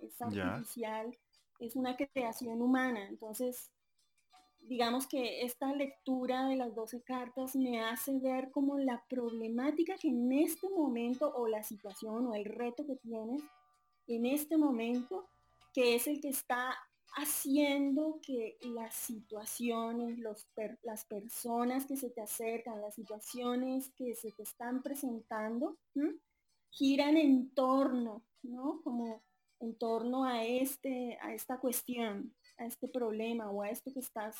Es 0.00 0.20
artificial, 0.20 1.16
es 1.58 1.74
una 1.74 1.96
creación 1.96 2.62
humana, 2.62 3.08
entonces 3.08 3.70
digamos 4.60 5.06
que 5.06 5.42
esta 5.42 5.72
lectura 5.72 6.46
de 6.46 6.56
las 6.56 6.74
12 6.74 7.02
cartas 7.02 7.56
me 7.56 7.80
hace 7.80 8.18
ver 8.18 8.50
como 8.50 8.78
la 8.78 9.02
problemática 9.08 9.96
que 9.96 10.08
en 10.08 10.30
este 10.32 10.68
momento 10.68 11.32
o 11.34 11.48
la 11.48 11.62
situación 11.62 12.26
o 12.26 12.34
el 12.34 12.44
reto 12.44 12.84
que 12.86 12.96
tienes 12.96 13.42
en 14.08 14.26
este 14.26 14.56
momento, 14.56 15.28
que 15.72 15.94
es 15.94 16.06
el 16.06 16.20
que 16.20 16.30
está 16.30 16.74
haciendo 17.14 18.20
que 18.22 18.58
las 18.62 18.94
situaciones, 18.94 20.18
los 20.18 20.46
las 20.82 21.04
personas 21.04 21.86
que 21.86 21.96
se 21.96 22.10
te 22.10 22.20
acercan, 22.20 22.80
las 22.80 22.94
situaciones 22.94 23.90
que 23.96 24.14
se 24.14 24.30
te 24.32 24.42
están 24.42 24.82
presentando, 24.82 25.76
giran 26.70 27.16
en 27.16 27.50
torno, 27.50 28.22
¿no? 28.42 28.80
Como 28.82 29.22
en 29.60 29.74
torno 29.74 30.24
a, 30.24 30.44
este, 30.44 31.18
a 31.20 31.34
esta 31.34 31.58
cuestión, 31.58 32.32
a 32.58 32.66
este 32.66 32.88
problema 32.88 33.50
o 33.50 33.62
a 33.62 33.70
esto 33.70 33.92
que 33.92 34.00
estás, 34.00 34.36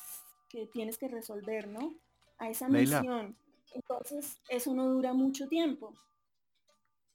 que 0.49 0.67
tienes 0.67 0.97
que 0.97 1.07
resolver, 1.07 1.67
¿no? 1.67 1.95
A 2.37 2.49
esa 2.49 2.69
misión. 2.69 3.35
Entonces, 3.73 4.39
eso 4.49 4.73
no 4.73 4.89
dura 4.89 5.13
mucho 5.13 5.47
tiempo. 5.47 5.93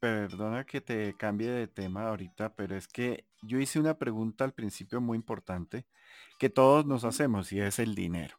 Perdona 0.04 0.64
que 0.64 0.82
te 0.82 1.16
cambie 1.16 1.50
de 1.50 1.66
tema 1.66 2.08
ahorita, 2.08 2.54
pero 2.54 2.76
es 2.76 2.86
que 2.88 3.24
yo 3.40 3.58
hice 3.58 3.80
una 3.80 3.96
pregunta 3.96 4.44
al 4.44 4.52
principio 4.52 5.00
muy 5.00 5.16
importante 5.16 5.86
que 6.38 6.50
todos 6.50 6.84
nos 6.84 7.04
hacemos 7.04 7.50
y 7.52 7.60
es 7.60 7.78
el 7.78 7.94
dinero. 7.94 8.36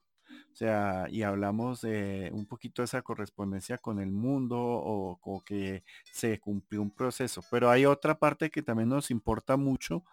O 0.51 0.55
sea, 0.55 1.07
y 1.09 1.23
hablamos 1.23 1.81
de 1.81 2.29
un 2.33 2.45
poquito 2.45 2.83
de 2.83 2.85
esa 2.85 3.01
correspondencia 3.01 3.79
con 3.79 3.99
el 3.99 4.11
mundo 4.11 4.59
o, 4.59 5.43
que 5.43 5.83
se 6.13 6.39
cumplió 6.39 6.83
un 6.83 6.91
proceso. 6.91 7.41
Pero 7.49 7.71
hay 7.71 7.87
otra 7.87 8.19
parte 8.19 8.51
que 8.51 8.61
también 8.61 8.89
nos 8.89 9.09
importa 9.09 9.57
mucho 9.57 10.03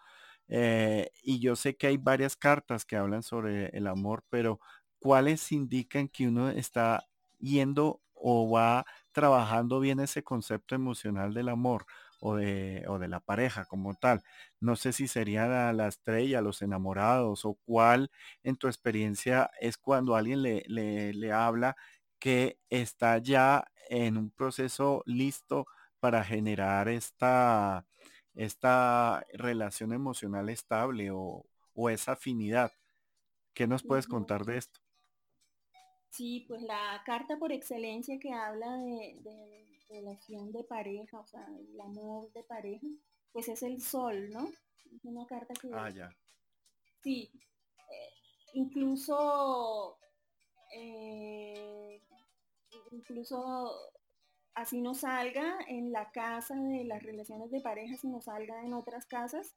eh, 0.47 1.11
y 1.21 1.39
yo 1.39 1.55
sé 1.55 1.75
que 1.75 1.85
hay 1.85 1.97
varias 1.97 2.35
cartas 2.35 2.83
que 2.83 2.95
hablan 2.95 3.21
sobre 3.21 3.67
el 3.77 3.85
amor, 3.85 4.23
pero 4.31 4.59
¿cuáles 4.97 5.51
indican 5.51 6.07
que 6.07 6.27
uno 6.27 6.49
está 6.49 7.05
yendo 7.37 8.01
o 8.23 8.49
va 8.49 8.85
trabajando 9.11 9.79
bien 9.81 9.99
ese 9.99 10.23
concepto 10.23 10.75
emocional 10.75 11.33
del 11.33 11.49
amor 11.49 11.85
o 12.21 12.35
de, 12.37 12.85
o 12.87 12.99
de 12.99 13.09
la 13.09 13.19
pareja 13.19 13.65
como 13.65 13.95
tal. 13.95 14.23
No 14.61 14.77
sé 14.77 14.93
si 14.93 15.07
sería 15.09 15.73
la, 15.73 15.87
estrella, 15.87 16.41
los 16.41 16.61
enamorados 16.61 17.43
o 17.45 17.55
cuál 17.65 18.09
en 18.43 18.55
tu 18.55 18.67
experiencia 18.67 19.51
es 19.59 19.77
cuando 19.77 20.15
alguien 20.15 20.41
le, 20.41 20.63
le, 20.67 21.31
habla 21.33 21.75
que 22.19 22.57
está 22.69 23.17
ya 23.17 23.65
en 23.89 24.17
un 24.17 24.31
proceso 24.31 25.03
listo 25.05 25.67
para 25.99 26.23
generar 26.23 26.87
esta, 26.87 27.85
esta 28.35 29.25
relación 29.33 29.91
emocional 29.93 30.47
estable 30.49 31.11
o, 31.11 31.45
o 31.73 31.89
esa 31.89 32.13
afinidad. 32.13 32.71
¿Qué 33.53 33.67
nos 33.67 33.83
puedes 33.83 34.07
contar 34.07 34.45
de 34.45 34.57
esto? 34.57 34.82
Sí, 36.13 36.45
pues 36.47 36.61
la 36.61 37.01
carta 37.07 37.37
por 37.37 37.51
excelencia 37.51 38.19
que 38.19 38.31
habla 38.31 38.77
de, 38.77 39.65
relación 39.89 40.51
de 40.51 40.63
pareja, 40.63 41.19
o 41.19 41.25
sea, 41.25 41.43
el 41.57 41.81
amor 41.81 42.31
de 42.33 42.43
pareja, 42.43 42.85
pues 43.31 43.49
es 43.49 43.63
el 43.63 43.81
sol, 43.81 44.29
¿no? 44.29 44.47
Es 44.95 45.03
una 45.05 45.25
carta 45.25 45.55
que... 45.59 45.71
Ah, 45.73 45.89
ya. 45.89 46.15
Sí, 47.01 47.31
eh, 47.89 48.09
incluso, 48.53 49.97
eh, 50.75 51.99
incluso 52.91 53.71
así 54.53 54.81
no 54.81 54.93
salga 54.93 55.57
en 55.67 55.91
la 55.91 56.11
casa 56.11 56.53
de 56.53 56.83
las 56.83 57.01
relaciones 57.01 57.49
de 57.49 57.61
pareja, 57.61 57.97
si 57.97 58.07
no 58.07 58.21
salga 58.21 58.63
en 58.63 58.75
otras 58.75 59.07
casas, 59.07 59.55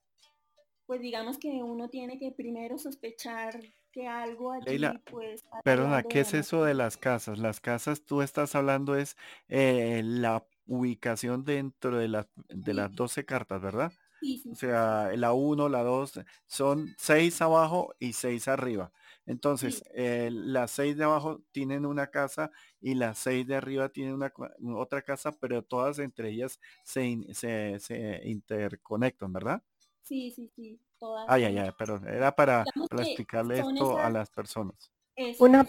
pues 0.86 1.00
digamos 1.00 1.38
que 1.38 1.48
uno 1.62 1.88
tiene 1.90 2.18
que 2.18 2.32
primero 2.32 2.78
sospechar 2.78 3.60
que 3.92 4.06
algo 4.06 4.52
allí 4.52 5.02
pues 5.10 5.44
perdona, 5.62 6.04
¿qué 6.04 6.20
es 6.20 6.34
eso 6.34 6.64
de 6.64 6.74
las 6.74 6.96
casas? 6.96 7.38
Las 7.38 7.60
casas 7.60 8.04
tú 8.04 8.22
estás 8.22 8.54
hablando 8.54 8.96
es 8.96 9.16
eh, 9.48 10.02
la 10.04 10.46
ubicación 10.66 11.44
dentro 11.44 11.98
de, 11.98 12.08
las 12.08 12.28
de 12.48 12.74
las 12.74 12.94
12 12.94 13.24
cartas, 13.24 13.60
¿verdad? 13.62 13.92
Sí, 14.20 14.38
sí. 14.38 14.50
O 14.50 14.54
sea, 14.56 15.10
la 15.16 15.32
1, 15.32 15.68
la 15.68 15.82
2, 15.82 16.20
son 16.46 16.94
6 16.98 17.42
abajo 17.42 17.94
y 17.98 18.12
6 18.14 18.48
arriba. 18.48 18.92
Entonces, 19.26 19.82
eh, 19.94 20.30
las 20.32 20.70
6 20.70 20.96
de 20.96 21.04
abajo 21.04 21.42
tienen 21.52 21.84
una 21.84 22.08
casa 22.08 22.50
y 22.80 22.94
las 22.94 23.18
6 23.18 23.46
de 23.46 23.56
arriba 23.56 23.88
tienen 23.90 24.14
una 24.14 24.32
otra 24.78 25.02
casa, 25.02 25.32
pero 25.32 25.62
todas 25.64 25.98
entre 25.98 26.30
ellas 26.30 26.60
se, 26.84 27.18
se, 27.32 27.78
se 27.80 28.20
interconectan, 28.24 29.32
¿verdad? 29.32 29.62
Sí, 30.06 30.30
sí, 30.30 30.48
sí. 30.54 30.80
Todas. 30.98 31.26
Ay, 31.28 31.44
ay, 31.44 31.58
ay, 31.58 31.70
pero 31.76 32.00
era 32.06 32.34
para, 32.34 32.64
explicarle 32.98 33.58
esto 33.58 33.98
a 33.98 34.08
las 34.08 34.30
personas. 34.30 34.92
una, 35.40 35.66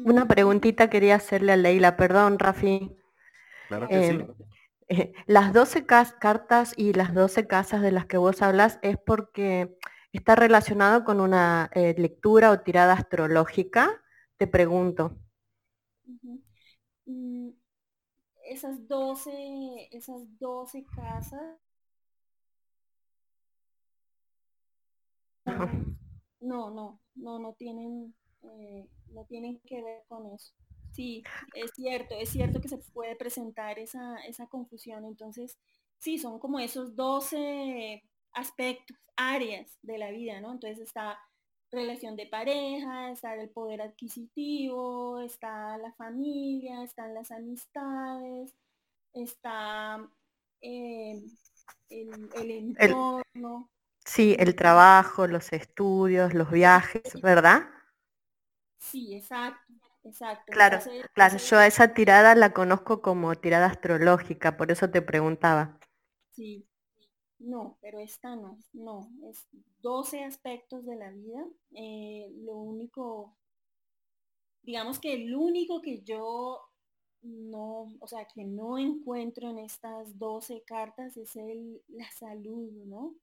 una 0.00 0.28
preguntita 0.28 0.90
quería 0.90 1.14
hacerle 1.14 1.52
a 1.52 1.56
Leila, 1.56 1.96
perdón, 1.96 2.38
Rafi. 2.38 2.94
Claro 3.68 3.88
que 3.88 4.08
sí. 4.08 4.44
Eh, 4.90 5.12
las 5.26 5.52
12 5.54 5.86
cartas 5.86 6.74
y 6.76 6.92
las 6.92 7.14
12 7.14 7.46
casas 7.46 7.80
de 7.82 7.92
las 7.92 8.06
que 8.06 8.18
vos 8.18 8.40
hablas 8.42 8.78
es 8.82 8.96
porque 8.98 9.76
está 10.12 10.34
relacionado 10.34 11.04
con 11.04 11.20
una 11.20 11.70
eh, 11.74 11.94
lectura 11.96 12.50
o 12.50 12.60
tirada 12.60 12.92
astrológica. 12.92 14.02
Te 14.36 14.46
pregunto. 14.46 15.16
Mm, 17.06 17.50
esas 18.44 18.86
12, 18.86 19.88
esas 19.92 20.38
12 20.38 20.84
casas 20.94 21.58
No, 26.40 26.70
no, 26.70 27.00
no, 27.14 27.38
no 27.38 27.52
tienen, 27.54 28.14
eh, 28.42 28.88
no 29.08 29.24
tienen 29.24 29.60
que 29.66 29.82
ver 29.82 30.04
con 30.08 30.26
eso. 30.26 30.54
Sí, 30.92 31.22
es 31.54 31.72
cierto, 31.74 32.14
es 32.14 32.30
cierto 32.30 32.60
que 32.60 32.68
se 32.68 32.78
puede 32.78 33.16
presentar 33.16 33.78
esa, 33.78 34.16
esa 34.26 34.46
confusión. 34.46 35.04
Entonces, 35.04 35.58
sí, 35.98 36.18
son 36.18 36.38
como 36.38 36.58
esos 36.60 36.96
12 36.96 38.02
aspectos, 38.32 38.96
áreas 39.16 39.78
de 39.82 39.98
la 39.98 40.10
vida, 40.10 40.40
¿no? 40.40 40.52
Entonces 40.52 40.78
está 40.78 41.18
relación 41.70 42.16
de 42.16 42.26
pareja, 42.26 43.10
está 43.10 43.34
el 43.34 43.50
poder 43.50 43.82
adquisitivo, 43.82 45.20
está 45.20 45.76
la 45.78 45.92
familia, 45.94 46.82
están 46.82 47.14
las 47.14 47.30
amistades, 47.30 48.54
está 49.12 50.08
eh, 50.60 51.20
el, 51.90 52.50
entorno. 52.50 53.70
Sí, 54.08 54.34
el 54.38 54.56
trabajo, 54.56 55.26
los 55.26 55.52
estudios, 55.52 56.32
los 56.32 56.50
viajes, 56.50 57.20
¿verdad? 57.20 57.68
Sí, 58.78 59.14
exacto, 59.14 59.74
exacto. 60.02 60.50
Claro, 60.50 60.78
claro, 61.12 61.36
yo 61.36 61.58
a 61.58 61.66
esa 61.66 61.92
tirada 61.92 62.34
la 62.34 62.54
conozco 62.54 63.02
como 63.02 63.34
tirada 63.34 63.66
astrológica, 63.66 64.56
por 64.56 64.72
eso 64.72 64.88
te 64.88 65.02
preguntaba. 65.02 65.78
Sí, 66.30 66.66
no, 67.38 67.76
pero 67.82 67.98
esta 67.98 68.34
no, 68.34 68.58
no, 68.72 69.10
es 69.28 69.46
12 69.82 70.24
aspectos 70.24 70.86
de 70.86 70.96
la 70.96 71.10
vida. 71.10 71.44
Eh, 71.72 72.32
lo 72.46 72.56
único, 72.56 73.36
digamos 74.62 74.98
que 75.00 75.12
el 75.12 75.34
único 75.34 75.82
que 75.82 76.00
yo 76.00 76.62
no, 77.20 77.92
o 78.00 78.06
sea, 78.06 78.26
que 78.26 78.44
no 78.44 78.78
encuentro 78.78 79.50
en 79.50 79.58
estas 79.58 80.18
12 80.18 80.62
cartas 80.66 81.18
es 81.18 81.36
el, 81.36 81.82
la 81.88 82.10
salud, 82.10 82.72
¿no? 82.86 83.14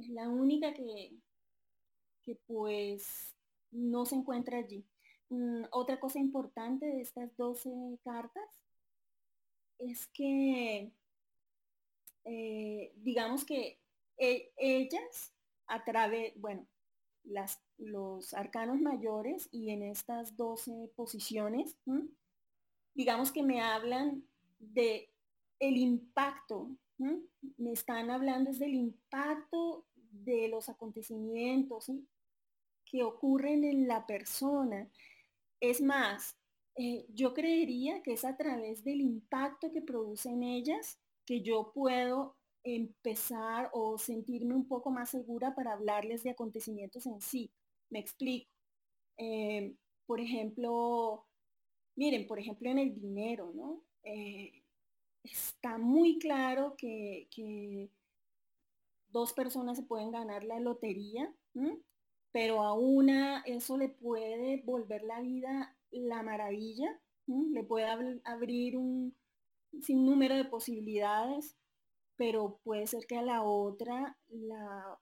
Es 0.00 0.08
la 0.08 0.30
única 0.30 0.72
que, 0.72 1.12
que 2.22 2.36
pues 2.46 3.36
no 3.70 4.06
se 4.06 4.14
encuentra 4.14 4.56
allí. 4.56 4.86
Mm, 5.28 5.64
otra 5.72 6.00
cosa 6.00 6.18
importante 6.18 6.86
de 6.86 7.02
estas 7.02 7.36
12 7.36 7.98
cartas 8.02 8.62
es 9.78 10.06
que, 10.08 10.90
eh, 12.24 12.92
digamos 12.96 13.44
que 13.44 13.78
e, 14.16 14.50
ellas, 14.56 15.34
a 15.66 15.84
través, 15.84 16.32
bueno, 16.40 16.66
las, 17.24 17.62
los 17.76 18.32
arcanos 18.32 18.80
mayores 18.80 19.50
y 19.52 19.68
en 19.68 19.82
estas 19.82 20.34
12 20.34 20.92
posiciones, 20.96 21.76
digamos 22.94 23.32
que 23.32 23.42
me 23.42 23.60
hablan 23.60 24.24
de 24.58 25.12
el 25.58 25.76
impacto, 25.76 26.70
me 27.56 27.72
están 27.72 28.10
hablando 28.10 28.50
es 28.50 28.58
del 28.58 28.74
impacto 28.74 29.86
de 30.10 30.48
los 30.48 30.68
acontecimientos 30.68 31.90
que 32.84 33.02
ocurren 33.02 33.64
en 33.64 33.88
la 33.88 34.06
persona. 34.06 34.90
Es 35.60 35.80
más, 35.80 36.36
eh, 36.76 37.06
yo 37.08 37.34
creería 37.34 38.02
que 38.02 38.12
es 38.12 38.24
a 38.24 38.36
través 38.36 38.84
del 38.84 39.00
impacto 39.00 39.72
que 39.72 39.82
producen 39.82 40.42
ellas 40.42 40.98
que 41.26 41.42
yo 41.42 41.72
puedo 41.72 42.36
empezar 42.64 43.70
o 43.72 43.98
sentirme 43.98 44.54
un 44.54 44.66
poco 44.66 44.90
más 44.90 45.10
segura 45.10 45.54
para 45.54 45.72
hablarles 45.72 46.22
de 46.22 46.30
acontecimientos 46.30 47.06
en 47.06 47.20
sí. 47.20 47.50
Me 47.90 47.98
explico. 48.00 48.50
Eh, 49.16 49.74
por 50.06 50.20
ejemplo, 50.20 51.26
miren, 51.96 52.26
por 52.26 52.38
ejemplo 52.38 52.70
en 52.70 52.78
el 52.78 52.94
dinero, 52.94 53.52
¿no? 53.54 53.82
Eh, 54.02 54.62
está 55.22 55.78
muy 55.78 56.18
claro 56.18 56.74
que, 56.76 57.28
dos 59.10 59.32
personas 59.32 59.76
se 59.76 59.84
pueden 59.84 60.10
ganar 60.10 60.44
la 60.44 60.60
lotería, 60.60 61.34
pero 62.32 62.62
a 62.62 62.74
una 62.74 63.42
eso 63.46 63.76
le 63.76 63.88
puede 63.88 64.62
volver 64.64 65.02
la 65.02 65.20
vida 65.20 65.76
la 65.90 66.22
maravilla, 66.22 67.00
le 67.26 67.64
puede 67.64 67.86
abrir 68.24 68.76
un 68.76 69.16
sinnúmero 69.82 70.36
de 70.36 70.44
posibilidades 70.44 71.56
pero 72.20 72.60
puede 72.64 72.86
ser 72.86 73.06
que 73.06 73.16
a 73.16 73.22
la 73.22 73.42
otra 73.42 74.14
la 74.28 74.98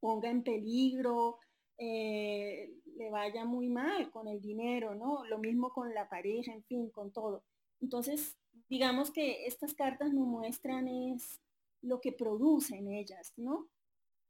ponga 0.00 0.28
en 0.28 0.42
peligro, 0.42 1.38
eh, 1.78 2.74
le 2.96 3.08
vaya 3.08 3.44
muy 3.44 3.68
mal 3.68 4.10
con 4.10 4.26
el 4.26 4.40
dinero, 4.40 4.96
¿no? 4.96 5.24
Lo 5.26 5.38
mismo 5.38 5.70
con 5.70 5.94
la 5.94 6.08
pareja, 6.08 6.52
en 6.52 6.64
fin, 6.64 6.90
con 6.90 7.12
todo. 7.12 7.44
Entonces, 7.80 8.36
digamos 8.68 9.12
que 9.12 9.46
estas 9.46 9.74
cartas 9.74 10.12
nos 10.12 10.26
muestran 10.26 10.88
es 10.88 11.40
lo 11.86 12.00
que 12.00 12.12
producen 12.12 12.88
ellas, 12.88 13.32
¿no? 13.36 13.68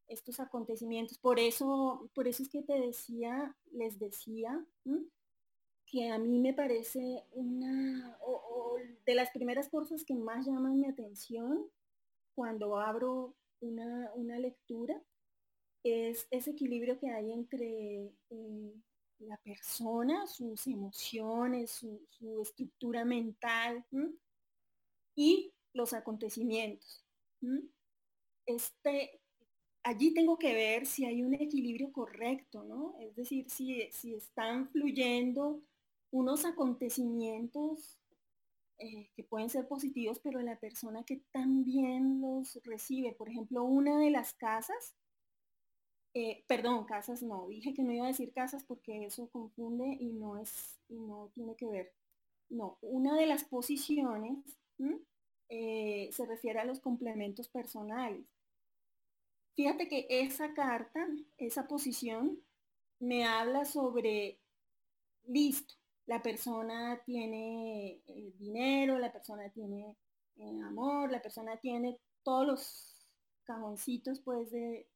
Estos 0.07 0.39
acontecimientos. 0.39 1.17
Por 1.17 1.39
eso, 1.39 2.09
por 2.13 2.27
eso 2.27 2.43
es 2.43 2.49
que 2.49 2.61
te 2.61 2.79
decía, 2.79 3.55
les 3.71 3.99
decía, 3.99 4.65
que 5.87 6.09
a 6.09 6.19
mí 6.19 6.39
me 6.39 6.53
parece 6.53 7.23
una 7.31 8.17
de 9.05 9.15
las 9.15 9.31
primeras 9.31 9.69
cosas 9.69 10.03
que 10.03 10.15
más 10.15 10.45
llaman 10.45 10.75
mi 10.75 10.85
atención 10.85 11.65
cuando 12.35 12.77
abro 12.77 13.35
una, 13.61 14.37
lectura 14.37 15.01
es 15.83 16.27
ese 16.29 16.51
equilibrio 16.51 16.99
que 16.99 17.09
hay 17.09 17.31
entre 17.31 18.11
eh, 18.29 18.73
la 19.19 19.37
persona, 19.37 20.27
sus 20.27 20.67
emociones, 20.67 21.71
su, 21.71 22.05
estructura 22.41 23.05
mental 23.05 23.85
y 25.15 25.53
los 25.73 25.93
acontecimientos. 25.93 27.06
Este, 28.45 29.21
allí 29.83 30.13
tengo 30.13 30.37
que 30.37 30.53
ver 30.53 30.85
si 30.85 31.05
hay 31.05 31.23
un 31.23 31.33
equilibrio 31.33 31.91
correcto, 31.91 32.63
¿no? 32.63 32.95
Es 32.99 33.15
decir, 33.15 33.49
si, 33.49 33.89
si 33.91 34.15
están 34.15 34.69
fluyendo 34.69 35.61
unos 36.11 36.45
acontecimientos 36.45 37.99
eh, 38.79 39.09
que 39.15 39.23
pueden 39.23 39.49
ser 39.49 39.67
positivos, 39.67 40.19
pero 40.19 40.41
la 40.41 40.59
persona 40.59 41.03
que 41.03 41.21
también 41.31 42.21
los 42.21 42.59
recibe, 42.63 43.13
por 43.13 43.29
ejemplo, 43.29 43.63
una 43.63 43.99
de 43.99 44.11
las 44.11 44.33
casas, 44.33 44.95
eh, 46.13 46.43
perdón, 46.47 46.85
casas 46.85 47.21
no, 47.23 47.47
dije 47.47 47.73
que 47.73 47.83
no 47.83 47.91
iba 47.91 48.05
a 48.05 48.09
decir 48.09 48.31
casas 48.33 48.63
porque 48.63 49.05
eso 49.05 49.29
confunde 49.29 49.97
y 49.99 50.13
no 50.13 50.37
es, 50.37 50.79
y 50.89 50.99
no 50.99 51.31
tiene 51.33 51.55
que 51.55 51.67
ver. 51.67 51.93
No, 52.49 52.77
una 52.81 53.15
de 53.15 53.25
las 53.25 53.43
posiciones 53.43 54.37
eh, 55.49 56.09
se 56.11 56.25
refiere 56.25 56.59
a 56.59 56.65
los 56.65 56.79
complementos 56.79 57.47
personales. 57.47 58.25
Fíjate 59.55 59.87
que 59.87 60.05
esa 60.09 60.53
carta, 60.53 61.07
esa 61.37 61.67
posición, 61.67 62.39
me 62.99 63.25
habla 63.25 63.65
sobre, 63.65 64.39
listo, 65.25 65.75
la 66.05 66.21
persona 66.21 67.01
tiene 67.05 68.01
eh, 68.07 68.33
dinero, 68.37 68.97
la 68.97 69.11
persona 69.11 69.49
tiene 69.49 69.95
eh, 70.37 70.61
amor, 70.61 71.11
la 71.11 71.21
persona 71.21 71.57
tiene 71.57 71.99
todos 72.23 72.47
los 72.47 73.09
cajoncitos 73.43 74.21
pues 74.21 74.51
de 74.51 74.87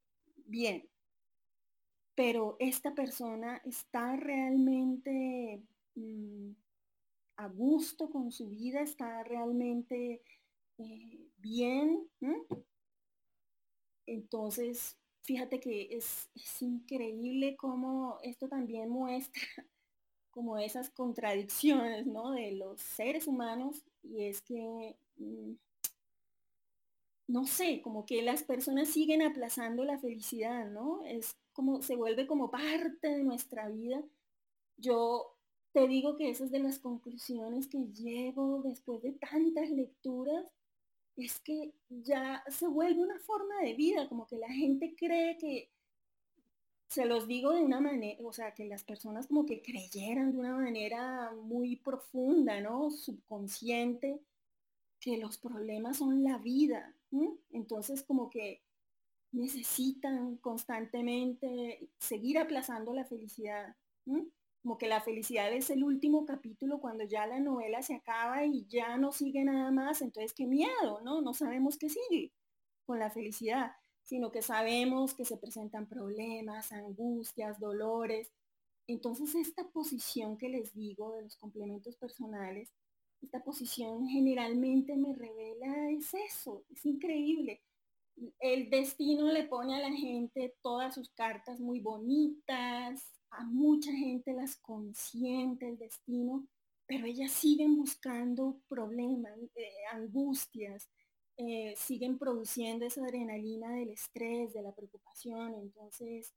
bien. 0.46 0.88
Pero 2.16 2.56
esta 2.60 2.94
persona 2.94 3.62
está 3.66 4.16
realmente 4.16 5.64
mm, 5.96 6.52
a 7.38 7.48
gusto 7.48 8.10
con 8.10 8.32
su 8.32 8.50
vida, 8.50 8.82
está 8.82 9.24
realmente 9.24 10.22
eh, 10.84 11.30
bien. 11.38 12.10
Entonces, 14.06 14.98
fíjate 15.22 15.60
que 15.60 15.96
es, 15.96 16.30
es 16.36 16.62
increíble 16.62 17.56
cómo 17.56 18.20
esto 18.24 18.48
también 18.48 18.90
muestra 18.90 19.42
como 20.32 20.58
esas 20.58 20.90
contradicciones, 20.90 22.08
¿no? 22.08 22.32
De 22.32 22.52
los 22.54 22.82
seres 22.82 23.28
humanos 23.28 23.84
y 24.04 24.26
es 24.26 24.42
que, 24.42 24.96
mm, 25.18 25.54
no 27.28 27.46
sé, 27.46 27.82
como 27.82 28.06
que 28.06 28.22
las 28.22 28.44
personas 28.44 28.90
siguen 28.90 29.22
aplazando 29.22 29.86
la 29.86 30.00
felicidad, 30.00 30.70
¿no? 30.70 31.04
Es 31.06 31.38
como, 31.54 31.82
se 31.82 31.96
vuelve 31.96 32.28
como 32.28 32.52
parte 32.52 33.08
de 33.08 33.24
nuestra 33.24 33.70
vida. 33.70 34.04
Yo 34.78 35.38
te 35.74 35.88
digo 35.88 36.18
que 36.18 36.30
esas 36.30 36.52
de 36.52 36.60
las 36.60 36.80
conclusiones 36.80 37.68
que 37.68 37.86
llevo 37.94 38.62
después 38.64 39.02
de 39.02 39.14
tantas 39.14 39.70
lecturas, 39.70 40.52
es 41.26 41.40
que 41.40 41.74
ya 41.90 42.44
se 42.48 42.68
vuelve 42.68 43.02
una 43.02 43.20
forma 43.20 43.60
de 43.64 43.74
vida, 43.74 44.08
como 44.10 44.28
que 44.28 44.38
la 44.38 44.50
gente 44.50 44.96
cree 44.96 45.38
que 45.38 45.70
se 46.88 47.06
los 47.06 47.26
digo 47.26 47.54
de 47.54 47.64
una 47.64 47.80
manera, 47.80 48.18
o 48.24 48.34
sea, 48.34 48.54
que 48.54 48.66
las 48.66 48.84
personas 48.84 49.28
como 49.28 49.46
que 49.46 49.62
creyeran 49.62 50.34
de 50.34 50.40
una 50.40 50.56
manera 50.56 51.32
muy 51.32 51.78
profunda, 51.78 52.60
¿no? 52.60 52.92
Subconsciente, 52.92 54.20
que 55.00 55.18
los 55.18 55.38
problemas 55.38 55.98
son 55.98 56.24
la 56.24 56.38
vida. 56.38 56.94
Entonces 57.52 58.04
como 58.04 58.30
que 58.30 58.62
necesitan 59.32 60.36
constantemente 60.38 61.90
seguir 61.98 62.38
aplazando 62.38 62.94
la 62.94 63.06
felicidad. 63.06 63.76
Como 64.62 64.78
que 64.78 64.88
la 64.88 65.02
felicidad 65.02 65.52
es 65.52 65.70
el 65.70 65.84
último 65.84 66.26
capítulo 66.26 66.80
cuando 66.80 67.04
ya 67.04 67.26
la 67.28 67.40
novela 67.40 67.82
se 67.82 67.96
acaba 67.96 68.46
y 68.46 68.66
ya 68.68 68.98
no 68.98 69.12
sigue 69.12 69.44
nada 69.44 69.72
más. 69.72 70.02
Entonces 70.02 70.34
qué 70.34 70.46
miedo, 70.46 71.02
¿no? 71.04 71.22
No 71.22 71.34
sabemos 71.34 71.78
qué 71.78 71.90
sigue 71.90 72.32
con 72.86 73.00
la 73.00 73.10
felicidad 73.10 73.72
sino 74.12 74.32
que 74.32 74.42
sabemos 74.42 75.14
que 75.14 75.26
se 75.26 75.38
presentan 75.38 75.88
problemas, 75.88 76.72
angustias, 76.72 77.60
dolores. 77.60 78.30
Entonces 78.88 79.36
esta 79.36 79.70
posición 79.70 80.38
que 80.38 80.50
les 80.50 80.74
digo 80.74 81.14
de 81.14 81.24
los 81.24 81.38
complementos 81.38 81.96
personales, 81.96 82.74
esta 83.22 83.44
posición 83.44 84.08
generalmente 84.08 84.98
me 84.98 85.14
revela 85.14 85.92
es 85.92 86.14
eso, 86.14 86.66
es 86.70 86.86
increíble. 86.86 87.62
El 88.40 88.70
destino 88.70 89.32
le 89.32 89.46
pone 89.46 89.76
a 89.76 89.80
la 89.90 89.96
gente 89.96 90.56
todas 90.62 90.94
sus 90.94 91.10
cartas 91.12 91.60
muy 91.60 91.80
bonitas, 91.80 93.08
a 93.32 93.44
mucha 93.46 93.92
gente 93.92 94.34
las 94.34 94.58
consiente 94.58 95.68
el 95.68 95.78
destino, 95.78 96.48
pero 96.86 97.06
ellas 97.06 97.32
siguen 97.32 97.78
buscando 97.78 98.60
problemas, 98.68 99.38
eh, 99.56 99.72
angustias, 99.94 100.90
eh, 101.38 101.74
siguen 101.78 102.20
produciendo 102.20 102.86
esa 102.86 103.04
adrenalina 103.04 103.74
del 103.76 103.90
estrés, 103.92 104.54
de 104.54 104.62
la 104.62 104.74
preocupación. 104.74 105.56
Entonces, 105.56 106.34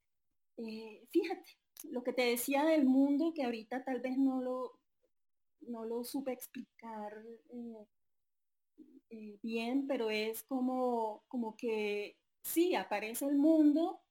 eh, 0.59 1.05
fíjate, 1.11 1.59
lo 1.91 2.05
que 2.05 2.13
te 2.13 2.23
decía 2.23 2.65
del 2.65 2.85
mundo, 2.85 3.33
que 3.35 3.43
ahorita 3.43 3.85
tal 3.85 4.01
vez 4.01 4.17
no 4.17 4.41
lo, 4.41 4.79
no 5.63 5.85
lo 5.85 6.05
supe 6.05 6.33
explicar 6.33 7.13
bien, 9.43 9.87
pero 9.87 10.11
es 10.11 10.43
como, 10.45 11.25
como 11.29 11.57
que 11.57 12.17
sí, 12.43 12.75
aparece 12.75 13.27
el 13.27 13.37
mundo 13.37 14.04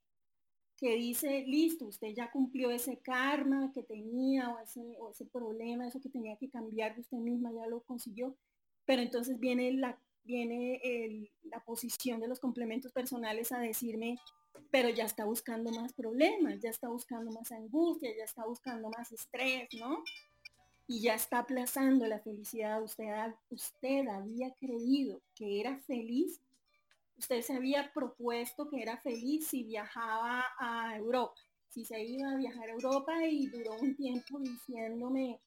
que 0.78 0.95
dice, 0.95 1.43
listo, 1.47 1.86
usted 1.86 2.09
ya 2.09 2.32
cumplió 2.32 2.71
ese 2.71 2.97
karma 2.97 3.71
que 3.74 3.84
tenía 3.84 4.49
o 4.49 4.59
ese, 4.59 4.97
o 4.99 5.11
ese 5.11 5.26
problema, 5.26 5.88
eso 5.88 6.01
que 6.01 6.09
tenía 6.09 6.36
que 6.38 6.49
cambiar 6.49 6.95
de 6.95 7.01
usted 7.01 7.17
misma, 7.17 7.51
ya 7.53 7.67
lo 7.67 7.82
consiguió, 7.82 8.36
pero 8.86 9.01
entonces 9.01 9.39
viene 9.39 9.71
la 9.74 9.97
viene 10.24 11.30
la 11.43 11.59
posición 11.63 12.19
de 12.19 12.28
los 12.28 12.39
complementos 12.39 12.91
personales 12.91 13.51
a 13.51 13.59
decirme, 13.59 14.17
pero 14.71 14.89
ya 14.89 15.05
está 15.05 15.26
buscando 15.26 15.71
más 15.71 15.93
problemas, 15.93 16.59
ya 16.61 16.69
está 16.69 16.88
buscando 16.89 17.32
más 17.32 17.51
angustia, 17.51 18.15
ya 18.15 18.24
está 18.24 18.45
buscando 18.45 18.89
más 18.89 19.11
estrés, 19.11 19.67
¿no? 19.78 20.03
Y 20.88 21.01
ya 21.01 21.15
está 21.15 21.39
aplazando 21.39 22.07
la 22.07 22.19
felicidad. 22.19 22.82
Usted, 22.84 23.05
usted 23.49 24.07
había 24.07 24.53
creído 24.55 25.21
que 25.36 25.59
era 25.59 25.78
feliz, 25.80 26.39
usted 27.18 27.41
se 27.41 27.53
había 27.53 27.91
propuesto 27.93 28.68
que 28.68 28.82
era 28.82 28.97
feliz 28.97 29.47
si 29.47 29.64
viajaba 29.64 30.45
a 30.59 30.97
Europa, 30.97 31.39
si 31.70 31.86
se 31.86 32.03
iba 32.03 32.32
a 32.32 32.38
viajar 32.38 32.70
a 32.70 32.74
Europa 32.74 33.26
y 33.26 33.47
duró 33.47 33.74
un 33.74 33.95
tiempo 33.95 34.39
diciéndome, 34.39 35.39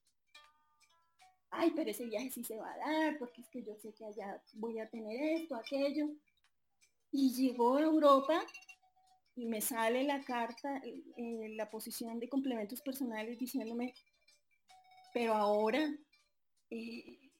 ay, 1.50 1.72
pero 1.74 1.90
ese 1.90 2.06
viaje 2.06 2.30
sí 2.30 2.44
se 2.44 2.56
va 2.56 2.72
a 2.72 2.78
dar, 2.78 3.18
porque 3.18 3.42
es 3.42 3.48
que 3.48 3.62
yo 3.62 3.76
sé 3.76 3.92
que 3.92 4.04
allá 4.04 4.42
voy 4.54 4.78
a 4.78 4.88
tener 4.88 5.40
esto, 5.40 5.56
aquello. 5.56 6.08
Y 7.12 7.32
llegó 7.34 7.76
a 7.76 7.82
Europa 7.82 8.44
y 9.36 9.46
me 9.46 9.60
sale 9.60 10.02
la 10.04 10.22
carta, 10.22 10.82
eh, 10.84 11.48
la 11.54 11.70
posición 11.70 12.18
de 12.18 12.28
complementos 12.28 12.80
personales 12.80 13.38
diciéndome, 13.38 13.94
pero 15.12 15.34
ahora 15.34 15.94
eh, 16.70 17.30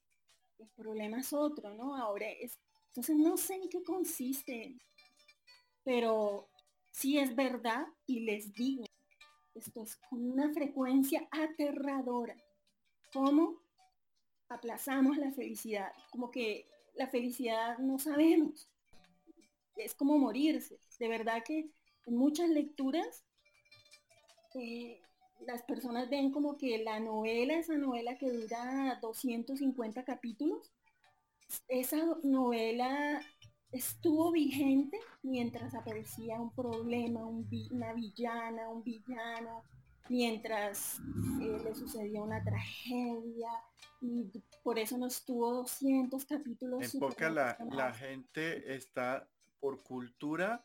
el 0.58 0.68
problema 0.76 1.20
es 1.20 1.32
otro, 1.32 1.74
¿no? 1.74 1.96
Ahora 1.96 2.30
es, 2.30 2.58
entonces 2.96 3.16
no 3.16 3.36
sé 3.36 3.56
en 3.56 3.68
qué 3.68 3.82
consiste, 3.82 4.74
pero 5.84 6.48
sí 6.92 7.18
es 7.18 7.36
verdad 7.36 7.86
y 8.06 8.20
les 8.20 8.54
digo, 8.54 8.86
esto 9.54 9.82
es 9.82 9.96
con 9.96 10.32
una 10.32 10.50
frecuencia 10.54 11.28
aterradora. 11.30 12.34
¿Cómo 13.12 13.60
aplazamos 14.48 15.18
la 15.18 15.30
felicidad? 15.30 15.92
Como 16.10 16.30
que 16.30 16.66
la 16.94 17.06
felicidad 17.08 17.76
no 17.76 17.98
sabemos. 17.98 18.66
Es 19.76 19.94
como 19.94 20.16
morirse. 20.16 20.78
De 20.98 21.08
verdad 21.08 21.44
que 21.44 21.68
en 22.06 22.16
muchas 22.16 22.48
lecturas 22.48 23.26
eh, 24.54 25.02
las 25.40 25.62
personas 25.64 26.08
ven 26.08 26.30
como 26.30 26.56
que 26.56 26.78
la 26.78 26.98
novela, 26.98 27.58
esa 27.58 27.76
novela 27.76 28.16
que 28.16 28.30
dura 28.30 28.98
250 29.02 30.02
capítulos, 30.02 30.72
esa 31.68 31.98
novela 32.22 33.20
estuvo 33.72 34.32
vigente 34.32 34.98
mientras 35.22 35.74
aparecía 35.74 36.40
un 36.40 36.54
problema, 36.54 37.26
una 37.26 37.92
villana, 37.92 38.68
un 38.68 38.82
villano, 38.82 39.62
mientras 40.08 40.98
eh, 41.40 41.60
le 41.64 41.74
sucedía 41.74 42.22
una 42.22 42.42
tragedia 42.42 43.50
y 44.00 44.30
por 44.62 44.78
eso 44.78 44.96
no 44.98 45.06
estuvo 45.06 45.52
200 45.54 46.24
capítulos. 46.24 46.94
En 46.94 47.00
poca 47.00 47.30
la, 47.30 47.92
gente 47.92 48.74
está 48.74 49.28
por 49.60 49.82
cultura, 49.82 50.64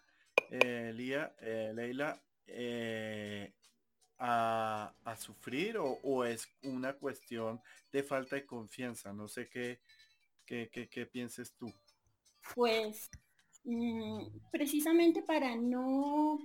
eh, 0.49 0.91
Lía, 0.95 1.35
eh, 1.39 1.71
Leila, 1.73 2.21
eh, 2.47 3.53
a, 4.19 5.15
sufrir 5.17 5.77
o, 5.77 6.23
es 6.23 6.47
una 6.63 6.93
cuestión 6.93 7.61
de 7.91 8.03
falta 8.03 8.35
de 8.35 8.45
confianza. 8.45 9.11
No 9.13 9.27
sé 9.27 9.49
qué, 9.49 9.79
qué, 10.71 10.89
qué, 10.89 11.05
pienses 11.05 11.53
tú. 11.53 11.71
Pues 12.55 13.09
mm, 13.63 14.25
precisamente 14.51 15.21
para 15.21 15.55
no, 15.55 16.39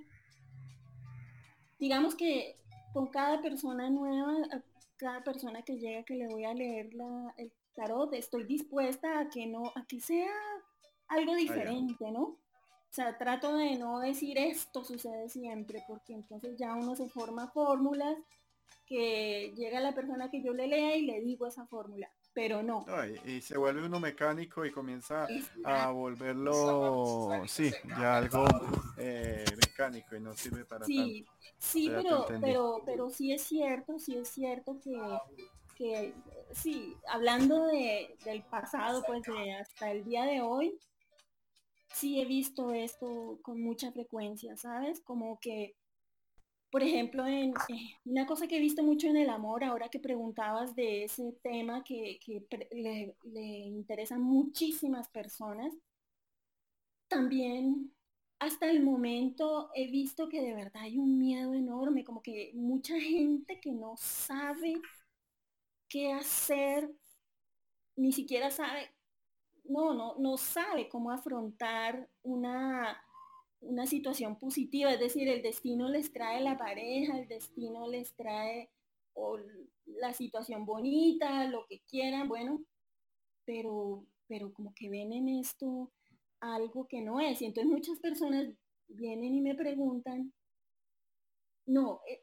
digamos 1.79 2.15
que 2.15 2.57
con 2.93 3.09
cada 3.09 3.41
persona 3.43 3.91
nueva, 3.91 4.63
cada 4.97 5.25
persona 5.25 5.63
que 5.63 5.79
llega 5.79 6.05
que 6.05 6.15
le 6.15 6.29
voy 6.29 6.45
a 6.45 6.55
leer 6.55 6.95
la, 6.95 7.35
el 7.37 7.53
tarot, 7.75 8.15
estoy 8.15 8.45
dispuesta 8.45 9.19
a 9.19 9.29
que 9.29 9.47
no, 9.47 9.73
a 9.75 9.85
que 9.87 10.01
sea 10.01 10.33
algo 11.09 11.33
ah, 11.33 11.37
diferente, 11.37 12.11
¿no? 12.11 12.23
O 12.23 12.93
sea, 12.97 13.19
trato 13.19 13.57
de 13.57 13.77
no 13.77 13.99
decir 14.01 14.39
esto 14.39 14.85
sucede 14.85 15.29
siempre, 15.29 15.83
porque 15.87 16.15
entonces 16.15 16.57
ya 16.57 16.75
uno 16.75 16.95
se 16.95 17.09
forma 17.09 17.49
fórmulas 17.49 18.17
que 18.87 19.53
llega 19.57 19.81
la 19.81 19.95
persona 19.95 20.31
que 20.31 20.43
yo 20.43 20.55
le 20.55 20.69
lea 20.69 20.97
y 20.97 21.03
le 21.03 21.21
digo 21.21 21.47
esa 21.47 21.67
fórmula, 21.67 22.11
pero 22.37 22.63
no. 22.63 22.85
y, 23.25 23.41
se 23.41 23.57
vuelve 23.57 23.87
uno 23.87 23.99
mecánico 23.99 24.67
y 24.67 24.71
comienza 24.71 25.27
a 25.65 25.91
volverlo, 25.91 27.31
sí, 27.49 27.73
ya 27.99 28.19
algo 28.19 28.45
eh, 28.99 29.43
mecánico 29.57 30.15
y 30.15 30.21
no 30.21 30.35
sirve 30.35 30.67
para 30.67 30.85
sí, 30.85 31.25
Sí, 31.57 31.89
pero, 31.89 32.27
pero, 32.39 32.83
pero 32.85 33.09
sí 33.09 33.33
es 33.33 33.41
cierto, 33.41 33.99
sí 33.99 34.19
es 34.19 34.29
cierto 34.29 34.79
que, 34.83 35.01
que 35.77 36.15
sí, 36.53 36.95
hablando 37.09 37.69
de, 37.69 38.15
del 38.27 38.43
pasado, 38.43 39.03
pues 39.07 39.23
de 39.23 39.55
hasta 39.55 39.91
el 39.91 40.05
día 40.05 40.25
de 40.25 40.43
hoy, 40.43 40.79
sí 41.95 42.21
he 42.21 42.27
visto 42.27 42.75
esto 42.75 43.39
con 43.41 43.63
mucha 43.63 43.93
frecuencia, 43.93 44.59
¿sabes? 44.59 45.01
Como 45.01 45.41
que, 45.41 45.75
por 46.71 46.83
ejemplo, 46.83 47.27
en 47.27 47.55
eh, 47.69 47.97
una 48.05 48.27
cosa 48.27 48.47
que 48.47 48.57
he 48.57 48.61
visto 48.61 48.83
mucho 48.83 49.09
en 49.09 49.17
el 49.17 49.31
amor, 49.31 49.65
ahora 49.65 49.89
que 49.89 49.99
preguntabas 49.99 50.75
de 50.75 51.05
ese 51.05 51.33
tema 51.43 51.85
que, 51.85 52.19
le, 52.73 53.17
le 53.25 53.43
interesan 53.43 54.23
muchísimas 54.23 55.09
personas, 55.09 55.73
también 57.09 57.95
hasta 58.39 58.71
el 58.71 58.83
momento 58.83 59.71
he 59.75 59.91
visto 59.91 60.29
que 60.29 60.43
de 60.43 60.55
verdad 60.55 60.83
hay 60.83 60.99
un 60.99 61.19
miedo 61.19 61.55
enorme, 61.55 62.05
como 62.05 62.21
que 62.23 62.53
mucha 62.55 62.99
gente 63.01 63.61
que 63.61 63.73
no 63.73 63.95
sabe 63.97 64.75
qué 65.89 66.13
hacer, 66.13 66.91
ni 67.97 68.13
siquiera 68.13 68.51
sabe 68.51 68.91
no, 69.69 69.95
no, 69.95 70.17
no 70.19 70.37
sabe 70.37 70.89
cómo 70.89 71.11
afrontar 71.11 72.09
una, 72.23 73.03
una 73.61 73.87
situación 73.87 74.39
positiva, 74.39 74.93
es 74.93 75.01
decir, 75.01 75.29
el 75.29 75.43
destino 75.43 75.89
les 75.89 76.13
trae 76.13 76.41
la 76.41 76.59
pareja, 76.59 77.19
el 77.19 77.29
destino 77.29 77.89
les 77.89 78.15
trae 78.15 78.71
la 79.87 80.13
situación 80.13 80.67
bonita, 80.67 81.45
lo 81.47 81.67
que 81.67 81.81
quieran, 81.89 82.29
bueno, 82.29 82.63
pero, 83.45 84.05
pero 84.27 84.53
como 84.53 84.75
que 84.75 84.91
ven 84.91 85.13
en 85.13 85.29
esto 85.29 85.91
algo 86.41 86.87
que 86.87 87.01
no 87.01 87.21
es. 87.21 87.41
Y 87.41 87.47
entonces 87.47 87.73
muchas 87.73 87.99
personas 87.99 88.49
vienen 88.89 89.35
y 89.35 89.41
me 89.41 89.55
preguntan, 89.55 90.33
no, 91.67 92.01
eh, 92.09 92.23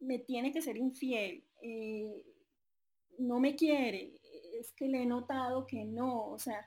me 0.00 0.18
tiene 0.18 0.52
que 0.52 0.62
ser 0.62 0.76
infiel, 0.76 1.44
eh, 1.62 2.24
no 3.18 3.40
me 3.40 3.56
quiere, 3.56 4.12
es 4.58 4.72
que 4.72 4.88
le 4.88 5.02
he 5.02 5.06
notado 5.06 5.66
que 5.66 5.84
no, 5.84 6.30
o 6.30 6.38
sea, 6.38 6.66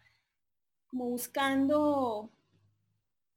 como 0.88 1.10
buscando 1.10 2.32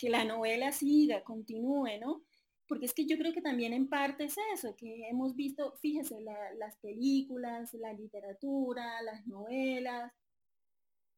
que 0.02 0.10
la 0.10 0.24
novela 0.24 0.72
siga, 0.72 1.22
continúe, 1.22 2.00
¿no? 2.00 2.24
Porque 2.66 2.86
es 2.86 2.92
que 2.92 3.06
yo 3.06 3.16
creo 3.16 3.32
que 3.32 3.40
también 3.40 3.72
en 3.72 3.88
parte 3.88 4.24
es 4.24 4.34
eso, 4.52 4.74
que 4.74 5.08
hemos 5.08 5.36
visto, 5.36 5.76
fíjese, 5.80 6.20
las 6.58 6.76
películas, 6.78 7.72
la 7.74 7.92
literatura, 7.92 9.00
las 9.02 9.24
novelas, 9.28 10.12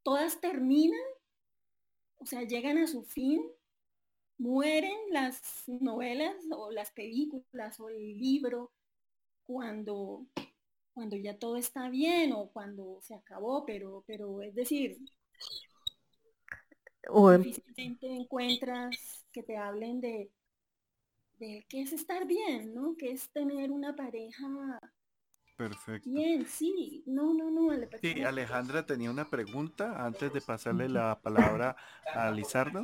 todas 0.03 0.39
terminan, 0.39 1.01
o 2.17 2.27
sea, 2.27 2.43
llegan 2.43 2.77
a 2.77 2.87
su 2.87 3.05
fin, 3.05 3.43
mueren 4.37 4.99
las 5.09 5.41
novelas 5.67 6.37
o 6.51 6.71
las 6.71 6.91
películas 6.93 7.81
o 7.81 7.89
el 7.89 8.19
libro 8.19 8.71
cuando, 9.47 10.27
cuando 10.93 11.17
ya 11.17 11.39
todo 11.39 11.57
está 11.57 11.89
bien 11.89 12.35
o 12.35 12.51
cuando 12.51 13.01
se 13.01 13.15
acabó, 13.15 13.65
pero, 13.65 14.05
pero 14.07 14.43
es 14.43 14.55
decir, 14.55 14.99
difícilmente 17.39 18.07
encuentras 18.07 19.25
que 19.33 19.43
te 19.43 19.57
hablen 19.57 20.01
de, 20.01 20.31
de 21.39 21.65
qué 21.69 21.83
es 21.83 21.93
estar 21.93 22.27
bien, 22.27 22.75
¿no? 22.75 22.97
Que 22.97 23.13
es 23.13 23.31
tener 23.31 23.71
una 23.71 23.95
pareja 23.95 24.81
Perfecto. 25.57 26.11
Bien, 26.11 26.45
sí, 26.47 27.05
no, 27.07 27.33
no, 27.33 27.51
no. 27.51 27.73
Sí, 28.01 28.23
Alejandra 28.23 28.85
tenía 28.85 29.11
una 29.11 29.25
pregunta 29.25 30.05
antes 30.05 30.33
de 30.33 30.41
pasarle 30.41 30.89
la 30.89 31.21
palabra 31.23 31.77
a 32.13 32.31
Lizardo. 32.31 32.83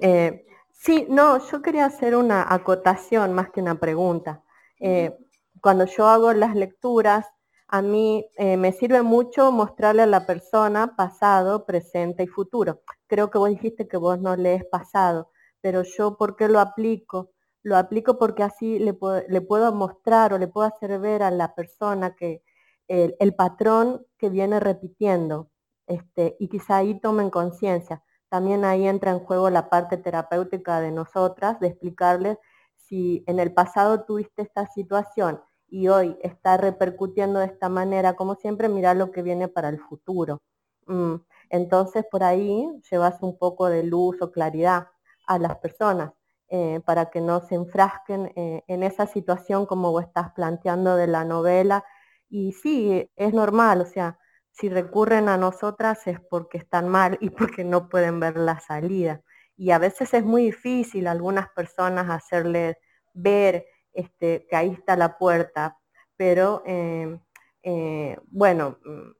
Eh, 0.00 0.46
sí, 0.72 1.06
no, 1.10 1.38
yo 1.50 1.60
quería 1.60 1.84
hacer 1.84 2.16
una 2.16 2.52
acotación 2.52 3.34
más 3.34 3.50
que 3.50 3.60
una 3.60 3.78
pregunta. 3.78 4.42
Eh, 4.80 5.14
cuando 5.60 5.84
yo 5.84 6.06
hago 6.06 6.32
las 6.32 6.54
lecturas, 6.54 7.26
a 7.68 7.82
mí 7.82 8.26
eh, 8.38 8.56
me 8.56 8.72
sirve 8.72 9.02
mucho 9.02 9.52
mostrarle 9.52 10.02
a 10.02 10.06
la 10.06 10.26
persona 10.26 10.96
pasado, 10.96 11.66
presente 11.66 12.22
y 12.22 12.26
futuro. 12.26 12.82
Creo 13.06 13.30
que 13.30 13.38
vos 13.38 13.50
dijiste 13.50 13.86
que 13.86 13.98
vos 13.98 14.18
no 14.20 14.36
lees 14.36 14.64
pasado, 14.64 15.30
pero 15.60 15.82
yo, 15.82 16.16
¿por 16.16 16.34
qué 16.36 16.48
lo 16.48 16.60
aplico? 16.60 17.30
Lo 17.62 17.76
aplico 17.76 18.18
porque 18.18 18.42
así 18.42 18.78
le 18.78 18.94
puedo, 18.94 19.72
mostrar 19.74 20.32
o 20.32 20.38
le 20.38 20.48
puedo 20.48 20.66
hacer 20.66 20.98
ver 20.98 21.22
a 21.22 21.30
la 21.30 21.54
persona 21.54 22.16
que 22.16 22.42
el, 22.88 23.34
patrón 23.34 24.06
que 24.16 24.30
viene 24.30 24.60
repitiendo 24.60 25.50
este, 25.86 26.36
y 26.40 26.48
quizá 26.48 26.78
ahí 26.78 26.98
tomen 27.00 27.30
conciencia. 27.30 28.02
También 28.30 28.64
ahí 28.64 28.86
entra 28.88 29.10
en 29.10 29.20
juego 29.20 29.50
la 29.50 29.68
parte 29.68 29.98
terapéutica 29.98 30.80
de 30.80 30.92
nosotras, 30.92 31.60
de 31.60 31.68
explicarles 31.68 32.38
si 32.76 33.24
en 33.26 33.40
el 33.40 33.52
pasado 33.52 34.04
tuviste 34.04 34.42
esta 34.42 34.66
situación 34.66 35.40
y 35.68 35.88
hoy 35.88 36.16
está 36.22 36.56
repercutiendo 36.56 37.40
de 37.40 37.46
esta 37.46 37.68
manera, 37.68 38.14
como 38.16 38.34
siempre, 38.36 38.68
mira 38.68 38.94
lo 38.94 39.10
que 39.10 39.22
viene 39.22 39.48
para 39.48 39.68
el 39.68 39.78
futuro. 39.80 40.40
Mm, 40.86 41.16
entonces, 41.50 42.04
por 42.10 42.24
ahí 42.24 42.66
llevas 42.90 43.22
un 43.22 43.38
poco 43.38 43.68
de 43.68 43.82
luz 43.84 44.20
o 44.22 44.32
claridad 44.32 44.88
a 45.26 45.38
las 45.38 45.58
personas 45.58 46.12
eh, 46.48 46.80
para 46.86 47.10
que 47.10 47.20
no 47.20 47.40
se 47.40 47.54
enfrasquen 47.56 48.32
eh, 48.36 48.64
en 48.68 48.82
esa 48.82 49.06
situación 49.06 49.66
como 49.66 49.92
vos 49.92 50.04
estás 50.04 50.32
planteando 50.32 50.96
de 50.96 51.06
la 51.06 51.24
novela. 51.24 51.84
Y 52.30 52.52
sí, 52.52 53.10
es 53.16 53.34
normal, 53.34 53.82
o 53.82 53.86
sea, 53.86 54.18
si 54.50 54.68
recurren 54.68 55.28
a 55.28 55.36
nosotras 55.36 56.06
es 56.06 56.18
porque 56.30 56.58
están 56.58 56.88
mal 56.88 57.18
y 57.20 57.30
porque 57.30 57.64
no 57.64 57.88
pueden 57.88 58.20
ver 58.20 58.36
la 58.36 58.60
salida. 58.60 59.22
Y 59.56 59.70
a 59.72 59.78
veces 59.78 60.14
es 60.14 60.24
muy 60.24 60.44
difícil 60.46 61.06
a 61.06 61.12
algunas 61.12 61.48
personas 61.50 62.08
hacerles 62.10 62.76
ver 63.12 63.66
este, 63.92 64.46
que 64.48 64.56
ahí 64.56 64.70
está 64.70 64.96
la 64.96 65.18
puerta, 65.18 65.78
pero 66.16 66.62
eh, 66.66 67.18
eh, 67.62 68.18
bueno, 68.26 68.78
mm, 68.84 69.12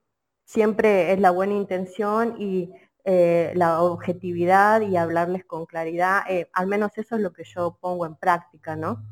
siempre 0.45 1.13
es 1.13 1.21
la 1.21 1.31
buena 1.31 1.55
intención 1.55 2.37
y 2.39 2.73
eh, 3.05 3.53
la 3.55 3.83
objetividad 3.83 4.83
y 4.83 4.97
hablarles 4.97 5.45
con 5.45 5.65
claridad, 5.65 6.23
al 6.53 6.67
menos 6.67 6.97
eso 6.99 7.17
es 7.17 7.23
lo 7.23 7.33
que 7.33 7.45
yo 7.45 7.79
pongo 7.81 8.05
en 8.05 8.17
práctica, 8.17 8.77
¿no? 8.77 9.03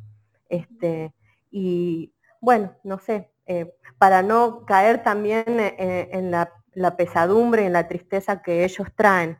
Este, 0.48 1.14
y 1.50 2.12
bueno, 2.40 2.74
no 2.84 2.98
sé, 2.98 3.30
para 3.98 4.22
no 4.22 4.66
caer 4.66 5.02
también 5.02 5.44
en 5.48 6.30
la, 6.30 6.52
la, 6.72 6.96
pesadumbre, 6.96 7.64
en 7.64 7.72
la 7.72 7.88
tristeza 7.88 8.42
que 8.42 8.64
ellos 8.64 8.88
traen. 8.94 9.38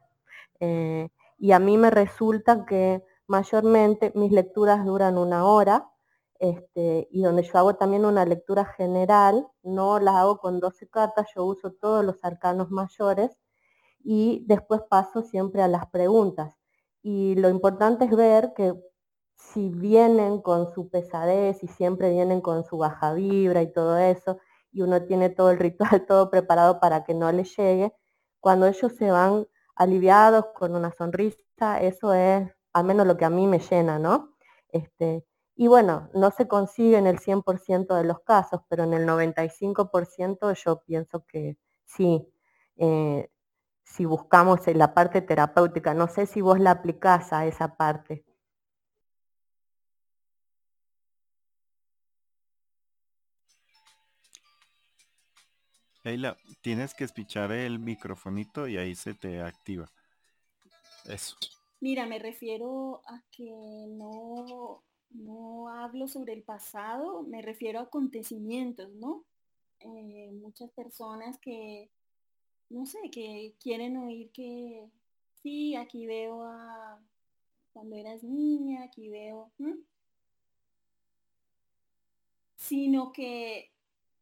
y 1.38 1.52
a 1.52 1.59
mí 1.59 1.76
me 1.76 1.90
resulta 1.90 2.64
que 2.64 3.02
mayormente 3.26 4.12
mis 4.14 4.32
lecturas 4.32 4.84
duran 4.84 5.18
una 5.18 5.44
hora, 5.44 5.90
este, 6.40 7.08
y 7.10 7.22
donde 7.22 7.42
yo 7.42 7.58
hago 7.58 7.76
también 7.76 8.04
una 8.04 8.24
lectura 8.24 8.64
general, 8.64 9.48
no 9.62 9.98
la 10.00 10.20
hago 10.20 10.38
con 10.38 10.60
12 10.60 10.88
cartas, 10.88 11.28
yo 11.34 11.44
uso 11.44 11.72
todos 11.72 12.04
los 12.04 12.24
arcanos 12.24 12.70
mayores 12.70 13.38
y 14.04 14.44
después 14.46 14.82
paso 14.88 15.22
siempre 15.22 15.62
a 15.62 15.68
las 15.68 15.86
preguntas. 15.90 16.54
Y 17.02 17.34
lo 17.36 17.48
importante 17.50 18.04
es 18.06 18.10
ver 18.16 18.52
que 18.54 18.74
si 19.36 19.68
vienen 19.68 20.40
con 20.42 20.72
su 20.72 20.88
pesadez 20.90 21.62
y 21.62 21.68
siempre 21.68 22.10
vienen 22.10 22.40
con 22.40 22.64
su 22.64 22.78
baja 22.78 23.12
vibra 23.14 23.62
y 23.62 23.72
todo 23.72 23.98
eso, 23.98 24.38
y 24.72 24.82
uno 24.82 25.02
tiene 25.04 25.30
todo 25.30 25.50
el 25.50 25.58
ritual 25.58 26.06
todo 26.08 26.30
preparado 26.30 26.80
para 26.80 27.04
que 27.04 27.14
no 27.14 27.30
les 27.32 27.56
llegue, 27.56 27.94
cuando 28.40 28.66
ellos 28.66 28.92
se 28.96 29.10
van 29.10 29.46
aliviados 29.74 30.46
con 30.54 30.74
una 30.74 30.92
sonrisa, 30.92 31.80
eso 31.80 32.12
es 32.14 32.50
al 32.72 32.84
menos 32.84 33.06
lo 33.06 33.16
que 33.16 33.24
a 33.24 33.30
mí 33.30 33.46
me 33.46 33.58
llena, 33.58 33.98
¿no? 33.98 34.36
Este, 34.68 35.24
y 35.56 35.68
bueno, 35.68 36.10
no 36.12 36.30
se 36.30 36.46
consigue 36.46 36.98
en 36.98 37.06
el 37.06 37.18
100% 37.18 37.94
de 37.94 38.04
los 38.04 38.20
casos, 38.20 38.60
pero 38.68 38.84
en 38.84 38.92
el 38.92 39.06
95% 39.06 40.52
yo 40.52 40.82
pienso 40.82 41.24
que 41.26 41.56
sí, 41.86 42.28
eh, 42.76 43.30
si 43.82 44.04
buscamos 44.04 44.60
la 44.66 44.92
parte 44.92 45.22
terapéutica, 45.22 45.94
no 45.94 46.08
sé 46.08 46.26
si 46.26 46.42
vos 46.42 46.60
la 46.60 46.72
aplicás 46.72 47.32
a 47.32 47.46
esa 47.46 47.76
parte. 47.76 48.24
Leila, 56.04 56.36
tienes 56.60 56.94
que 56.94 57.04
espichar 57.04 57.50
el 57.50 57.78
microfonito 57.78 58.68
y 58.68 58.76
ahí 58.76 58.94
se 58.94 59.14
te 59.14 59.42
activa. 59.42 59.86
Eso. 61.06 61.36
Mira, 61.80 62.06
me 62.06 62.18
refiero 62.18 63.00
a 63.06 63.22
que 63.30 63.50
no, 63.88 64.84
no 65.10 65.68
hablo 65.68 66.08
sobre 66.08 66.32
el 66.32 66.42
pasado, 66.42 67.22
me 67.22 67.42
refiero 67.42 67.78
a 67.80 67.82
acontecimientos, 67.82 68.90
¿no? 68.94 69.24
Eh, 69.80 70.30
muchas 70.40 70.70
personas 70.70 71.38
que, 71.38 71.90
no 72.70 72.86
sé, 72.86 72.98
que 73.10 73.54
quieren 73.60 73.96
oír 73.96 74.30
que, 74.30 74.88
sí, 75.42 75.76
aquí 75.76 76.06
veo 76.06 76.42
a 76.44 76.98
cuando 77.72 77.96
eras 77.96 78.22
niña, 78.22 78.84
aquí 78.84 79.10
veo, 79.10 79.50
sino 82.56 83.12
que 83.12 83.70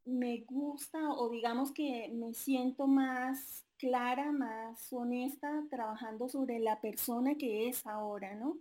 me 0.05 0.41
gusta 0.41 1.13
o 1.13 1.31
digamos 1.31 1.73
que 1.73 2.11
me 2.13 2.35
siento 2.35 2.87
más 2.87 3.65
clara, 3.79 4.33
más 4.33 4.93
honesta, 4.93 5.65
trabajando 5.71 6.29
sobre 6.29 6.59
la 6.59 6.81
persona 6.81 7.37
que 7.37 7.69
es 7.69 7.87
ahora, 7.87 8.35
¿no? 8.35 8.59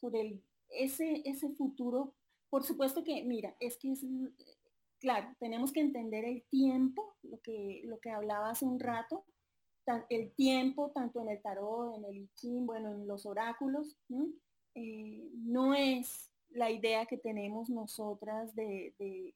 Sobre 0.00 0.20
el 0.22 0.42
ese, 0.76 1.22
ese 1.24 1.50
futuro, 1.50 2.14
por 2.50 2.64
supuesto 2.64 3.04
que, 3.04 3.24
mira, 3.24 3.56
es 3.60 3.76
que 3.78 3.92
es, 3.92 4.04
claro, 4.98 5.28
tenemos 5.38 5.72
que 5.72 5.80
entender 5.80 6.24
el 6.24 6.44
tiempo, 6.50 7.16
lo 7.22 7.40
que, 7.40 7.82
lo 7.84 7.98
que 7.98 8.10
hablaba 8.10 8.50
hace 8.50 8.64
un 8.64 8.80
rato, 8.80 9.24
el 10.08 10.32
tiempo, 10.32 10.90
tanto 10.90 11.20
en 11.20 11.28
el 11.28 11.40
tarot, 11.40 11.94
en 11.96 12.04
el 12.04 12.28
I 12.42 12.60
bueno, 12.60 12.90
en 12.90 13.06
los 13.06 13.24
oráculos, 13.24 13.96
eh, 14.74 15.30
¿no? 15.34 15.74
es 15.74 16.30
la 16.50 16.70
idea 16.70 17.06
que 17.06 17.18
tenemos 17.18 17.70
nosotras 17.70 18.54
de, 18.54 18.94
de, 18.98 19.34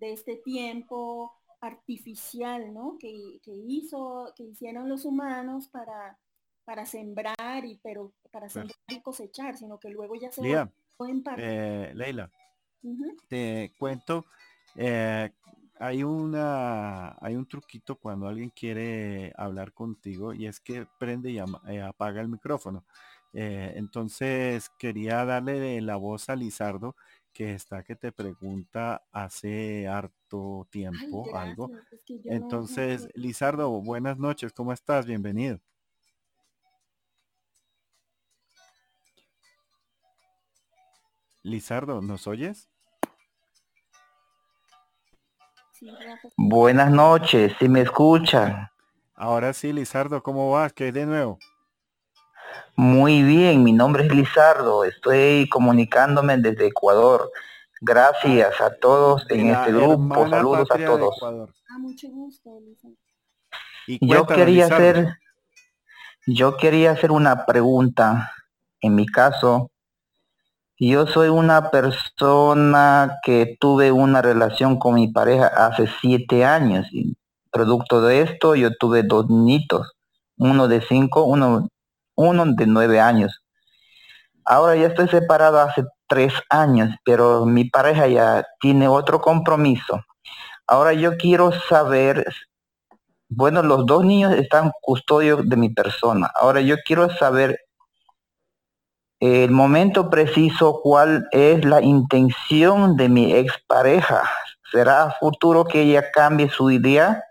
este 0.00 0.36
tiempo 0.36 1.32
artificial, 1.60 2.72
¿no? 2.72 2.96
Que, 2.98 3.40
que, 3.42 3.52
hizo, 3.52 4.32
que 4.36 4.44
hicieron 4.44 4.88
los 4.88 5.04
humanos 5.04 5.68
para, 5.68 6.18
para 6.66 6.84
sembrar 6.84 7.64
y 7.64 7.78
pero 7.82 8.12
para 8.32 8.48
sembrar 8.48 8.76
y 8.88 9.00
cosechar, 9.00 9.56
sino 9.56 9.78
que 9.78 9.88
luego 9.88 10.16
ya 10.16 10.32
se 10.32 10.42
va 10.52 10.68
en 11.08 11.22
parte. 11.22 11.42
Eh, 11.44 11.94
Leila, 11.94 12.28
te 13.28 13.72
cuento, 13.78 14.26
eh, 14.74 15.30
hay 15.78 16.02
una 16.02 17.16
hay 17.20 17.36
un 17.36 17.46
truquito 17.46 17.94
cuando 17.94 18.26
alguien 18.26 18.50
quiere 18.50 19.32
hablar 19.36 19.72
contigo 19.72 20.34
y 20.34 20.46
es 20.46 20.58
que 20.58 20.86
prende 20.98 21.30
y 21.30 21.38
eh, 21.38 21.82
apaga 21.82 22.20
el 22.20 22.28
micrófono. 22.28 22.84
entonces 23.32 24.70
quería 24.78 25.24
darle 25.24 25.80
la 25.82 25.96
voz 25.96 26.28
a 26.30 26.36
Lizardo 26.36 26.96
que 27.32 27.52
está 27.52 27.84
que 27.84 27.94
te 27.94 28.10
pregunta 28.10 29.04
hace 29.12 29.86
harto 29.86 30.66
tiempo 30.70 31.36
algo. 31.36 31.70
entonces, 32.24 33.08
Lizardo, 33.14 33.70
buenas 33.82 34.18
noches, 34.18 34.52
¿cómo 34.52 34.72
estás? 34.72 35.06
Bienvenido. 35.06 35.60
Lizardo, 41.46 42.02
¿nos 42.02 42.26
oyes? 42.26 42.68
Buenas 46.36 46.90
noches, 46.90 47.52
si 47.60 47.68
me 47.68 47.82
escuchan. 47.82 48.68
Ahora 49.14 49.52
sí, 49.52 49.72
Lizardo, 49.72 50.22
¿cómo 50.24 50.50
vas? 50.50 50.72
¿Qué 50.72 50.84
hay 50.84 50.90
de 50.90 51.06
nuevo? 51.06 51.38
Muy 52.74 53.22
bien, 53.22 53.62
mi 53.62 53.72
nombre 53.72 54.06
es 54.06 54.12
Lizardo, 54.12 54.84
estoy 54.84 55.48
comunicándome 55.48 56.36
desde 56.38 56.66
Ecuador. 56.66 57.30
Gracias 57.80 58.60
a 58.60 58.74
todos 58.74 59.24
en 59.30 59.50
este 59.50 59.72
grupo, 59.72 60.28
saludos 60.28 60.68
a 60.70 60.78
todos. 60.78 61.16
Ah, 61.22 61.78
mucho 61.78 62.08
gusto, 62.08 62.58
yo 63.86 64.26
quería 64.26 64.66
hacer, 64.66 65.16
yo 66.26 66.56
quería 66.56 66.90
hacer 66.90 67.12
una 67.12 67.46
pregunta. 67.46 68.32
En 68.80 68.94
mi 68.94 69.06
caso, 69.06 69.70
yo 70.78 71.06
soy 71.06 71.28
una 71.28 71.70
persona 71.70 73.18
que 73.22 73.56
tuve 73.58 73.92
una 73.92 74.20
relación 74.20 74.78
con 74.78 74.94
mi 74.94 75.08
pareja 75.08 75.46
hace 75.46 75.88
siete 76.00 76.44
años. 76.44 76.86
Y 76.92 77.16
producto 77.50 78.02
de 78.02 78.22
esto, 78.22 78.54
yo 78.54 78.70
tuve 78.76 79.02
dos 79.02 79.28
niñitos, 79.30 79.92
uno 80.36 80.68
de 80.68 80.82
cinco, 80.82 81.24
uno, 81.24 81.68
uno 82.14 82.44
de 82.46 82.66
nueve 82.66 83.00
años. 83.00 83.42
Ahora 84.44 84.76
ya 84.76 84.88
estoy 84.88 85.08
separado 85.08 85.60
hace 85.60 85.84
tres 86.06 86.34
años, 86.50 86.94
pero 87.04 87.46
mi 87.46 87.64
pareja 87.64 88.06
ya 88.06 88.44
tiene 88.60 88.86
otro 88.86 89.20
compromiso. 89.20 90.04
Ahora 90.66 90.92
yo 90.92 91.16
quiero 91.16 91.52
saber, 91.52 92.26
bueno, 93.28 93.62
los 93.62 93.86
dos 93.86 94.04
niños 94.04 94.34
están 94.34 94.72
custodios 94.82 95.48
de 95.48 95.56
mi 95.56 95.70
persona. 95.70 96.30
Ahora 96.38 96.60
yo 96.60 96.76
quiero 96.84 97.08
saber 97.10 97.65
el 99.20 99.50
momento 99.50 100.10
preciso 100.10 100.80
cuál 100.82 101.28
es 101.32 101.64
la 101.64 101.80
intención 101.80 102.96
de 102.96 103.08
mi 103.08 103.32
expareja. 103.32 104.22
¿Será 104.70 105.14
futuro 105.18 105.64
que 105.64 105.82
ella 105.82 106.10
cambie 106.10 106.50
su 106.50 106.70
idea 106.70 107.22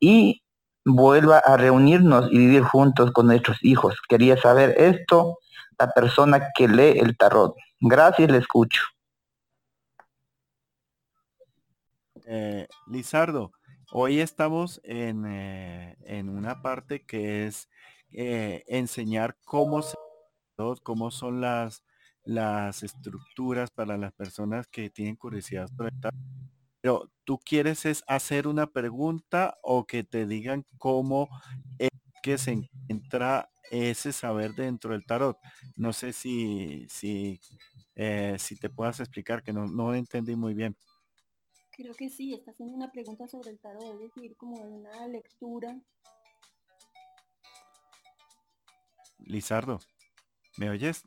y 0.00 0.42
vuelva 0.84 1.38
a 1.38 1.56
reunirnos 1.56 2.30
y 2.30 2.38
vivir 2.38 2.62
juntos 2.62 3.12
con 3.12 3.26
nuestros 3.26 3.58
hijos? 3.62 4.00
Quería 4.08 4.36
saber 4.36 4.74
esto, 4.76 5.38
la 5.78 5.90
persona 5.92 6.48
que 6.54 6.68
lee 6.68 6.98
el 6.98 7.16
tarot. 7.16 7.54
Gracias, 7.80 8.30
le 8.30 8.38
escucho. 8.38 8.82
Eh, 12.26 12.68
Lizardo, 12.86 13.52
hoy 13.90 14.20
estamos 14.20 14.82
en, 14.84 15.24
eh, 15.24 15.96
en, 16.04 16.28
una 16.28 16.60
parte 16.60 17.06
que 17.06 17.46
es 17.46 17.70
eh, 18.12 18.64
enseñar 18.66 19.38
cómo 19.46 19.80
se 19.80 19.96
cómo 20.82 21.10
son 21.10 21.40
las, 21.40 21.84
las 22.24 22.82
estructuras 22.82 23.70
para 23.70 23.96
las 23.96 24.12
personas 24.12 24.66
que 24.66 24.90
tienen 24.90 25.14
curiosidad 25.14 25.68
Pero 26.80 27.10
tú 27.24 27.38
quieres 27.38 27.86
es 27.86 28.02
hacer 28.08 28.48
una 28.48 28.66
pregunta 28.66 29.56
o 29.62 29.86
que 29.86 30.02
te 30.02 30.26
digan 30.26 30.66
cómo 30.76 31.28
es 31.78 31.90
que 32.22 32.38
se 32.38 32.52
encuentra 32.52 33.48
ese 33.70 34.12
saber 34.12 34.54
dentro 34.54 34.92
del 34.92 35.06
tarot. 35.06 35.38
No 35.76 35.92
sé 35.92 36.12
si, 36.12 36.86
si, 36.88 37.38
eh, 37.94 38.36
si 38.38 38.56
te 38.56 38.68
puedas 38.68 38.98
explicar, 38.98 39.42
que 39.44 39.52
no, 39.52 39.66
no 39.66 39.94
entendí 39.94 40.34
muy 40.34 40.54
bien. 40.54 40.76
Creo 41.70 41.94
que 41.94 42.10
sí, 42.10 42.34
está 42.34 42.50
haciendo 42.50 42.74
una 42.74 42.90
pregunta 42.90 43.28
sobre 43.28 43.50
el 43.50 43.60
tarot, 43.60 43.94
es 43.94 44.00
decir, 44.00 44.36
como 44.36 44.56
una 44.60 45.06
lectura. 45.06 45.80
Lizardo. 49.20 49.78
¿Me 50.58 50.68
oyes? 50.70 51.04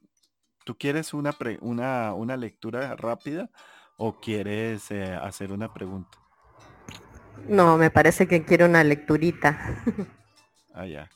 ¿Tú 0.64 0.78
quieres 0.78 1.14
una, 1.14 1.36
una, 1.60 2.14
una 2.14 2.38
lectura 2.38 2.96
rápida 2.96 3.50
o 3.98 4.20
quieres 4.22 4.90
eh, 4.92 5.14
hacer 5.14 5.52
una 5.52 5.74
pregunta? 5.74 6.18
No, 7.50 7.78
me 7.78 7.92
parece 7.92 8.28
que 8.28 8.46
quiero 8.46 8.66
una 8.66 8.84
lecturita. 8.84 9.84
ah, 10.74 10.86
ya. 10.86 11.10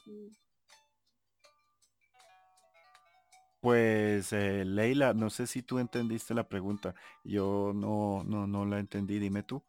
Pues 3.61 4.33
eh, 4.33 4.65
Leila, 4.65 5.13
no 5.13 5.29
sé 5.29 5.47
si 5.47 5.61
tú 5.61 5.79
entendiste 5.79 6.33
la 6.33 6.49
pregunta. 6.49 6.93
Yo 7.23 7.71
no, 7.73 8.23
no, 8.25 8.47
no 8.47 8.65
la 8.65 8.79
entendí. 8.79 9.17
Dime 9.17 9.43
tú. 9.43 9.63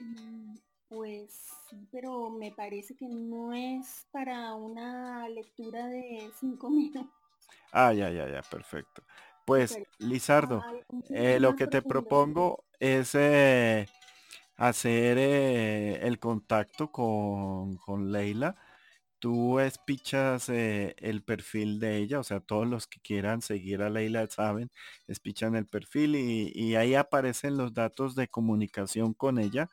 Mm, 0.00 0.56
pues 0.88 1.57
sí, 1.68 1.88
pero 1.90 2.30
me 2.30 2.52
parece 2.52 2.94
que 2.94 3.06
no 3.08 3.52
es 3.52 4.06
para 4.10 4.54
una 4.54 5.28
lectura 5.28 5.86
de 5.86 6.30
cinco 6.38 6.70
minutos. 6.70 7.06
Ah, 7.72 7.92
ya, 7.92 8.10
ya, 8.10 8.28
ya, 8.28 8.42
perfecto. 8.42 9.02
Pues, 9.44 9.78
Lizardo, 9.98 10.64
eh, 11.10 11.38
lo 11.40 11.54
que 11.54 11.66
te 11.66 11.80
propongo 11.82 12.64
es 12.78 13.14
eh, 13.14 13.86
hacer 14.56 15.16
eh, 15.18 16.00
el 16.06 16.18
contacto 16.18 16.90
con, 16.90 17.76
con 17.78 18.12
Leila 18.12 18.56
tú 19.18 19.58
espichas 19.58 20.48
el 20.48 21.22
perfil 21.24 21.80
de 21.80 21.96
ella, 21.96 22.20
o 22.20 22.24
sea, 22.24 22.40
todos 22.40 22.66
los 22.66 22.86
que 22.86 23.00
quieran 23.00 23.42
seguir 23.42 23.82
a 23.82 23.90
Leila 23.90 24.26
saben, 24.28 24.70
espichan 25.08 25.56
el 25.56 25.66
perfil 25.66 26.14
y, 26.16 26.76
ahí 26.76 26.94
aparecen 26.94 27.56
los 27.56 27.74
datos 27.74 28.14
de 28.14 28.28
comunicación 28.28 29.14
con 29.14 29.38
ella 29.38 29.68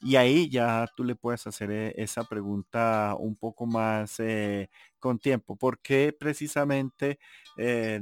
y 0.00 0.16
ahí 0.16 0.48
ya 0.50 0.86
tú 0.96 1.04
le 1.04 1.14
puedes 1.16 1.46
hacer 1.46 1.70
eh, 1.70 1.94
esa 1.96 2.24
pregunta 2.24 3.14
un 3.18 3.36
poco 3.36 3.66
más 3.66 4.20
eh, 4.20 4.70
con 4.98 5.18
tiempo. 5.18 5.56
¿Por 5.56 5.80
qué 5.80 6.14
precisamente 6.18 7.18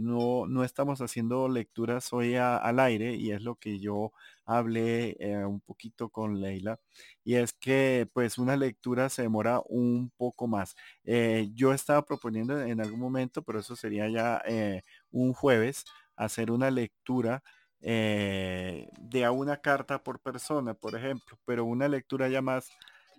no, 0.00 0.46
no, 0.46 0.64
estamos 0.64 1.00
haciendo 1.00 1.48
lecturas 1.48 2.12
hoy 2.12 2.36
al 2.36 2.78
aire? 2.80 3.14
Y 3.14 3.32
es 3.32 3.42
lo 3.42 3.56
que 3.56 3.78
yo 3.78 4.12
hablé 4.44 5.16
un 5.46 5.60
poquito 5.60 6.08
con 6.10 6.40
Leila 6.40 6.78
y 7.24 7.34
es 7.36 7.52
que 7.52 8.08
pues 8.12 8.38
una 8.38 8.56
lectura 8.56 9.08
se 9.08 9.22
demora 9.22 9.60
un 9.68 10.10
poco 10.16 10.46
más. 10.46 10.76
Eh, 11.04 11.50
yo 11.54 11.72
estaba 11.72 12.04
proponiendo 12.04 12.60
en 12.60 12.80
algún 12.80 13.00
momento, 13.00 13.42
pero 13.42 13.60
eso 13.60 13.76
sería 13.76 14.08
ya 14.08 14.42
eh, 14.46 14.82
un 15.10 15.32
jueves, 15.32 15.84
hacer 16.16 16.50
una 16.50 16.70
lectura 16.70 17.42
eh, 17.80 18.88
de 18.98 19.24
a 19.24 19.32
una 19.32 19.58
carta 19.58 20.02
por 20.02 20.20
persona, 20.20 20.74
por 20.74 20.96
ejemplo, 20.96 21.38
pero 21.44 21.64
una 21.64 21.88
lectura 21.88 22.28
ya 22.28 22.42
más, 22.42 22.68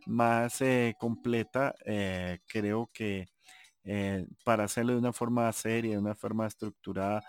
más 0.06 0.60
completa, 1.00 1.76
creo 2.48 2.90
que 2.94 3.28
para 4.44 4.66
hacerlo 4.66 4.94
de 4.94 5.00
una 5.00 5.14
forma 5.14 5.52
seria, 5.54 5.94
de 5.94 6.00
una 6.00 6.16
forma 6.16 6.48
estructurada, 6.48 7.22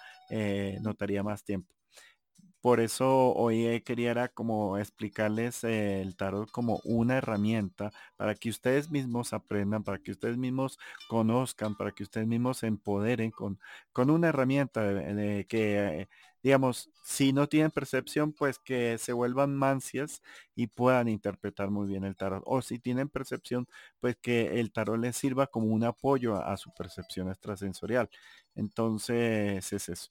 notaría 0.80 1.22
más 1.22 1.44
tiempo. 1.44 1.77
Por 2.60 2.80
eso 2.80 3.32
hoy 3.34 3.80
quería 3.82 4.28
como 4.28 4.78
explicarles 4.78 5.62
el 5.62 6.16
tarot 6.16 6.50
como 6.50 6.80
una 6.84 7.16
herramienta 7.18 7.92
para 8.16 8.34
que 8.34 8.50
ustedes 8.50 8.90
mismos 8.90 9.32
aprendan, 9.32 9.84
para 9.84 9.98
que 9.98 10.10
ustedes 10.10 10.36
mismos 10.36 10.78
conozcan, 11.08 11.76
para 11.76 11.92
que 11.92 12.02
ustedes 12.02 12.26
mismos 12.26 12.58
se 12.58 12.66
empoderen 12.66 13.30
con, 13.30 13.60
con 13.92 14.10
una 14.10 14.28
herramienta 14.30 14.82
que, 15.48 16.08
digamos, 16.42 16.90
si 17.04 17.32
no 17.32 17.48
tienen 17.48 17.70
percepción, 17.70 18.32
pues 18.32 18.58
que 18.58 18.98
se 18.98 19.12
vuelvan 19.12 19.56
mancias 19.56 20.20
y 20.56 20.66
puedan 20.66 21.08
interpretar 21.08 21.70
muy 21.70 21.86
bien 21.86 22.02
el 22.04 22.16
tarot. 22.16 22.42
O 22.44 22.60
si 22.62 22.78
tienen 22.80 23.08
percepción, 23.08 23.68
pues 24.00 24.16
que 24.16 24.58
el 24.60 24.72
tarot 24.72 24.98
les 24.98 25.16
sirva 25.16 25.46
como 25.46 25.68
un 25.68 25.84
apoyo 25.84 26.34
a 26.42 26.56
su 26.56 26.72
percepción 26.74 27.28
extrasensorial. 27.28 28.10
Entonces 28.56 29.72
es 29.72 29.88
eso 29.88 30.10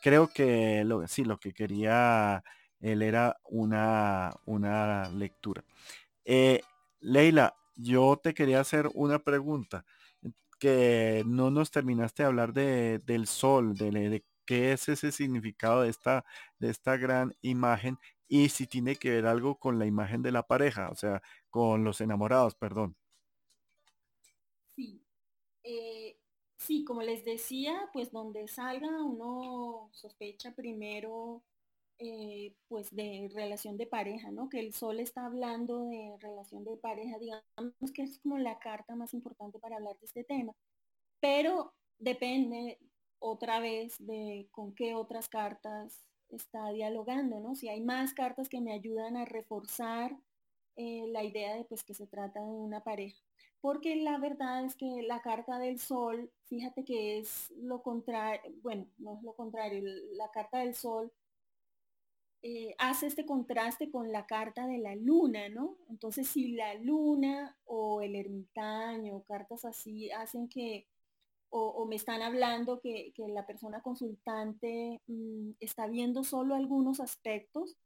creo 0.00 0.28
que 0.28 0.84
lo, 0.84 1.06
sí, 1.08 1.24
lo 1.24 1.38
que 1.38 1.52
quería 1.52 2.42
él 2.80 3.02
era 3.02 3.40
una, 3.44 4.32
una 4.44 5.08
lectura. 5.10 5.64
Eh, 6.24 6.60
Leila, 7.00 7.54
yo 7.76 8.18
te 8.22 8.34
quería 8.34 8.60
hacer 8.60 8.88
una 8.94 9.18
pregunta 9.18 9.84
que 10.58 11.22
no 11.26 11.50
nos 11.50 11.70
terminaste 11.70 12.22
de 12.22 12.26
hablar 12.26 12.52
de, 12.52 13.00
del 13.04 13.26
sol, 13.26 13.74
de, 13.74 13.90
de, 13.90 14.24
qué 14.44 14.72
es 14.72 14.88
ese 14.88 15.12
significado 15.12 15.82
de 15.82 15.90
esta, 15.90 16.24
de 16.58 16.70
esta 16.70 16.96
gran 16.96 17.34
imagen 17.42 17.98
y 18.28 18.48
si 18.50 18.66
tiene 18.66 18.96
que 18.96 19.10
ver 19.10 19.26
algo 19.26 19.58
con 19.58 19.78
la 19.78 19.86
imagen 19.86 20.22
de 20.22 20.32
la 20.32 20.42
pareja, 20.46 20.90
o 20.90 20.96
sea, 20.96 21.22
con 21.50 21.84
los 21.84 22.00
enamorados, 22.00 22.54
perdón. 22.54 22.96
Sí. 24.74 25.02
Eh, 25.64 26.17
Sí, 26.58 26.84
como 26.84 27.02
les 27.02 27.24
decía, 27.24 27.88
pues 27.92 28.10
donde 28.10 28.48
salga 28.48 28.88
uno 29.02 29.88
sospecha 29.92 30.52
primero 30.54 31.42
eh, 31.98 32.54
pues 32.68 32.94
de 32.94 33.30
relación 33.34 33.76
de 33.76 33.86
pareja, 33.86 34.30
¿no? 34.30 34.48
Que 34.48 34.60
el 34.60 34.74
sol 34.74 35.00
está 35.00 35.26
hablando 35.26 35.84
de 35.86 36.16
relación 36.20 36.64
de 36.64 36.76
pareja, 36.76 37.18
digamos 37.18 37.92
que 37.94 38.02
es 38.02 38.18
como 38.20 38.38
la 38.38 38.58
carta 38.58 38.96
más 38.96 39.14
importante 39.14 39.58
para 39.58 39.76
hablar 39.76 39.98
de 39.98 40.06
este 40.06 40.24
tema, 40.24 40.54
pero 41.20 41.74
depende 41.98 42.78
otra 43.20 43.60
vez 43.60 43.96
de 43.98 44.48
con 44.52 44.74
qué 44.74 44.94
otras 44.94 45.28
cartas 45.28 46.06
está 46.30 46.70
dialogando, 46.72 47.40
¿no? 47.40 47.54
Si 47.56 47.68
hay 47.68 47.80
más 47.80 48.14
cartas 48.14 48.48
que 48.48 48.60
me 48.60 48.72
ayudan 48.74 49.16
a 49.16 49.24
reforzar 49.24 50.16
eh, 50.76 51.06
la 51.08 51.24
idea 51.24 51.56
de 51.56 51.64
pues 51.64 51.84
que 51.84 51.94
se 51.94 52.06
trata 52.06 52.40
de 52.40 52.46
una 52.46 52.84
pareja 52.84 53.27
porque 53.60 53.96
la 53.96 54.18
verdad 54.18 54.64
es 54.64 54.76
que 54.76 55.02
la 55.02 55.20
carta 55.20 55.58
del 55.58 55.78
sol, 55.78 56.30
fíjate 56.46 56.84
que 56.84 57.18
es 57.18 57.50
lo 57.56 57.82
contrario, 57.82 58.52
bueno, 58.62 58.86
no 58.98 59.14
es 59.16 59.22
lo 59.22 59.34
contrario, 59.34 59.82
la 60.12 60.30
carta 60.30 60.58
del 60.58 60.74
sol 60.74 61.12
eh, 62.42 62.74
hace 62.78 63.08
este 63.08 63.26
contraste 63.26 63.90
con 63.90 64.12
la 64.12 64.26
carta 64.26 64.66
de 64.66 64.78
la 64.78 64.94
luna, 64.94 65.48
¿no? 65.48 65.76
Entonces, 65.90 66.28
si 66.28 66.52
la 66.52 66.74
luna 66.74 67.56
o 67.64 68.00
el 68.00 68.14
ermitaño, 68.14 69.24
cartas 69.24 69.64
así, 69.64 70.10
hacen 70.12 70.48
que, 70.48 70.86
o, 71.50 71.84
me 71.86 71.96
están 71.96 72.22
hablando 72.22 72.80
que, 72.80 73.12
la 73.28 73.46
persona 73.46 73.82
consultante 73.82 75.00
mm, 75.08 75.52
está 75.60 75.86
viendo 75.88 76.22
solo 76.22 76.54
algunos 76.54 77.00
aspectos 77.00 77.76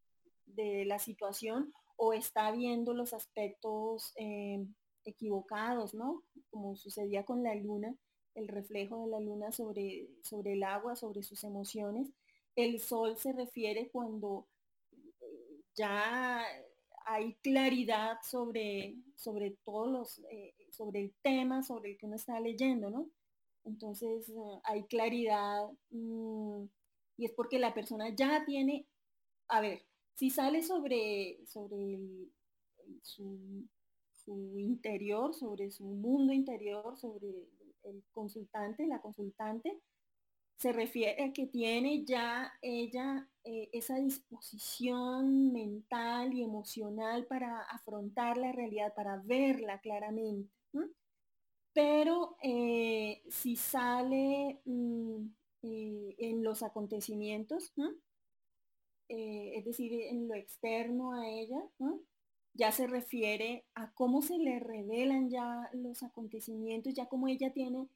de 0.47 0.85
la 0.85 0.99
situación 0.99 1.73
o 1.97 2.12
está 2.12 2.51
viendo 2.51 2.93
los 2.94 3.15
aspectos 3.15 4.12
eh, 4.16 4.66
equivocados, 5.05 5.95
¿no? 5.95 6.23
Como 6.51 6.77
sucedía 6.77 7.24
con 7.24 7.43
la 7.43 7.55
luna, 7.55 7.95
el 8.35 8.49
reflejo 8.49 9.03
de 9.03 9.09
la 9.09 9.20
luna 9.20 9.53
sobre, 9.53 10.09
sobre 10.23 10.55
el 10.55 10.62
agua, 10.62 10.97
sobre 10.97 11.23
sus 11.23 11.45
emociones. 11.45 12.12
El 12.57 12.81
sol 12.81 13.16
se 13.16 13.33
refiere 13.33 13.91
cuando 13.91 14.47
eh, 14.93 15.61
ya 15.74 16.45
hay 17.07 17.35
claridad 17.43 18.19
sobre, 18.23 18.97
sobre 19.16 19.57
todos 19.65 19.91
los, 19.91 20.19
eh, 20.31 20.55
sobre 20.70 21.01
el 21.01 21.15
tema 21.23 21.62
sobre 21.62 21.93
el 21.93 21.99
que 21.99 22.07
uno 22.07 22.16
está 22.16 22.39
leyendo, 22.41 22.91
¿no? 22.91 23.09
Entonces 23.65 24.29
eh, 24.29 24.61
hay 24.65 24.85
claridad 24.85 25.69
mm, 25.91 26.65
y 27.19 27.27
es 27.27 27.33
porque 27.33 27.59
la 27.59 27.74
persona 27.74 28.15
ya 28.15 28.45
tiene, 28.45 28.87
a 29.49 29.61
ver, 29.61 29.85
si 30.15 30.31
sale 30.31 30.62
sobre, 30.62 31.39
sobre 31.47 31.99
su 33.03 33.66
su 34.24 34.59
interior, 34.59 35.35
sobre 35.35 35.70
su 35.70 35.85
mundo 35.85 36.32
interior, 36.32 36.97
sobre 36.97 37.49
el 37.85 38.03
consultante, 38.12 38.86
la 38.86 39.01
consultante, 39.01 39.81
se 40.57 40.73
refiere 40.73 41.24
a 41.24 41.32
que 41.32 41.47
tiene 41.47 42.05
ya 42.05 42.53
ella 42.62 43.28
eh, 43.43 43.69
esa 43.73 43.97
disposición 43.97 45.53
mental 45.53 46.32
y 46.32 46.44
emocional 46.44 47.27
para 47.27 47.62
afrontar 47.62 48.39
la 48.39 48.53
realidad, 48.53 48.94
para 48.94 49.16
verla 49.16 49.81
claramente. 49.81 50.53
Pero 51.73 52.36
eh, 52.43 53.23
si 53.28 53.57
sale 53.57 54.61
mm, 54.65 55.27
eh, 55.62 56.15
en 56.19 56.44
los 56.44 56.62
acontecimientos, 56.62 57.73
es 59.09 59.65
decir, 59.65 59.93
en 59.93 60.28
lo 60.28 60.35
externo 60.35 61.12
a 61.12 61.28
ella, 61.28 61.61
ya 62.55 62.73
se 62.73 62.87
refiere 62.87 63.65
a 63.74 63.93
cómo 63.93 64.23
se 64.23 64.39
le 64.39 64.59
revelan 64.59 65.31
ya 65.31 65.70
los 65.73 66.03
acontecimientos, 66.03 66.95
ya 66.95 67.07
como 67.07 67.29
ella 67.29 67.53
tiene 67.53 67.89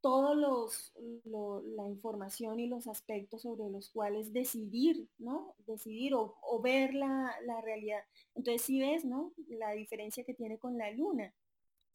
todos 0.00 0.36
los 0.36 0.92
la 1.24 1.88
información 1.88 2.58
y 2.58 2.66
los 2.66 2.86
aspectos 2.86 3.42
sobre 3.42 3.68
los 3.70 3.90
cuales 3.90 4.32
decidir, 4.32 5.08
¿no? 5.18 5.54
Decidir 5.66 6.14
o, 6.14 6.60
ver 6.62 6.94
la, 6.94 7.34
realidad. 7.62 8.02
Entonces 8.34 8.62
sí 8.62 8.80
ves, 8.80 9.04
¿no? 9.04 9.32
La 9.48 9.72
diferencia 9.72 10.24
que 10.24 10.34
tiene 10.34 10.58
con 10.58 10.78
la 10.78 10.90
luna. 10.90 11.34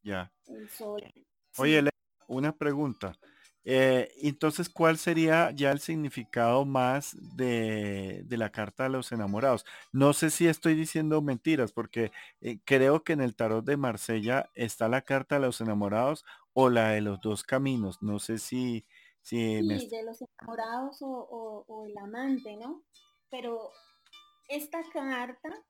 Ya. 0.04 0.32
Oye, 1.58 1.84
una 2.28 2.56
pregunta. 2.56 3.18
Eh, 3.66 4.12
entonces, 4.22 4.70
¿cuál 4.70 4.98
sería 5.00 5.52
ya 5.52 5.72
el 5.72 5.80
significado 5.80 6.66
más 6.66 7.18
de, 7.36 8.24
la 8.30 8.52
carta 8.52 8.84
de 8.84 8.90
los 8.90 9.12
enamorados? 9.12 9.66
No 9.92 10.14
sé 10.14 10.30
si 10.30 10.48
estoy 10.48 10.76
diciendo 10.76 11.22
mentiras, 11.22 11.72
porque 11.72 12.12
eh, 12.42 12.60
creo 12.64 13.04
que 13.04 13.14
en 13.14 13.22
el 13.22 13.36
tarot 13.36 13.66
de 13.66 13.76
Marsella 13.76 14.52
está 14.54 14.88
la 14.88 15.02
carta 15.02 15.36
de 15.36 15.42
los 15.42 15.62
enamorados 15.62 16.26
o 16.54 16.70
la 16.70 16.92
de 16.92 17.02
los 17.02 17.20
dos 17.22 17.44
caminos. 17.44 18.02
No 18.04 18.20
sé 18.20 18.38
si, 18.38 18.86
Sí, 19.26 19.56
de 19.56 20.04
los 20.04 20.22
enamorados 20.22 20.98
o, 21.02 21.86
el 21.88 21.98
amante, 21.98 22.58
¿no? 22.58 22.84
Pero 23.32 23.72
esta 24.48 24.84
carta 24.94 25.66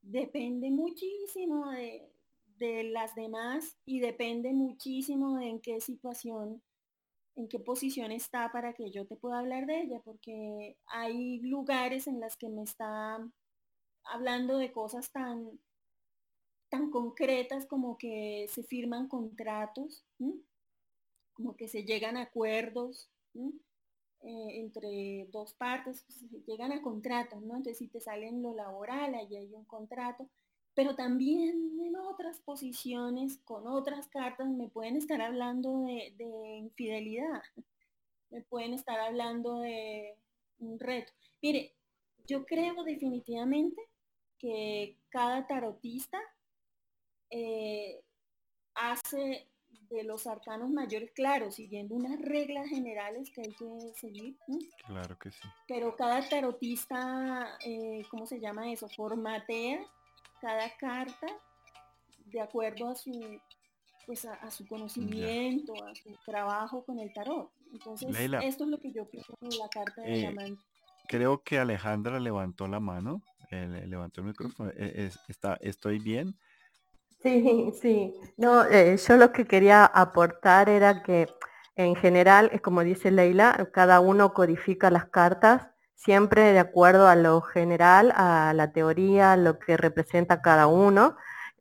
depende 0.00 0.70
muchísimo 0.70 1.70
de, 1.70 2.10
de, 2.56 2.84
las 2.84 3.14
demás 3.14 3.76
y 3.84 4.00
depende 4.00 4.54
muchísimo 4.54 5.36
de 5.36 5.50
en 5.50 5.60
qué 5.60 5.82
situación, 5.82 6.62
en 7.38 7.48
qué 7.48 7.58
posición 7.58 8.10
está 8.12 8.50
para 8.52 8.74
que 8.74 8.90
yo 8.90 9.06
te 9.06 9.16
pueda 9.16 9.38
hablar 9.38 9.66
de 9.66 9.80
ella, 9.82 10.00
porque 10.04 10.76
hay 10.86 11.40
lugares 11.40 12.06
en 12.06 12.20
las 12.20 12.36
que 12.36 12.48
me 12.48 12.62
está 12.62 13.18
hablando 14.04 14.58
de 14.58 14.72
cosas 14.72 15.10
tan, 15.12 15.58
tan 16.68 16.90
concretas 16.90 17.66
como 17.66 17.96
que 17.96 18.46
se 18.48 18.62
firman 18.62 19.08
contratos 19.08 20.04
como 21.38 21.56
que 21.56 21.68
se 21.68 21.84
llegan 21.84 22.16
acuerdos 22.16 23.08
eh, 23.34 24.60
entre 24.60 25.28
dos 25.30 25.54
partes, 25.54 26.04
pues, 26.04 26.44
llegan 26.46 26.72
a 26.72 26.82
contratos, 26.82 27.40
¿no? 27.42 27.56
Entonces 27.56 27.78
si 27.78 27.86
te 27.86 28.00
salen 28.00 28.42
lo 28.42 28.52
laboral, 28.52 29.14
ahí 29.14 29.36
hay 29.36 29.54
un 29.54 29.64
contrato, 29.64 30.28
pero 30.78 30.94
también 30.94 31.80
en 31.84 31.96
otras 31.96 32.38
posiciones, 32.38 33.40
con 33.44 33.66
otras 33.66 34.06
cartas, 34.06 34.46
me 34.46 34.68
pueden 34.68 34.94
estar 34.94 35.20
hablando 35.20 35.80
de, 35.80 36.14
de 36.16 36.56
infidelidad, 36.56 37.42
me 38.30 38.42
pueden 38.42 38.74
estar 38.74 39.00
hablando 39.00 39.58
de 39.58 40.14
un 40.60 40.78
reto. 40.78 41.12
Mire, 41.42 41.74
yo 42.28 42.46
creo 42.46 42.84
definitivamente 42.84 43.82
que 44.38 44.96
cada 45.08 45.48
tarotista 45.48 46.20
eh, 47.28 48.00
hace 48.76 49.48
de 49.90 50.04
los 50.04 50.28
arcanos 50.28 50.70
mayores, 50.70 51.10
claro, 51.10 51.50
siguiendo 51.50 51.96
unas 51.96 52.20
reglas 52.20 52.68
generales 52.68 53.32
que 53.32 53.40
hay 53.40 53.52
que 53.52 53.66
seguir. 53.96 54.36
Claro 54.86 55.18
que 55.18 55.32
sí. 55.32 55.48
Pero 55.66 55.96
cada 55.96 56.28
tarotista, 56.28 57.58
eh, 57.66 58.02
¿cómo 58.12 58.26
se 58.26 58.38
llama 58.38 58.70
eso? 58.70 58.88
Formatea 58.88 59.84
cada 60.40 60.76
carta 60.76 61.26
de 62.26 62.40
acuerdo 62.40 62.88
a 62.88 62.94
su 62.94 63.40
pues 64.06 64.24
a, 64.24 64.50
su 64.50 64.66
conocimiento, 64.66 65.74
a 65.84 65.94
su 65.94 66.16
trabajo 66.24 66.82
con 66.82 66.98
el 66.98 67.12
tarot. 67.12 67.50
Entonces, 67.74 68.08
esto 68.42 68.64
es 68.64 68.70
lo 68.70 68.78
que 68.78 68.90
yo 68.90 69.04
pienso 69.04 69.36
en 69.42 69.58
la 69.58 69.68
carta 69.68 70.00
de 70.00 70.24
eh, 70.24 70.56
Creo 71.06 71.42
que 71.42 71.58
Alejandra 71.58 72.18
levantó 72.18 72.66
la 72.68 72.80
mano, 72.80 73.22
eh, 73.50 73.84
levantó 73.86 74.22
el 74.22 74.28
micrófono. 74.28 74.70
Eh, 74.74 75.10
está, 75.28 75.58
¿Estoy 75.60 75.98
bien? 75.98 76.38
Sí, 77.22 77.70
sí. 77.78 78.14
No, 78.38 78.64
eh, 78.64 78.96
yo 78.96 79.16
lo 79.16 79.30
que 79.30 79.46
quería 79.46 79.84
aportar 79.84 80.70
era 80.70 81.02
que 81.02 81.28
en 81.76 81.94
general, 81.94 82.48
es 82.52 82.62
como 82.62 82.82
dice 82.82 83.10
Leila, 83.10 83.68
cada 83.72 84.00
uno 84.00 84.32
codifica 84.32 84.90
las 84.90 85.06
cartas 85.06 85.68
siempre 85.98 86.52
de 86.52 86.60
acuerdo 86.60 87.08
a 87.08 87.16
lo 87.16 87.40
general, 87.42 88.12
a 88.14 88.52
la 88.54 88.72
teoría, 88.72 89.36
lo 89.36 89.58
que 89.58 89.76
representa 89.76 90.40
cada 90.40 90.68
uno, 90.68 91.16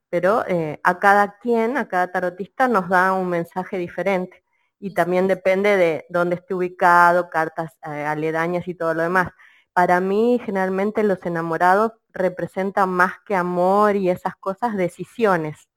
pero 0.09 0.45
eh, 0.47 0.79
a 0.83 0.99
cada 0.99 1.37
quien, 1.39 1.75
a 1.75 1.87
cada 1.87 2.11
tarotista 2.11 2.67
nos 2.67 2.87
da 2.87 3.13
un 3.13 3.29
mensaje 3.29 3.77
diferente 3.79 4.43
y 4.79 4.93
también 4.93 5.27
depende 5.27 5.75
de 5.75 6.05
dónde 6.09 6.35
esté 6.35 6.53
ubicado, 6.53 7.31
cartas 7.31 7.73
eh, 7.83 8.05
aledañas 8.05 8.67
y 8.67 8.75
todo 8.75 8.93
lo 8.93 9.01
demás. 9.01 9.31
Para 9.73 9.99
mí, 9.99 10.39
generalmente 10.45 11.03
los 11.03 11.25
enamorados 11.25 11.93
representan 12.09 12.89
más 12.89 13.13
que 13.25 13.35
amor 13.35 13.95
y 13.95 14.09
esas 14.11 14.35
cosas, 14.35 14.77
decisiones 14.77 15.67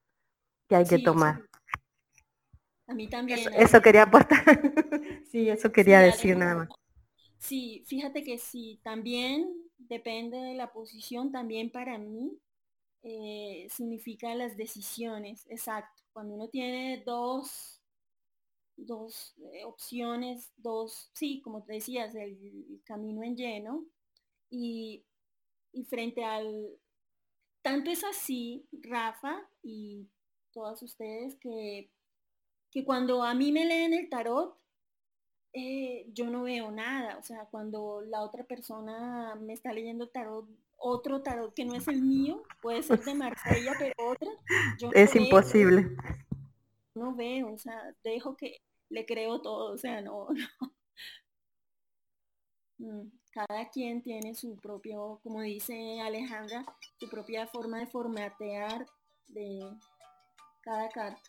que 0.68 0.76
hay 0.76 0.86
que 0.86 0.98
tomar. 0.98 1.40
A 2.86 2.92
mí 2.92 3.08
también. 3.08 3.38
Eso, 3.54 3.80
quería 3.80 4.02
aportar. 4.02 4.42
sí, 5.30 5.48
eso 5.48 5.72
quería 5.72 6.00
decir 6.00 6.36
nada 6.36 6.56
más. 6.56 6.79
Sí, 7.40 7.84
fíjate 7.86 8.22
que 8.22 8.38
sí, 8.38 8.80
también 8.84 9.52
depende 9.78 10.36
de 10.36 10.54
la 10.54 10.72
posición, 10.72 11.32
también 11.32 11.72
para 11.72 11.98
mí 11.98 12.38
eh, 13.02 13.66
significa 13.70 14.34
las 14.34 14.56
decisiones, 14.56 15.46
exacto. 15.48 16.02
Cuando 16.12 16.34
uno 16.34 16.48
tiene 16.48 17.02
dos 17.04 17.80
dos 18.86 19.34
eh, 19.52 19.64
opciones, 19.64 20.50
dos, 20.56 21.10
sí, 21.12 21.40
como 21.42 21.62
te 21.64 21.74
decías, 21.74 22.14
el, 22.14 22.80
camino 22.84 23.22
en 23.22 23.36
lleno. 23.36 23.86
Y, 24.50 25.04
frente 25.88 26.24
al, 26.24 26.78
tanto 27.62 27.90
es 27.90 28.02
así, 28.04 28.66
Rafa 28.72 29.48
y 29.62 30.08
todas 30.52 30.82
ustedes, 30.82 31.36
que, 31.36 31.90
que 32.70 32.84
cuando 32.84 33.22
a 33.22 33.34
mí 33.34 33.52
me 33.52 33.64
leen 33.64 33.94
el 33.94 34.08
tarot, 34.08 34.59
eh, 35.52 36.06
yo 36.12 36.30
no 36.30 36.42
veo 36.42 36.70
nada. 36.70 37.18
O 37.18 37.22
sea, 37.22 37.46
cuando 37.50 38.02
la 38.02 38.22
otra 38.22 38.44
persona 38.44 39.34
me 39.36 39.52
está 39.52 39.72
leyendo 39.72 40.04
el 40.04 40.10
tarot, 40.10 40.48
otro 40.78 41.22
tarot 41.22 41.54
que 41.54 41.64
no 41.64 41.74
es 41.74 41.88
el 41.88 42.02
mío, 42.02 42.42
puede 42.62 42.82
ser 42.82 43.00
de 43.00 43.14
Marsella, 43.14 43.74
pero 43.78 43.94
otra. 44.10 44.30
es 44.94 45.16
imposible. 45.16 45.90
no 46.94 47.14
veo, 47.14 47.52
o 47.52 47.58
sea, 47.58 47.94
dejo 48.02 48.36
que 48.36 48.60
le 48.88 49.06
creo 49.06 49.40
todo, 49.40 49.72
o 49.72 49.78
sea, 49.78 50.00
no, 50.02 50.28
mm, 52.78 53.08
Cada 53.32 53.70
quien 53.70 54.02
tiene 54.02 54.34
su 54.34 54.56
propio, 54.56 55.20
como 55.22 55.42
dice 55.42 56.00
Alejandra, 56.00 56.64
su 56.98 57.08
propia 57.08 57.46
forma 57.46 57.78
de 57.78 57.86
formatear 57.86 58.86
de 59.28 59.60
cada 60.62 60.88
carta. 60.88 61.22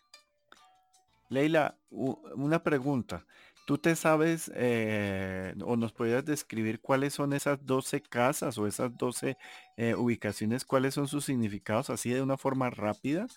Leila, 1.29 1.77
una 1.89 2.61
pregunta. 2.61 3.25
¿Tú 3.71 3.77
te 3.77 3.95
sabes 3.95 4.51
eh, 4.53 5.55
o 5.65 5.77
nos 5.77 5.93
podrías 5.93 6.25
describir 6.25 6.81
cuáles 6.81 7.13
son 7.13 7.31
esas 7.31 7.65
12 7.65 8.01
casas 8.01 8.57
o 8.57 8.67
esas 8.67 8.97
12 8.97 9.37
eh, 9.77 9.95
ubicaciones? 9.95 10.65
¿Cuáles 10.65 10.93
son 10.93 11.07
sus 11.07 11.23
significados 11.23 11.89
así 11.89 12.09
de 12.09 12.21
una 12.21 12.35
forma 12.35 12.69
rápida? 12.69 13.27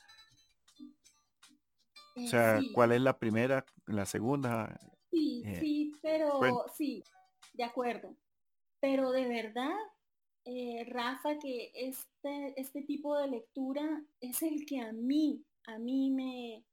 O 2.16 2.20
eh, 2.20 2.26
sea, 2.26 2.60
¿cuál 2.72 2.90
es 2.90 3.00
la 3.00 3.16
primera, 3.16 3.64
la 3.86 4.06
segunda? 4.06 4.76
Sí, 5.12 5.44
sí, 5.60 5.92
pero 6.02 6.66
sí, 6.76 7.04
de 7.52 7.62
acuerdo. 7.62 8.16
Pero 8.80 9.12
de 9.12 9.28
verdad, 9.28 9.76
Rafa, 10.88 11.38
que 11.38 11.70
este, 11.76 12.60
este 12.60 12.82
tipo 12.82 13.16
de 13.18 13.28
lectura 13.28 14.02
es 14.20 14.42
el 14.42 14.66
que 14.66 14.80
a 14.80 14.92
mí, 14.92 15.44
a 15.68 15.78
mí 15.78 16.10
me, 16.10 16.64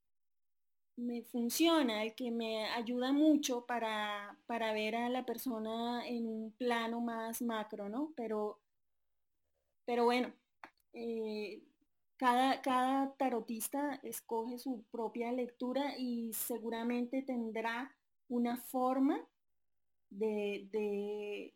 me 0.97 1.23
funciona, 1.23 2.03
el 2.03 2.15
que 2.15 2.31
me 2.31 2.65
ayuda 2.65 3.11
mucho 3.11 3.65
para, 3.65 4.37
para 4.45 4.73
ver 4.73 4.95
a 4.95 5.09
la 5.09 5.25
persona 5.25 6.07
en 6.07 6.27
un 6.27 6.51
plano 6.51 7.01
más 7.01 7.41
macro, 7.41 7.89
¿no? 7.89 8.13
Pero, 8.15 8.59
pero 9.85 10.05
bueno, 10.05 10.33
cada, 12.17 13.15
tarotista 13.17 13.99
escoge 14.03 14.59
su 14.59 14.83
propia 14.91 15.31
lectura 15.31 15.97
y 15.97 16.33
seguramente 16.33 17.23
tendrá 17.23 17.95
una 18.29 18.57
forma 18.57 19.19
de, 20.09 21.53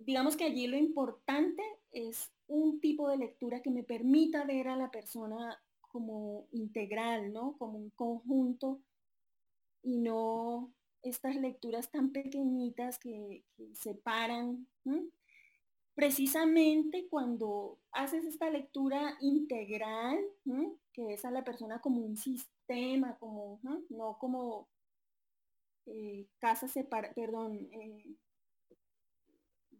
digamos 0.00 0.36
que 0.36 0.44
allí 0.44 0.66
lo 0.66 0.76
importante 0.76 1.62
es 1.92 2.32
un 2.48 2.80
tipo 2.80 3.08
de 3.08 3.18
lectura 3.18 3.62
que 3.62 3.70
me 3.70 3.84
permita 3.84 4.44
ver 4.44 4.68
a 4.68 4.76
la 4.76 4.90
persona 4.90 5.62
como 5.94 6.48
integral, 6.50 7.32
¿no? 7.32 7.56
Como 7.56 7.78
un 7.78 7.90
conjunto 7.90 8.80
y 9.80 9.98
no 9.98 10.74
estas 11.02 11.36
lecturas 11.36 11.88
tan 11.92 12.10
pequeñitas 12.10 12.98
que, 12.98 13.44
separan 13.74 14.66
precisamente 15.94 17.06
cuando 17.08 17.78
haces 17.92 18.24
esta 18.24 18.50
lectura 18.50 19.16
integral, 19.20 20.18
que 20.92 21.12
es 21.12 21.24
a 21.24 21.30
la 21.30 21.44
persona 21.44 21.80
como 21.80 22.00
un 22.00 22.16
sistema, 22.16 23.16
como, 23.20 23.60
no 23.88 24.18
como 24.18 24.68
eh, 25.86 26.26
casas 26.40 26.72
separadas, 26.72 27.14
perdón, 27.14 27.68
eh, 27.72 28.16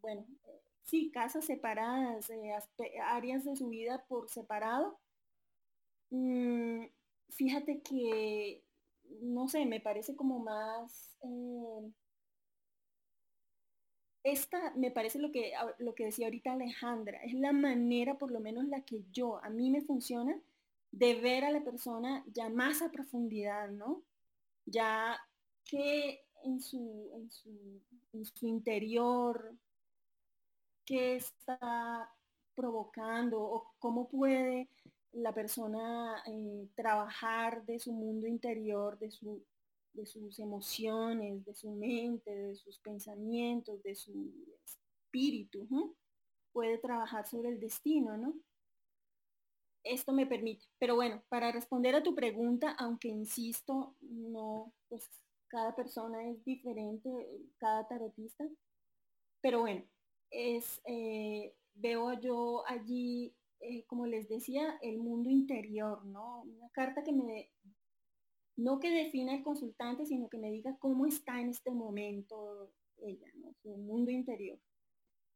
bueno, 0.01 0.25
eh, 0.45 0.63
sí, 0.85 1.11
casas 1.11 1.45
separadas, 1.45 2.31
áreas 3.03 3.45
de 3.45 3.57
su 3.57 3.69
vida 3.69 4.05
por 4.07 4.29
separado. 4.29 5.01
Mm, 6.15 6.87
fíjate 7.31 7.83
que, 7.83 8.63
no 9.21 9.49
sé, 9.49 9.67
me 9.67 9.81
parece 9.81 10.15
como 10.15 10.39
más 10.39 11.17
esta 14.23 14.73
me 14.77 14.91
parece 14.91 15.19
lo 15.19 15.33
que, 15.33 15.53
lo 15.79 15.95
que 15.95 16.07
decía 16.07 16.27
ahorita 16.27 16.53
Alejandra, 16.53 17.19
es 17.25 17.35
la 17.35 17.53
manera, 17.53 18.17
por 18.17 18.31
lo 18.31 18.41
menos 18.41 18.65
la 18.67 18.83
que 18.83 19.05
yo, 19.13 19.43
a 19.45 19.51
mí 19.51 19.71
me 19.71 19.83
funciona, 19.83 20.41
de 20.93 21.17
ver 21.21 21.45
a 21.45 21.51
la 21.51 21.65
persona 21.65 22.25
ya 22.29 22.49
más 22.49 22.81
a 22.81 22.93
profundidad, 22.93 23.69
¿no? 23.71 24.03
Ya 24.67 25.21
que 25.65 26.25
en 26.45 26.61
su, 26.61 27.11
en 27.15 27.31
su, 27.31 27.83
en 28.13 28.25
su 28.25 28.47
interior, 28.47 29.53
qué 30.87 31.17
está 31.17 32.09
provocando 32.55 33.43
o 33.43 33.75
cómo 33.81 34.09
puede 34.09 34.69
la 35.15 35.33
persona 35.33 36.23
eh, 36.27 36.69
trabajar 36.75 37.65
de 37.65 37.79
su 37.79 37.93
mundo 37.93 38.27
interior, 38.27 38.99
de 38.99 39.11
su 39.11 39.43
de 39.95 40.07
sus 40.07 40.39
emociones, 40.41 41.45
de 41.45 41.55
su 41.55 41.71
mente, 41.71 42.35
de 42.35 42.57
sus 42.57 42.79
pensamientos, 42.81 43.83
de 43.83 43.95
su 43.95 44.33
espíritu. 44.65 45.95
Puede 46.53 46.79
trabajar 46.79 47.27
sobre 47.27 47.51
el 47.51 47.61
destino, 47.61 48.17
¿no? 48.17 48.35
Esto 49.85 50.13
me 50.13 50.27
permite. 50.27 50.67
Pero 50.79 50.97
bueno, 50.97 51.23
para 51.29 51.53
responder 51.53 51.95
a 51.95 52.03
tu 52.03 52.15
pregunta, 52.15 52.75
aunque 52.79 53.09
insisto, 53.09 53.95
no, 54.01 54.73
pues 54.89 55.09
cada 55.49 55.75
persona 55.75 56.29
es 56.29 56.45
diferente, 56.45 57.09
cada 57.59 57.87
tarotista. 57.87 58.45
Pero 59.41 59.61
bueno, 59.61 59.85
es, 60.31 60.81
eh, 60.87 61.55
veo 61.75 62.13
yo 62.15 62.65
allí, 62.67 63.33
eh, 63.65 63.85
como 63.87 64.07
les 64.07 64.29
decía, 64.29 64.79
el 64.83 64.99
mundo 64.99 65.31
interior, 65.31 66.05
¿no? 66.05 66.43
Una 66.43 66.69
carta 66.71 67.03
que 67.03 67.13
me 67.13 67.51
no 68.57 68.79
que 68.79 68.91
defina 68.91 69.35
el 69.35 69.43
consultante, 69.43 70.07
sino 70.07 70.29
que 70.29 70.39
me 70.39 70.51
diga 70.51 70.77
cómo 70.79 71.07
está 71.07 71.41
en 71.41 71.49
este 71.49 71.73
momento 71.73 72.73
ella, 72.99 73.27
su 73.63 73.77
mundo 73.77 74.11
interior. 74.11 74.61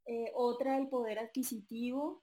Eh, 0.06 0.30
otra, 0.34 0.78
el 0.78 0.88
poder 0.88 1.18
adquisitivo. 1.18 2.22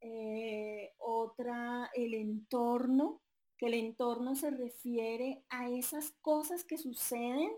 Eh, 0.00 0.92
otra, 0.98 1.90
el 1.94 2.12
entorno, 2.12 3.22
que 3.56 3.66
el 3.66 3.74
entorno 3.74 4.34
se 4.34 4.50
refiere 4.50 5.44
a 5.48 5.70
esas 5.70 6.10
cosas 6.20 6.62
que 6.62 6.76
suceden 6.76 7.50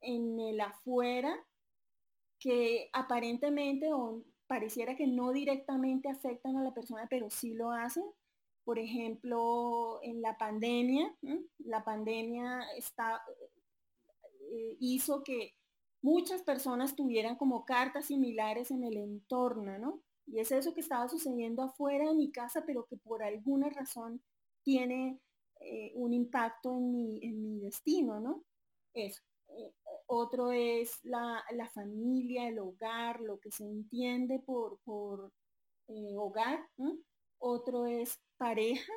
en 0.00 0.38
el 0.38 0.60
afuera 0.60 1.44
que 2.38 2.90
aparentemente 2.92 3.88
pareciera 4.46 4.96
que 4.96 5.06
no 5.06 5.32
directamente 5.32 6.08
afectan 6.08 6.56
a 6.56 6.62
la 6.62 6.74
persona, 6.74 7.06
pero 7.08 7.30
sí 7.30 7.54
lo 7.54 7.70
hacen 7.70 8.04
por 8.64 8.78
ejemplo, 8.78 10.00
en 10.02 10.22
la 10.22 10.38
pandemia, 10.38 11.14
la 11.58 11.84
pandemia 11.84 12.62
está, 12.76 13.22
eh, 14.40 14.76
hizo 14.80 15.22
que 15.22 15.54
muchas 16.00 16.42
personas 16.42 16.96
tuvieran 16.96 17.36
como 17.36 17.66
cartas 17.66 18.06
similares 18.06 18.70
en 18.70 18.84
el 18.84 18.96
entorno, 18.96 19.78
¿no? 19.78 20.00
Y 20.26 20.38
es 20.38 20.50
eso 20.50 20.72
que 20.72 20.80
estaba 20.80 21.08
sucediendo 21.08 21.62
afuera 21.62 22.08
de 22.08 22.14
mi 22.14 22.32
casa, 22.32 22.64
pero 22.66 22.86
que 22.86 22.96
por 22.96 23.22
alguna 23.22 23.68
razón 23.68 24.22
tiene 24.62 25.20
eh, 25.60 25.92
un 25.94 26.14
impacto 26.14 26.74
en 26.78 26.90
mi, 26.90 27.18
en 27.22 27.42
mi 27.42 27.60
destino, 27.60 28.18
¿no? 28.18 28.44
Eso. 28.94 29.22
Eh, 29.56 29.72
otro 30.06 30.52
es 30.52 31.00
la, 31.02 31.42
familia, 31.72 32.48
el 32.48 32.58
hogar, 32.58 33.20
lo 33.20 33.38
que 33.38 33.50
se 33.50 33.64
entiende 33.64 34.38
por, 34.38 34.78
por 34.84 35.32
hogar. 36.16 36.66
Otro 37.38 37.86
es 37.86 38.20
pareja, 38.36 38.92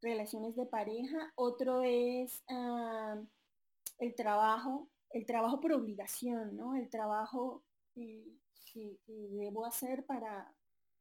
relaciones 0.00 0.56
de 0.56 0.66
pareja, 0.66 1.32
otro 1.34 1.82
es 1.82 2.42
ah, 2.48 3.20
el 3.98 4.14
trabajo, 4.14 4.88
el 5.10 5.26
trabajo 5.26 5.60
por 5.60 5.72
obligación, 5.72 6.56
¿no? 6.56 6.74
El 6.74 6.90
trabajo 6.90 7.64
que, 7.94 8.24
debo 9.06 9.64
hacer 9.64 10.04
para, 10.04 10.52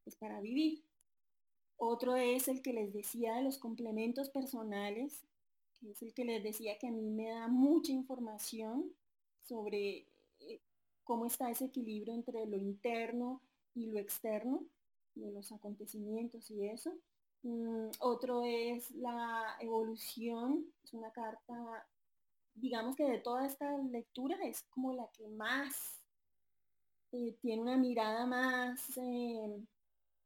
pues, 0.03 0.15
para 0.15 0.39
vivir. 0.39 0.83
Otro 1.77 2.15
es 2.15 2.47
el 2.47 2.61
que 2.61 2.73
les 2.73 2.93
decía 2.93 3.35
de 3.35 3.41
los 3.41 3.57
complementos 3.57 4.29
personales, 4.29 5.25
es 5.91 6.01
el 6.01 6.13
que 6.13 6.25
les 6.25 6.43
decía 6.43 6.77
que 6.77 6.87
a 6.87 6.91
mí 6.91 7.09
me 7.09 7.29
da 7.29 7.47
mucha 7.47 7.91
información 7.91 8.93
sobre 9.41 10.07
eh, 10.39 10.61
cómo 11.03 11.25
está 11.25 11.49
ese 11.51 11.65
equilibrio 11.65 12.13
entre 12.13 12.45
lo 12.45 12.57
interno 12.57 13.41
y 13.75 13.87
lo 13.87 13.99
externo, 13.99 14.63
de 15.15 15.31
los 15.31 15.51
acontecimientos 15.51 16.49
y 16.49 16.67
eso. 16.67 16.93
Mm, 17.43 17.89
otro 17.99 18.43
es 18.43 18.91
la 18.91 19.57
evolución, 19.59 20.65
es 20.83 20.93
una 20.93 21.11
carta, 21.11 21.87
digamos 22.55 22.95
que 22.95 23.03
de 23.03 23.19
toda 23.19 23.45
esta 23.45 23.77
lectura 23.77 24.37
es 24.43 24.63
como 24.63 24.93
la 24.93 25.07
que 25.11 25.27
más 25.27 25.99
eh, 27.11 27.35
tiene 27.41 27.61
una 27.61 27.77
mirada 27.77 28.25
más, 28.25 28.97
eh, 28.97 29.61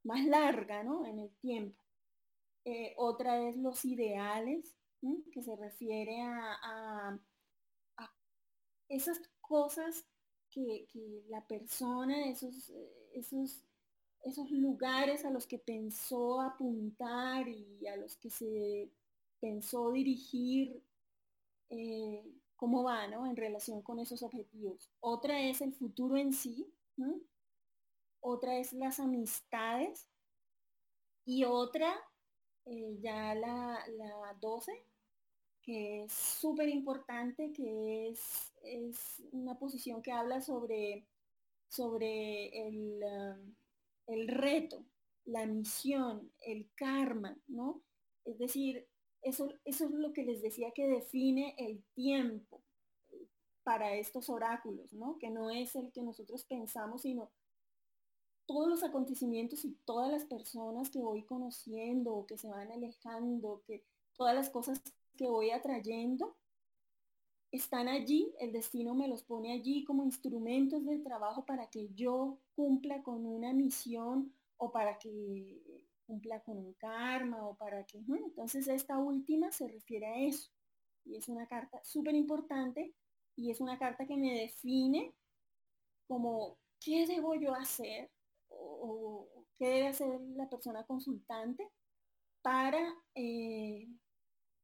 más 0.03 0.25
larga 0.25 0.83
¿no? 0.83 1.05
en 1.05 1.19
el 1.19 1.31
tiempo. 1.37 1.81
Otra 2.97 3.47
es 3.47 3.55
los 3.55 3.85
ideales, 3.85 4.76
que 5.31 5.41
se 5.41 5.55
refiere 5.55 6.21
a, 6.21 7.19
esas 8.89 9.19
cosas 9.41 10.05
que, 10.49 10.87
que, 10.91 11.25
la 11.27 11.45
persona, 11.45 12.29
esos, 12.29 12.71
esos 13.13 13.67
esos 14.23 14.51
lugares 14.51 15.25
a 15.25 15.29
los 15.29 15.47
que 15.47 15.59
pensó 15.59 16.41
apuntar 16.41 17.47
y 17.47 17.87
a 17.87 17.95
los 17.95 18.17
que 18.17 18.29
se 18.29 18.91
pensó 19.39 19.91
dirigir, 19.91 20.81
eh, 21.69 22.23
cómo 22.55 22.83
va 22.83 23.07
¿no? 23.07 23.25
en 23.25 23.35
relación 23.35 23.81
con 23.81 23.99
esos 23.99 24.23
objetivos. 24.23 24.91
Otra 24.99 25.41
es 25.41 25.61
el 25.61 25.73
futuro 25.73 26.17
en 26.17 26.33
sí, 26.33 26.73
otra 28.19 28.57
es 28.57 28.73
las 28.73 28.99
amistades 28.99 30.09
y 31.25 31.43
otra, 31.45 31.95
eh, 32.69 32.97
ya 32.99 33.33
la, 33.35 33.83
la 33.97 34.37
12, 34.39 34.71
que 35.61 36.03
es 36.03 36.11
súper 36.13 36.69
importante, 36.69 37.51
que 37.53 38.09
es, 38.09 38.53
es, 38.63 39.23
una 39.31 39.57
posición 39.57 40.01
que 40.01 40.11
habla 40.11 40.41
sobre, 40.41 41.05
sobre 41.67 42.67
el... 42.67 43.03
Um, 43.03 43.55
el 44.07 44.27
reto, 44.27 44.85
la 45.25 45.45
misión, 45.45 46.31
el 46.39 46.69
karma, 46.75 47.37
¿no? 47.47 47.83
Es 48.25 48.37
decir, 48.39 48.87
eso, 49.21 49.53
eso 49.65 49.85
es 49.85 49.91
lo 49.91 50.13
que 50.13 50.23
les 50.23 50.41
decía 50.41 50.71
que 50.71 50.87
define 50.87 51.55
el 51.57 51.83
tiempo 51.93 52.63
para 53.63 53.95
estos 53.95 54.29
oráculos, 54.29 54.93
¿no? 54.93 55.17
Que 55.19 55.29
no 55.29 55.51
es 55.51 55.75
el 55.75 55.91
que 55.91 56.01
nosotros 56.01 56.45
pensamos, 56.45 57.01
sino 57.01 57.29
todos 58.47 58.67
los 58.67 58.83
acontecimientos 58.83 59.65
y 59.65 59.73
todas 59.85 60.11
las 60.11 60.25
personas 60.25 60.89
que 60.89 60.99
voy 60.99 61.23
conociendo, 61.23 62.25
que 62.27 62.37
se 62.37 62.49
van 62.49 62.71
alejando, 62.71 63.61
que 63.67 63.83
todas 64.15 64.33
las 64.33 64.49
cosas 64.49 64.81
que 65.15 65.27
voy 65.27 65.51
atrayendo, 65.51 66.35
están 67.51 67.87
allí, 67.87 68.33
el 68.39 68.51
destino 68.51 68.93
me 68.93 69.07
los 69.07 69.23
pone 69.23 69.51
allí 69.53 69.83
como 69.83 70.03
instrumentos 70.03 70.85
de 70.85 70.99
trabajo 70.99 71.45
para 71.45 71.69
que 71.69 71.89
yo 71.93 72.37
cumpla 72.55 73.03
con 73.03 73.25
una 73.25 73.53
misión 73.53 74.33
o 74.57 74.71
para 74.71 74.97
que 74.97 75.61
cumpla 76.05 76.41
con 76.41 76.57
un 76.57 76.73
karma 76.73 77.45
o 77.47 77.55
para 77.55 77.85
que... 77.85 77.99
Entonces 77.99 78.67
esta 78.67 78.97
última 78.97 79.51
se 79.51 79.67
refiere 79.67 80.05
a 80.07 80.19
eso. 80.19 80.49
Y 81.05 81.15
es 81.15 81.29
una 81.29 81.47
carta 81.47 81.81
súper 81.83 82.15
importante 82.15 82.93
y 83.35 83.51
es 83.51 83.61
una 83.61 83.77
carta 83.77 84.05
que 84.05 84.17
me 84.17 84.33
define 84.39 85.13
como 86.07 86.57
qué 86.79 87.05
debo 87.07 87.35
yo 87.35 87.53
hacer 87.53 88.09
o, 88.59 89.27
qué 89.57 89.69
debe 89.69 89.87
hacer 89.87 90.21
la 90.35 90.47
persona 90.49 90.83
consultante 90.85 91.67
para, 92.41 92.93
eh, 93.15 93.87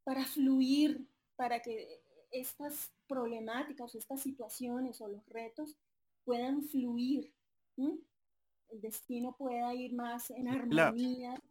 para 0.04 0.24
fluir, 0.26 1.08
para 1.36 1.62
que 1.62 2.04
estas 2.32 2.92
problemáticas 3.08 3.94
o 3.94 3.98
estas 3.98 4.22
situaciones 4.22 5.02
o 5.02 5.08
los 5.08 5.26
retos 5.28 5.78
puedan 6.24 6.64
fluir, 6.64 7.34
el 7.78 8.82
destino 8.82 9.36
pueda 9.36 9.74
ir 9.74 9.94
más 9.94 10.30
en 10.32 10.48
armonía. 10.48 11.42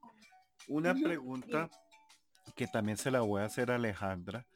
una 0.69 0.95
pregunta 0.95 1.69
que 2.55 2.67
también 2.67 2.97
se 2.97 3.11
la 3.11 3.21
voy 3.21 3.43
a 3.43 3.47
hacer 3.47 3.71
a 3.71 3.77
Alejandra, 3.77 4.47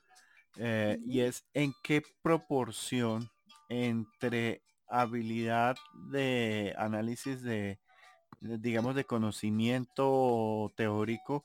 eh, 0.58 0.98
y 1.04 1.20
es 1.20 1.46
en 1.52 1.72
qué 1.82 2.02
proporción 2.22 3.28
entre 3.68 4.62
habilidad 4.88 5.76
de 6.10 6.74
análisis 6.78 7.42
de, 7.42 7.78
digamos, 8.40 8.94
de 8.94 9.04
conocimiento 9.04 10.72
teórico 10.76 11.44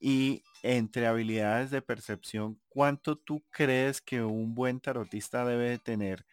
y 0.00 0.42
entre 0.62 1.06
habilidades 1.06 1.70
de 1.70 1.82
percepción, 1.82 2.60
¿cuánto 2.68 3.16
tú 3.16 3.42
crees 3.50 4.00
que 4.00 4.22
un 4.22 4.54
buen 4.54 4.80
tarotista 4.80 5.44
debe 5.44 5.78
tener 5.78 6.26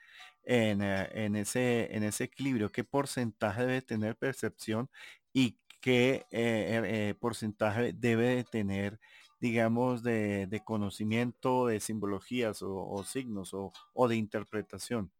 en, 0.43 0.81
eh, 0.81 1.09
en, 1.13 1.35
ese, 1.35 1.95
en 1.95 2.03
ese 2.03 2.25
equilibrio? 2.25 2.71
¿Qué 2.71 2.83
porcentaje 2.83 3.61
debe 3.61 3.81
tener 3.81 4.15
percepción 4.17 4.89
y 5.33 5.57
qué 5.81 6.25
eh, 6.31 6.81
eh, 7.11 7.15
porcentaje 7.19 7.93
debe 7.93 8.43
tener, 8.43 8.99
digamos, 9.39 10.03
de, 10.03 10.61
conocimiento 10.65 11.67
de 11.67 11.79
simbologías 11.79 12.61
o, 12.61 13.03
signos 13.03 13.53
o, 13.53 13.71
o 13.93 14.07
de 14.07 14.15
interpretación? 14.15 15.11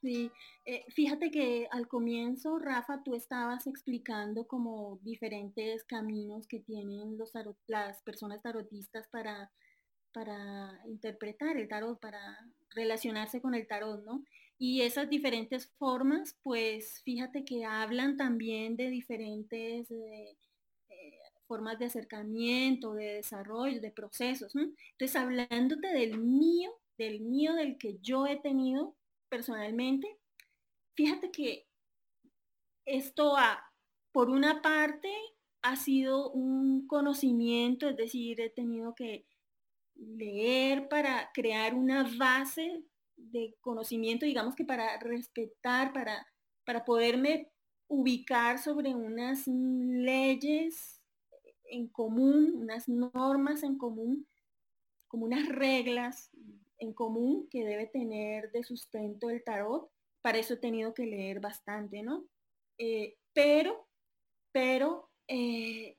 Sí, 0.00 0.30
eh, 0.64 0.84
fíjate 0.94 1.30
que 1.30 1.66
al 1.72 1.88
comienzo, 1.88 2.58
Rafa, 2.58 3.02
tú 3.02 3.14
estabas 3.16 3.66
explicando 3.66 4.46
como 4.46 5.00
diferentes 5.02 5.82
caminos 5.84 6.46
que 6.46 6.60
tienen 6.60 7.18
los 7.18 7.32
las 7.66 8.00
personas 8.02 8.40
tarotistas 8.42 9.08
para, 9.08 9.50
para 10.12 10.80
interpretar 10.86 11.56
el 11.56 11.68
tarot, 11.68 11.98
para 12.00 12.20
relacionarse 12.74 13.40
con 13.42 13.54
el 13.56 13.66
tarot, 13.66 14.04
¿no? 14.04 14.24
Y 14.58 14.82
esas 14.82 15.10
diferentes 15.10 15.68
formas, 15.78 16.36
pues 16.42 17.02
fíjate 17.04 17.44
que 17.44 17.64
hablan 17.64 18.16
también 18.16 18.76
de 18.76 18.90
diferentes 18.90 19.90
eh, 19.90 20.36
eh, 20.90 21.18
formas 21.46 21.78
de 21.80 21.86
acercamiento, 21.86 22.94
de 22.94 23.14
desarrollo, 23.14 23.80
de 23.80 23.90
procesos. 23.92 24.54
Entonces, 24.54 25.16
hablándote 25.16 25.88
del 25.88 26.18
mío, 26.18 26.70
del 26.98 27.20
mío, 27.20 27.54
del 27.54 27.78
que 27.78 27.98
yo 28.00 28.26
he 28.26 28.36
tenido 28.36 28.96
personalmente, 29.28 30.18
fíjate 30.94 31.30
que 31.30 31.66
esto 32.84 33.36
ha, 33.36 33.62
por 34.12 34.30
una 34.30 34.62
parte, 34.62 35.12
ha 35.62 35.76
sido 35.76 36.30
un 36.30 36.86
conocimiento, 36.86 37.88
es 37.88 37.96
decir, 37.96 38.40
he 38.40 38.50
tenido 38.50 38.94
que 38.94 39.26
leer 39.94 40.88
para 40.88 41.30
crear 41.34 41.74
una 41.74 42.08
base 42.16 42.84
de 43.16 43.56
conocimiento, 43.60 44.24
digamos 44.24 44.54
que 44.54 44.64
para 44.64 44.98
respetar, 45.00 45.92
para, 45.92 46.26
para 46.64 46.84
poderme 46.84 47.50
ubicar 47.88 48.58
sobre 48.58 48.94
unas 48.94 49.46
leyes 49.46 51.00
en 51.64 51.88
común, 51.88 52.52
unas 52.54 52.88
normas 52.88 53.62
en 53.62 53.76
común, 53.76 54.26
como 55.08 55.24
unas 55.24 55.48
reglas 55.48 56.30
en 56.78 56.92
común 56.92 57.48
que 57.50 57.64
debe 57.64 57.86
tener 57.86 58.50
de 58.52 58.62
sustento 58.64 59.30
el 59.30 59.42
tarot. 59.44 59.90
Para 60.22 60.38
eso 60.38 60.54
he 60.54 60.58
tenido 60.58 60.94
que 60.94 61.06
leer 61.06 61.40
bastante, 61.40 62.02
¿no? 62.02 62.24
Eh, 62.78 63.16
pero, 63.32 63.88
pero, 64.52 65.10
eh, 65.28 65.96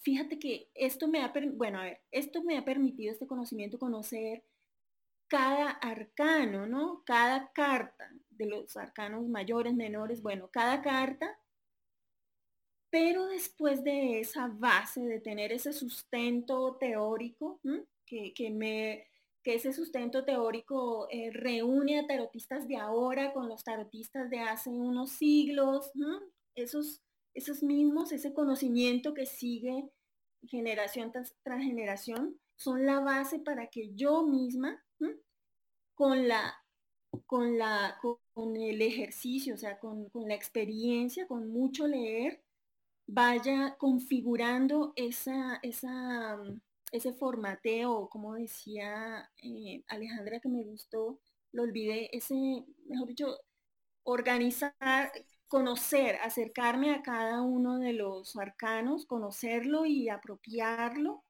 fíjate 0.00 0.38
que 0.38 0.70
esto 0.74 1.08
me 1.08 1.22
ha, 1.22 1.32
bueno, 1.54 1.80
a 1.80 1.84
ver, 1.84 2.00
esto 2.10 2.42
me 2.42 2.58
ha 2.58 2.64
permitido 2.64 3.12
este 3.12 3.26
conocimiento 3.26 3.78
conocer 3.78 4.44
cada 5.28 5.70
arcano, 5.70 6.66
¿no? 6.66 7.02
Cada 7.04 7.50
carta 7.52 8.10
de 8.30 8.46
los 8.46 8.76
arcanos 8.76 9.26
mayores, 9.28 9.74
menores, 9.74 10.22
bueno, 10.22 10.48
cada 10.52 10.82
carta. 10.82 11.38
Pero 12.90 13.26
después 13.26 13.82
de 13.82 14.20
esa 14.20 14.46
base, 14.46 15.00
de 15.00 15.20
tener 15.20 15.52
ese 15.52 15.72
sustento 15.72 16.76
teórico, 16.78 17.60
que, 18.06 18.50
me, 18.50 19.08
que 19.44 19.54
ese 19.54 19.72
sustento 19.72 20.24
teórico 20.24 21.06
eh, 21.10 21.30
reúne 21.30 21.98
a 21.98 22.06
tarotistas 22.06 22.66
de 22.66 22.76
ahora 22.76 23.32
con 23.34 23.48
los 23.48 23.62
tarotistas 23.62 24.30
de 24.30 24.40
hace 24.40 24.70
unos 24.70 25.12
siglos, 25.12 25.92
esos, 26.56 27.02
esos 27.34 27.62
mismos, 27.62 28.10
ese 28.10 28.32
conocimiento 28.32 29.12
que 29.12 29.26
sigue 29.26 29.90
generación 30.46 31.12
tras, 31.12 31.62
generación, 31.62 32.40
son 32.56 32.86
la 32.86 33.00
base 33.00 33.38
para 33.38 33.68
que 33.68 33.94
yo 33.94 34.26
misma, 34.26 34.82
con 35.94 36.26
la 36.26 36.54
con 37.26 37.58
la 37.58 37.98
con 38.00 38.56
el 38.56 38.82
ejercicio, 38.82 39.54
o 39.54 39.58
sea, 39.58 39.78
con, 39.78 40.10
la 40.14 40.34
experiencia, 40.34 41.26
con 41.28 41.48
mucho 41.48 41.86
leer, 41.86 42.42
vaya 43.06 43.76
configurando 43.78 44.92
esa, 44.96 45.60
esa, 45.62 46.38
ese 46.92 47.12
formateo, 47.12 48.08
como 48.08 48.34
decía 48.34 49.30
eh, 49.42 49.82
Alejandra 49.88 50.40
que 50.40 50.48
me 50.48 50.64
gustó, 50.64 51.20
lo 51.52 51.62
olvidé, 51.62 52.10
ese, 52.16 52.34
mejor 52.86 53.08
dicho, 53.08 53.38
organizar, 54.02 54.74
conocer, 55.46 56.16
acercarme 56.16 56.92
a 56.92 57.02
cada 57.02 57.42
uno 57.42 57.78
de 57.78 57.92
los 57.92 58.36
arcanos, 58.36 59.06
conocerlo 59.06 59.86
y 59.86 60.08
apropiarlo, 60.08 61.24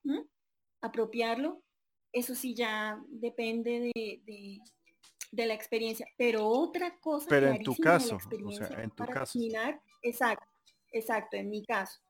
apropiarlo, 0.81 1.63
eso 2.13 2.35
sí 2.35 2.55
ya 2.55 3.03
depende 3.09 3.93
de, 4.25 5.47
la 5.47 5.55
experiencia. 5.55 6.07
Pero 6.17 6.47
otra 6.47 6.99
cosa... 7.01 7.27
Pero 7.29 7.49
en 7.49 7.63
tu 7.63 7.77
caso, 7.77 8.17
o 8.17 8.53
sea, 8.53 8.83
en 8.83 8.91
tu 8.91 9.05
caso. 9.05 9.39
exacto, 10.03 10.47
exacto, 10.93 11.37
en 11.37 11.51
mi 11.51 11.65
caso. 11.65 12.01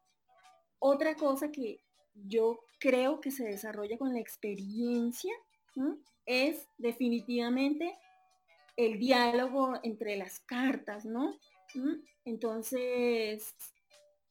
Otra 0.78 1.16
cosa 1.16 1.50
que 1.50 1.80
yo 2.15 2.61
creo 2.78 3.20
que 3.20 3.31
se 3.31 3.45
desarrolla 3.45 3.99
con 3.99 4.12
la 4.12 4.20
experiencia 4.20 5.35
es 6.27 6.69
definitivamente 6.78 7.93
el 8.77 8.99
diálogo 8.99 9.74
entre 9.82 10.16
las 10.16 10.41
cartas, 10.41 11.05
¿no? 11.05 11.39
Entonces, 12.24 13.55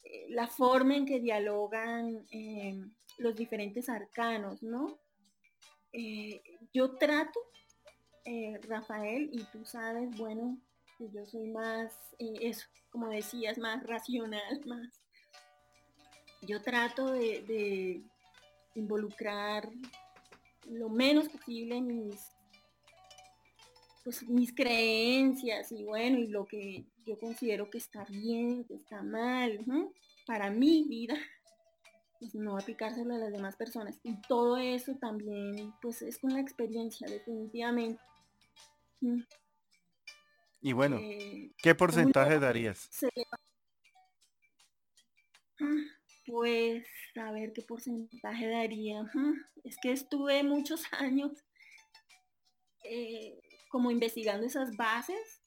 eh, 0.04 0.28
la 0.30 0.48
forma 0.48 0.96
en 0.96 1.06
que 1.06 1.20
dialogan 1.20 2.26
em, 2.32 2.94
los 3.18 3.36
diferentes 3.36 3.90
arcanos, 3.90 4.64
¿no? 4.64 5.00
Eh, 5.92 6.42
yo 6.74 6.98
trato, 6.98 7.40
eh, 8.26 8.60
Rafael, 8.68 9.30
y 9.32 9.44
tú 9.52 9.66
sabes, 9.66 10.10
bueno, 10.18 10.58
que 10.98 11.10
yo 11.10 11.26
soy 11.26 11.48
más, 11.48 11.94
eso, 12.20 12.68
como 12.90 13.10
decías, 13.10 13.58
más 13.58 13.84
racional, 13.86 14.62
más 14.66 15.03
yo 16.46 16.62
trato 16.62 17.12
de, 17.12 18.02
involucrar 18.76 19.70
lo 20.68 20.90
menos 20.90 21.30
posible 21.30 21.80
mis, 21.80 22.20
pues, 24.04 24.28
mis 24.28 24.52
creencias 24.54 25.72
y 25.72 25.84
bueno, 25.84 26.18
y 26.18 26.28
lo 26.28 26.46
que 26.46 26.86
yo 27.06 27.18
considero 27.20 27.70
que 27.70 27.78
está 27.78 28.04
bien, 28.06 28.64
que 28.66 28.76
está 28.76 29.04
mal, 29.04 29.64
para 30.26 30.50
mi 30.50 30.86
vida, 30.86 31.16
pues 32.20 32.34
no 32.34 32.58
aplicárselo 32.58 33.14
a 33.14 33.20
las 33.20 33.32
demás 33.32 33.56
personas. 33.56 34.00
Y 34.04 34.20
todo 34.22 34.58
eso 34.58 34.96
también, 34.96 35.74
pues 35.82 36.02
es 36.02 36.18
con 36.18 36.34
la 36.34 36.40
experiencia, 36.40 37.08
definitivamente. 37.08 38.02
Y 40.62 40.72
bueno, 40.72 40.98
eh, 41.00 41.52
¿qué 41.58 41.76
porcentaje 41.76 42.40
darías? 42.40 42.90
Pues 46.26 46.86
a 47.16 47.32
ver 47.32 47.52
qué 47.54 47.62
porcentaje 47.62 48.48
daría. 48.48 49.12
Es 49.64 49.78
que 49.82 49.92
estuve 49.92 50.44
muchos 50.44 50.84
años 50.92 51.32
eh, 52.84 53.40
como 53.70 53.92
investigando 53.92 54.46
esas 54.46 54.76
bases. 54.78 55.42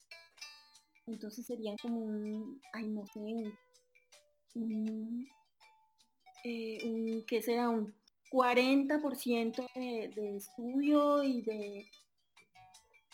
Entonces 1.06 1.46
serían 1.46 1.76
como 1.76 2.00
un, 2.00 2.60
ay 2.72 2.88
no 2.88 3.06
sé, 3.06 3.20
un, 4.54 5.28
eh, 6.44 7.24
¿qué 7.26 7.42
será? 7.42 7.68
Un 7.68 7.94
40% 8.32 9.66
de, 9.74 10.08
de, 10.14 10.36
estudio 10.36 11.22
y 11.22 11.42
de 11.42 11.88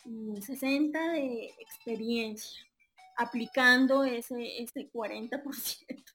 un 0.07 0.37
60% 0.37 1.13
de 1.13 1.55
experiencia, 1.61 2.67
aplicando 3.19 4.05
ese, 4.05 4.63
ese 4.63 4.91
40% 4.91 6.12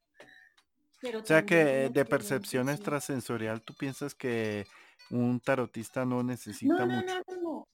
o 1.03 1.25
sea 1.25 1.45
que 1.45 1.89
de 1.89 2.05
percepción 2.05 2.69
extrasensorial, 2.69 3.61
¿tú 3.61 3.73
piensas 3.73 4.15
que 4.15 4.65
un 5.09 5.39
tarotista 5.39 6.05
no 6.05 6.23
necesita 6.23 6.85
no, 6.85 6.87
mucho? 6.87 7.05
No, 7.05 7.35
no, 7.35 7.67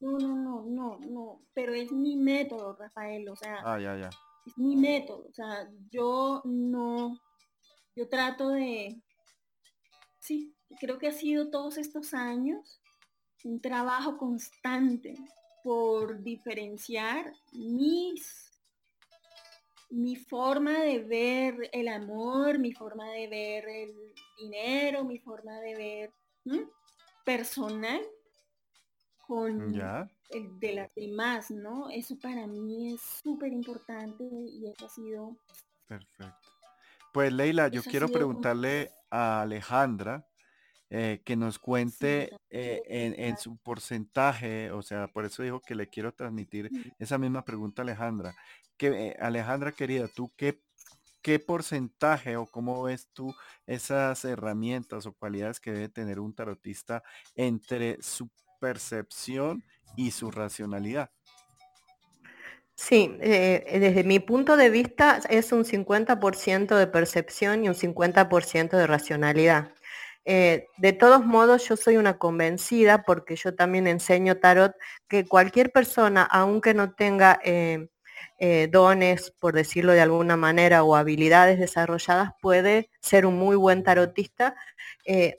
no, 0.00 0.18
no, 0.18 0.18
no, 0.18 0.64
no, 0.66 0.98
no, 1.00 1.42
pero 1.54 1.74
es 1.74 1.90
mi 1.90 2.16
método, 2.16 2.76
Rafael, 2.76 3.28
o 3.28 3.36
sea, 3.36 3.58
ah, 3.64 3.78
ya, 3.78 3.96
ya. 3.96 4.10
es 4.46 4.58
mi 4.58 4.76
método, 4.76 5.26
o 5.28 5.32
sea, 5.32 5.68
yo 5.90 6.42
no, 6.44 7.18
yo 7.96 8.08
trato 8.08 8.50
de, 8.50 9.00
sí, 10.18 10.54
creo 10.80 10.98
que 10.98 11.08
ha 11.08 11.12
sido 11.12 11.50
todos 11.50 11.78
estos 11.78 12.12
años 12.12 12.80
un 13.44 13.60
trabajo 13.60 14.16
constante 14.16 15.14
por 15.62 16.22
diferenciar 16.22 17.32
mis 17.52 18.43
mi 19.90 20.16
forma 20.16 20.80
de 20.80 21.00
ver 21.00 21.70
el 21.72 21.88
amor, 21.88 22.58
mi 22.58 22.72
forma 22.72 23.10
de 23.10 23.28
ver 23.28 23.68
el 23.68 23.94
dinero, 24.38 25.04
mi 25.04 25.18
forma 25.18 25.60
de 25.60 25.76
ver 25.76 26.12
personal 27.24 28.00
con 29.26 29.74
el 30.30 30.60
de 30.60 30.74
las 30.74 30.94
demás, 30.94 31.50
¿no? 31.50 31.88
Eso 31.90 32.18
para 32.18 32.46
mí 32.46 32.94
es 32.94 33.00
súper 33.00 33.52
importante 33.52 34.24
y 34.24 34.66
eso 34.68 34.86
ha 34.86 34.88
sido... 34.88 35.36
Perfecto. 35.86 36.34
Pues 37.12 37.32
Leila, 37.32 37.68
yo 37.68 37.82
quiero 37.82 38.08
preguntarle 38.08 38.90
a 39.10 39.42
Alejandra 39.42 40.26
eh, 40.90 41.22
que 41.24 41.34
nos 41.34 41.58
cuente 41.58 42.36
eh, 42.50 42.82
en, 42.86 43.36
su 43.38 43.56
porcentaje, 43.56 44.70
o 44.70 44.82
sea, 44.82 45.08
por 45.08 45.24
eso 45.24 45.42
dijo 45.42 45.60
que 45.60 45.74
le 45.74 45.88
quiero 45.88 46.12
transmitir 46.12 46.70
esa 46.98 47.16
misma 47.18 47.44
pregunta 47.44 47.82
a 47.82 47.84
Alejandra. 47.84 48.34
Que, 48.76 49.08
eh, 49.08 49.16
Alejandra 49.18 49.72
querida, 49.72 50.08
¿tú 50.08 50.30
qué, 50.36 50.60
qué 51.22 51.38
porcentaje 51.38 52.36
o 52.36 52.46
cómo 52.46 52.82
ves 52.82 53.08
tú 53.12 53.34
esas 53.66 54.24
herramientas 54.24 55.06
o 55.06 55.14
cualidades 55.14 55.58
que 55.58 55.72
debe 55.72 55.88
tener 55.88 56.20
un 56.20 56.34
tarotista 56.34 57.02
entre 57.34 58.00
su 58.02 58.28
percepción 58.60 59.64
y 59.96 60.10
su 60.10 60.30
racionalidad? 60.30 61.10
Sí, 62.76 63.16
desde 63.18 64.04
mi 64.04 64.18
punto 64.18 64.56
de 64.56 64.68
vista 64.68 65.20
es 65.30 65.50
un 65.52 65.64
50% 65.64 66.76
de 66.76 66.86
percepción 66.88 67.64
y 67.64 67.68
un 67.68 67.74
50% 67.74 68.76
de 68.76 68.86
racionalidad. 68.86 69.72
Eh, 70.26 70.68
de 70.78 70.92
todos 70.92 71.24
modos, 71.26 71.68
yo 71.68 71.76
soy 71.76 71.96
una 71.96 72.18
convencida, 72.18 73.02
porque 73.04 73.36
yo 73.36 73.54
también 73.54 73.86
enseño 73.86 74.36
tarot, 74.38 74.74
que 75.08 75.26
cualquier 75.26 75.70
persona, 75.70 76.22
aunque 76.22 76.72
no 76.72 76.92
tenga 76.94 77.38
eh, 77.44 77.88
eh, 78.38 78.68
dones, 78.70 79.32
por 79.38 79.54
decirlo 79.54 79.92
de 79.92 80.00
alguna 80.00 80.36
manera, 80.36 80.82
o 80.82 80.96
habilidades 80.96 81.58
desarrolladas, 81.58 82.30
puede 82.40 82.90
ser 83.00 83.26
un 83.26 83.38
muy 83.38 83.56
buen 83.56 83.82
tarotista 83.82 84.54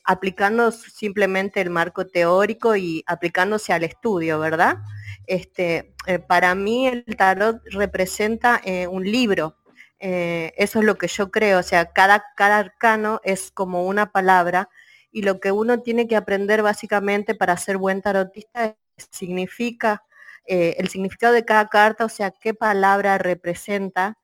aplicando 0.03 0.71
simplemente 0.71 1.59
el 1.59 1.71
marco 1.71 2.05
teórico 2.05 2.75
y 2.75 3.03
aplicándose 3.07 3.73
al 3.73 3.83
estudio, 3.83 4.39
¿verdad? 4.39 4.77
Este, 5.25 5.95
para 6.27 6.53
mí 6.53 6.87
el 6.87 7.03
tarot 7.17 7.61
representa 7.71 8.61
un 8.91 9.03
libro, 9.03 9.57
eso 9.99 10.79
es 10.79 10.85
lo 10.85 10.95
que 10.97 11.07
yo 11.07 11.31
creo, 11.31 11.59
o 11.59 11.63
sea, 11.63 11.91
cada, 11.93 12.25
cada 12.35 12.59
arcano 12.59 13.21
es 13.23 13.51
como 13.51 13.85
una 13.85 14.11
palabra 14.11 14.69
y 15.11 15.21
lo 15.21 15.39
que 15.39 15.51
uno 15.51 15.81
tiene 15.81 16.07
que 16.07 16.17
aprender 16.17 16.61
básicamente 16.61 17.35
para 17.35 17.55
ser 17.57 17.77
buen 17.77 18.01
tarotista 18.01 18.75
significa 19.11 20.03
eh, 20.45 20.75
el 20.77 20.89
significado 20.89 21.33
de 21.33 21.45
cada 21.45 21.69
carta, 21.69 22.05
o 22.05 22.09
sea, 22.09 22.31
qué 22.31 22.53
palabra 22.53 23.17
representa 23.17 24.17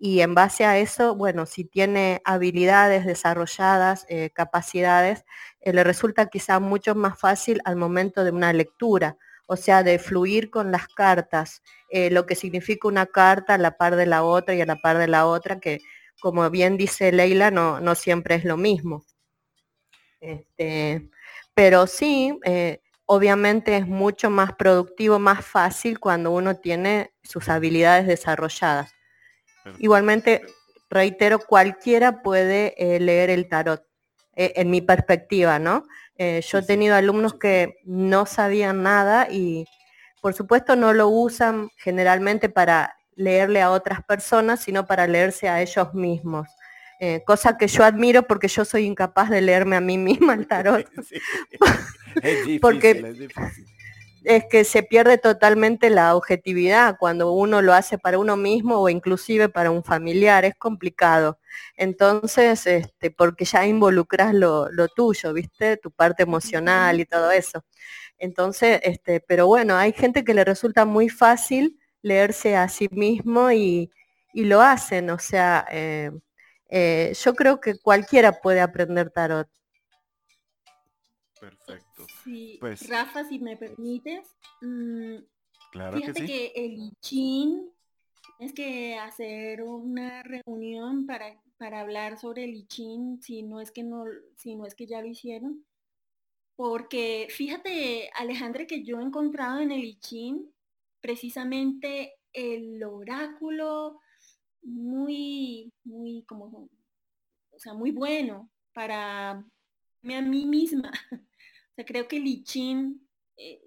y 0.00 0.20
en 0.20 0.34
base 0.34 0.64
a 0.64 0.78
eso, 0.78 1.14
bueno, 1.16 1.44
si 1.46 1.64
tiene 1.64 2.22
habilidades 2.24 3.04
desarrolladas, 3.04 4.06
eh, 4.08 4.30
capacidades, 4.30 5.24
eh, 5.60 5.72
le 5.72 5.84
resulta 5.84 6.26
quizá 6.26 6.60
mucho 6.60 6.94
más 6.94 7.18
fácil 7.18 7.60
al 7.64 7.76
momento 7.76 8.24
de 8.24 8.30
una 8.30 8.52
lectura, 8.52 9.16
o 9.50 9.56
sea, 9.56 9.82
de 9.82 9.98
fluir 9.98 10.50
con 10.50 10.70
las 10.70 10.86
cartas, 10.88 11.62
lo 11.90 12.26
que 12.26 12.34
significa 12.34 12.86
una 12.86 13.06
carta 13.06 13.54
a 13.54 13.58
la 13.58 13.78
par 13.78 13.96
de 13.96 14.04
la 14.04 14.22
otra 14.22 14.54
y 14.54 14.60
a 14.60 14.66
la 14.66 14.76
par 14.76 14.98
de 14.98 15.08
la 15.08 15.26
otra, 15.26 15.58
que 15.58 15.80
como 16.20 16.48
bien 16.50 16.76
dice 16.76 17.10
Leila, 17.12 17.50
no, 17.50 17.80
no 17.80 17.94
siempre 17.94 18.34
es 18.34 18.44
lo 18.44 18.58
mismo. 18.58 19.04
Este, 20.20 21.08
pero 21.54 21.86
sí, 21.86 22.38
obviamente 23.06 23.78
es 23.78 23.86
mucho 23.86 24.28
más 24.28 24.52
productivo, 24.52 25.18
más 25.18 25.46
fácil 25.46 25.98
cuando 25.98 26.30
uno 26.30 26.56
tiene 26.56 27.14
sus 27.22 27.48
habilidades 27.48 28.06
desarrolladas. 28.06 28.92
Igualmente, 29.78 30.42
reitero, 30.90 31.38
cualquiera 31.38 32.20
puede 32.20 32.74
eh, 32.76 33.00
leer 33.00 33.30
el 33.30 33.48
tarot, 33.48 33.87
eh, 34.38 34.52
en 34.54 34.70
mi 34.70 34.80
perspectiva, 34.80 35.58
¿no? 35.58 35.84
Eh, 36.16 36.40
yo 36.48 36.58
he 36.58 36.62
tenido 36.62 36.94
alumnos 36.94 37.34
que 37.34 37.80
no 37.84 38.24
sabían 38.24 38.84
nada 38.84 39.26
y 39.30 39.66
por 40.22 40.32
supuesto 40.32 40.76
no 40.76 40.92
lo 40.92 41.08
usan 41.08 41.68
generalmente 41.76 42.48
para 42.48 42.96
leerle 43.16 43.60
a 43.60 43.70
otras 43.70 44.02
personas, 44.04 44.60
sino 44.60 44.86
para 44.86 45.06
leerse 45.08 45.48
a 45.48 45.60
ellos 45.60 45.92
mismos. 45.92 46.48
cosa 47.26 47.56
que 47.58 47.68
yo 47.68 47.84
admiro 47.84 48.22
porque 48.28 48.48
yo 48.48 48.64
soy 48.64 48.84
incapaz 48.84 49.28
de 49.28 49.40
leerme 49.40 49.76
a 49.76 49.80
mí 49.80 49.98
misma 49.98 50.34
el 50.34 50.46
tarot. 50.46 50.88
es 52.22 52.60
porque 52.60 52.90
es, 52.90 53.77
que 54.50 54.64
se 54.64 54.82
pierde 54.82 55.16
totalmente 55.16 55.88
la 55.88 56.14
objetividad 56.14 56.96
cuando 56.98 57.32
uno 57.32 57.62
lo 57.62 57.72
hace 57.72 57.96
para 57.96 58.18
uno 58.18 58.36
mismo 58.36 58.76
o 58.76 58.90
inclusive 58.90 59.48
para 59.48 59.70
un 59.70 59.82
familiar, 59.82 60.44
es 60.44 60.54
complicado. 60.54 61.38
Entonces, 61.76 62.66
este, 62.66 63.10
porque 63.10 63.46
ya 63.46 63.66
involucras 63.66 64.34
lo, 64.34 64.68
tuyo, 64.94 65.32
¿viste? 65.32 65.78
Tu 65.78 65.90
parte 65.90 66.24
emocional 66.24 67.00
y 67.00 67.06
todo 67.06 67.30
eso. 67.30 67.64
Entonces, 68.18 68.80
este, 68.82 69.20
pero 69.20 69.46
bueno, 69.46 69.76
hay 69.76 69.92
gente 69.94 70.24
que 70.24 70.34
le 70.34 70.44
resulta 70.44 70.84
muy 70.84 71.08
fácil 71.08 71.78
leerse 72.02 72.54
a 72.54 72.68
sí 72.68 72.88
mismo 72.90 73.50
y, 73.50 73.90
lo 74.34 74.60
hacen. 74.60 75.10
O 75.10 75.18
sea, 75.18 75.66
eh, 75.70 76.10
eh, 76.68 77.14
yo 77.24 77.34
creo 77.34 77.60
que 77.60 77.78
cualquiera 77.78 78.32
puede 78.40 78.60
aprender 78.60 79.10
tarot. 79.10 79.48
Perfecto. 81.40 81.87
Pues, 82.60 82.88
Rafa, 82.88 83.24
si 83.24 83.38
me 83.38 83.56
permites, 83.56 84.34
mm, 84.62 85.16
claro 85.72 85.98
fíjate 85.98 86.26
que, 86.26 86.52
el 86.54 86.78
ICHIN 86.78 87.70
es 88.38 88.52
que 88.52 88.96
hacer 88.96 89.62
una 89.62 90.22
reunión 90.22 91.06
para, 91.06 91.40
para 91.58 91.80
hablar 91.80 92.18
sobre 92.18 92.44
el 92.44 92.54
ICHIN, 92.54 93.20
si 93.22 93.42
no 93.42 93.60
es 93.60 93.70
que 93.70 93.82
no, 93.82 94.04
si 94.36 94.56
no 94.56 94.66
es 94.66 94.74
que 94.74 94.86
ya 94.86 95.00
lo 95.00 95.08
hicieron. 95.08 95.64
Porque 96.56 97.28
fíjate, 97.30 98.10
Alejandra, 98.14 98.66
que 98.66 98.82
yo 98.82 98.98
he 98.98 99.02
encontrado 99.02 99.60
en 99.60 99.70
el 99.70 99.84
ICHIN 99.84 100.52
precisamente 101.00 102.14
el 102.32 102.82
oráculo 102.82 104.00
muy, 104.62 105.72
muy 105.84 106.24
como, 106.24 106.68
o 107.50 107.58
sea, 107.58 107.74
muy 107.74 107.90
bueno 107.92 108.50
para 108.72 109.30
a 109.30 109.44
mí 110.02 110.46
misma. 110.46 110.90
creo 111.84 112.08
que 112.08 112.16
I 112.16 112.44
eh, 113.36 113.60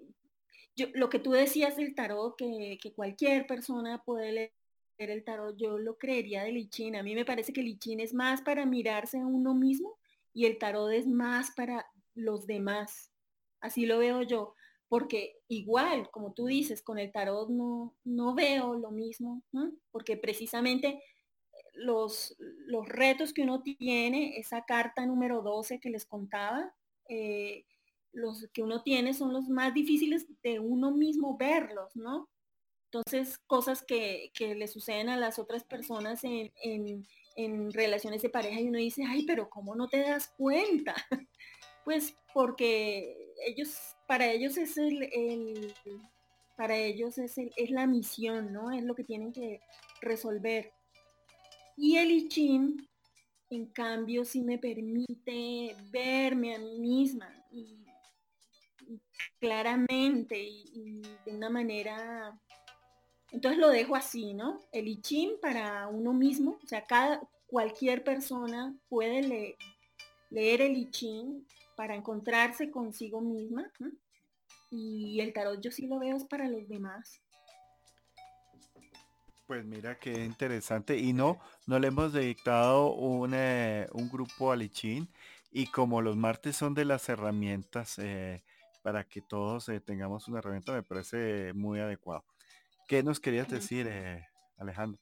lo 0.94 1.10
que 1.10 1.18
tú 1.18 1.32
decías 1.32 1.76
del 1.76 1.94
tarot, 1.94 2.36
que, 2.36 2.78
cualquier 2.94 3.46
persona 3.46 4.02
puede 4.04 4.32
leer 4.32 4.52
el 4.98 5.24
tarot, 5.24 5.56
yo 5.56 5.78
lo 5.78 5.98
creería 5.98 6.44
del 6.44 6.56
I 6.56 6.96
A 6.96 7.02
mí 7.02 7.14
me 7.14 7.24
parece 7.24 7.52
que 7.52 7.60
I 7.60 7.78
es 7.98 8.14
más 8.14 8.42
para 8.42 8.66
mirarse 8.66 9.18
a 9.18 9.26
uno 9.26 9.54
mismo 9.54 9.98
y 10.32 10.46
el 10.46 10.58
tarot 10.58 10.92
es 10.92 11.06
más 11.06 11.50
para 11.52 11.86
los 12.14 12.46
demás. 12.46 13.12
Así 13.60 13.86
lo 13.86 13.98
veo 13.98 14.22
yo, 14.22 14.54
porque 14.88 15.40
igual, 15.48 16.10
como 16.10 16.32
tú 16.32 16.46
dices, 16.46 16.82
con 16.82 16.98
el 16.98 17.12
tarot 17.12 17.48
no, 17.50 17.94
no 18.04 18.34
veo 18.34 18.74
lo 18.74 18.90
mismo, 18.90 19.42
porque 19.90 20.16
precisamente 20.16 21.02
los, 21.74 22.36
los 22.38 22.88
retos 22.88 23.32
que 23.32 23.42
uno 23.42 23.62
tiene, 23.62 24.36
esa 24.38 24.64
carta 24.64 25.06
número 25.06 25.42
12 25.42 25.80
que 25.80 25.90
les 25.90 26.04
contaba, 26.04 26.74
eh, 27.08 27.64
los 28.12 28.48
que 28.52 28.62
uno 28.62 28.82
tiene 28.82 29.14
son 29.14 29.32
los 29.32 29.48
más 29.48 29.74
difíciles 29.74 30.26
de 30.42 30.58
uno 30.58 30.90
mismo 30.90 31.36
verlos, 31.36 31.94
¿no? 31.96 32.28
Entonces, 32.92 33.38
cosas 33.46 33.82
que, 33.82 34.30
le 34.38 34.68
suceden 34.68 35.08
a 35.08 35.16
las 35.16 35.38
otras 35.38 35.64
personas 35.64 36.20
en, 36.24 37.72
relaciones 37.72 38.20
de 38.20 38.28
pareja 38.28 38.60
y 38.60 38.68
uno 38.68 38.78
dice, 38.78 39.04
ay, 39.08 39.24
pero 39.24 39.48
¿cómo 39.48 39.74
no 39.74 39.88
te 39.88 40.00
das 40.00 40.28
cuenta? 40.36 40.94
pues 41.84 42.14
porque 42.34 43.32
ellos, 43.46 43.78
para 44.06 44.30
ellos 44.30 44.58
es 44.58 44.76
el, 44.76 45.74
para 46.58 46.76
ellos 46.76 47.16
es, 47.16 47.38
es 47.38 47.70
la 47.70 47.86
misión, 47.86 48.52
¿no? 48.52 48.70
Es 48.70 48.84
lo 48.84 48.94
que 48.94 49.04
tienen 49.04 49.32
que 49.32 49.60
resolver. 50.02 50.70
Y 51.78 51.96
el 51.96 52.10
I 52.10 52.76
en 53.48 53.66
cambio, 53.66 54.24
sí 54.24 54.42
me 54.42 54.58
permite 54.58 55.76
verme 55.90 56.54
a 56.54 56.58
mí 56.58 56.78
misma 56.78 57.42
claramente 59.38 60.42
y, 60.42 61.02
de 61.24 61.32
una 61.32 61.50
manera... 61.50 62.38
Entonces 63.30 63.58
lo 63.58 63.70
dejo 63.70 63.96
así, 63.96 64.34
¿no? 64.34 64.60
El 64.72 64.88
I 64.88 65.38
para 65.40 65.88
uno 65.88 66.12
mismo, 66.12 66.58
o 66.62 66.66
sea, 66.66 66.84
cada, 66.84 67.20
cualquier 67.46 68.02
persona 68.04 68.74
puede 68.88 69.56
leer 70.30 70.60
el 70.62 70.76
I 70.76 71.44
para 71.76 71.94
encontrarse 71.94 72.70
consigo 72.70 73.20
misma. 73.20 73.70
Y 74.70 75.20
el 75.20 75.32
tarot 75.34 75.60
yo 75.60 75.70
sí 75.70 75.86
lo 75.86 75.98
veo 75.98 76.16
es 76.16 76.24
para 76.24 76.48
los 76.48 76.66
demás. 76.66 77.20
Pues 79.46 79.66
mira 79.66 79.98
qué 79.98 80.24
interesante. 80.24 80.96
Y 80.96 81.12
no, 81.12 81.38
no 81.66 81.78
le 81.78 81.88
hemos 81.88 82.14
dedicado 82.14 82.94
un, 82.94 83.32
eh, 83.34 83.86
un 83.92 84.08
grupo 84.08 84.50
al 84.50 84.62
I 84.62 85.06
Y 85.50 85.66
como 85.66 86.00
los 86.00 86.16
martes 86.16 86.56
son 86.56 86.72
de 86.72 86.86
las 86.86 87.10
herramientas 87.10 87.98
eh, 87.98 88.42
para 88.82 89.04
que 89.04 89.22
todos 89.22 89.68
eh, 89.68 89.80
tengamos 89.80 90.28
una 90.28 90.40
herramienta 90.40 90.72
me 90.72 90.82
parece 90.82 91.52
muy 91.54 91.80
adecuado. 91.80 92.24
¿Qué 92.88 93.02
nos 93.02 93.20
querías 93.20 93.48
decir, 93.48 93.86
eh, 93.88 94.26
Alejandro? 94.58 95.00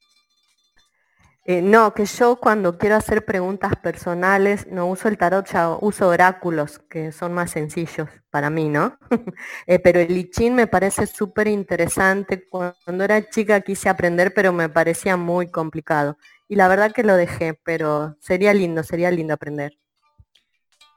Eh, 1.47 1.62
no, 1.62 1.94
que 1.94 2.05
yo 2.05 2.36
cuando 2.36 2.77
quiero 2.77 2.97
hacer 2.97 3.24
preguntas 3.24 3.74
personales 3.82 4.66
no 4.66 4.86
uso 4.86 5.09
el 5.09 5.16
tarot, 5.16 5.47
ya 5.51 5.70
uso 5.81 6.09
oráculos, 6.09 6.78
que 6.78 7.11
son 7.12 7.32
más 7.32 7.51
sencillos 7.52 8.09
para 8.28 8.51
mí, 8.51 8.69
¿no? 8.69 8.98
pero 9.82 9.98
el 10.01 10.16
I 10.19 10.51
me 10.51 10.66
parece 10.66 11.07
súper 11.07 11.48
interesante. 11.48 12.47
Cuando 12.48 13.02
era 13.02 13.28
chica 13.31 13.62
quise 13.62 13.89
aprender, 13.89 14.35
pero 14.35 14.52
me 14.52 14.69
parecía 14.69 15.16
muy 15.16 15.51
complicado. 15.51 16.19
Y 16.47 16.57
la 16.57 16.69
verdad 16.69 16.93
que 16.93 17.02
lo 17.02 17.16
dejé, 17.16 17.55
pero 17.55 18.16
sería 18.20 18.52
lindo, 18.52 18.82
sería 18.82 19.11
lindo 19.11 19.32
aprender. 19.32 19.73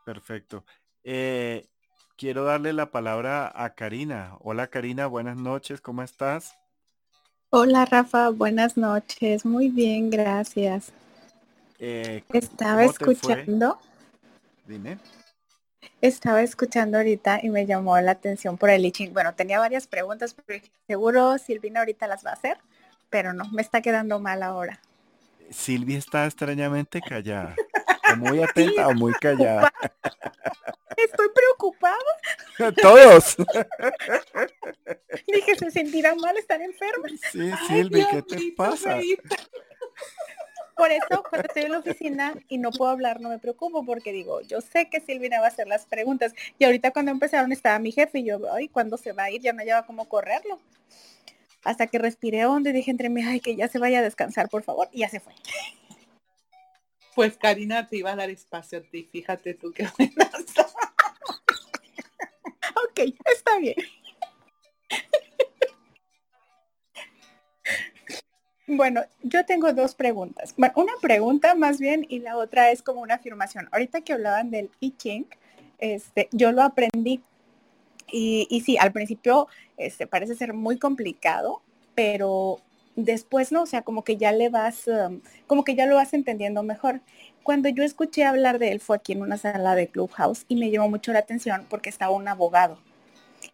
Perfecto 0.05 0.65
quiero 2.17 2.43
darle 2.43 2.73
la 2.73 2.91
palabra 2.91 3.51
a 3.53 3.73
Karina. 3.75 4.37
Hola 4.41 4.67
Karina, 4.67 5.07
buenas 5.07 5.37
noches, 5.37 5.81
¿cómo 5.81 6.03
estás? 6.03 6.57
Hola 7.49 7.85
Rafa, 7.85 8.29
buenas 8.29 8.77
noches, 8.77 9.45
muy 9.45 9.69
bien, 9.69 10.09
gracias. 10.09 10.91
Eh, 11.79 12.23
Estaba 12.33 12.83
escuchando. 12.85 13.79
Dime. 14.65 14.97
Estaba 16.01 16.41
escuchando 16.41 16.97
ahorita 16.97 17.41
y 17.43 17.49
me 17.49 17.65
llamó 17.65 17.99
la 17.99 18.11
atención 18.11 18.57
por 18.57 18.69
el 18.69 18.85
itching. 18.85 19.13
Bueno, 19.13 19.33
tenía 19.35 19.59
varias 19.59 19.87
preguntas, 19.87 20.35
pero 20.45 20.63
seguro 20.87 21.37
Silvina 21.37 21.81
ahorita 21.81 22.07
las 22.07 22.25
va 22.25 22.31
a 22.31 22.33
hacer, 22.33 22.57
pero 23.09 23.33
no, 23.33 23.49
me 23.51 23.61
está 23.61 23.81
quedando 23.81 24.19
mal 24.19 24.43
ahora. 24.43 24.79
Silvia 25.49 25.97
está 25.97 26.25
extrañamente 26.25 27.01
callada. 27.01 27.55
O 28.13 28.15
muy 28.15 28.43
atenta 28.43 28.87
o 28.87 28.93
muy 28.93 29.13
callada. 29.13 29.73
Estoy 30.97 31.27
preocupada. 31.33 31.97
Todos. 32.81 33.35
Dije, 35.27 35.55
se 35.55 35.71
sentirán 35.71 36.17
mal, 36.17 36.37
están 36.37 36.61
enfermas. 36.61 37.11
Sí, 37.31 37.51
Silvi, 37.67 38.05
¿qué 38.05 38.21
te 38.21 38.53
pasa? 38.55 38.99
Por 40.75 40.91
eso, 40.91 41.23
cuando 41.29 41.47
estoy 41.47 41.63
en 41.63 41.71
la 41.71 41.79
oficina 41.79 42.33
y 42.47 42.57
no 42.57 42.71
puedo 42.71 42.89
hablar, 42.89 43.21
no 43.21 43.29
me 43.29 43.37
preocupo 43.37 43.85
porque 43.85 44.11
digo, 44.11 44.41
yo 44.41 44.59
sé 44.59 44.89
que 44.89 44.99
Silvina 45.01 45.39
va 45.39 45.45
a 45.45 45.49
hacer 45.49 45.67
las 45.67 45.85
preguntas. 45.85 46.33
Y 46.57 46.65
ahorita 46.65 46.91
cuando 46.91 47.11
empezaron 47.11 47.51
estaba 47.51 47.77
mi 47.77 47.91
jefe 47.91 48.19
y 48.19 48.25
yo, 48.25 48.39
ay, 48.51 48.69
¿cuándo 48.69 48.97
se 48.97 49.11
va 49.11 49.25
a 49.25 49.31
ir? 49.31 49.41
Ya 49.41 49.53
no 49.53 49.63
lleva 49.63 49.85
cómo 49.85 50.09
correrlo. 50.09 50.59
Hasta 51.63 51.87
que 51.87 51.99
respiré 51.99 52.45
hondo 52.45 52.69
y 52.69 52.73
dije 52.73 52.91
entre 52.91 53.09
mí, 53.09 53.21
ay, 53.23 53.39
que 53.39 53.55
ya 53.55 53.67
se 53.67 53.79
vaya 53.79 53.99
a 53.99 54.01
descansar, 54.01 54.49
por 54.49 54.63
favor. 54.63 54.89
Y 54.91 55.01
ya 55.01 55.09
se 55.09 55.19
fue. 55.19 55.33
Pues 57.15 57.37
Karina 57.37 57.87
te 57.87 57.97
iba 57.97 58.11
a 58.11 58.15
dar 58.15 58.29
espacio 58.29 58.79
a 58.79 58.81
ti, 58.81 59.07
fíjate 59.11 59.53
tú 59.53 59.71
qué 59.71 59.87
buena. 59.97 60.13
ok, 62.89 62.99
está 63.25 63.57
bien. 63.59 63.75
Bueno, 68.65 69.01
yo 69.21 69.45
tengo 69.45 69.73
dos 69.73 69.93
preguntas. 69.93 70.55
Bueno, 70.57 70.73
una 70.77 70.93
pregunta 71.01 71.53
más 71.53 71.79
bien 71.79 72.05
y 72.09 72.19
la 72.19 72.37
otra 72.37 72.71
es 72.71 72.81
como 72.81 73.01
una 73.01 73.15
afirmación. 73.15 73.67
Ahorita 73.71 74.01
que 74.01 74.13
hablaban 74.13 74.51
del 74.51 74.71
I 74.79 74.95
este, 75.79 76.29
yo 76.31 76.51
lo 76.51 76.63
aprendí 76.63 77.21
y, 78.07 78.47
y 78.49 78.61
sí, 78.61 78.77
al 78.77 78.91
principio 78.91 79.47
este, 79.77 80.07
parece 80.07 80.35
ser 80.35 80.53
muy 80.53 80.79
complicado, 80.79 81.61
pero 81.93 82.61
después 82.95 83.51
no, 83.51 83.63
o 83.63 83.65
sea, 83.65 83.81
como 83.81 84.03
que 84.03 84.17
ya 84.17 84.31
le 84.31 84.49
vas, 84.49 84.87
um, 84.87 85.21
como 85.47 85.63
que 85.63 85.75
ya 85.75 85.85
lo 85.85 85.95
vas 85.95 86.13
entendiendo 86.13 86.63
mejor. 86.63 87.01
Cuando 87.43 87.69
yo 87.69 87.83
escuché 87.83 88.23
hablar 88.23 88.59
de 88.59 88.71
él 88.71 88.79
fue 88.79 88.95
aquí 88.95 89.13
en 89.13 89.21
una 89.21 89.37
sala 89.37 89.75
de 89.75 89.87
Clubhouse 89.87 90.45
y 90.47 90.55
me 90.55 90.71
llamó 90.71 90.89
mucho 90.89 91.11
la 91.11 91.19
atención 91.19 91.65
porque 91.69 91.89
estaba 91.89 92.13
un 92.13 92.27
abogado 92.27 92.77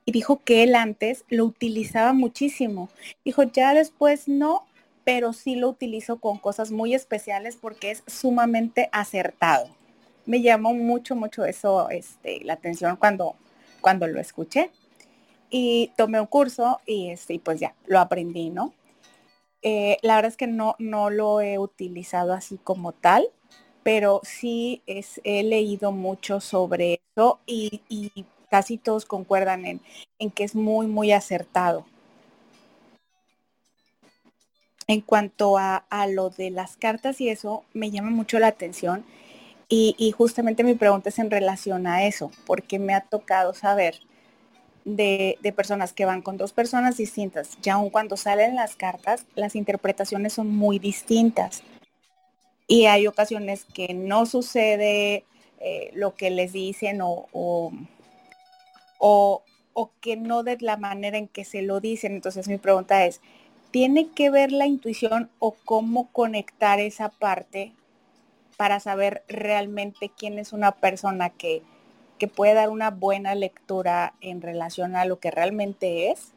y 0.06 0.12
dijo 0.12 0.42
que 0.44 0.64
él 0.64 0.76
antes 0.76 1.26
lo 1.30 1.46
utilizaba 1.46 2.14
muchísimo. 2.14 2.90
Dijo, 3.26 3.44
ya 3.44 3.74
después 3.74 4.28
no, 4.28 4.66
pero 5.04 5.34
sí 5.34 5.56
lo 5.56 5.70
utilizo 5.70 6.20
con 6.20 6.38
cosas 6.38 6.72
muy 6.72 6.94
especiales 6.94 7.58
porque 7.60 7.92
es 7.92 8.04
sumamente 8.08 8.90
acertado. 8.92 9.68
Me 10.26 10.42
llamó 10.42 10.74
mucho, 10.74 11.16
mucho 11.16 11.46
eso, 11.46 11.90
este, 11.90 12.44
la 12.44 12.54
atención 12.54 12.96
cuando, 12.98 13.36
cuando 13.82 14.08
lo 14.08 14.20
escuché. 14.20 14.72
Y 15.50 15.92
tomé 15.96 16.20
un 16.20 16.28
curso 16.28 16.80
y, 16.86 17.10
este, 17.10 17.40
pues 17.40 17.60
ya, 17.60 17.74
lo 17.88 18.00
aprendí, 18.00 18.52
¿no? 18.52 18.74
Eh, 19.62 19.98
la 20.02 20.16
verdad 20.16 20.32
es 20.32 20.38
que 20.38 20.48
no, 20.48 20.76
no 20.80 21.10
lo 21.10 21.42
he 21.42 21.58
utilizado 21.58 22.34
así 22.34 22.58
como 22.64 22.92
tal, 22.94 23.28
pero 23.84 24.22
sí 24.24 24.82
es, 24.86 25.22
he 25.24 25.44
leído 25.44 25.92
mucho 25.92 26.40
sobre 26.40 27.02
eso 27.16 27.40
y, 27.46 27.82
y 27.90 28.26
casi 28.50 28.78
todos 28.78 29.06
concuerdan 29.06 29.66
en, 29.66 29.82
en 30.18 30.32
que 30.32 30.44
es 30.44 30.56
muy, 30.56 30.88
muy 30.88 31.12
acertado. 31.12 31.86
En 34.88 35.02
cuanto 35.02 35.60
a, 35.60 35.86
lo 36.08 36.32
de 36.32 36.50
las 36.50 36.76
cartas 36.76 37.22
y 37.22 37.30
eso, 37.30 37.64
me 37.74 37.92
llama 37.92 38.10
mucho 38.10 38.40
la 38.40 38.48
atención. 38.48 39.06
Y, 39.72 40.12
justamente 40.18 40.64
mi 40.64 40.74
pregunta 40.74 41.10
es 41.10 41.20
en 41.20 41.30
relación 41.30 41.86
a 41.86 42.06
eso, 42.08 42.32
porque 42.48 42.80
me 42.80 42.96
ha 42.96 43.02
tocado 43.02 43.54
saber 43.54 44.00
de, 44.96 45.38
personas 45.56 45.94
que 45.94 46.06
van 46.06 46.22
con 46.22 46.38
dos 46.38 46.54
personas 46.54 46.98
distintas. 46.98 47.58
Ya 47.62 47.76
aun 47.76 47.90
cuando 47.90 48.18
salen 48.18 48.56
las 48.56 48.76
cartas, 48.76 49.26
las 49.36 49.56
interpretaciones 49.56 50.34
son 50.34 50.50
muy 50.56 50.80
distintas. 50.80 51.64
Y 52.68 52.86
hay 52.86 53.08
ocasiones 53.08 53.66
que 53.66 53.94
no 53.94 54.26
sucede 54.26 55.26
eh, 55.60 55.92
lo 55.94 56.16
que 56.16 56.30
les 56.30 56.54
dicen 56.54 57.02
o, 57.02 57.28
o, 57.32 57.72
o 59.74 59.92
que 60.02 60.16
no 60.18 60.44
de 60.44 60.58
la 60.60 60.78
manera 60.78 61.18
en 61.18 61.28
que 61.28 61.46
se 61.46 61.62
lo 61.62 61.80
dicen. 61.80 62.14
Entonces 62.14 62.48
mi 62.48 62.58
pregunta 62.58 63.06
es, 63.06 63.22
tiene 63.72 64.10
que 64.10 64.30
ver 64.30 64.52
la 64.52 64.68
intuición 64.68 65.30
o 65.40 65.56
cómo 65.66 66.12
conectar 66.12 66.80
esa 66.80 67.10
parte 67.10 67.74
para 68.58 68.80
saber 68.80 69.24
realmente 69.28 70.12
quién 70.16 70.38
es 70.38 70.54
una 70.54 70.74
persona 70.74 71.30
que, 71.30 71.64
que 72.20 72.28
puede 72.28 72.54
dar 72.54 72.70
una 72.70 72.92
buena 72.92 73.34
lectura 73.34 74.14
en 74.22 74.42
relación 74.42 74.96
a 74.96 75.06
lo 75.06 75.20
que 75.20 75.32
realmente 75.32 76.12
es. 76.12 76.34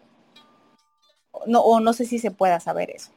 No, 1.47 1.61
o 1.61 1.81
no 1.81 1.93
sé 1.93 2.07
si 2.07 2.19
se 2.19 2.31
pueda 2.31 2.61
saber 2.61 2.91
eso. 2.91 3.13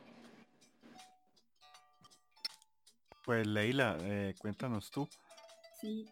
Pues 3.24 3.48
Leila, 3.48 3.98
eh, 4.02 4.36
cuéntanos 4.38 4.92
tú. 4.92 5.08
Sí, 5.80 6.06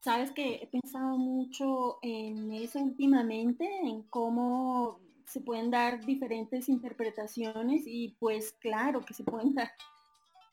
sabes 0.00 0.30
que 0.30 0.56
he 0.56 0.66
pensado 0.66 1.16
mucho 1.16 1.98
en 2.02 2.52
eso 2.52 2.78
últimamente, 2.80 3.66
en 3.82 4.02
cómo 4.02 5.00
se 5.26 5.40
pueden 5.40 5.70
dar 5.70 6.04
diferentes 6.04 6.68
interpretaciones 6.68 7.82
y 7.86 8.16
pues 8.18 8.52
claro 8.52 9.04
que 9.04 9.14
se 9.14 9.24
pueden 9.24 9.54
dar 9.54 9.70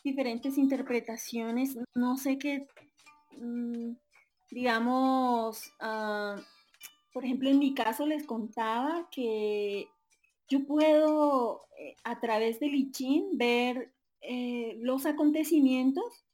diferentes 0.03 0.57
interpretaciones. 0.57 1.77
No 1.93 2.17
sé 2.17 2.37
qué, 2.37 2.67
mm, 3.37 3.93
digamos, 4.51 5.73
ah, 5.79 6.35
por 7.13 7.23
ejemplo, 7.25 7.49
en 7.49 7.59
mi 7.59 7.73
caso 7.73 8.05
les 8.05 8.25
contaba 8.25 9.07
que 9.09 9.87
yo 10.47 10.65
puedo 10.65 11.61
eh, 11.79 11.95
a 12.03 12.19
través 12.19 12.59
del 12.59 12.75
ICHIN 12.75 13.37
ver 13.37 13.93
eh, 14.21 14.77
los 14.81 15.05
acontecimientos 15.05 16.25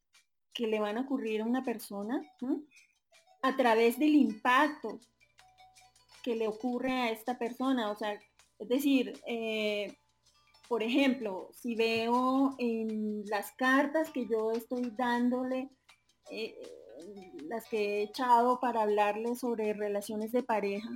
que 0.53 0.67
le 0.67 0.79
van 0.79 0.97
a 0.97 1.01
ocurrir 1.01 1.41
a 1.41 1.45
una 1.45 1.63
persona 1.63 2.21
a 3.41 3.55
través 3.55 3.97
del 3.97 4.15
impacto 4.15 4.99
que 6.23 6.35
le 6.35 6.47
ocurre 6.47 6.91
a 6.91 7.11
esta 7.11 7.37
persona. 7.37 7.89
O 7.89 7.95
sea, 7.95 8.19
es 8.59 8.67
decir, 8.67 9.13
eh, 9.27 9.95
por 10.67 10.83
ejemplo, 10.83 11.49
si 11.53 11.75
veo 11.75 12.55
en 12.57 13.23
las 13.25 13.51
cartas 13.53 14.09
que 14.11 14.27
yo 14.27 14.51
estoy 14.51 14.91
dándole, 14.97 15.69
las 17.47 17.67
que 17.67 17.77
he 17.77 18.03
echado 18.03 18.59
para 18.59 18.83
hablarle 18.83 19.35
sobre 19.35 19.73
relaciones 19.73 20.31
de 20.31 20.43
pareja, 20.43 20.89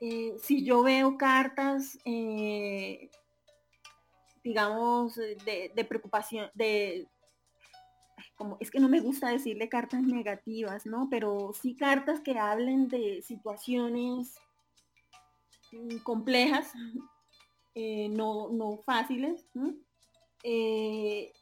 eh, 0.00 0.34
si 0.42 0.64
yo 0.64 0.82
veo 0.82 1.16
cartas, 1.16 1.98
digamos, 4.42 5.16
de, 5.16 5.86
preocupación, 5.88 6.50
de, 6.54 7.06
como, 8.36 8.56
es 8.60 8.70
que 8.70 8.80
no 8.80 8.88
me 8.88 9.00
gusta 9.00 9.28
decirle 9.28 9.68
cartas 9.68 10.02
negativas, 10.02 10.86
¿no? 10.86 11.08
Pero 11.10 11.52
sí 11.52 11.76
cartas 11.76 12.20
que 12.20 12.38
hablen 12.38 12.88
de 12.88 13.22
situaciones 13.22 14.36
Mm, 15.72 15.98
complejas, 15.98 16.72
eh, 17.74 18.08
no, 18.10 18.50
no, 18.50 18.82
fáciles. 18.84 19.46
Eh, 20.42 21.32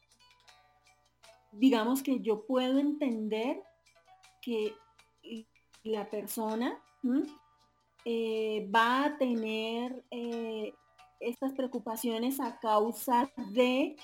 digamos 1.51 2.01
que 2.03 2.19
yo 2.19 2.45
puedo 2.45 2.79
entender 2.79 3.61
que 4.41 4.75
la 5.83 6.09
persona 6.09 6.81
eh, 8.05 8.69
va 8.73 9.05
a 9.05 9.17
tener 9.17 10.03
estas 11.19 11.53
preocupaciones 11.53 12.39
a 12.39 12.59
causa 12.59 13.31
de 13.51 13.95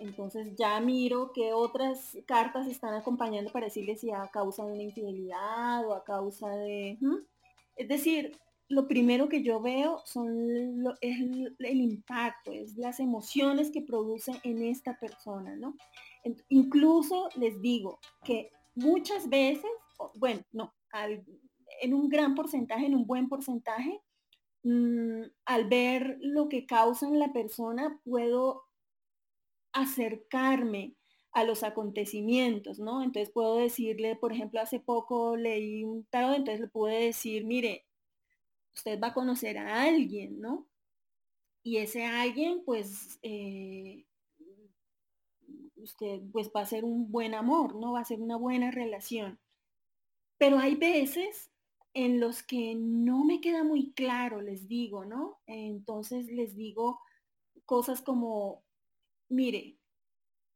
entonces 0.00 0.56
ya 0.56 0.80
miro 0.80 1.30
que 1.32 1.52
otras 1.52 2.16
cartas 2.26 2.66
están 2.66 2.94
acompañando 2.94 3.52
para 3.52 3.66
decirle 3.66 3.96
si 3.96 4.10
a 4.10 4.26
causa 4.28 4.64
de 4.64 4.72
una 4.72 4.82
infidelidad 4.82 5.86
o 5.86 5.92
a 5.92 6.02
causa 6.02 6.48
de... 6.48 6.98
Es 7.76 7.86
decir, 7.86 8.32
lo 8.70 8.86
primero 8.86 9.28
que 9.28 9.42
yo 9.42 9.60
veo 9.60 10.00
son 10.04 10.86
es 11.00 11.20
el, 11.20 11.80
impacto, 11.80 12.52
es 12.52 12.76
las 12.76 13.00
emociones 13.00 13.72
que 13.72 13.82
produce 13.82 14.32
en 14.44 14.62
esta 14.62 14.96
persona, 14.98 15.56
¿no? 15.56 15.76
incluso 16.48 17.28
les 17.34 17.60
digo 17.60 17.98
que 18.24 18.52
muchas 18.76 19.28
veces, 19.28 19.70
bueno, 20.14 20.42
no, 20.52 20.72
en 21.82 21.94
un 21.94 22.08
gran 22.08 22.36
porcentaje, 22.36 22.86
en 22.86 22.94
un 22.94 23.06
buen 23.06 23.28
porcentaje, 23.28 24.00
mm, 24.62 25.22
al 25.46 25.68
ver 25.68 26.18
lo 26.20 26.48
que 26.48 26.64
causa 26.64 27.08
en 27.08 27.18
la 27.18 27.32
persona, 27.32 28.00
puedo 28.04 28.62
acercarme 29.72 30.94
a 31.32 31.42
los 31.42 31.64
acontecimientos, 31.64 32.78
¿no? 32.78 33.02
Entonces 33.02 33.32
puedo 33.32 33.56
decirle, 33.56 34.14
por 34.14 34.32
ejemplo, 34.32 34.60
hace 34.60 34.78
poco 34.78 35.36
leí 35.36 35.82
un 35.82 36.04
tarot, 36.04 36.36
entonces 36.36 36.60
le 36.60 36.68
pude 36.68 37.06
decir, 37.06 37.44
mire, 37.44 37.86
usted 38.74 39.00
va 39.00 39.08
a 39.08 39.14
conocer 39.14 39.58
a 39.58 39.82
alguien, 39.82 40.40
¿no? 40.40 40.68
Y 41.62 41.78
ese 41.78 42.04
alguien, 42.04 42.62
pues, 42.64 43.18
eh, 43.22 44.06
usted 45.76 46.20
pues 46.32 46.50
va 46.54 46.62
a 46.62 46.66
ser 46.66 46.84
un 46.84 47.10
buen 47.10 47.34
amor, 47.34 47.74
¿no? 47.74 47.92
Va 47.92 48.00
a 48.00 48.04
ser 48.04 48.20
una 48.20 48.36
buena 48.36 48.70
relación. 48.70 49.38
Pero 50.38 50.58
hay 50.58 50.76
veces 50.76 51.50
en 51.92 52.20
los 52.20 52.42
que 52.42 52.74
no 52.76 53.24
me 53.24 53.40
queda 53.40 53.64
muy 53.64 53.92
claro, 53.92 54.40
les 54.40 54.68
digo, 54.68 55.04
¿no? 55.04 55.40
Entonces 55.46 56.26
les 56.26 56.56
digo 56.56 57.00
cosas 57.66 58.00
como, 58.00 58.62
mire, 59.28 59.78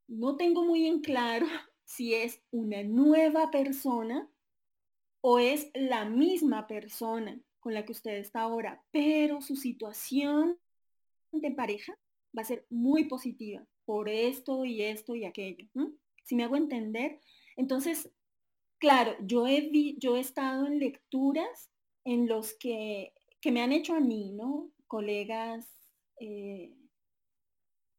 no 0.07 0.37
tengo 0.37 0.65
muy 0.65 0.87
en 0.87 1.01
claro 1.01 1.47
si 1.85 2.15
es 2.15 2.43
una 2.51 2.83
nueva 2.83 3.51
persona 3.51 4.31
o 5.21 5.39
es 5.39 5.71
la 5.75 6.05
misma 6.05 6.67
persona 6.67 7.41
con 7.65 7.73
la 7.73 7.87
que 7.87 7.93
usted 7.93 8.19
está 8.19 8.43
ahora, 8.43 8.85
pero 8.91 9.41
su 9.41 9.57
situación 9.57 10.59
de 11.33 11.51
pareja 11.51 11.99
va 12.37 12.43
a 12.43 12.45
ser 12.45 12.67
muy 12.69 13.05
positiva 13.05 13.67
por 13.87 14.11
esto 14.11 14.67
y 14.67 14.83
esto 14.83 15.15
y 15.15 15.25
aquello. 15.25 15.67
Si 16.25 16.35
me 16.35 16.45
hago 16.45 16.57
entender, 16.57 17.21
entonces, 17.57 18.11
claro, 18.77 19.17
yo 19.23 19.47
he, 19.47 19.71
yo 19.97 20.19
he 20.19 20.21
estado 20.21 20.67
en 20.67 20.79
lecturas 20.79 21.71
en 22.05 22.29
los 22.29 22.53
que, 22.53 23.15
que 23.41 23.51
me 23.51 23.63
han 23.63 23.73
hecho 23.73 23.95
a 23.95 24.01
mí, 24.01 24.33
¿no? 24.33 24.71
Colegas 24.87 25.67
eh, 26.21 26.71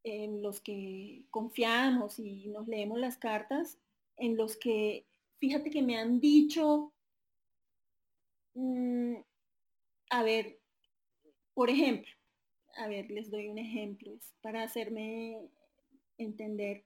en 0.03 0.43
los 0.43 0.61
que 0.61 1.23
confiamos 1.31 2.19
y 2.19 2.49
nos 2.49 2.67
leemos 2.67 2.99
las 2.99 3.17
cartas, 3.17 3.79
en 4.17 4.37
los 4.37 4.57
que, 4.57 5.07
fíjate 5.39 5.71
que 5.71 5.81
me 5.81 5.97
han 5.97 6.19
dicho, 6.19 6.93
mm, 8.53 9.15
a 10.15 10.23
ver, 10.23 10.61
por 11.53 11.69
ejemplo, 11.69 12.09
a 12.77 12.87
ver, 12.87 13.11
les 13.11 13.29
doy 13.29 13.49
un 13.49 13.57
ejemplo, 13.57 14.17
para 14.41 14.63
hacerme 14.63 15.37
entender. 16.17 16.83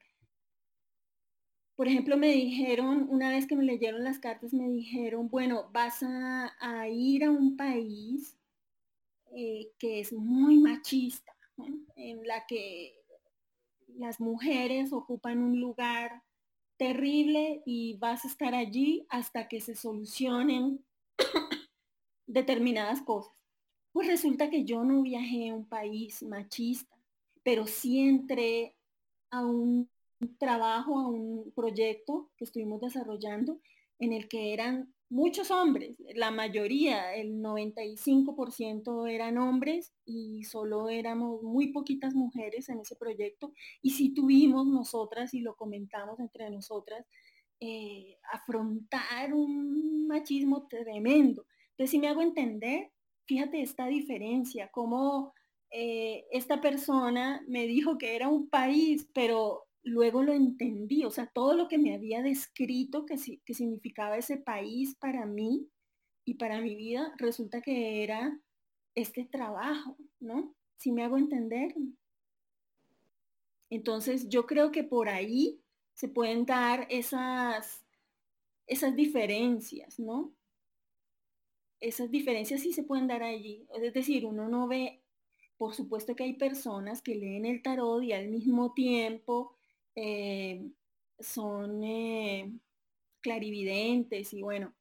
Por 1.75 1.87
ejemplo, 1.87 2.17
me 2.17 2.29
dijeron, 2.29 3.07
una 3.09 3.29
vez 3.29 3.45
que 3.45 3.55
me 3.55 3.63
leyeron 3.63 4.03
las 4.03 4.17
cartas, 4.17 4.51
me 4.51 4.67
dijeron, 4.67 5.29
bueno, 5.29 5.69
vas 5.71 6.01
a, 6.01 6.87
ir 6.89 7.23
a 7.23 7.31
un 7.31 7.55
país 7.55 8.35
eh, 9.35 9.71
que 9.77 9.99
es 9.99 10.11
muy 10.11 10.57
machista, 10.57 11.31
en 11.95 12.25
la 12.25 12.47
que 12.47 12.95
las 13.95 14.19
mujeres 14.19 14.91
ocupan 14.91 15.43
un 15.43 15.59
lugar 15.59 16.23
terrible 16.77 17.61
y 17.65 17.97
vas 17.97 18.25
a 18.25 18.27
estar 18.27 18.55
allí 18.55 19.05
hasta 19.09 19.47
que 19.47 19.61
se 19.61 19.75
solucionen 19.75 20.83
determinadas 22.29 23.01
cosas. 23.01 23.33
Pues 23.91 24.07
resulta 24.07 24.49
que 24.49 24.63
yo 24.63 24.83
no 24.83 25.01
viajé 25.01 25.49
a 25.49 25.55
un 25.55 25.67
país 25.67 26.23
machista, 26.23 26.95
pero 27.43 27.67
sí 27.67 27.99
entré 27.99 28.75
a 29.31 29.45
un 29.45 29.89
trabajo, 30.37 30.99
a 30.99 31.07
un 31.07 31.51
proyecto 31.55 32.29
que 32.37 32.45
estuvimos 32.45 32.81
desarrollando 32.81 33.59
en 33.99 34.13
el 34.13 34.27
que 34.27 34.53
eran 34.53 34.93
muchos 35.09 35.49
hombres, 35.49 35.97
la 36.13 36.29
mayoría, 36.29 37.15
el 37.15 37.41
95% 37.41 39.09
eran 39.09 39.39
hombres 39.39 39.91
y 40.05 40.43
solo 40.43 40.87
éramos 40.89 41.41
muy 41.41 41.71
poquitas 41.71 42.13
mujeres 42.13 42.69
en 42.69 42.79
ese 42.79 42.95
proyecto. 42.95 43.51
Y 43.81 43.91
si 43.91 44.13
tuvimos 44.13 44.67
nosotras, 44.67 45.33
y 45.33 45.41
lo 45.41 45.55
comentamos 45.55 46.19
entre 46.19 46.49
nosotras, 46.51 47.07
eh, 47.59 48.17
afrontar 48.31 49.33
un 49.33 50.07
machismo 50.07 50.67
tremendo. 50.67 51.45
Entonces, 51.79 51.91
si 51.91 51.99
me 51.99 52.09
hago 52.09 52.21
entender, 52.21 52.91
fíjate 53.25 53.61
esta 53.61 53.87
diferencia, 53.87 54.69
cómo 54.69 55.33
eh, 55.71 56.25
esta 56.29 56.59
persona 56.59 57.41
me 57.47 57.67
dijo 57.67 57.97
que 57.97 58.17
era 58.17 58.27
un 58.27 58.49
país, 58.49 59.07
pero 59.13 59.63
luego 59.81 60.21
lo 60.21 60.33
entendí, 60.33 61.05
o 61.05 61.09
sea, 61.09 61.31
todo 61.33 61.53
lo 61.53 61.69
que 61.69 61.77
me 61.77 61.95
había 61.95 62.21
descrito 62.21 63.05
que, 63.05 63.15
que 63.45 63.53
significaba 63.53 64.17
ese 64.17 64.35
país 64.35 64.97
para 64.99 65.25
mí 65.25 65.69
y 66.25 66.33
para 66.33 66.59
mi 66.59 66.75
vida, 66.75 67.13
resulta 67.17 67.61
que 67.61 68.03
era 68.03 68.37
este 68.93 69.23
trabajo, 69.23 69.95
¿no? 70.19 70.53
Si 70.75 70.91
me 70.91 71.03
hago 71.05 71.17
entender. 71.17 71.73
Entonces, 73.69 74.27
yo 74.27 74.45
creo 74.45 74.73
que 74.73 74.83
por 74.83 75.07
ahí 75.07 75.61
se 75.93 76.09
pueden 76.09 76.45
dar 76.45 76.87
esas, 76.89 77.85
esas 78.67 78.97
diferencias, 78.97 79.97
¿no? 79.97 80.33
Esas 81.79 82.11
diferencias 82.11 82.61
sí 82.61 82.73
se 82.73 82.83
pueden 82.83 83.07
dar 83.07 83.23
allí. 83.23 83.67
Es 83.81 83.93
decir, 83.93 84.25
uno 84.25 84.49
no 84.49 84.67
ve, 84.67 85.01
por 85.57 85.73
supuesto 85.73 86.15
que 86.15 86.23
hay 86.23 86.33
personas 86.33 87.01
que 87.01 87.15
leen 87.15 87.45
el 87.45 87.61
tarot 87.61 88.03
y 88.03 88.13
al 88.13 88.29
mismo 88.29 88.73
tiempo 88.73 89.55
eh, 89.95 90.69
son 91.19 91.83
eh, 91.83 92.51
clarividentes 93.21 94.33
y 94.33 94.41
bueno. 94.41 94.73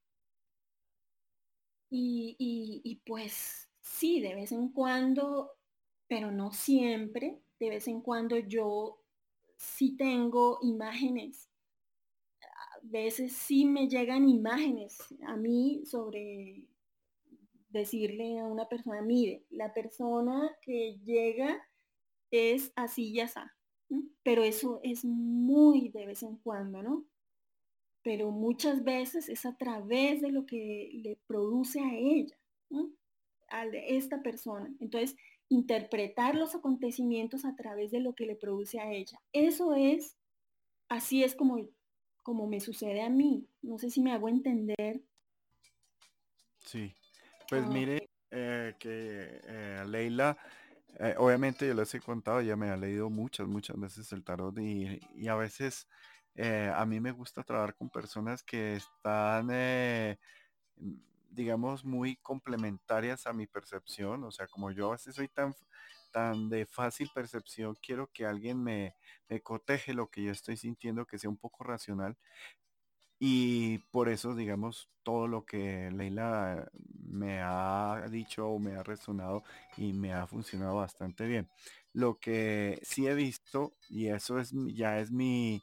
Y, 1.90 3.00
pues 3.06 3.70
sí, 3.80 4.20
de 4.20 4.34
vez 4.34 4.52
en 4.52 4.68
cuando, 4.70 5.52
pero 6.06 6.30
no 6.30 6.52
siempre, 6.52 7.40
de 7.58 7.70
vez 7.70 7.88
en 7.88 8.02
cuando 8.02 8.36
yo 8.38 9.00
sí 9.56 9.96
tengo 9.96 10.58
imágenes. 10.62 11.48
A 12.42 12.80
veces 12.82 13.32
sí 13.32 13.64
me 13.64 13.88
llegan 13.88 14.28
imágenes 14.28 14.98
a 15.26 15.36
mí 15.36 15.82
sobre 15.84 16.66
decirle 17.68 18.38
a 18.38 18.44
una 18.44 18.68
persona, 18.68 19.02
mire, 19.02 19.44
la 19.50 19.72
persona 19.74 20.50
que 20.62 20.98
llega 21.04 21.62
es 22.30 22.72
así 22.76 23.10
y 23.10 23.20
así. 23.20 23.40
Pero 24.22 24.42
eso 24.42 24.80
es 24.82 25.04
muy 25.04 25.88
de 25.88 26.06
vez 26.06 26.22
en 26.22 26.36
cuando, 26.36 26.82
¿no? 26.82 27.04
Pero 28.02 28.30
muchas 28.30 28.84
veces 28.84 29.28
es 29.28 29.44
a 29.46 29.56
través 29.56 30.20
de 30.20 30.30
lo 30.30 30.46
que 30.46 30.90
le 31.02 31.18
produce 31.26 31.80
a 31.80 31.94
ella, 31.94 32.38
a 33.50 33.66
esta 33.66 34.22
persona. 34.22 34.72
Entonces, 34.80 35.16
interpretar 35.48 36.34
los 36.34 36.54
acontecimientos 36.54 37.44
a 37.44 37.56
través 37.56 37.90
de 37.90 38.00
lo 38.00 38.14
que 38.14 38.26
le 38.26 38.36
produce 38.36 38.80
a 38.80 38.92
ella. 38.92 39.20
Eso 39.32 39.74
es, 39.74 40.16
así 40.88 41.24
es 41.24 41.34
como, 41.34 41.66
como 42.22 42.46
me 42.46 42.60
sucede 42.60 43.02
a 43.02 43.08
mí. 43.08 43.46
No 43.62 43.78
sé 43.78 43.90
si 43.90 44.00
me 44.00 44.12
hago 44.12 44.28
entender. 44.28 45.02
Sí, 46.58 46.92
pues 47.48 47.64
ah, 47.64 47.68
mire 47.68 48.10
eh, 48.30 48.74
que 48.78 49.40
eh, 49.44 49.84
Leila 49.86 50.36
eh, 51.00 51.14
obviamente 51.18 51.66
yo 51.66 51.74
les 51.74 51.94
he 51.94 52.00
contado, 52.00 52.40
ya 52.40 52.56
me 52.56 52.70
ha 52.70 52.76
leído 52.76 53.08
muchas, 53.10 53.46
muchas 53.46 53.78
veces 53.78 54.10
el 54.12 54.24
tarot 54.24 54.58
y, 54.58 55.28
a 55.28 55.36
veces 55.36 55.86
eh, 56.34 56.72
a 56.74 56.84
mí 56.86 56.98
me 57.00 57.12
gusta 57.12 57.42
trabajar 57.44 57.74
con 57.76 57.88
personas 57.90 58.42
que 58.42 58.76
están, 58.76 59.48
digamos, 61.30 61.84
muy 61.84 62.16
complementarias 62.16 63.26
a 63.26 63.32
mi 63.32 63.46
percepción. 63.46 64.24
O 64.24 64.30
sea, 64.32 64.46
como 64.48 64.70
yo 64.72 64.88
a 64.88 64.92
veces 64.92 65.14
soy 65.14 65.28
tan, 65.28 65.54
tan 66.12 66.48
de 66.48 66.66
fácil 66.66 67.10
percepción, 67.14 67.76
quiero 67.80 68.08
que 68.12 68.26
alguien 68.26 68.62
me, 68.62 68.94
me 69.28 69.40
coteje 69.40 69.94
lo 69.94 70.08
que 70.08 70.24
yo 70.24 70.32
estoy 70.32 70.56
sintiendo, 70.56 71.06
que 71.06 71.18
sea 71.18 71.30
un 71.30 71.38
poco 71.38 71.64
racional. 71.64 72.16
Y 73.18 73.78
por 73.90 74.08
eso, 74.08 74.34
digamos, 74.34 74.88
todo 75.02 75.26
lo 75.26 75.44
que 75.44 75.90
Leila 75.90 76.70
me 77.08 77.40
ha 77.42 78.06
dicho 78.10 78.46
o 78.48 78.58
me 78.58 78.76
ha 78.76 78.82
resonado 78.82 79.42
y 79.76 79.92
me 79.92 80.12
ha 80.12 80.26
funcionado 80.26 80.76
bastante 80.76 81.26
bien. 81.26 81.48
Lo 81.92 82.18
que 82.18 82.78
sí 82.82 83.06
he 83.06 83.14
visto, 83.14 83.74
y 83.88 84.06
eso 84.08 84.38
es 84.38 84.52
ya 84.74 85.00
es 85.00 85.10
mi, 85.10 85.62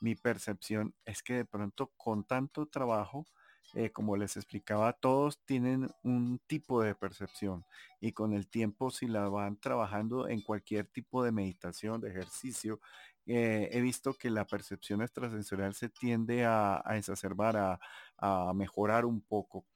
mi 0.00 0.14
percepción, 0.14 0.94
es 1.04 1.22
que 1.22 1.34
de 1.34 1.44
pronto 1.44 1.92
con 1.96 2.24
tanto 2.24 2.66
trabajo, 2.66 3.26
eh, 3.74 3.90
como 3.90 4.16
les 4.16 4.36
explicaba, 4.36 4.92
todos 4.94 5.38
tienen 5.44 5.90
un 6.02 6.40
tipo 6.46 6.80
de 6.82 6.94
percepción 6.94 7.64
y 8.00 8.12
con 8.12 8.32
el 8.32 8.46
tiempo 8.48 8.90
si 8.90 9.06
la 9.06 9.28
van 9.28 9.58
trabajando 9.58 10.28
en 10.28 10.40
cualquier 10.40 10.86
tipo 10.86 11.22
de 11.24 11.32
meditación, 11.32 12.00
de 12.00 12.10
ejercicio, 12.10 12.80
eh, 13.26 13.68
he 13.72 13.80
visto 13.80 14.14
que 14.14 14.30
la 14.30 14.46
percepción 14.46 15.02
extrasensorial 15.02 15.74
se 15.74 15.88
tiende 15.88 16.44
a, 16.44 16.82
exacerbar, 16.90 17.78
a, 18.18 18.52
mejorar 18.54 19.04
un 19.04 19.20
poco. 19.20 19.66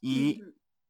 Y 0.00 0.42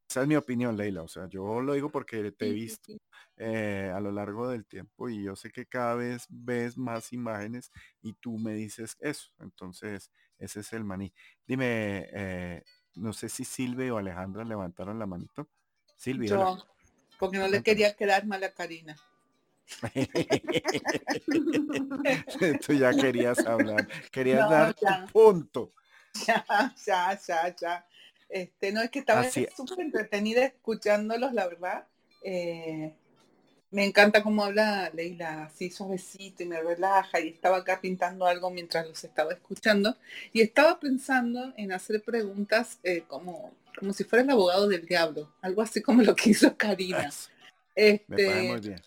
esa 0.09 0.23
es 0.23 0.29
mi 0.29 0.37
opinión, 0.37 0.77
Leila. 0.77 1.03
O 1.03 1.09
sea, 1.09 1.29
yo 1.29 1.61
lo 1.63 1.73
digo 1.73 1.91
porque 1.91 2.33
te 2.33 2.49
he 2.49 2.53
visto 2.53 2.93
eh, 3.37 3.91
a 3.95 4.01
lo 4.01 4.13
largo 4.13 4.49
del 4.49 4.67
tiempo 4.67 5.09
y 5.09 5.23
yo 5.23 5.35
sé 5.35 5.51
que 5.51 5.67
cada 5.67 5.95
vez 5.95 6.27
ves 6.29 6.77
más 6.77 7.13
imágenes 7.13 7.73
y 8.03 8.13
tú 8.15 8.39
me 8.39 8.53
dices 8.55 8.97
eso. 9.01 9.31
Entonces, 9.39 10.11
ese 10.39 10.61
es 10.61 10.73
el 10.73 10.85
maní. 10.85 11.13
Dime, 11.47 12.09
eh, 12.13 12.63
no 12.97 13.13
sé 13.13 13.29
si 13.29 13.45
Silvia 13.45 13.95
o 13.95 13.99
Alejandra 13.99 14.45
levantaron 14.45 14.99
la 14.99 15.07
manito. 15.07 15.49
Silvia. 15.97 16.31
Yo, 16.31 16.59
porque 17.19 17.39
no 17.39 17.49
le 17.49 17.63
quería 17.63 17.95
quedar 17.95 18.27
mal 18.27 18.43
a 18.45 18.53
Karina. 18.53 18.97
Tú 22.67 22.73
ya 22.73 22.93
querías 22.93 23.39
hablar, 23.47 23.87
querías 24.11 24.51
dar 24.51 24.75
tu 24.75 24.87
punto. 25.13 25.71
Ya, 26.27 26.45
ya, 26.85 27.17
ya, 27.25 27.55
ya. 27.55 27.87
Este, 28.29 28.73
no, 28.73 28.83
es 28.83 28.91
que 28.91 28.99
estaba 28.99 29.23
súper 29.31 29.79
entretenida 29.79 30.45
escuchándolos, 30.45 31.33
la 31.33 31.47
verdad. 31.47 31.87
Eh, 32.25 32.93
me 33.71 33.85
encanta 33.85 34.25
cómo 34.25 34.43
habla 34.43 34.91
Leila, 34.93 35.45
así 35.45 35.71
suavecito 35.71 36.43
y 36.43 36.47
me 36.47 36.61
relaja. 36.61 37.21
Y 37.21 37.29
estaba 37.29 37.59
acá 37.59 37.81
pintando 37.81 38.27
algo 38.27 38.51
mientras 38.51 38.89
los 38.89 39.05
estaba 39.05 39.33
escuchando. 39.33 39.97
Y 40.33 40.41
estaba 40.41 40.81
pensando 40.81 41.55
en 41.57 41.71
hacer 41.71 42.03
preguntas 42.03 42.81
eh, 42.83 43.05
como, 43.07 43.53
como 43.79 43.93
si 43.93 44.03
fuera 44.03 44.25
el 44.25 44.31
abogado 44.31 44.67
del 44.67 44.87
diablo. 44.87 45.33
Algo 45.43 45.63
así 45.63 45.81
como 45.81 46.03
lo 46.03 46.17
que 46.17 46.31
hizo 46.31 46.57
Karina. 46.57 47.09
Este, 47.77 48.49
muy 48.49 48.61
bien 48.61 48.83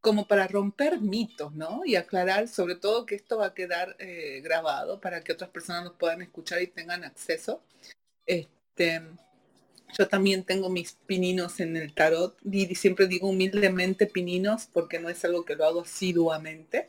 como 0.00 0.26
para 0.26 0.46
romper 0.46 1.00
mitos, 1.00 1.54
¿no? 1.54 1.82
Y 1.84 1.96
aclarar 1.96 2.48
sobre 2.48 2.74
todo 2.74 3.06
que 3.06 3.14
esto 3.14 3.38
va 3.38 3.46
a 3.46 3.54
quedar 3.54 3.96
eh, 3.98 4.40
grabado 4.42 5.00
para 5.00 5.22
que 5.22 5.32
otras 5.32 5.50
personas 5.50 5.84
nos 5.84 5.94
puedan 5.94 6.22
escuchar 6.22 6.62
y 6.62 6.68
tengan 6.68 7.04
acceso. 7.04 7.62
Este, 8.26 9.02
Yo 9.98 10.08
también 10.08 10.44
tengo 10.44 10.70
mis 10.70 10.92
pininos 11.06 11.60
en 11.60 11.76
el 11.76 11.94
tarot 11.94 12.36
y 12.50 12.74
siempre 12.76 13.06
digo 13.08 13.28
humildemente 13.28 14.06
pininos 14.06 14.68
porque 14.72 14.98
no 15.00 15.08
es 15.10 15.24
algo 15.24 15.44
que 15.44 15.56
lo 15.56 15.66
hago 15.66 15.82
asiduamente. 15.82 16.88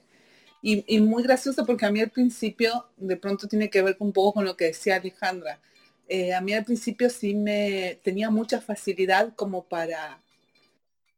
Y, 0.64 1.00
muy 1.00 1.24
gracioso 1.24 1.66
porque 1.66 1.88
a 1.88 1.92
mí 1.92 2.02
al 2.02 2.12
principio 2.12 2.86
de 2.98 3.18
pronto 3.18 3.48
tiene 3.48 3.70
que 3.72 3.82
ver 3.82 3.98
un 4.00 4.14
poco 4.14 4.34
con 4.36 4.46
lo 4.46 4.56
que 4.56 4.66
decía 4.66 4.98
Alejandra. 4.98 5.60
Eh, 6.08 6.34
a 6.34 6.42
mí 6.42 6.54
al 6.54 6.66
principio 6.66 7.10
sí 7.10 7.34
me 7.34 8.00
tenía 8.04 8.30
mucha 8.30 8.62
facilidad 8.62 9.34
como 9.36 9.64
para 9.64 10.22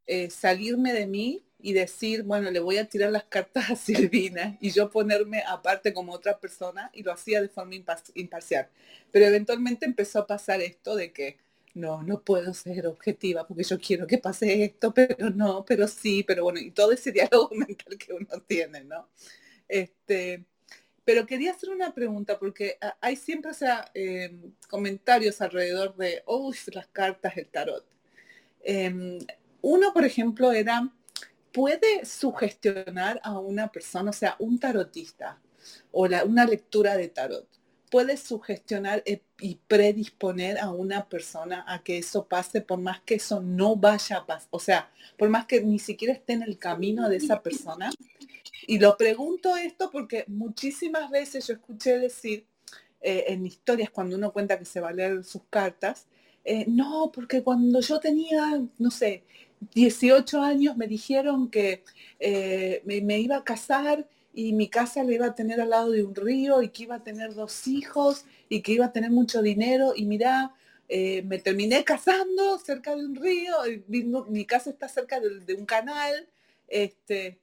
eh, 0.08 0.30
salirme 0.30 0.94
de 0.94 1.08
mí 1.08 1.44
y 1.64 1.72
decir, 1.72 2.24
bueno, 2.24 2.52
le 2.52 2.60
voy 2.60 2.78
a 2.78 2.90
tirar 2.90 3.10
las 3.10 3.24
cartas 3.24 3.72
a 3.72 3.76
Silvina 3.78 4.58
y 4.60 4.72
yo 4.72 4.92
ponerme 4.92 5.44
aparte 5.48 5.94
como 5.94 6.12
otra 6.12 6.38
persona 6.38 6.92
y 6.94 7.04
lo 7.04 7.14
hacía 7.14 7.42
de 7.42 7.48
forma 7.48 7.76
imparcial. 8.14 8.68
Pero 9.12 9.26
eventualmente 9.26 9.86
empezó 9.86 10.20
a 10.20 10.28
pasar 10.28 10.62
esto 10.62 10.96
de 10.96 11.14
que 11.14 11.38
no, 11.74 12.04
no 12.04 12.22
puedo 12.22 12.54
ser 12.54 12.86
objetiva 12.86 13.48
porque 13.48 13.64
yo 13.64 13.80
quiero 13.80 14.06
que 14.06 14.18
pase 14.18 14.64
esto, 14.66 14.94
pero 14.94 15.30
no, 15.30 15.64
pero 15.66 15.88
sí, 15.88 16.24
pero 16.24 16.44
bueno, 16.44 16.60
y 16.60 16.72
todo 16.72 16.92
ese 16.92 17.12
diálogo 17.14 17.50
mental 17.56 17.98
que 17.98 18.14
uno 18.14 18.42
tiene, 18.46 18.84
¿no? 18.84 19.08
Este, 19.70 20.44
pero 21.06 21.26
quería 21.26 21.52
hacer 21.52 21.70
una 21.70 21.94
pregunta 21.94 22.40
porque 22.40 22.78
hay 23.00 23.16
siempre 23.16 23.52
o 23.52 23.54
sea, 23.54 23.90
em, 23.94 24.54
comentarios 24.70 25.42
alrededor 25.42 25.96
de, 25.96 26.24
oh, 26.26 26.54
las 26.74 26.88
cartas, 26.88 27.38
el 27.38 27.48
tarot. 27.48 27.86
Em, 28.64 29.20
uno, 29.62 29.94
por 29.94 30.04
ejemplo, 30.06 30.52
era, 30.52 30.92
¿puede 31.54 32.06
sugestionar 32.06 33.22
a 33.24 33.40
una 33.40 33.72
persona, 33.72 34.10
o 34.10 34.14
sea, 34.14 34.36
un 34.40 34.60
tarotista 34.60 35.40
o 35.92 36.08
una 36.26 36.46
lectura 36.46 36.98
de 36.98 37.08
tarot? 37.08 37.48
puede 37.94 38.18
sugestionar 38.18 39.04
e, 39.06 39.22
y 39.40 39.60
predisponer 39.68 40.58
a 40.58 40.72
una 40.72 41.08
persona 41.08 41.64
a 41.68 41.84
que 41.84 42.00
eso 42.00 42.26
pase 42.26 42.60
por 42.60 42.80
más 42.80 43.02
que 43.02 43.14
eso 43.16 43.40
no 43.40 43.76
vaya 43.76 44.18
a 44.18 44.26
pasar, 44.26 44.48
o 44.50 44.60
sea, 44.60 44.90
por 45.16 45.30
más 45.30 45.46
que 45.46 45.62
ni 45.62 45.78
siquiera 45.78 46.12
esté 46.12 46.34
en 46.34 46.42
el 46.42 46.58
camino 46.58 47.08
de 47.08 47.18
esa 47.18 47.44
persona. 47.44 47.92
Y 48.66 48.80
lo 48.80 48.98
pregunto 48.98 49.56
esto 49.58 49.92
porque 49.92 50.24
muchísimas 50.26 51.12
veces 51.12 51.46
yo 51.46 51.54
escuché 51.54 52.00
decir 52.00 52.48
eh, 53.00 53.26
en 53.28 53.46
historias 53.46 53.92
cuando 53.92 54.16
uno 54.16 54.34
cuenta 54.34 54.58
que 54.58 54.66
se 54.66 54.82
va 54.82 54.90
a 54.90 54.94
leer 54.94 55.24
sus 55.24 55.44
cartas, 55.52 56.08
eh, 56.46 56.66
no, 56.68 57.12
porque 57.14 57.44
cuando 57.44 57.80
yo 57.80 58.00
tenía, 58.00 58.60
no 58.80 58.90
sé, 58.90 59.22
18 59.74 60.42
años 60.42 60.78
me 60.78 60.88
dijeron 60.88 61.50
que 61.50 61.84
eh, 62.20 62.82
me 62.86 63.20
iba 63.20 63.38
a 63.38 63.44
casar 63.44 64.08
y 64.34 64.54
mi 64.54 64.68
casa 64.68 65.04
le 65.04 65.16
iba 65.16 65.28
a 65.28 65.36
tener 65.36 65.62
al 65.62 65.70
lado 65.70 65.92
de 65.92 66.04
un 66.04 66.16
río 66.16 66.62
y 66.62 66.70
que 66.70 66.84
iba 66.84 66.96
a 66.96 67.04
tener 67.04 67.34
dos 67.34 67.68
hijos 67.68 68.26
y 68.50 68.62
que 68.62 68.74
iba 68.74 68.86
a 68.86 68.92
tener 68.92 69.12
mucho 69.12 69.42
dinero 69.42 69.94
y 69.96 70.06
mira, 70.06 70.54
eh, 70.90 71.22
me 71.24 71.40
terminé 71.40 71.84
casando 71.84 72.58
cerca 72.60 72.96
de 72.96 73.06
un 73.06 73.16
río, 73.16 73.56
mi 73.88 74.46
casa 74.46 74.72
está 74.72 74.88
cerca 74.88 75.20
de, 75.20 75.54
un 75.54 75.66
canal, 75.66 76.28
este, 76.68 77.40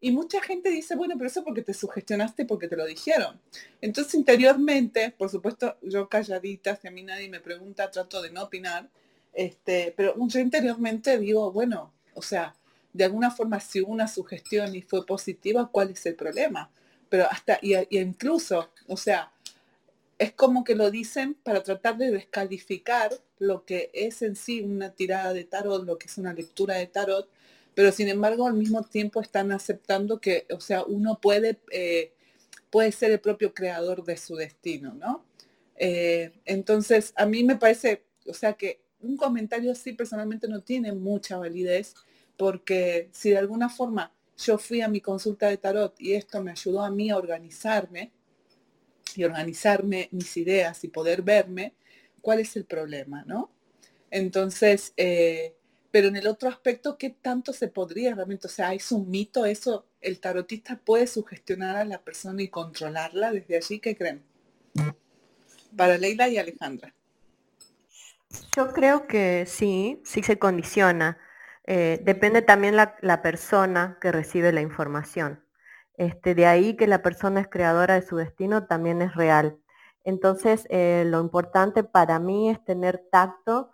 y 0.00 0.10
mucha 0.10 0.42
gente 0.42 0.70
dice, 0.70 0.96
bueno, 0.96 1.14
pero 1.16 1.28
eso 1.28 1.44
porque 1.44 1.62
te 1.62 1.72
sugestionaste, 1.72 2.44
porque 2.44 2.68
te 2.68 2.76
lo 2.76 2.84
dijeron. 2.84 3.40
Entonces 3.80 4.14
interiormente, 4.14 5.14
por 5.16 5.30
supuesto, 5.30 5.76
yo 5.82 6.08
calladita, 6.08 6.76
si 6.76 6.88
a 6.88 6.90
mí 6.90 7.02
nadie 7.02 7.28
me 7.28 7.40
pregunta, 7.40 7.90
trato 7.90 8.20
de 8.20 8.30
no 8.30 8.42
opinar, 8.42 8.90
este, 9.34 9.92
pero 9.96 10.14
yo 10.28 10.40
interiormente 10.40 11.18
digo, 11.18 11.50
bueno, 11.52 11.92
o 12.14 12.22
sea, 12.22 12.54
de 12.92 13.04
alguna 13.04 13.30
forma 13.30 13.60
si 13.60 13.80
hubo 13.80 13.92
una 13.92 14.08
sugestión 14.08 14.74
y 14.74 14.82
fue 14.82 15.04
positiva, 15.04 15.68
¿cuál 15.70 15.90
es 15.90 16.06
el 16.06 16.14
problema? 16.14 16.70
Pero 17.08 17.26
hasta, 17.30 17.58
y, 17.60 17.74
incluso, 17.98 18.70
o 18.86 18.96
sea, 18.96 19.32
es 20.18 20.32
como 20.32 20.62
que 20.62 20.76
lo 20.76 20.90
dicen 20.90 21.34
para 21.34 21.62
tratar 21.62 21.96
de 21.98 22.12
descalificar 22.12 23.12
lo 23.38 23.64
que 23.64 23.90
es 23.92 24.22
en 24.22 24.36
sí 24.36 24.60
una 24.62 24.90
tirada 24.90 25.32
de 25.32 25.44
tarot, 25.44 25.84
lo 25.84 25.98
que 25.98 26.06
es 26.06 26.18
una 26.18 26.32
lectura 26.32 26.76
de 26.76 26.86
tarot, 26.86 27.28
pero 27.74 27.90
sin 27.90 28.08
embargo 28.08 28.46
al 28.46 28.54
mismo 28.54 28.84
tiempo 28.84 29.20
están 29.20 29.50
aceptando 29.50 30.20
que, 30.20 30.46
o 30.50 30.60
sea, 30.60 30.84
uno 30.84 31.18
puede, 31.20 31.58
eh, 31.72 32.12
puede 32.70 32.92
ser 32.92 33.10
el 33.10 33.20
propio 33.20 33.52
creador 33.52 34.04
de 34.04 34.16
su 34.16 34.36
destino, 34.36 34.94
¿no? 34.94 35.24
Eh, 35.76 36.32
entonces, 36.44 37.12
a 37.16 37.26
mí 37.26 37.42
me 37.42 37.56
parece, 37.56 38.04
o 38.28 38.34
sea, 38.34 38.52
que 38.52 38.83
un 39.04 39.16
comentario 39.16 39.72
así 39.72 39.92
personalmente 39.92 40.48
no 40.48 40.62
tiene 40.62 40.92
mucha 40.92 41.36
validez 41.36 41.94
porque 42.36 43.08
si 43.12 43.30
de 43.30 43.38
alguna 43.38 43.68
forma 43.68 44.12
yo 44.36 44.58
fui 44.58 44.80
a 44.80 44.88
mi 44.88 45.00
consulta 45.00 45.48
de 45.48 45.56
tarot 45.56 45.94
y 46.00 46.14
esto 46.14 46.42
me 46.42 46.50
ayudó 46.50 46.82
a 46.82 46.90
mí 46.90 47.10
a 47.10 47.16
organizarme 47.16 48.12
y 49.14 49.24
organizarme 49.24 50.08
mis 50.10 50.36
ideas 50.36 50.82
y 50.82 50.88
poder 50.88 51.22
verme, 51.22 51.74
¿cuál 52.20 52.40
es 52.40 52.56
el 52.56 52.64
problema, 52.64 53.24
no? 53.26 53.50
Entonces, 54.10 54.92
eh, 54.96 55.54
pero 55.90 56.08
en 56.08 56.16
el 56.16 56.26
otro 56.26 56.48
aspecto, 56.48 56.98
¿qué 56.98 57.10
tanto 57.10 57.52
se 57.52 57.68
podría 57.68 58.14
realmente? 58.14 58.48
O 58.48 58.50
sea, 58.50 58.74
¿es 58.74 58.90
un 58.90 59.08
mito 59.08 59.46
eso? 59.46 59.86
¿El 60.00 60.18
tarotista 60.18 60.76
puede 60.76 61.06
sugestionar 61.06 61.76
a 61.76 61.84
la 61.84 62.02
persona 62.02 62.42
y 62.42 62.48
controlarla 62.48 63.30
desde 63.30 63.56
allí? 63.56 63.78
¿Qué 63.78 63.96
creen? 63.96 64.22
Para 65.76 65.96
Leila 65.98 66.28
y 66.28 66.38
Alejandra. 66.38 66.92
Yo 68.56 68.72
creo 68.72 69.06
que 69.06 69.44
sí, 69.46 70.00
sí 70.04 70.22
se 70.22 70.38
condiciona. 70.38 71.18
Eh, 71.66 72.00
depende 72.04 72.42
también 72.42 72.76
la, 72.76 72.96
la, 73.00 73.22
persona 73.22 73.98
que 74.00 74.12
recibe 74.12 74.52
la 74.52 74.60
información. 74.60 75.44
Este, 75.96 76.34
de 76.34 76.46
ahí 76.46 76.76
que 76.76 76.86
la 76.86 77.02
persona 77.02 77.40
es 77.40 77.48
creadora 77.48 77.94
de 77.94 78.02
su 78.02 78.16
destino 78.16 78.66
también 78.66 79.02
es 79.02 79.14
real. 79.14 79.58
Entonces, 80.04 80.66
eh, 80.70 81.04
lo 81.06 81.20
importante 81.20 81.84
para 81.84 82.18
mí 82.18 82.50
es 82.50 82.62
tener 82.64 83.06
tacto, 83.10 83.72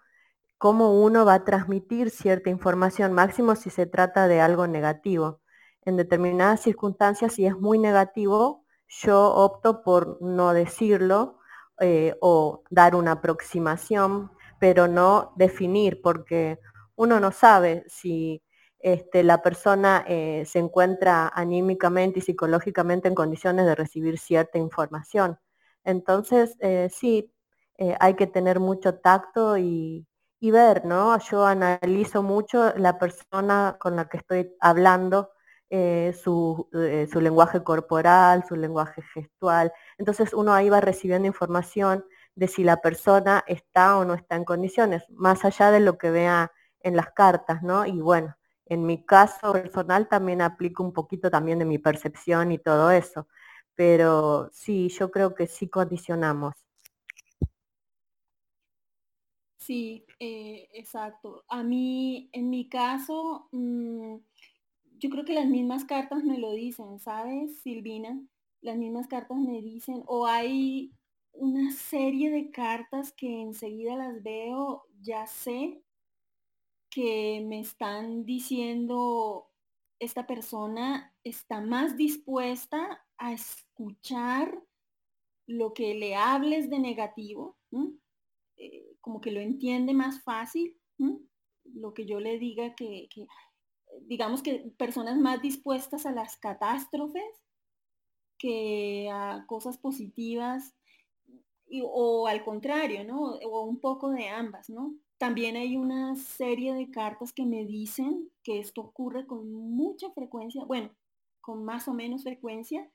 cómo 0.58 1.02
uno 1.02 1.24
va 1.24 1.34
a 1.34 1.44
transmitir 1.44 2.10
cierta 2.10 2.50
información, 2.50 3.12
máximo 3.12 3.56
si 3.56 3.70
se 3.70 3.86
trata 3.86 4.28
de 4.28 4.40
algo 4.40 4.66
negativo. 4.66 5.40
En 5.84 5.96
determinadas 5.96 6.60
circunstancias, 6.60 7.34
si 7.34 7.46
es 7.46 7.56
muy 7.56 7.78
negativo, 7.78 8.64
yo 8.88 9.34
opto 9.34 9.82
por 9.82 10.18
no 10.20 10.52
decirlo 10.52 11.38
eh, 11.80 12.14
o 12.20 12.62
dar 12.70 12.94
una 12.94 13.12
aproximación, 13.12 14.30
pero 14.60 14.86
no 14.86 15.32
definir, 15.36 16.00
porque 16.02 16.60
uno 16.94 17.18
no 17.18 17.32
sabe 17.32 17.84
si 17.88 18.42
este, 18.78 19.24
la 19.24 19.42
persona 19.42 20.04
eh, 20.06 20.44
se 20.46 20.58
encuentra 20.58 21.28
anímicamente 21.34 22.20
y 22.20 22.22
psicológicamente 22.22 23.08
en 23.08 23.14
condiciones 23.14 23.66
de 23.66 23.74
recibir 23.74 24.18
cierta 24.18 24.58
información. 24.58 25.38
Entonces, 25.82 26.56
eh, 26.60 26.88
sí, 26.92 27.32
eh, 27.78 27.96
hay 28.00 28.14
que 28.14 28.26
tener 28.26 28.60
mucho 28.60 28.98
tacto 28.98 29.56
y, 29.58 30.06
ver, 30.42 30.84
¿no? 30.84 31.18
Yo 31.18 31.46
analizo 31.46 32.22
mucho 32.22 32.74
la 32.76 32.98
persona 32.98 33.76
con 33.80 33.96
la 33.96 34.08
que 34.08 34.18
estoy 34.18 34.54
hablando, 34.60 35.30
su, 35.70 36.68
su, 37.12 37.20
lenguaje 37.20 37.62
corporal, 37.62 38.44
su 38.48 38.56
lenguaje 38.56 39.02
gestual. 39.14 39.72
Entonces 39.98 40.34
uno 40.34 40.52
ahí 40.52 40.68
va 40.68 40.80
recibiendo 40.80 41.28
información 41.28 42.04
de 42.34 42.48
si 42.48 42.64
la 42.64 42.80
persona 42.80 43.44
está 43.46 43.98
o 43.98 44.04
no 44.04 44.14
está 44.14 44.36
en 44.36 44.44
condiciones, 44.44 45.04
más 45.10 45.44
allá 45.44 45.70
de 45.70 45.80
lo 45.80 45.98
que 45.98 46.10
vea 46.10 46.52
en 46.80 46.96
las 46.96 47.10
cartas, 47.12 47.62
¿no? 47.62 47.86
Y 47.86 48.00
bueno, 48.00 48.36
en 48.66 48.86
mi 48.86 49.04
caso 49.04 49.52
personal 49.52 50.08
también 50.08 50.40
aplico 50.42 50.82
un 50.82 50.92
poquito 50.92 51.30
también 51.30 51.58
de 51.58 51.64
mi 51.64 51.78
percepción 51.78 52.52
y 52.52 52.58
todo 52.58 52.90
eso. 52.90 53.26
Pero 53.74 54.48
sí, 54.52 54.88
yo 54.88 55.10
creo 55.10 55.34
que 55.34 55.46
sí 55.46 55.68
condicionamos. 55.68 56.54
Sí, 59.58 60.04
eh, 60.18 60.68
exacto. 60.72 61.44
A 61.48 61.62
mí, 61.62 62.30
en 62.32 62.50
mi 62.50 62.68
caso, 62.68 63.48
mm, 63.52 64.16
yo 64.98 65.10
creo 65.10 65.24
que 65.24 65.34
las 65.34 65.46
mismas 65.46 65.84
cartas 65.84 66.24
me 66.24 66.38
lo 66.38 66.52
dicen, 66.52 66.98
¿sabes, 67.00 67.60
Silvina? 67.62 68.20
Las 68.62 68.76
mismas 68.76 69.06
cartas 69.06 69.38
me 69.38 69.60
dicen, 69.62 70.02
o 70.06 70.26
hay 70.26 70.92
una 71.32 71.72
serie 71.72 72.30
de 72.30 72.50
cartas 72.50 73.12
que 73.12 73.40
enseguida 73.40 73.96
las 73.96 74.22
veo, 74.22 74.84
ya 75.00 75.26
sé 75.26 75.82
que 76.90 77.42
me 77.46 77.60
están 77.60 78.24
diciendo 78.24 79.48
esta 80.00 80.26
persona 80.26 81.14
está 81.24 81.60
más 81.60 81.96
dispuesta 81.96 83.06
a 83.18 83.32
escuchar 83.32 84.62
lo 85.46 85.74
que 85.74 85.94
le 85.94 86.14
hables 86.16 86.70
de 86.70 86.78
negativo, 86.78 87.58
eh, 88.56 88.96
como 89.00 89.20
que 89.20 89.30
lo 89.30 89.40
entiende 89.40 89.92
más 89.92 90.22
fácil, 90.22 90.76
lo 91.64 91.92
que 91.92 92.06
yo 92.06 92.18
le 92.18 92.38
diga 92.38 92.74
que, 92.74 93.08
digamos 94.02 94.42
que 94.42 94.72
personas 94.78 95.18
más 95.18 95.42
dispuestas 95.42 96.06
a 96.06 96.12
las 96.12 96.36
catástrofes 96.36 97.42
que 98.38 99.10
a 99.12 99.44
cosas 99.46 99.76
positivas 99.76 100.74
o 101.84 102.26
al 102.26 102.44
contrario, 102.44 103.04
¿no? 103.04 103.20
O 103.22 103.64
un 103.64 103.80
poco 103.80 104.10
de 104.10 104.28
ambas, 104.28 104.68
¿no? 104.70 104.94
También 105.18 105.56
hay 105.56 105.76
una 105.76 106.16
serie 106.16 106.74
de 106.74 106.90
cartas 106.90 107.32
que 107.32 107.44
me 107.44 107.66
dicen 107.66 108.30
que 108.42 108.58
esto 108.58 108.80
ocurre 108.80 109.26
con 109.26 109.52
mucha 109.52 110.10
frecuencia, 110.12 110.64
bueno, 110.64 110.90
con 111.40 111.64
más 111.64 111.88
o 111.88 111.94
menos 111.94 112.22
frecuencia, 112.22 112.90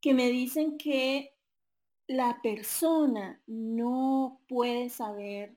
que 0.00 0.14
me 0.14 0.28
dicen 0.30 0.78
que 0.78 1.34
la 2.06 2.40
persona 2.42 3.42
no 3.46 4.40
puede 4.48 4.88
saber 4.90 5.56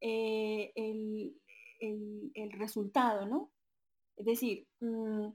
eh, 0.00 0.72
el, 0.76 1.32
resultado, 2.52 3.26
¿no? 3.26 3.50
Es 4.16 4.26
decir, 4.26 4.66
mm, 4.80 5.28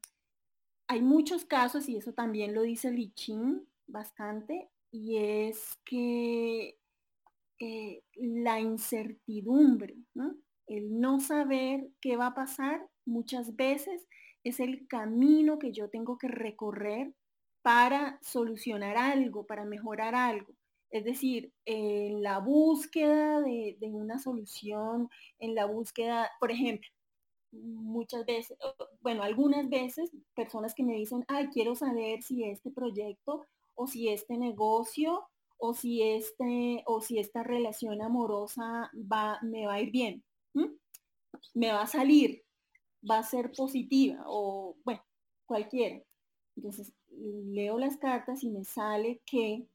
hay 0.87 1.01
muchos 1.01 1.45
casos, 1.45 1.89
y 1.89 1.97
eso 1.97 2.13
también 2.13 2.53
lo 2.53 2.61
dice 2.61 2.91
Lichin 2.91 3.67
bastante, 3.87 4.69
y 4.99 5.17
es 5.17 5.77
que 5.85 6.75
eh, 7.59 8.01
la 8.15 8.59
incertidumbre, 8.59 9.95
el 10.65 10.99
no 10.99 11.19
saber 11.19 11.89
qué 12.01 12.17
va 12.17 12.27
a 12.27 12.33
pasar, 12.33 12.87
muchas 13.05 13.55
veces 13.55 14.07
es 14.43 14.59
el 14.59 14.87
camino 14.87 15.59
que 15.59 15.71
yo 15.71 15.89
tengo 15.89 16.17
que 16.17 16.27
recorrer 16.27 17.13
para 17.61 18.19
solucionar 18.23 18.97
algo, 18.97 19.45
para 19.45 19.65
mejorar 19.65 20.15
algo. 20.15 20.53
Es 20.89 21.03
decir, 21.03 21.51
en 21.65 22.23
la 22.23 22.39
búsqueda 22.39 23.41
de, 23.41 23.77
una 23.81 24.17
solución, 24.17 25.09
en 25.37 25.53
la 25.53 25.65
búsqueda, 25.65 26.31
por 26.39 26.49
ejemplo, 26.51 26.89
muchas 27.51 28.25
veces, 28.25 28.57
bueno, 29.01 29.21
algunas 29.21 29.69
veces 29.69 30.11
personas 30.33 30.73
que 30.73 30.83
me 30.83 30.95
dicen, 30.95 31.23
ay, 31.27 31.49
quiero 31.49 31.75
saber 31.75 32.23
si 32.23 32.45
este 32.45 32.71
proyecto 32.71 33.45
o 33.77 33.87
si 33.87 34.09
este 34.09 34.37
negocio 34.37 35.29
o 35.57 35.73
si 35.73 36.01
este 36.01 36.83
o 36.85 36.99
si 36.99 37.19
esta 37.19 37.43
relación 37.43 38.01
amorosa 38.01 38.91
va 38.93 39.39
me 39.41 39.65
va 39.65 39.75
a 39.75 39.81
ir 39.81 39.91
bien, 39.91 40.23
me 41.53 41.71
va 41.71 41.83
a 41.83 41.87
salir, 41.87 42.43
va 43.09 43.19
a 43.19 43.23
ser 43.23 43.51
positiva 43.51 44.23
o 44.27 44.75
bueno, 44.83 45.01
cualquiera. 45.45 46.01
Entonces, 46.55 46.91
leo 47.09 47.77
las 47.77 47.97
cartas 47.97 48.43
y 48.43 48.49
me 48.49 48.63
sale 48.63 49.21
que 49.25 49.67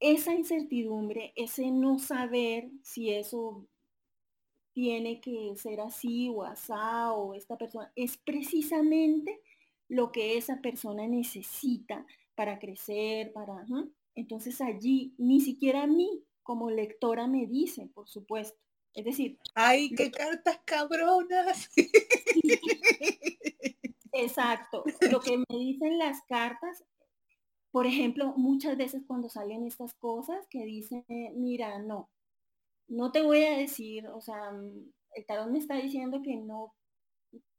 esa 0.00 0.34
incertidumbre, 0.34 1.32
ese 1.36 1.70
no 1.70 1.98
saber 1.98 2.70
si 2.82 3.10
eso 3.10 3.66
tiene 4.72 5.20
que 5.20 5.54
ser 5.56 5.80
así 5.80 6.28
o 6.28 6.42
asá 6.42 7.12
o 7.12 7.34
esta 7.34 7.56
persona, 7.56 7.92
es 7.94 8.16
precisamente 8.16 9.40
lo 9.88 10.10
que 10.10 10.36
esa 10.36 10.60
persona 10.60 11.06
necesita 11.06 12.06
para 12.34 12.58
crecer, 12.58 13.32
para... 13.32 13.64
Entonces 14.14 14.60
allí 14.60 15.14
ni 15.18 15.40
siquiera 15.40 15.82
a 15.82 15.86
mí 15.86 16.24
como 16.42 16.70
lectora 16.70 17.26
me 17.26 17.46
dice, 17.46 17.90
por 17.94 18.08
supuesto. 18.08 18.58
Es 18.92 19.04
decir... 19.04 19.38
¡Ay, 19.54 19.90
qué 19.90 20.10
cartas 20.10 20.60
cabronas! 20.64 21.70
Exacto. 24.12 24.84
Lo 25.10 25.20
que 25.20 25.38
me 25.38 25.58
dicen 25.58 25.98
las 25.98 26.22
cartas 26.28 26.84
por 27.74 27.88
ejemplo, 27.88 28.32
muchas 28.36 28.76
veces 28.76 29.02
cuando 29.04 29.28
salen 29.28 29.66
estas 29.66 29.94
cosas 29.94 30.46
que 30.48 30.64
dicen, 30.64 31.04
mira, 31.34 31.80
no, 31.80 32.08
no 32.86 33.10
te 33.10 33.20
voy 33.20 33.42
a 33.42 33.58
decir, 33.58 34.06
o 34.06 34.20
sea, 34.20 34.52
mm, 34.52 34.92
el 35.16 35.26
tarot 35.26 35.50
me 35.50 35.58
está 35.58 35.74
diciendo 35.74 36.22
que 36.22 36.36
no, 36.36 36.72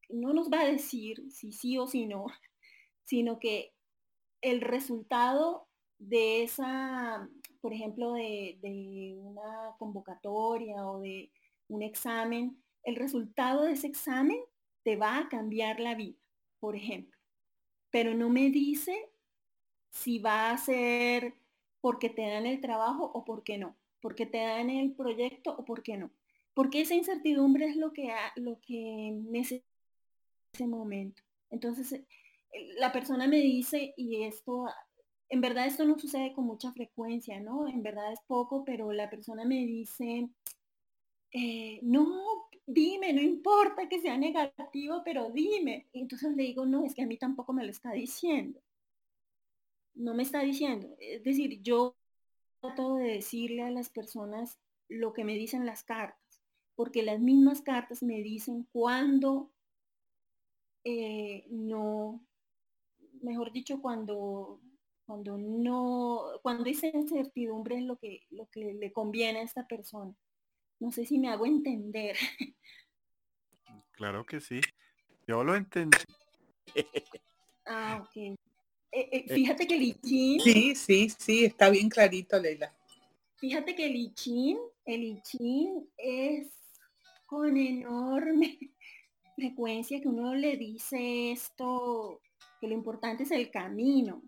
no 0.08 0.32
nos 0.32 0.50
va 0.50 0.62
a 0.62 0.72
decir 0.72 1.30
si 1.34 1.52
sí 1.52 1.78
o 1.78 1.86
si 1.86 2.06
no, 2.06 2.28
sino 3.04 3.40
que 3.40 3.74
el 4.46 4.62
resultado 4.62 5.68
de 5.98 6.44
esa, 6.44 7.28
por 7.62 7.74
ejemplo, 7.74 8.14
de, 8.14 8.60
de 8.62 9.16
una 9.18 9.76
convocatoria 9.80 10.86
o 10.86 11.00
de 11.00 11.32
un 11.68 11.82
examen, 11.82 12.62
el 12.84 12.96
resultado 12.96 13.64
de 13.64 13.72
ese 13.72 13.88
examen 13.88 14.38
te 14.84 14.96
va 14.96 15.18
a 15.18 15.30
cambiar 15.30 15.80
la 15.80 15.96
vida, 15.96 16.20
por 16.60 16.76
ejemplo. 16.76 17.18
Pero 17.90 18.14
no 18.14 18.30
me 18.30 18.52
dice 18.52 19.10
si 19.90 20.20
va 20.20 20.52
a 20.52 20.58
ser 20.58 21.34
porque 21.82 22.10
te 22.10 22.30
dan 22.30 22.46
el 22.46 22.62
trabajo 22.62 23.12
o 23.14 23.26
porque 23.26 23.58
no, 23.58 23.76
porque 24.00 24.28
te 24.28 24.38
dan 24.38 24.70
el 24.70 24.92
proyecto 24.92 25.56
o 25.58 25.66
porque 25.66 25.98
no. 25.98 26.12
Porque 26.54 26.82
esa 26.82 26.94
incertidumbre 26.94 27.66
es 27.66 27.78
lo 27.78 27.94
que, 27.94 28.14
lo 28.36 28.60
que 28.62 29.12
necesita 29.12 29.66
ese 30.54 30.68
momento. 30.68 31.24
Entonces, 31.50 32.04
la 32.77 32.91
persona 32.91 33.27
me 33.27 33.38
dice, 33.41 33.94
y 33.98 34.23
esto, 34.23 34.65
en 35.30 35.41
verdad 35.41 35.68
esto 35.68 35.86
no 35.86 35.98
sucede 35.99 36.34
con 36.34 36.45
mucha 36.45 36.72
frecuencia, 36.72 37.40
¿no? 37.40 37.68
En 37.68 37.84
verdad 37.84 38.11
es 38.11 38.19
poco, 38.27 38.64
pero 38.65 38.91
la 38.91 39.10
persona 39.10 39.45
me 39.45 39.65
dice, 39.65 40.30
eh, 41.32 41.80
no, 41.84 42.49
dime, 42.65 43.14
no 43.14 43.22
importa 43.22 43.90
que 43.90 44.02
sea 44.02 44.18
negativo, 44.18 45.02
pero 45.03 45.30
dime. 45.32 45.88
Y 45.94 46.02
entonces 46.02 46.36
le 46.36 46.44
digo, 46.44 46.65
no, 46.65 46.86
es 46.86 46.95
que 46.95 47.03
a 47.03 47.07
mí 47.07 47.18
tampoco 47.18 47.53
me 47.53 47.64
lo 47.64 47.72
está 47.72 47.91
diciendo 47.91 48.61
no 49.95 50.14
me 50.14 50.23
está 50.23 50.41
diciendo. 50.41 50.95
Es 50.99 51.23
decir, 51.23 51.61
yo 51.61 51.95
trato 52.61 52.95
de 52.95 53.14
decirle 53.14 53.64
a 53.64 53.72
las 53.72 53.90
personas 53.90 54.60
lo 54.88 55.14
que 55.14 55.23
me 55.23 55.34
dicen 55.34 55.65
las 55.65 55.84
cartas, 55.84 56.41
porque 56.76 57.02
las 57.02 57.19
mismas 57.19 57.61
cartas 57.61 58.03
me 58.03 58.22
dicen 58.22 58.68
cuando 58.72 59.52
eh, 60.84 61.45
no, 61.49 62.25
mejor 63.26 63.52
dicho, 63.52 63.82
cuando, 63.82 64.62
cuando 65.06 65.38
no, 65.38 66.40
cuando 66.42 66.66
esa 66.66 66.88
incertidumbre 66.88 67.78
es 67.78 67.84
lo 67.84 67.98
que, 67.98 68.22
lo 68.30 68.48
que 68.50 68.74
le 68.74 68.92
conviene 68.92 69.40
a 69.40 69.44
esta 69.44 69.68
persona. 69.68 70.16
No 70.80 70.92
sé 70.92 71.06
si 71.06 71.18
me 71.18 71.30
hago 71.30 71.46
entender. 71.46 72.16
Claro 73.98 74.26
que 74.26 74.42
sí. 74.42 74.60
Yo 75.26 75.42
lo 75.46 75.56
entendí. 75.56 75.98
ah, 77.66 78.04
ok. 78.04 78.18
Eh, 78.18 78.38
eh, 78.92 79.26
fíjate 79.34 79.68
que 79.68 79.78
Lichin. 79.78 80.40
Sí, 80.42 80.76
sí, 80.76 81.10
sí, 81.18 81.46
está 81.46 81.70
bien 81.70 81.90
clarito, 81.90 82.38
Leila. 82.38 82.76
Fíjate 83.38 83.76
que 83.76 83.88
Lichin, 83.88 84.58
el 84.86 85.02
Lichin 85.02 85.90
es 85.98 86.52
con 87.26 87.58
enorme 87.58 88.60
frecuencia 89.36 90.00
que 90.00 90.08
uno 90.08 90.34
le 90.36 90.58
dice 90.58 91.32
esto, 91.32 92.22
que 92.66 92.70
lo 92.70 92.74
importante 92.74 93.24
es 93.24 93.32
el 93.32 93.52
camino, 93.52 94.24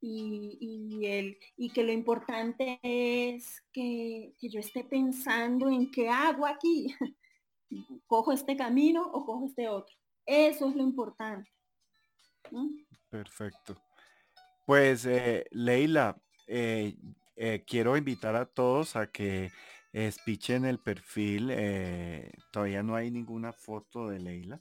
Y, 0.00 1.00
el, 1.04 1.38
y 1.56 1.70
que 1.70 1.82
lo 1.82 1.92
importante 1.92 2.78
es 2.82 3.62
que, 3.72 4.34
yo 4.40 4.60
esté 4.60 4.84
pensando 4.84 5.68
en 5.68 5.90
qué 5.90 6.08
hago 6.08 6.46
aquí. 6.46 6.94
¿Cojo 8.06 8.32
este 8.32 8.56
camino 8.56 9.02
o 9.12 9.24
cojo 9.24 9.46
este 9.46 9.68
otro? 9.68 9.94
Eso 10.26 10.68
es 10.68 10.76
lo 10.76 10.82
importante. 10.82 11.50
Perfecto. 13.10 13.76
Pues 14.66 15.04
eh, 15.06 15.46
Leila, 15.50 16.16
eh, 16.46 16.96
eh, 17.36 17.64
quiero 17.66 17.96
invitar 17.96 18.36
a 18.36 18.46
todos 18.46 18.96
a 18.96 19.10
que 19.10 19.50
espichen 19.92 20.64
el 20.64 20.78
perfil. 20.78 21.52
todavía 22.52 22.82
no 22.82 22.96
hay 22.96 23.10
ninguna 23.10 23.52
foto 23.52 24.08
de 24.08 24.18
Leila 24.18 24.60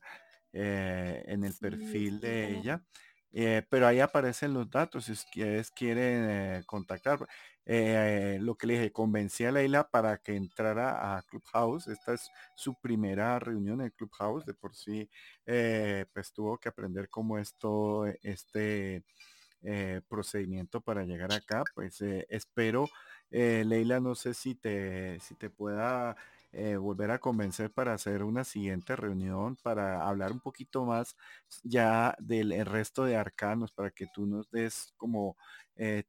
en 0.53 1.43
el 1.43 1.53
perfil 1.59 2.19
de 2.19 2.57
ella. 2.57 2.83
pero 3.69 3.87
ahí 3.87 3.99
aparecen 3.99 4.53
los 4.53 4.69
datos 4.69 5.05
si 5.05 5.13
ustedes 5.13 5.71
quieren 5.71 6.63
contactar. 6.63 7.19
lo 7.65 8.55
que 8.55 8.67
le 8.67 8.73
dije, 8.73 8.91
convencí 8.91 9.45
a 9.45 9.51
Leila 9.51 9.89
para 9.89 10.17
que 10.17 10.35
entrara 10.35 11.17
a 11.17 11.23
Clubhouse. 11.23 11.87
Esta 11.87 12.13
es 12.13 12.29
su 12.55 12.75
primera 12.79 13.39
reunión 13.39 13.81
en 13.81 13.89
Clubhouse. 13.89 14.45
De 14.45 14.53
por 14.53 14.75
sí, 14.75 15.09
pues 15.45 16.31
tuvo 16.33 16.57
que 16.57 16.69
aprender 16.69 17.09
cómo 17.09 17.37
es 17.37 17.55
todo 17.55 18.05
este 18.21 19.03
eh, 19.65 20.01
procedimiento 20.09 20.81
para 20.81 21.05
llegar 21.05 21.31
acá. 21.31 21.63
Pues 21.73 22.01
eh, 22.01 22.27
espero, 22.29 22.89
eh, 23.31 23.63
Leila, 23.65 24.01
no 24.01 24.13
sé 24.13 24.33
si 24.33 24.55
te, 24.55 25.21
si 25.21 25.35
te 25.35 25.49
pueda 25.49 26.17
volver 26.79 27.11
a 27.11 27.19
convencer 27.19 27.71
para 27.71 27.93
hacer 27.93 28.23
una 28.23 28.43
siguiente 28.43 28.95
reunión, 28.95 29.55
para 29.63 30.07
hablar 30.07 30.31
un 30.31 30.39
poquito 30.39 30.85
más 30.85 31.15
ya 31.63 32.15
del 32.19 32.65
resto 32.65 33.05
de 33.05 33.15
arcanos, 33.15 33.71
para 33.71 33.91
que 33.91 34.05
tú 34.13 34.25
nos 34.27 34.49
des 34.51 34.93
como 34.97 35.35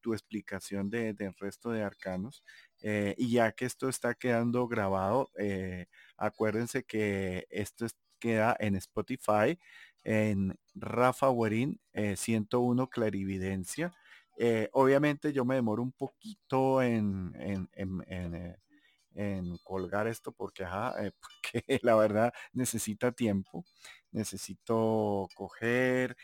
tu 0.00 0.12
explicación 0.12 0.90
del 0.90 1.16
resto 1.38 1.70
de 1.70 1.82
arcanos. 1.82 2.44
y 2.82 3.30
ya 3.30 3.52
que 3.52 3.64
esto 3.64 3.88
está 3.88 4.14
quedando 4.14 4.68
grabado, 4.68 5.30
acuérdense 6.16 6.84
que 6.84 7.46
esto 7.50 7.86
queda 8.18 8.56
en 8.58 8.76
Spotify 8.76 9.58
en 10.04 10.56
Rafa 10.74 11.28
Guarín 11.28 11.80
101 12.16 12.82
eh, 12.82 12.88
Clarividencia. 12.90 13.92
Eh, 14.38 14.68
obviamente 14.72 15.32
yo 15.32 15.44
me 15.44 15.54
demoro 15.56 15.82
un 15.82 15.92
poquito 15.92 16.82
en, 16.82 17.32
eh, 17.74 18.56
en, 19.14 19.58
colgar 19.58 20.06
esto 20.06 20.32
porque, 20.32 20.64
porque 21.20 21.80
la 21.82 21.94
verdad 21.96 22.32
necesita 22.52 23.12
tiempo. 23.12 23.64
Necesito 24.12 25.28
coger, 25.34 26.16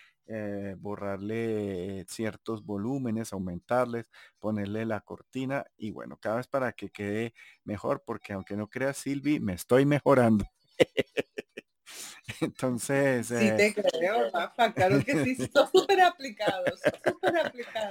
borrarle 0.79 2.05
ciertos 2.09 2.65
volúmenes, 2.65 3.33
aumentarles, 3.33 4.11
ponerle 4.39 4.87
la 4.87 5.01
cortina 5.01 5.67
y 5.77 5.91
bueno, 5.91 6.19
cada 6.19 6.37
vez 6.37 6.47
para 6.47 6.73
que 6.73 6.91
quede 6.91 7.35
mejor 7.65 8.05
porque 8.07 8.33
aunque 8.33 8.57
no 8.57 8.69
creas 8.69 8.99
Silvi, 8.99 9.41
me 9.41 9.55
estoy 9.55 9.87
mejorando. 9.87 10.45
Entonces. 12.41 13.27
Sí, 13.27 13.35
te 13.35 13.67
eh, 13.67 13.75
creo, 13.75 14.31
Rafa, 14.31 14.73
claro 14.73 15.03
que 15.05 15.25
sí, 15.25 15.37
son 15.37 15.69
súper 15.73 16.01
aplicados, 16.01 16.81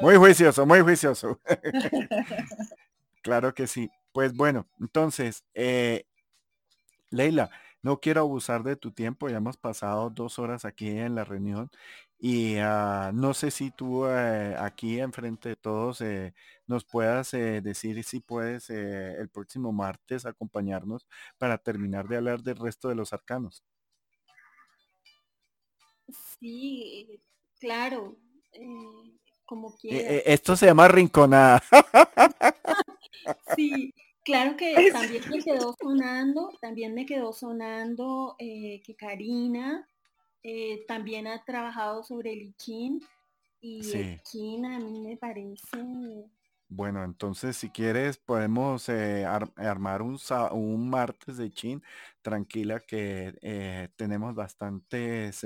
Muy 0.01 0.15
juicioso, 0.15 0.65
muy 0.65 0.81
juicioso. 0.81 1.39
claro 3.21 3.53
que 3.53 3.67
sí. 3.67 3.89
Pues 4.11 4.35
bueno, 4.35 4.67
entonces, 4.79 5.43
eh, 5.53 6.05
Leila, 7.11 7.49
no 7.81 7.99
quiero 7.99 8.21
abusar 8.21 8.63
de 8.63 8.75
tu 8.75 8.91
tiempo, 8.91 9.29
ya 9.29 9.37
hemos 9.37 9.57
pasado 9.57 10.09
dos 10.09 10.39
horas 10.39 10.65
aquí 10.65 10.89
en 10.89 11.15
la 11.15 11.23
reunión 11.23 11.71
y 12.21 12.57
ah, 12.57 13.11
no 13.13 13.33
sé 13.33 13.49
si 13.49 13.71
tú 13.71 14.05
eh, 14.05 14.55
aquí 14.59 14.99
enfrente 14.99 15.49
de 15.49 15.55
todos 15.55 16.01
eh, 16.01 16.33
nos 16.67 16.83
puedas 16.83 17.33
eh, 17.33 17.61
decir 17.61 18.03
si 18.03 18.19
puedes 18.19 18.69
el 18.69 19.29
próximo 19.29 19.71
martes 19.71 20.25
acompañarnos 20.25 21.07
para 21.37 21.57
terminar 21.57 22.07
de 22.09 22.17
hablar 22.17 22.43
del 22.43 22.57
resto 22.57 22.89
de 22.89 22.95
los 22.95 23.13
arcanos. 23.13 23.63
Sí, 26.39 27.21
claro, 27.59 28.17
como 29.45 29.77
quieras. 29.77 30.23
esto 30.25 30.55
se 30.57 30.65
llama 30.65 30.87
rinconada. 30.89 31.63
sí, 33.55 33.93
Claro 34.23 34.57
que 34.57 34.91
también 34.91 35.23
me 35.29 35.39
quedó 35.39 35.75
sonando, 35.81 36.51
también 36.61 36.93
me 36.93 37.05
quedó 37.05 37.33
sonando 37.33 38.35
eh, 38.37 38.81
que 38.85 38.95
Karina 38.95 39.87
eh, 40.43 40.85
también 40.87 41.25
ha 41.25 41.43
trabajado 41.43 42.03
sobre 42.03 42.33
el 42.33 42.41
ICHIN 42.43 43.01
y 43.59 43.91
el 43.91 44.13
ICHIN 44.13 44.65
a 44.65 44.79
mí 44.79 45.01
me 45.01 45.17
parece... 45.17 46.29
Bueno, 46.71 47.03
entonces 47.03 47.57
si 47.57 47.71
quieres 47.71 48.17
podemos 48.17 48.87
eh, 48.89 49.25
armar 49.25 50.03
un, 50.03 50.19
un, 50.51 50.89
martes 50.89 51.37
de 51.37 51.49
chin. 51.49 51.81
Tranquila 52.21 52.79
que 52.81 53.89
tenemos 53.95 54.35
bastantes 54.35 55.43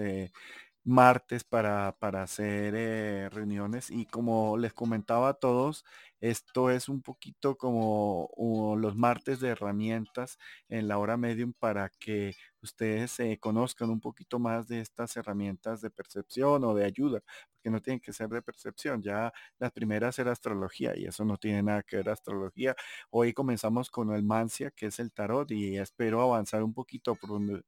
martes 0.84 1.44
para, 1.44 1.96
para 2.00 2.24
hacer 2.24 2.74
eh, 2.76 3.30
reuniones. 3.30 3.90
Y 3.90 4.06
como 4.06 4.58
les 4.58 4.74
comentaba 4.74 5.30
a 5.30 5.34
todos, 5.36 5.86
esto 6.24 6.70
es 6.70 6.88
un 6.88 7.02
poquito 7.02 7.58
como 7.58 8.30
los 8.78 8.96
martes 8.96 9.42
de 9.42 9.50
herramientas 9.50 10.38
en 10.70 10.88
la 10.88 10.98
hora 10.98 11.18
medium 11.18 11.52
para 11.52 11.90
que 11.90 12.34
ustedes 12.62 13.20
eh, 13.20 13.38
conozcan 13.42 13.90
un 13.90 14.00
poquito 14.00 14.40
más 14.40 14.70
de 14.70 14.80
estas 14.80 15.18
herramientas 15.18 15.82
de 15.82 15.90
percepción 15.90 16.64
o 16.64 16.74
de 16.74 16.86
ayuda, 16.86 17.22
porque 17.52 17.70
no 17.70 17.82
tienen 17.82 18.00
que 18.00 18.14
ser 18.14 18.30
de 18.30 18.42
percepción. 18.42 19.02
Ya 19.04 19.34
las 19.60 19.74
primeras 19.74 20.18
era 20.18 20.32
astrología 20.32 20.98
y 20.98 21.06
eso 21.08 21.26
no 21.26 21.36
tiene 21.36 21.62
nada 21.62 21.84
que 21.84 21.98
ver 21.98 22.10
astrología. 22.10 22.74
Hoy 23.10 23.34
comenzamos 23.34 23.90
con 23.90 24.14
el 24.14 24.24
Mancia, 24.24 24.72
que 24.72 24.86
es 24.86 25.00
el 25.00 25.12
tarot, 25.12 25.52
y 25.52 25.78
espero 25.78 26.22
avanzar 26.22 26.64
un 26.64 26.74
poquito, 26.74 27.18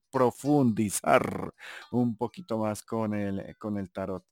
profundizar 0.10 1.53
un 1.91 2.15
poquito 2.15 2.57
más 2.57 2.84
con 2.84 3.14
el, 3.15 3.57
con 3.57 3.77
el 3.77 3.91
tarot. 3.91 4.23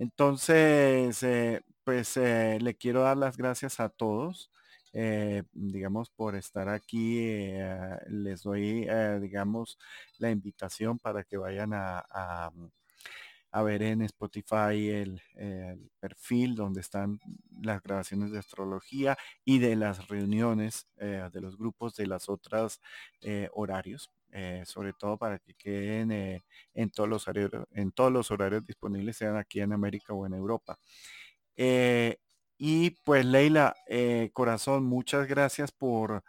Entonces, 0.00 1.22
eh, 1.22 1.60
pues 1.84 2.16
eh, 2.16 2.58
le 2.58 2.74
quiero 2.74 3.02
dar 3.02 3.18
las 3.18 3.36
gracias 3.36 3.80
a 3.80 3.90
todos. 3.90 4.50
Eh, 4.94 5.42
digamos, 5.52 6.08
por 6.10 6.36
estar 6.36 6.68
aquí. 6.70 7.20
Les 8.08 8.42
doy, 8.42 8.88
digamos, 9.20 9.78
la 10.18 10.30
invitación 10.30 10.98
para 10.98 11.22
que 11.24 11.36
vayan 11.36 11.74
a, 11.74 12.02
a, 13.52 13.62
ver 13.62 13.82
en 13.82 14.00
Spotify 14.02 14.88
el, 14.88 15.22
perfil 16.00 16.54
donde 16.54 16.80
están 16.80 17.20
las 17.62 17.82
grabaciones 17.82 18.32
de 18.32 18.38
astrología 18.38 19.18
y 19.44 19.58
de 19.58 19.76
las 19.76 20.08
reuniones 20.08 20.88
de 20.96 21.40
los 21.42 21.58
grupos 21.58 21.94
de 21.96 22.06
las 22.06 22.28
otras 22.30 22.80
horarios. 23.52 24.10
Sobre 24.64 24.92
todo 24.92 25.16
para 25.18 25.38
que 25.38 25.54
queden 25.54 26.42
en 26.74 26.90
todos 26.90 27.08
los 27.08 27.26
horarios 27.28 27.66
en 27.72 27.92
todos 27.92 28.12
los 28.12 28.30
horarios 28.30 28.64
disponibles 28.66 29.16
sean 29.16 29.36
aquí 29.36 29.60
en 29.60 29.72
América 29.72 30.12
o 30.12 30.26
en 30.26 30.34
Europa 30.34 30.78
y 32.62 32.90
pues 33.04 33.24
Leila, 33.24 33.74
eh, 33.88 34.28
corazón, 34.34 34.84
muchas 34.84 35.26
gracias 35.26 35.72
por, 35.72 36.22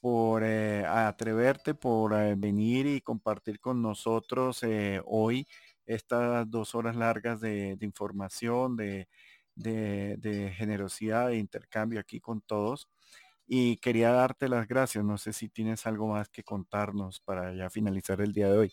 por 0.00 0.44
eh, 0.44 0.84
atreverte, 0.86 1.74
por 1.74 2.14
eh, 2.14 2.36
venir 2.36 2.86
y 2.86 3.00
compartir 3.00 3.58
con 3.58 3.82
nosotros 3.82 4.60
hoy 5.04 5.48
estas 5.84 6.48
dos 6.48 6.76
horas 6.76 6.94
largas 6.94 7.40
de, 7.40 7.76
información, 7.80 8.76
de, 8.76 9.08
de, 9.56 10.54
generosidad, 10.56 11.30
de 11.30 11.38
intercambio 11.38 11.98
aquí 11.98 12.20
con 12.20 12.40
todos. 12.40 12.88
Y 13.46 13.76
quería 13.78 14.10
darte 14.10 14.48
las 14.48 14.66
gracias. 14.66 15.04
No 15.04 15.18
sé 15.18 15.32
si 15.32 15.48
tienes 15.48 15.86
algo 15.86 16.06
más 16.08 16.28
que 16.28 16.42
contarnos 16.42 17.20
para 17.20 17.54
ya 17.54 17.70
finalizar 17.70 18.20
el 18.20 18.32
día 18.32 18.50
de 18.50 18.58
hoy. 18.58 18.72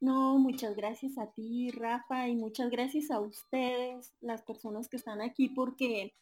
No, 0.00 0.38
muchas 0.38 0.74
gracias 0.76 1.18
a 1.18 1.30
ti, 1.32 1.70
Rafa, 1.70 2.26
y 2.28 2.34
muchas 2.34 2.70
gracias 2.70 3.10
a 3.10 3.20
ustedes, 3.20 4.14
las 4.20 4.42
personas 4.42 4.88
que 4.88 4.96
están 4.96 5.20
aquí, 5.20 5.50
porque 5.50 6.14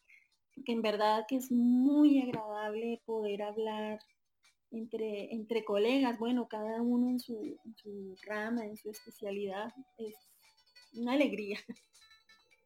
que 0.65 0.73
en 0.73 0.81
verdad 0.81 1.25
que 1.27 1.37
es 1.37 1.51
muy 1.51 2.21
agradable 2.21 3.01
poder 3.05 3.43
hablar 3.43 3.99
entre, 4.71 5.33
entre 5.33 5.63
colegas, 5.63 6.19
bueno, 6.19 6.47
cada 6.47 6.81
uno 6.81 7.09
en 7.09 7.19
su, 7.19 7.57
rama, 8.23 8.65
en 8.65 8.77
su 8.77 8.89
especialidad, 8.89 9.73
es 9.97 10.15
una 10.93 11.13
alegría. 11.13 11.59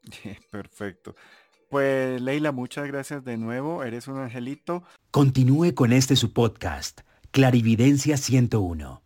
Perfecto. 0.52 1.16
Pues 1.74 2.22
Leila, 2.22 2.52
muchas 2.52 2.86
gracias 2.86 3.26
de 3.26 3.36
nuevo, 3.36 3.84
eres 3.84 4.08
un 4.08 4.20
angelito. 4.20 4.84
Continúe 5.10 5.74
con 5.74 5.92
este 5.92 6.16
su 6.16 6.32
podcast, 6.32 7.02
Clarividencia 7.32 8.16
101. 8.16 9.02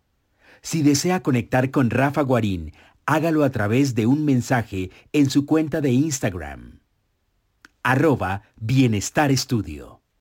Si 0.62 0.82
desea 0.82 1.24
conectar 1.24 1.72
con 1.72 1.90
Rafa 1.90 2.24
Guarín, 2.24 2.74
hágalo 3.06 3.46
a 3.46 3.52
través 3.52 3.96
de 3.96 4.06
un 4.06 4.26
mensaje 4.26 4.92
en 5.14 5.30
su 5.30 5.46
cuenta 5.46 5.80
de 5.80 5.92
Instagram 5.92 6.82
arroba 7.84 8.42
Bienestar 8.58 9.32
Estudio. 9.32 9.97